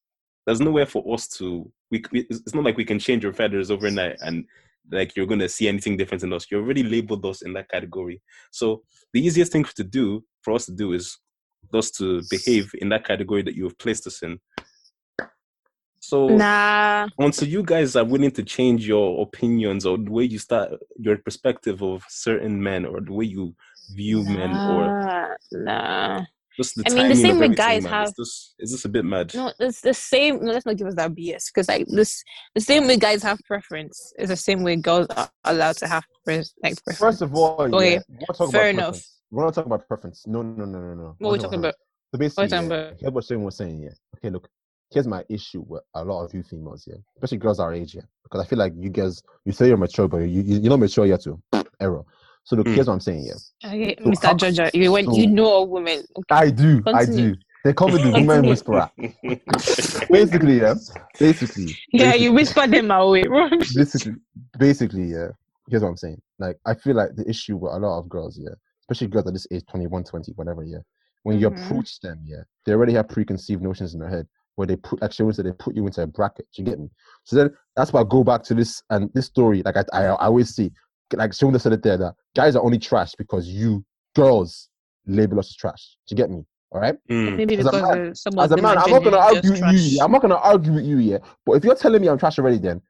There's 0.47 0.61
nowhere 0.61 0.87
for 0.87 1.15
us 1.15 1.29
to. 1.39 1.71
We, 1.91 2.03
we 2.13 2.21
it's 2.29 2.41
it's 2.41 2.55
not 2.55 2.65
like 2.65 2.77
we 2.77 2.85
can 2.85 2.99
change 2.99 3.25
our 3.25 3.33
feathers 3.33 3.71
overnight 3.71 4.17
and 4.21 4.45
like 4.91 5.17
you're 5.17 5.27
gonna 5.27 5.49
see 5.49 5.69
anything 5.69 5.97
different 5.97 6.23
in 6.23 6.33
us. 6.33 6.47
You 6.51 6.59
already 6.59 6.83
labeled 6.83 7.25
us 7.27 7.43
in 7.43 7.53
that 7.55 7.71
category. 7.71 8.23
So 8.51 8.83
the 9.13 9.25
easiest 9.25 9.53
thing 9.53 9.65
to 9.65 9.85
do 9.85 10.25
for 10.43 10.55
us 10.55 10.67
to 10.67 10.73
do 10.73 10.93
is 10.93 11.19
us 11.73 11.91
to 11.93 12.23
behave 12.31 12.71
in 12.79 12.89
that 12.89 13.05
category 13.05 13.43
that 13.43 13.55
you 13.55 13.65
have 13.65 13.79
placed 13.79 14.07
us 14.07 14.23
in. 14.23 14.41
So 16.01 16.29
Nah, 16.29 17.09
until 17.19 17.49
you 17.49 17.63
guys 17.63 17.97
are 17.97 18.05
willing 18.05 18.31
to 18.33 18.43
change 18.43 18.87
your 18.89 19.23
opinions 19.23 19.85
or 19.85 19.99
the 19.99 20.11
way 20.11 20.25
you 20.25 20.39
start 20.39 20.73
your 20.97 21.19
perspective 21.19 21.83
of 21.83 22.03
certain 22.09 22.63
men 22.63 22.87
or 22.87 23.01
the 23.01 23.13
way 23.13 23.27
you 23.27 23.55
view 23.91 24.25
men 24.25 24.61
or 24.69 24.89
nah, 24.89 25.35
nah. 25.53 26.25
Just 26.61 26.77
the 26.77 26.85
I 26.87 26.95
mean, 26.95 27.09
the 27.09 27.15
same 27.17 27.35
of 27.37 27.41
way 27.41 27.49
guys 27.55 27.83
man. 27.85 27.93
have- 27.93 28.09
It's 28.09 28.17
just, 28.17 28.55
it's 28.59 28.73
just 28.73 28.85
a 28.85 28.89
bit 28.89 29.05
mad. 29.05 29.35
No, 29.35 29.53
it's 29.59 29.81
the 29.81 29.95
same. 29.95 30.45
No, 30.45 30.53
let's 30.53 30.67
not 30.67 30.77
give 30.77 30.87
us 30.87 30.95
that 30.97 31.13
BS 31.15 31.45
because 31.53 31.69
like 31.69 31.87
this, 31.89 32.23
the 32.55 32.61
same 32.61 32.87
way 32.87 32.97
guys 32.97 33.23
have 33.23 33.39
preference 33.47 34.13
is 34.19 34.29
the 34.29 34.37
same 34.37 34.63
way 34.63 34.77
girls 34.77 35.07
are 35.17 35.31
allowed 35.45 35.77
to 35.79 35.87
have 35.87 36.05
pres- 36.25 36.55
like 36.63 36.75
preference. 36.85 36.99
First 36.99 37.23
of 37.23 37.35
all, 37.35 37.61
Okay, 37.75 37.95
yeah, 37.95 38.01
we're 38.09 38.35
talking 38.35 38.53
fair 38.53 38.61
about 38.71 38.75
enough. 38.79 38.85
preference. 38.93 39.17
We're 39.31 39.45
not 39.45 39.55
talking 39.55 39.73
about 39.73 39.89
preference. 39.89 40.25
No, 40.27 40.43
no, 40.43 40.65
no, 40.65 40.79
no, 40.81 40.95
no. 40.95 41.15
What 41.19 41.31
are 41.31 41.33
we 41.33 41.39
talking 41.39 41.59
about? 41.61 41.75
So 42.13 42.19
basically, 42.19 42.49
talking 42.49 42.71
yeah, 42.71 42.77
about? 42.77 42.97
here's 43.01 43.13
what 43.13 43.25
Shane 43.25 43.43
was 43.43 43.57
saying. 43.57 43.81
Yeah. 43.83 43.91
Okay, 44.17 44.31
look. 44.31 44.49
Here's 44.93 45.07
my 45.07 45.25
issue 45.29 45.63
with 45.69 45.83
a 45.95 46.05
lot 46.05 46.25
of 46.25 46.35
you 46.35 46.43
females. 46.43 46.85
Yeah, 46.85 46.97
especially 47.17 47.39
girls 47.39 47.61
our 47.61 47.73
age. 47.73 47.95
Yeah, 47.95 48.03
because 48.25 48.45
I 48.45 48.49
feel 48.49 48.59
like 48.59 48.73
you 48.77 48.91
guys, 48.91 49.23
you 49.45 49.53
say 49.53 49.69
you're 49.69 49.77
mature, 49.77 50.09
but 50.09 50.19
you, 50.19 50.43
you 50.43 50.59
you're 50.59 50.71
not 50.71 50.81
mature 50.81 51.07
yet. 51.07 51.23
Too 51.23 51.41
error. 51.81 52.03
So 52.45 52.57
look, 52.57 52.67
Mm. 52.67 52.75
here's 52.75 52.87
what 52.87 52.95
I'm 52.95 53.01
saying. 53.01 53.27
Yeah, 53.27 53.69
Okay, 53.71 53.97
So 53.99 54.05
Mr. 54.11 54.25
how- 54.25 54.35
Georgia, 54.35 54.71
you 54.75 54.91
went, 54.93 55.07
so- 55.09 55.17
you 55.17 55.27
know 55.29 55.55
a 55.57 55.65
woman. 55.65 55.99
Okay. 56.19 56.25
I 56.31 56.51
do, 56.51 56.83
I 56.87 57.05
do. 57.05 57.35
They 57.65 57.73
call 57.75 57.89
me 57.89 58.03
the 58.03 58.11
woman 58.13 58.47
whisperer. 58.47 58.91
Basically, 60.11 60.61
yeah. 60.61 60.75
Basically, 61.19 61.65
Yeah, 61.93 62.05
basically- 62.07 62.25
you 62.25 62.33
whisper 62.33 62.67
them 62.67 62.91
away. 62.91 63.25
basically, 63.75 64.15
basically, 64.59 65.05
yeah. 65.05 65.29
Here's 65.69 65.83
what 65.83 65.91
I'm 65.91 65.97
saying. 65.97 66.21
Like, 66.39 66.57
I 66.67 66.75
feel 66.75 66.97
like 66.97 67.11
the 67.15 67.29
issue 67.29 67.57
with 67.57 67.73
a 67.73 67.77
lot 67.79 67.99
of 67.99 68.09
girls, 68.09 68.39
yeah, 68.39 68.55
especially 68.83 69.09
girls 69.09 69.27
at 69.27 69.35
this 69.35 69.47
age, 69.53 69.63
21, 69.71 70.05
20, 70.05 70.33
whatever, 70.33 70.65
yeah. 70.65 70.79
When 71.23 71.39
you 71.39 71.51
Mhm. 71.51 71.65
approach 71.65 72.01
them, 72.01 72.21
yeah, 72.25 72.43
they 72.65 72.73
already 72.73 72.95
have 72.95 73.09
preconceived 73.09 73.63
notions 73.63 73.93
in 73.95 74.01
their 74.01 74.09
head 74.09 74.27
where 74.57 74.67
they 74.67 74.77
put, 74.77 75.03
actually, 75.03 75.25
always 75.25 75.37
say 75.37 75.43
they 75.43 75.53
put 75.53 75.77
you 75.77 75.87
into 75.87 76.03
a 76.03 76.07
bracket. 76.07 76.47
You 76.55 76.65
get 76.65 76.79
me? 76.81 76.89
So 77.25 77.37
then 77.37 77.51
that's 77.77 77.93
why 77.93 78.01
I 78.01 78.05
go 78.05 78.25
back 78.25 78.43
to 78.45 78.55
this 78.55 78.83
and 78.91 79.11
this 79.15 79.27
story. 79.27 79.63
Like 79.65 79.77
I, 79.77 79.85
I, 79.93 80.05
I 80.07 80.27
always 80.27 80.55
see, 80.55 80.73
like 81.15 81.31
Shonda 81.33 81.61
said 81.61 81.73
it 81.73 81.83
there, 81.83 81.97
that 81.99 82.15
guys 82.37 82.57
are 82.57 82.63
only 82.63 82.79
trash 82.79 83.15
because 83.17 83.49
you 83.49 83.85
girls 84.15 84.69
label 85.07 85.39
us 85.39 85.49
as 85.51 85.57
trash. 85.57 85.97
Do 86.07 86.13
you 86.13 86.17
get 86.17 86.31
me? 86.31 86.45
All 86.73 86.81
right. 86.81 86.97
Mm. 87.11 87.37
Maybe 87.37 87.57
As 87.59 87.67
a 87.67 87.73
man- 87.73 88.11
As 88.39 88.53
a 88.53 88.57
man, 88.57 88.79
I'm 88.79 88.91
not 88.91 89.03
gonna 89.03 89.17
argue 89.19 89.51
with 89.51 89.59
you. 89.61 89.65
trash. 89.65 89.75
yeah. 89.75 90.05
I'm 90.05 90.13
not 90.13 90.23
gonna 90.23 90.37
argue 90.37 90.73
with 90.75 90.85
you, 90.85 90.99
yeah. 90.99 91.19
But 91.45 91.53
if 91.55 91.65
you're 91.65 91.75
telling 91.75 92.01
me 92.01 92.09
I'm 92.09 92.19
trash 92.19 92.39
already, 92.39 92.59
then 92.59 92.81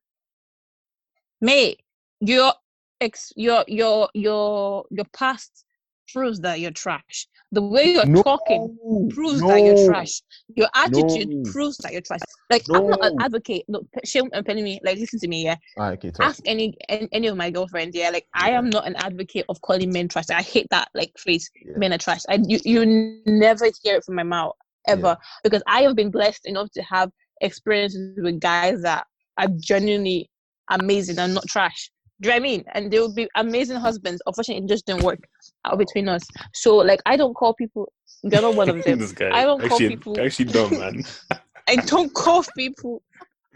mate, 1.40 1.80
your 2.20 2.52
ex, 3.00 3.32
your 3.36 3.64
your 3.68 4.08
your 4.14 4.84
your 4.90 5.04
past 5.14 5.64
proves 6.12 6.40
that 6.40 6.60
you're 6.60 6.70
trash. 6.70 7.26
The 7.52 7.62
way 7.62 7.84
you're 7.94 8.06
no, 8.06 8.22
talking 8.22 9.08
proves 9.12 9.40
that 9.40 9.62
you're 9.62 9.86
trash. 9.86 10.22
Your 10.54 10.68
attitude 10.74 11.28
No. 11.28 11.50
proves 11.50 11.76
that 11.78 11.92
you're 11.92 12.00
trash. 12.00 12.20
Like 12.48 12.62
I'm 12.72 12.86
not 12.88 13.04
an 13.04 13.16
advocate. 13.20 13.64
No, 13.68 13.82
Shame 14.04 14.28
and 14.32 14.46
telling 14.46 14.64
me, 14.64 14.80
like 14.84 14.98
listen 14.98 15.18
to 15.20 15.28
me, 15.28 15.44
yeah. 15.44 15.56
Alright, 15.76 16.04
okay. 16.04 16.12
Ask 16.20 16.40
any, 16.46 16.76
any 16.88 17.26
of 17.26 17.36
my 17.36 17.50
girlfriends, 17.50 17.96
yeah. 17.96 18.10
Like 18.10 18.26
I 18.34 18.50
am 18.50 18.70
not 18.70 18.86
an 18.86 18.94
advocate 18.96 19.46
of 19.48 19.60
calling 19.62 19.92
men 19.92 20.08
trash. 20.08 20.30
I 20.30 20.42
hate 20.42 20.68
that 20.70 20.88
like 20.94 21.12
phrase. 21.18 21.50
Yeah. 21.64 21.76
Men 21.76 21.92
are 21.92 21.98
trash. 21.98 22.20
I 22.28 22.38
you 22.46 22.58
you 22.64 22.86
never 23.26 23.66
hear 23.82 23.96
it 23.96 24.04
from 24.04 24.14
my 24.14 24.22
mouth 24.22 24.54
ever 24.86 25.16
because 25.42 25.62
I 25.66 25.82
have 25.82 25.96
been 25.96 26.10
blessed 26.10 26.46
enough 26.46 26.70
to 26.72 26.82
have 26.82 27.10
experiences 27.40 28.18
with 28.22 28.40
guys 28.40 28.82
that 28.82 29.06
are 29.38 29.48
genuinely 29.58 30.30
amazing 30.70 31.18
and 31.18 31.34
not 31.34 31.46
trash. 31.46 31.90
Do 32.20 32.28
you 32.28 32.34
know 32.34 32.36
what 32.36 32.40
I 32.40 32.42
mean? 32.42 32.64
And 32.74 32.90
they 32.90 33.00
would 33.00 33.14
be 33.14 33.28
amazing 33.36 33.76
husbands. 33.76 34.20
Unfortunately, 34.26 34.64
it 34.64 34.68
just 34.68 34.84
didn't 34.86 35.02
work 35.02 35.20
out 35.64 35.78
between 35.78 36.08
us. 36.08 36.22
So 36.54 36.76
like 36.76 37.00
I 37.06 37.16
don't 37.16 37.34
call 37.34 37.54
people 37.54 37.92
you're 38.22 38.42
not 38.42 38.54
one 38.54 38.68
of 38.68 38.82
them. 38.84 38.98
this 38.98 39.12
guy 39.12 39.30
I 39.30 39.44
don't 39.44 39.58
call 39.60 39.66
actually, 39.72 39.96
people- 39.96 40.20
actually 40.20 40.44
dumb, 40.46 40.70
man. 40.78 41.04
I 41.68 41.76
don't 41.76 42.12
call 42.12 42.44
people. 42.56 43.02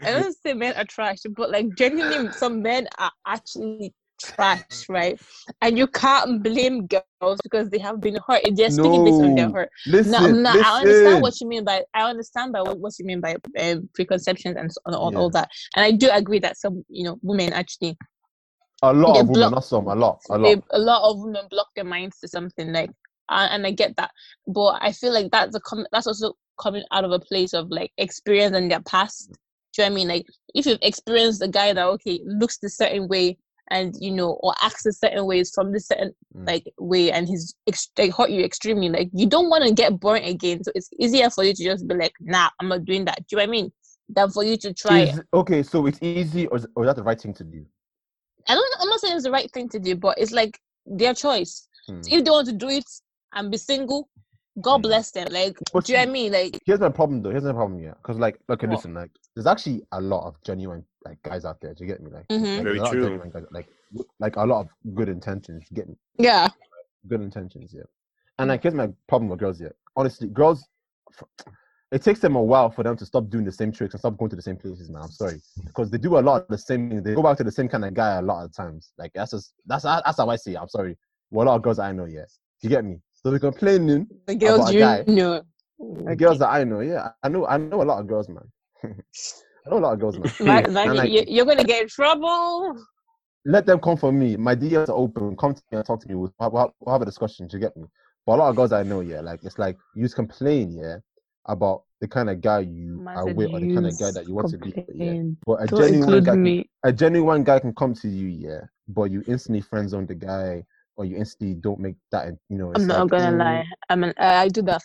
I 0.03 0.11
don't 0.13 0.35
say 0.43 0.53
men 0.53 0.73
are 0.75 0.85
trash, 0.85 1.17
but 1.35 1.51
like 1.51 1.67
genuinely, 1.75 2.31
some 2.31 2.61
men 2.61 2.87
are 2.97 3.11
actually 3.27 3.93
trash, 4.21 4.85
right? 4.89 5.19
And 5.61 5.77
you 5.77 5.87
can't 5.87 6.41
blame 6.43 6.87
girls 6.87 7.39
because 7.43 7.69
they 7.69 7.79
have 7.79 7.99
been 8.01 8.17
hurt. 8.27 8.41
They're 8.55 8.69
speaking 8.69 9.03
based 9.03 9.21
on 9.21 9.35
their 9.35 9.47
No. 9.47 9.53
hurt. 9.53 9.69
Listen, 9.87 10.11
No, 10.11 10.19
no, 10.27 10.51
listen. 10.53 10.63
I 10.65 10.79
understand 10.81 11.21
what 11.21 11.41
you 11.41 11.47
mean 11.47 11.63
by 11.65 11.83
I 11.93 12.09
understand 12.09 12.53
by 12.53 12.61
what, 12.61 12.79
what 12.79 12.93
you 12.99 13.05
mean 13.05 13.19
by 13.21 13.35
um, 13.59 13.89
preconceptions 13.93 14.55
and 14.57 14.71
and 14.85 14.95
all, 14.95 15.11
Yeah. 15.11 15.17
all 15.19 15.29
that. 15.31 15.49
And 15.75 15.83
I 15.85 15.91
do 15.91 16.09
agree 16.11 16.39
that 16.39 16.57
some 16.57 16.83
you 16.89 17.03
know 17.03 17.17
women 17.21 17.51
actually 17.53 17.97
a 18.91 18.93
lot 18.93 19.19
of 19.19 19.27
women, 19.29 19.33
block- 19.33 19.51
not 19.53 19.65
some, 19.65 19.87
a 19.87 19.95
lot, 19.95 20.21
a 20.29 20.37
they, 20.39 20.55
lot. 20.55 20.63
a 20.71 20.79
lot 20.79 21.09
of 21.11 21.19
women 21.19 21.45
block 21.49 21.67
their 21.75 21.85
minds 21.85 22.19
to 22.19 22.27
something 22.27 22.71
like 22.73 22.89
and, 23.29 23.53
and 23.53 23.67
I 23.67 23.71
get 23.71 23.95
that, 23.97 24.11
but 24.47 24.77
I 24.81 24.91
feel 24.91 25.13
like 25.13 25.31
that's 25.31 25.55
a 25.55 25.59
com- 25.61 25.87
that's 25.91 26.07
also 26.07 26.33
coming 26.61 26.83
out 26.91 27.03
of 27.05 27.11
a 27.11 27.19
place 27.19 27.53
of 27.53 27.69
like 27.69 27.91
experience 27.97 28.55
and 28.55 28.69
their 28.71 28.81
past. 28.81 29.29
Do 29.73 29.81
you 29.81 29.89
know 29.89 29.91
what 29.91 29.91
I 29.91 29.95
mean? 29.95 30.07
Like 30.07 30.25
if 30.53 30.65
you've 30.65 30.79
experienced 30.81 31.41
a 31.41 31.47
guy 31.47 31.73
that 31.73 31.85
okay 31.85 32.21
looks 32.25 32.57
the 32.59 32.69
certain 32.69 33.07
way 33.07 33.37
and 33.71 33.95
you 33.99 34.11
know 34.11 34.33
or 34.43 34.53
acts 34.61 34.85
a 34.85 34.91
certain 34.93 35.25
ways 35.25 35.51
from 35.53 35.71
this 35.71 35.87
certain 35.87 36.13
Mm. 36.35 36.47
like 36.47 36.71
way 36.77 37.11
and 37.11 37.27
he's 37.27 37.55
ex- 37.65 37.89
like 37.97 38.13
hurt 38.13 38.29
you 38.29 38.43
extremely 38.43 38.89
like 38.89 39.09
you 39.13 39.25
don't 39.25 39.49
want 39.49 39.63
to 39.65 39.73
get 39.73 39.99
burnt 39.99 40.25
again 40.25 40.61
so 40.63 40.71
it's 40.75 40.89
easier 40.99 41.29
for 41.29 41.45
you 41.45 41.53
to 41.53 41.63
just 41.63 41.87
be 41.87 41.95
like 41.95 42.11
nah 42.19 42.49
i'm 42.59 42.67
not 42.67 42.83
doing 42.83 43.05
that 43.05 43.19
do 43.19 43.23
you 43.31 43.37
know 43.37 43.43
what 43.43 43.47
i 43.47 43.51
mean 43.51 43.71
than 44.09 44.29
for 44.29 44.43
you 44.43 44.57
to 44.57 44.73
try 44.73 45.03
Is, 45.03 45.21
okay, 45.33 45.63
so 45.63 45.85
it's 45.87 45.97
easy, 46.01 46.45
or 46.47 46.57
is, 46.57 46.67
or 46.75 46.83
is 46.83 46.87
that 46.89 46.95
the 46.97 47.03
right 47.03 47.19
thing 47.19 47.33
to 47.35 47.43
do? 47.43 47.65
I 48.47 48.53
don't. 48.55 48.75
I'm 48.81 48.89
not 48.89 48.99
saying 48.99 49.15
it's 49.15 49.23
the 49.25 49.31
right 49.31 49.51
thing 49.51 49.69
to 49.69 49.79
do, 49.79 49.95
but 49.95 50.17
it's 50.17 50.31
like 50.31 50.59
their 50.85 51.13
choice. 51.13 51.67
Hmm. 51.87 52.01
So 52.01 52.15
if 52.15 52.23
they 52.23 52.31
want 52.31 52.47
to 52.47 52.53
do 52.53 52.69
it 52.69 52.85
and 53.33 53.51
be 53.51 53.57
single, 53.57 54.09
God 54.61 54.77
Hmm. 54.77 54.81
bless 54.83 55.11
them. 55.11 55.27
Like, 55.31 55.57
But 55.73 55.85
do 55.85 55.93
you 55.93 55.97
know 55.97 56.03
what 56.03 56.09
I 56.09 56.11
mean? 56.11 56.31
Like, 56.31 56.59
Here's 56.65 56.79
my 56.79 56.89
problem, 56.89 57.21
though. 57.21 57.31
Here's 57.31 57.43
my 57.43 57.53
problem, 57.53 57.79
yeah. 57.79 57.93
Because, 58.01 58.17
like, 58.17 58.39
okay, 58.49 58.67
What? 58.67 58.75
listen, 58.77 58.93
like, 58.93 59.11
there's 59.35 59.47
actually 59.47 59.83
a 59.91 60.01
lot 60.01 60.27
of 60.27 60.41
genuine 60.43 60.85
like 61.03 61.21
guys 61.21 61.45
out 61.45 61.59
there. 61.61 61.73
Do 61.73 61.83
you 61.83 61.87
get 61.87 62.01
me? 62.01 62.09
Like, 62.11 62.27
Mhm. 62.29 62.55
like, 62.57 62.63
Very 62.63 62.79
a 62.79 62.81
lot 62.81 62.95
of 62.95 63.03
true. 63.03 63.31
guys, 63.31 63.43
like, 63.51 63.69
like 64.19 64.35
a 64.37 64.45
lot 64.45 64.61
of 64.61 64.95
good 64.95 65.09
intentions. 65.09 65.63
You 65.69 65.75
get 65.75 65.89
me? 65.89 65.95
yeah, 66.17 66.47
good 67.07 67.21
intentions, 67.21 67.73
yeah. 67.73 67.83
And 68.39 68.49
like, 68.49 68.63
here's 68.63 68.73
my 68.73 68.89
problem 69.07 69.29
with 69.29 69.39
girls, 69.39 69.61
yeah. 69.61 69.69
Honestly, 69.95 70.27
girls, 70.27 70.67
f- 71.13 71.23
it 71.91 72.01
takes 72.01 72.19
them 72.19 72.35
a 72.35 72.41
while 72.41 72.69
for 72.69 72.83
them 72.83 72.97
to 72.97 73.05
stop 73.05 73.29
doing 73.29 73.45
the 73.45 73.51
same 73.51 73.71
tricks 73.71 73.93
and 73.93 73.99
stop 73.99 74.17
going 74.17 74.29
to 74.29 74.35
the 74.35 74.41
same 74.41 74.57
places, 74.57 74.89
man. 74.89 75.03
I'm 75.03 75.11
sorry, 75.11 75.41
because 75.65 75.91
they 75.91 75.97
do 75.97 76.17
a 76.17 76.19
lot 76.19 76.41
of 76.41 76.47
the 76.47 76.57
same 76.57 76.89
thing. 76.89 77.03
They 77.03 77.13
go 77.13 77.23
back 77.23 77.37
to 77.37 77.43
the 77.43 77.51
same 77.51 77.69
kind 77.69 77.85
of 77.85 77.93
guy 77.93 78.15
a 78.15 78.21
lot 78.21 78.43
of 78.43 78.53
times. 78.53 78.91
Like 78.97 79.11
that's 79.13 79.31
just 79.31 79.53
that's 79.65 79.83
that's 79.83 80.17
how 80.17 80.29
I 80.29 80.35
see 80.35 80.53
it. 80.53 80.59
I'm 80.59 80.69
sorry. 80.69 80.97
Well, 81.31 81.47
a 81.47 81.49
lot 81.49 81.55
of 81.55 81.61
girls 81.61 81.79
I 81.79 81.91
know, 81.91 82.05
yeah. 82.05 82.25
You 82.61 82.69
get 82.69 82.85
me? 82.85 82.99
So 83.13 83.29
they're 83.29 83.39
complaining. 83.39 84.07
the 84.25 84.35
girls 84.35 84.73
you 84.73 84.79
guy. 84.79 85.03
know. 85.07 85.41
The 85.79 86.15
girls 86.15 86.39
that 86.39 86.49
I 86.49 86.63
know, 86.63 86.79
yeah, 86.79 87.09
I 87.21 87.29
know, 87.29 87.45
I 87.45 87.57
know 87.57 87.81
a 87.81 87.83
lot 87.83 87.99
of 87.99 88.07
girls, 88.07 88.29
man. 88.29 88.49
I 88.83 89.69
know 89.69 89.77
a 89.77 89.79
lot 89.79 89.93
of 89.93 89.99
girls, 89.99 90.17
man. 90.17 90.73
Like, 90.73 90.87
like, 90.93 91.11
you, 91.11 91.23
you're 91.27 91.45
gonna 91.45 91.63
get 91.63 91.83
in 91.83 91.87
trouble. 91.89 92.77
let 93.45 93.65
them 93.65 93.79
come 93.79 93.97
for 93.97 94.11
me. 94.11 94.37
My 94.37 94.55
DMs 94.55 94.89
are 94.89 94.95
open. 94.95 95.35
Come 95.35 95.53
to 95.53 95.61
me 95.71 95.77
and 95.77 95.85
talk 95.85 96.01
to 96.01 96.07
me. 96.07 96.15
We'll 96.15 96.33
have, 96.39 96.51
we'll 96.51 96.73
have- 96.87 97.01
a 97.01 97.05
discussion. 97.05 97.49
To 97.49 97.59
get 97.59 97.75
me? 97.75 97.85
But 98.25 98.33
a 98.33 98.37
lot 98.37 98.49
of 98.49 98.55
girls 98.55 98.71
I 98.71 98.83
know, 98.83 99.01
yeah, 99.01 99.21
like 99.21 99.41
it's 99.43 99.59
like 99.59 99.77
you 99.95 100.03
just 100.03 100.15
complain, 100.15 100.71
yeah, 100.71 100.97
about 101.47 101.83
the 102.01 102.07
kind 102.07 102.29
of 102.29 102.41
guy 102.41 102.59
you 102.59 103.01
Man 103.03 103.17
are 103.17 103.27
with 103.27 103.53
or 103.53 103.59
the 103.59 103.73
kind 103.73 103.87
of 103.87 103.99
guy 103.99 104.11
that 104.11 104.27
you 104.27 104.33
want 104.33 104.49
to 104.49 104.57
be. 104.57 104.73
with, 104.75 104.89
Yeah. 104.93 105.21
But 105.45 105.63
a 105.63 105.67
Don't 105.67 105.81
genuine 105.81 105.99
include 105.99 106.25
guy, 106.25 106.31
can, 106.31 106.65
a 106.83 106.93
genuine 106.93 107.43
guy 107.43 107.59
can 107.59 107.73
come 107.73 107.93
to 107.95 108.07
you, 108.07 108.27
yeah, 108.27 108.61
but 108.87 109.11
you 109.11 109.23
instantly 109.27 109.61
friend 109.61 109.89
zone 109.89 110.05
the 110.05 110.15
guy, 110.15 110.63
or 110.95 111.05
you 111.05 111.17
instantly 111.17 111.55
don't 111.55 111.79
make 111.79 111.95
that, 112.11 112.33
you 112.49 112.57
know. 112.57 112.71
I'm 112.73 112.87
not 112.87 112.99
like, 112.99 113.11
gonna 113.11 113.35
mm, 113.35 113.39
lie. 113.39 113.65
I'm 113.89 114.03
an, 114.03 114.13
uh, 114.19 114.23
I 114.23 114.47
do 114.49 114.61
that. 114.63 114.83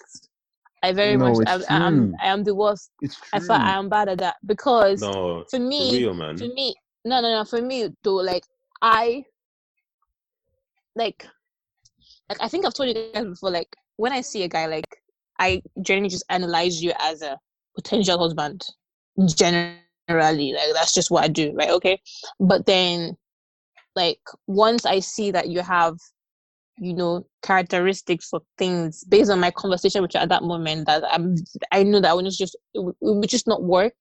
I 0.83 0.93
very 0.93 1.17
No, 1.17 1.27
much. 1.27 1.49
it's 1.49 1.71
I, 1.71 1.75
I, 1.77 1.87
am. 1.87 2.17
I 2.23 2.27
am 2.29 2.43
the 2.43 2.55
worst. 2.55 2.91
It's 3.01 3.17
true. 3.17 3.27
I 3.35 3.41
feel 3.41 3.53
I 3.53 3.79
am 3.79 3.89
bad 3.89 4.09
at 4.09 4.19
that 4.19 4.37
because 4.47 5.01
No, 5.03 5.45
for 5.51 5.59
for 5.59 5.61
me, 5.61 5.99
real, 5.99 6.15
man. 6.15 6.37
for 6.37 6.45
me 6.45 6.75
no 7.05 7.21
no 7.21 7.31
no 7.31 7.45
for 7.45 7.63
me 7.63 7.89
though 8.03 8.17
like 8.17 8.45
i 8.83 9.25
like 10.95 11.27
like 12.29 12.39
i 12.43 12.49
think 12.49 12.67
i've 12.67 12.75
told 12.75 12.89
you 12.89 13.11
guys 13.15 13.25
before 13.25 13.51
like 13.51 13.75
when 13.97 14.13
i 14.13 14.21
see 14.21 14.43
a 14.43 14.49
guy 14.49 14.67
like 14.67 15.03
I 15.41 15.63
generally 15.81 16.11
just 16.11 16.25
analyze 16.29 16.83
you 16.83 16.93
as 17.01 17.23
a 17.23 17.39
potential 17.75 18.19
husband. 18.19 18.63
Generally, 19.35 20.53
like 20.53 20.75
that's 20.75 20.95
just 20.95 21.11
what 21.11 21.25
I 21.25 21.29
do, 21.29 21.53
right? 21.55 21.71
Okay, 21.71 22.01
but 22.39 22.67
then, 22.67 23.17
like 23.97 24.21
once 24.47 24.87
I 24.87 25.01
see 25.01 25.31
that 25.33 25.49
you 25.49 25.63
have, 25.63 25.97
you 26.79 26.95
know, 26.95 27.27
characteristics 27.43 28.29
or 28.33 28.43
things 28.59 29.03
based 29.05 29.31
on 29.31 29.41
my 29.41 29.51
conversation 29.51 30.03
with 30.03 30.15
you 30.15 30.21
at 30.21 30.29
that 30.29 30.45
moment 30.45 30.87
that 30.87 31.03
I'm, 31.11 31.37
I 31.73 31.83
know 31.83 32.01
that 32.01 32.15
when 32.17 32.27
it's 32.27 32.37
just 32.37 32.57
it 32.75 32.85
would, 32.85 32.95
it 33.01 33.17
would 33.17 33.29
just 33.29 33.49
not 33.49 33.63
work. 33.63 33.95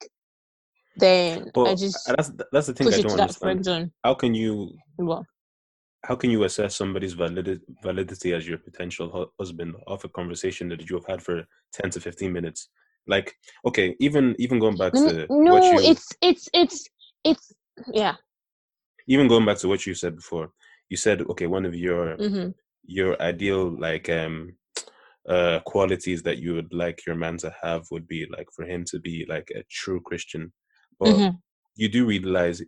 Then 0.97 1.51
But 1.53 1.67
I 1.67 1.75
just 1.75 2.05
that's 2.05 2.31
that's 2.51 2.67
the 2.67 2.73
thing 2.73 2.93
I 2.93 3.01
don't 3.01 3.19
understand. 3.19 3.91
How 4.03 4.13
can 4.13 4.35
you 4.35 4.73
Well, 4.97 5.25
how 6.05 6.15
can 6.15 6.31
you 6.31 6.43
assess 6.43 6.75
somebody's 6.75 7.13
validity 7.13 7.61
validity 7.83 8.33
as 8.33 8.47
your 8.47 8.57
potential 8.57 9.09
hu- 9.09 9.31
husband 9.39 9.75
off 9.87 10.03
a 10.05 10.09
conversation 10.09 10.69
that 10.69 10.89
you 10.89 10.95
have 10.97 11.05
had 11.07 11.21
for 11.21 11.43
10 11.73 11.91
to 11.91 11.99
15 11.99 12.31
minutes? 12.31 12.69
Like 13.07 13.35
okay 13.65 13.95
even 13.99 14.35
even 14.39 14.59
going 14.59 14.77
back 14.77 14.93
to 14.95 15.27
no, 15.29 15.53
what 15.53 15.63
you 15.71 15.79
it's 15.79 16.07
it's 16.21 16.49
it's 16.53 16.87
it's 17.23 17.53
yeah. 17.93 18.15
even 19.07 19.27
going 19.27 19.45
back 19.45 19.57
to 19.59 19.67
what 19.67 19.85
you 19.85 19.93
said 19.95 20.15
before 20.15 20.51
you 20.89 20.97
said 20.97 21.21
okay 21.21 21.47
one 21.47 21.65
of 21.65 21.75
your 21.75 22.15
hmm 22.15 22.49
your 22.85 23.21
ideal 23.21 23.69
like 23.79 24.09
um 24.09 24.53
uh 25.27 25.59
qualities 25.65 26.23
that 26.23 26.37
you 26.37 26.53
would 26.55 26.73
like 26.73 27.05
your 27.05 27.15
man 27.15 27.37
to 27.37 27.53
have 27.61 27.85
would 27.91 28.07
be 28.07 28.25
like 28.35 28.47
for 28.55 28.65
him 28.65 28.83
to 28.85 28.99
be 28.99 29.25
like 29.27 29.49
a 29.55 29.63
true 29.69 30.01
christian. 30.01 30.51
But 30.99 31.15
hmm 31.15 31.29
you 31.75 31.87
do 31.89 32.05
realize 32.05 32.61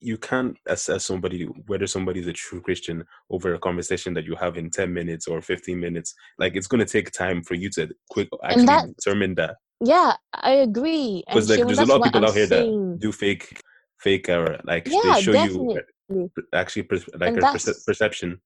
you 0.00 0.16
can't 0.16 0.56
assess 0.66 1.04
somebody 1.04 1.44
whether 1.66 1.86
somebody's 1.86 2.26
a 2.28 2.32
true 2.32 2.60
christian 2.60 3.04
over 3.30 3.54
a 3.54 3.58
conversation 3.58 4.14
that 4.14 4.24
you 4.24 4.36
have 4.36 4.56
in 4.56 4.70
10 4.70 4.92
minutes 4.92 5.26
or 5.26 5.42
15 5.42 5.78
minutes 5.78 6.14
like 6.38 6.54
it's 6.54 6.68
going 6.68 6.78
to 6.84 6.90
take 6.92 7.10
time 7.10 7.42
for 7.42 7.54
you 7.54 7.68
to 7.70 7.88
quick 8.10 8.28
actually 8.44 8.66
that- 8.66 8.86
determine 8.96 9.34
that 9.34 9.56
Yeah, 9.80 10.14
I 10.34 10.52
agree. 10.68 11.22
Because 11.26 11.48
like 11.50 11.66
there's 11.66 11.78
a 11.78 11.86
lot 11.86 11.98
of 11.98 12.04
people 12.04 12.18
I'm 12.24 12.28
out 12.30 12.34
here 12.34 12.46
saying. 12.46 12.90
that 12.90 13.00
do 13.00 13.12
fake 13.12 13.60
fake 13.98 14.28
or 14.28 14.58
like 14.64 14.86
Yeah, 14.88 15.14
they 15.14 15.22
show 15.22 15.32
definitely. 15.32 15.82
you 16.10 16.22
uh, 16.38 16.56
actually 16.60 16.86
like 17.22 17.28
And 17.34 17.38
a 17.38 17.52
perce- 17.52 17.84
perception 17.84 18.40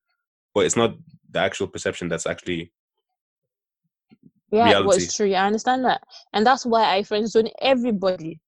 but 0.55 0.65
it's 0.67 0.77
not 0.77 0.91
the 1.31 1.41
actual 1.41 1.67
perception 1.69 2.09
that's 2.09 2.27
actually 2.27 2.73
Yeah, 4.51 4.65
reality. 4.67 4.87
what's 4.87 5.17
true. 5.17 5.27
Yeah, 5.27 5.45
I 5.45 5.47
understand 5.47 5.85
that. 5.87 6.03
And 6.35 6.47
that's 6.47 6.67
why 6.67 6.95
I 6.95 7.03
friend 7.03 7.29
zone 7.29 7.49
everybody. 7.63 8.39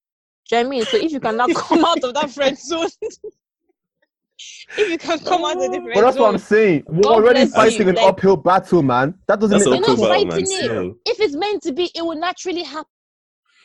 Do 0.49 0.55
you 0.57 0.63
know 0.63 0.67
what 0.69 0.75
I 0.75 0.77
mean? 0.77 0.85
So 0.85 0.97
if 0.97 1.11
you 1.11 1.19
cannot 1.19 1.53
come 1.55 1.83
out 1.85 2.03
of 2.03 2.13
that 2.13 2.29
friend 2.29 2.57
zone, 2.57 2.87
if 4.77 4.89
you 4.89 4.97
can 4.97 5.19
come 5.19 5.43
out 5.45 5.55
of 5.57 5.71
the 5.71 5.79
friend 5.81 5.91
But 5.93 6.01
that's 6.01 6.17
what 6.17 6.29
I'm 6.33 6.37
saying. 6.37 6.83
We're 6.87 7.01
God 7.01 7.13
already 7.23 7.45
bless 7.45 7.55
fighting 7.55 7.81
you, 7.83 7.89
an 7.89 7.95
like- 7.95 8.07
uphill 8.07 8.37
battle, 8.37 8.83
man. 8.83 9.15
That 9.27 9.39
doesn't 9.39 9.57
that's 9.57 9.69
make 9.69 9.79
You're 9.81 9.91
uphill 9.91 10.07
not 10.07 10.09
battle 10.09 10.29
fighting 10.29 10.29
man 10.29 10.39
it. 10.39 10.47
still. 10.47 10.95
if 11.05 11.19
it's 11.19 11.35
meant 11.35 11.63
to 11.63 11.71
be, 11.73 11.89
it 11.95 12.01
will 12.05 12.15
naturally 12.19 12.63
happen. 12.63 12.89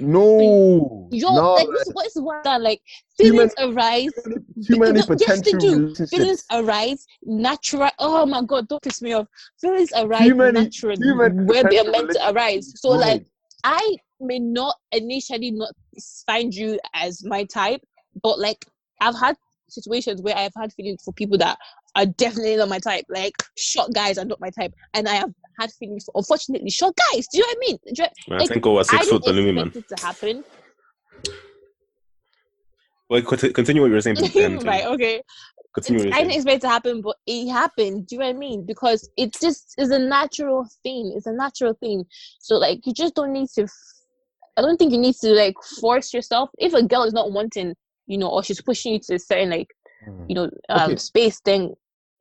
No, 0.02 1.09
You're 1.12 1.31
no. 1.31 1.52
like 1.57 1.69
this 1.69 1.89
is 1.89 1.93
what 1.93 2.07
what 2.24 2.44
that 2.44 2.62
like 2.62 2.81
Too 3.20 3.24
feelings 3.32 3.52
arise. 3.59 4.11
too 4.24 4.78
many 4.78 4.93
No, 4.93 4.97
yes, 4.97 5.07
they 5.07 5.15
potential 5.15 5.59
do. 5.59 5.70
relationships. 5.77 6.11
Feelings 6.11 6.44
arise 6.51 7.07
natural. 7.23 7.90
Oh 7.98 8.24
my 8.24 8.43
god, 8.43 8.66
don't 8.69 8.81
piss 8.82 9.02
me 9.02 9.12
off. 9.12 9.27
Feelings 9.61 9.90
arise 9.94 10.27
Too 10.27 10.35
many- 10.36 10.59
naturally 10.62 10.97
too 10.97 11.15
many 11.16 11.44
where 11.44 11.65
they 11.65 11.78
are 11.81 11.85
potential 11.85 11.93
meant 11.93 12.11
to 12.12 12.31
arise. 12.31 12.73
So 12.81 12.93
Right. 12.93 13.01
like 13.01 13.27
I 13.65 13.97
may 14.20 14.38
not 14.38 14.76
initially 14.92 15.51
not 15.51 15.72
find 16.26 16.55
you 16.55 16.78
as 16.94 17.24
my 17.24 17.44
type, 17.44 17.80
but 18.22 18.38
like 18.38 18.64
I've 19.01 19.18
had 19.18 19.36
situations 19.68 20.20
where 20.22 20.36
I've 20.36 20.52
had 20.56 20.72
feelings 20.72 21.02
for 21.05 21.12
people 21.12 21.38
that 21.38 21.56
are 21.97 22.06
definitely 22.06 22.56
not 22.56 22.68
my 22.68 22.78
type. 22.78 23.05
Like 23.09 23.34
short 23.56 23.92
guys 23.94 24.18
are 24.18 24.24
not 24.24 24.40
my 24.40 24.51
type, 24.51 24.72
and 24.94 25.09
I 25.09 25.14
have 25.14 25.32
had 25.59 25.70
feelings 25.72 26.05
for 26.05 26.12
unfortunately 26.16 26.70
short 26.70 26.94
guys. 27.12 27.26
Do 27.28 27.38
you 27.38 27.42
know 27.44 27.48
what 27.48 27.56
I 27.56 27.60
mean? 27.68 27.78
You, 27.86 28.05
Man, 28.28 28.38
Like, 28.40 28.48
think 28.48 28.66
over 28.66 28.80
I 28.80 28.82
six 28.82 29.09
foot 29.09 29.22
didn't 29.24 29.44
Pelumi, 29.44 29.55
man. 29.55 29.72
it 29.74 29.84
to 29.97 30.05
happen. 30.05 30.44
Well, 33.09 33.22
continue 33.22 33.82
what 33.82 33.88
you 33.88 33.94
were 33.94 34.01
saying. 34.01 34.16
right? 34.64 34.86
Okay. 34.86 35.20
Continue 35.74 36.01
what 36.01 36.05
you 36.05 36.09
It's- 36.09 36.10
were 36.10 36.14
I 36.14 36.22
didn't 36.22 36.34
expect 36.34 36.56
it 36.56 36.60
to 36.60 36.68
happen, 36.68 37.01
but 37.01 37.16
it 37.26 37.48
happened. 37.51 38.06
Do 38.06 38.14
you 38.14 38.20
know 38.20 38.26
what 38.26 38.34
I 38.36 38.38
mean? 38.38 38.64
Because 38.64 39.09
it 39.16 39.34
just 39.40 39.74
is 39.78 39.90
a 39.90 39.98
natural 39.98 40.68
thing. 40.84 41.12
It's 41.16 41.26
a 41.26 41.32
natural 41.32 41.74
thing. 41.74 42.05
So 42.38 42.56
like 42.56 42.86
you 42.86 42.92
just 42.92 43.14
don't 43.14 43.32
need 43.32 43.48
to. 43.56 43.66
I 44.56 44.62
don't 44.62 44.77
think 44.77 44.93
you 44.93 44.98
need 44.98 45.14
to 45.16 45.31
like 45.31 45.55
force 45.81 46.12
yourself. 46.12 46.51
If 46.59 46.74
a 46.74 46.82
girl 46.82 47.05
is 47.05 47.12
not 47.12 47.32
wanting, 47.32 47.74
you 48.06 48.18
know, 48.18 48.28
or 48.28 48.43
she's 48.43 48.60
pushing 48.60 48.93
you 48.93 49.01
to 49.01 49.14
a 49.14 49.18
certain 49.18 49.51
like 49.51 49.68
you 50.28 50.35
know 50.35 50.51
um 50.68 50.93
Okay. 50.93 50.97
space, 50.97 51.40
then 51.44 51.74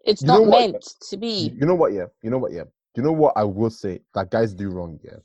it's 0.05 0.21
You 0.21 0.27
not 0.27 0.45
what? 0.45 0.71
meant 0.71 0.93
to 1.09 1.17
be. 1.17 1.53
You 1.57 1.65
know 1.65 1.75
what? 1.75 1.93
Yeah. 1.93 2.05
You 2.21 2.29
know 2.29 2.37
what? 2.37 2.51
Yeah. 2.51 2.63
You 2.95 3.03
know 3.03 3.11
what 3.11 3.33
I 3.35 3.43
will 3.43 3.69
say 3.69 4.01
that 4.15 4.31
guys 4.31 4.53
do 4.53 4.69
wrong. 4.69 4.99
Yeah. 5.03 5.17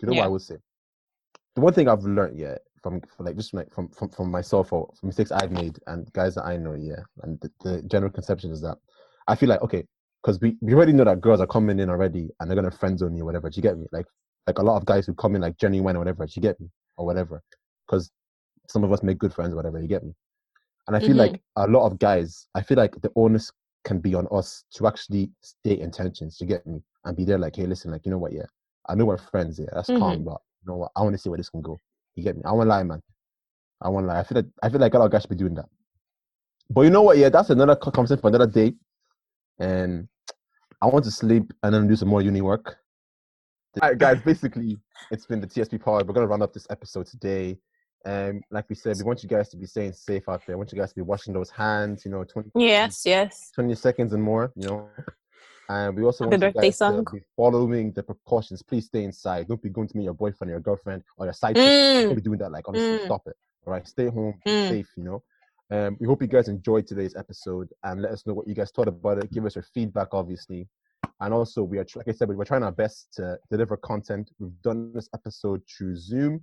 You 0.00 0.08
know 0.08 0.14
Yeah. 0.14 0.20
what 0.20 0.24
I 0.26 0.28
will 0.28 0.38
say. 0.38 0.56
The 1.54 1.60
one 1.60 1.72
thing 1.72 1.88
I've 1.88 2.04
learned, 2.04 2.38
yeah, 2.38 2.56
from, 2.82 3.00
from 3.00 3.26
like 3.26 3.36
just 3.36 3.52
like 3.52 3.72
from, 3.74 3.88
from 3.88 4.08
from 4.10 4.30
myself 4.30 4.72
or 4.72 4.88
from 4.98 5.08
mistakes 5.08 5.32
I've 5.32 5.50
made 5.50 5.78
and 5.86 6.10
guys 6.12 6.36
that 6.36 6.44
I 6.44 6.56
know, 6.56 6.74
yeah, 6.74 7.00
and 7.22 7.40
the, 7.40 7.50
the 7.62 7.82
general 7.82 8.10
conception 8.10 8.52
is 8.52 8.60
that 8.62 8.78
I 9.26 9.34
feel 9.34 9.48
like 9.48 9.60
okay, 9.62 9.84
because 10.22 10.40
we, 10.40 10.56
we 10.60 10.74
already 10.74 10.92
know 10.92 11.04
that 11.04 11.20
girls 11.20 11.40
are 11.40 11.46
coming 11.46 11.78
in 11.80 11.90
already 11.90 12.30
and 12.38 12.48
they're 12.48 12.56
gonna 12.56 12.70
friend 12.70 12.98
zone 12.98 13.16
you 13.16 13.24
whatever. 13.24 13.50
Do 13.50 13.56
you 13.56 13.62
get 13.62 13.78
me? 13.78 13.86
Like 13.92 14.06
like 14.46 14.58
a 14.58 14.62
lot 14.62 14.76
of 14.76 14.84
guys 14.86 15.06
who 15.06 15.14
come 15.14 15.34
in 15.34 15.42
like 15.42 15.56
genuine 15.58 15.96
or 15.96 16.00
whatever. 16.00 16.26
You 16.30 16.42
get 16.42 16.60
me 16.60 16.68
or 16.96 17.06
whatever? 17.06 17.42
Because 17.86 18.10
some 18.68 18.84
of 18.84 18.92
us 18.92 19.02
make 19.02 19.18
good 19.18 19.32
friends 19.34 19.52
or 19.52 19.56
whatever. 19.56 19.80
You 19.80 19.88
get 19.88 20.04
me? 20.04 20.14
And 20.86 20.96
I 20.96 21.00
feel 21.00 21.14
Mhm. 21.14 21.18
like 21.18 21.40
a 21.56 21.66
lot 21.66 21.86
of 21.86 21.98
guys, 21.98 22.46
I 22.54 22.62
feel 22.62 22.76
like 22.76 23.00
the 23.00 23.10
onus 23.16 23.52
can 23.84 23.98
be 24.00 24.14
on 24.14 24.26
us 24.30 24.64
to 24.74 24.86
actually 24.86 25.30
state 25.40 25.80
intentions. 25.80 26.36
To 26.38 26.44
get 26.44 26.66
me 26.66 26.82
and 27.04 27.16
be 27.16 27.24
there, 27.24 27.38
like, 27.38 27.56
hey, 27.56 27.66
listen, 27.66 27.90
like, 27.90 28.04
you 28.04 28.10
know 28.10 28.18
what? 28.18 28.32
Yeah, 28.32 28.46
I 28.88 28.94
know 28.94 29.04
we're 29.06 29.16
friends. 29.18 29.58
Yeah, 29.58 29.66
that's 29.72 29.90
calm, 29.90 30.24
but 30.24 30.40
you 30.62 30.72
know 30.72 30.76
what? 30.78 30.92
I 30.96 31.02
want 31.02 31.14
to 31.14 31.18
see 31.18 31.28
where 31.30 31.36
this 31.38 31.50
can 31.50 31.62
go. 31.62 31.78
You 32.14 32.22
get 32.24 32.36
me? 32.36 32.42
I 32.44 32.52
won't 32.52 32.68
lie, 32.68 32.82
man. 32.82 33.02
I 33.80 33.88
won't 33.88 34.06
lie. 34.06 34.20
I 34.20 34.22
feel 34.24 34.36
like 34.36 34.46
I 34.62 34.68
feel 34.68 34.80
like 34.80 34.94
a 34.94 34.98
lot 34.98 35.06
of 35.06 35.12
guys 35.12 35.22
should 35.22 35.30
be 35.30 35.36
doing 35.36 35.54
that. 35.54 35.68
But 36.70 36.82
you 36.82 36.90
know 36.90 37.02
what? 37.02 37.18
Yeah, 37.18 37.28
that's 37.30 37.50
another 37.50 37.76
co- 37.76 37.90
conversation 37.90 38.20
for 38.20 38.28
another 38.28 38.46
day. 38.46 38.74
And 39.58 40.08
I 40.82 40.86
want 40.86 41.04
to 41.04 41.10
sleep 41.10 41.52
and 41.62 41.74
then 41.74 41.88
do 41.88 41.96
some 41.96 42.08
more 42.08 42.22
uni 42.22 42.40
work. 42.40 42.78
All 43.80 43.88
right, 43.88 43.98
guys. 43.98 44.20
Basically, 44.20 44.78
it's 45.10 45.26
been 45.26 45.40
the 45.40 45.46
TSP 45.46 45.80
pod. 45.80 46.06
We're 46.06 46.14
gonna 46.14 46.26
run 46.26 46.42
up 46.42 46.52
this 46.52 46.66
episode 46.70 47.06
today. 47.06 47.56
Um, 48.04 48.42
like 48.50 48.68
we 48.68 48.74
said, 48.74 48.96
we 48.96 49.04
want 49.04 49.22
you 49.22 49.28
guys 49.28 49.48
to 49.50 49.56
be 49.56 49.66
staying 49.66 49.92
safe 49.92 50.28
out 50.28 50.42
there. 50.46 50.54
I 50.54 50.56
want 50.56 50.72
you 50.72 50.78
guys 50.78 50.88
to 50.90 50.94
be 50.96 51.02
washing 51.02 51.32
those 51.34 51.50
hands. 51.50 52.04
You 52.04 52.10
know, 52.10 52.24
20, 52.24 52.50
Yes, 52.56 53.02
yes. 53.06 53.52
20 53.54 53.74
seconds 53.76 54.12
and 54.12 54.22
more. 54.22 54.52
You 54.56 54.68
know. 54.68 54.88
And 55.68 55.96
we 55.96 56.02
also 56.02 56.24
Happy 56.24 56.36
want 56.42 56.56
you 56.56 56.60
guys 56.62 56.76
song. 56.78 57.04
to 57.04 57.12
be 57.12 57.22
following 57.36 57.92
the 57.92 58.02
precautions. 58.02 58.60
Please 58.60 58.86
stay 58.86 59.04
inside. 59.04 59.46
Don't 59.46 59.62
be 59.62 59.68
going 59.68 59.86
to 59.86 59.96
meet 59.96 60.02
your 60.04 60.14
boyfriend 60.14 60.50
or 60.50 60.54
your 60.54 60.60
girlfriend 60.60 61.04
or 61.16 61.26
your 61.26 61.32
side 61.32 61.54
chick 61.54 61.64
don't 61.64 62.12
Mm, 62.12 62.16
be 62.16 62.22
doing 62.22 62.38
that. 62.40 62.50
Like, 62.50 62.66
honestly, 62.68 62.96
Mm. 62.96 63.04
stop 63.04 63.22
it. 63.28 63.36
All 63.66 63.74
right, 63.74 63.86
stay 63.86 64.06
home, 64.08 64.34
be 64.44 64.50
Mm. 64.50 64.68
safe. 64.68 64.88
You 64.96 65.04
know. 65.04 65.22
Um, 65.70 65.96
we 66.00 66.08
hope 66.08 66.22
you 66.22 66.26
guys 66.26 66.48
enjoyed 66.48 66.88
today's 66.88 67.14
episode 67.14 67.68
and 67.84 68.02
let 68.02 68.10
us 68.10 68.26
know 68.26 68.34
what 68.34 68.48
you 68.48 68.54
guys 68.54 68.72
thought 68.72 68.88
about 68.88 69.18
it. 69.18 69.30
Give 69.30 69.46
us 69.46 69.54
your 69.54 69.62
feedback, 69.62 70.08
obviously. 70.12 70.68
And 71.22 71.34
also, 71.34 71.62
we 71.62 71.78
are 71.78 71.86
like 71.96 72.08
I 72.08 72.12
said, 72.12 72.28
we're 72.28 72.44
trying 72.44 72.62
our 72.62 72.72
best 72.72 73.08
to 73.16 73.36
deliver 73.50 73.76
content. 73.76 74.30
We've 74.38 74.50
done 74.62 74.92
this 74.94 75.08
episode 75.14 75.60
through 75.68 75.96
Zoom, 75.96 76.40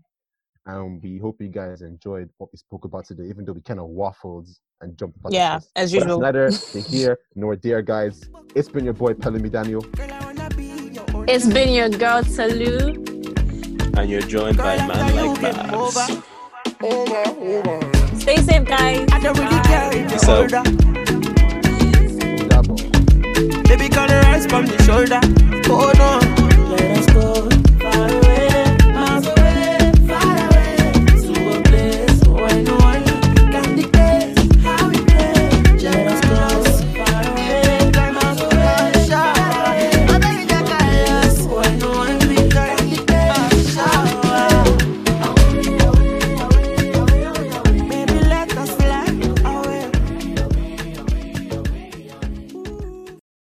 and 0.68 1.02
we 1.02 1.18
hope 1.18 1.42
you 1.42 1.48
guys 1.48 1.82
enjoyed 1.82 2.30
what 2.38 2.50
we 2.54 2.58
spoke 2.58 2.86
about 2.86 3.06
today, 3.06 3.24
even 3.24 3.44
though 3.44 3.54
we 3.54 3.62
kind 3.62 3.80
of 3.80 3.88
waffled 3.90 4.48
and 4.82 4.96
jumped. 4.98 5.18
about 5.20 5.34
yeah, 5.34 5.54
place. 5.58 5.72
as 5.76 5.92
But 5.92 6.02
usual. 6.04 6.20
That's 6.20 6.76
neither 6.76 6.88
here 6.88 7.18
nor 7.36 7.56
there, 7.56 7.82
guys. 7.82 8.30
It's 8.54 8.70
been 8.70 8.86
your 8.86 8.94
boy 8.94 9.14
Pelumi 9.14 9.52
Daniel. 9.52 9.84
It's 11.28 11.48
been 11.48 11.74
your 11.74 11.90
girl 11.90 12.22
Salu. 12.22 13.04
And 13.98 14.10
you're 14.12 14.22
joined 14.22 14.58
by 14.58 14.76
a 14.76 14.88
man 14.88 15.16
like 15.16 15.42
Babs. 15.42 15.96
Stay 18.22 18.38
safe, 18.38 18.66
guys. 18.68 19.08
I 19.12 19.20
don't 19.24 19.38
really 19.40 19.60
care 19.64 19.90
if 19.92 20.12
Peace 20.12 20.28
you're 20.28 20.36
out. 20.36 20.54
older. 20.54 20.64
Double. 22.48 22.76
Baby, 23.64 23.90
rise 24.38 24.46
from 24.46 24.66
the 24.66 24.78
shoulder. 24.84 25.20
Oh, 25.70 25.88
Hold 25.88 26.00
on. 26.00 26.37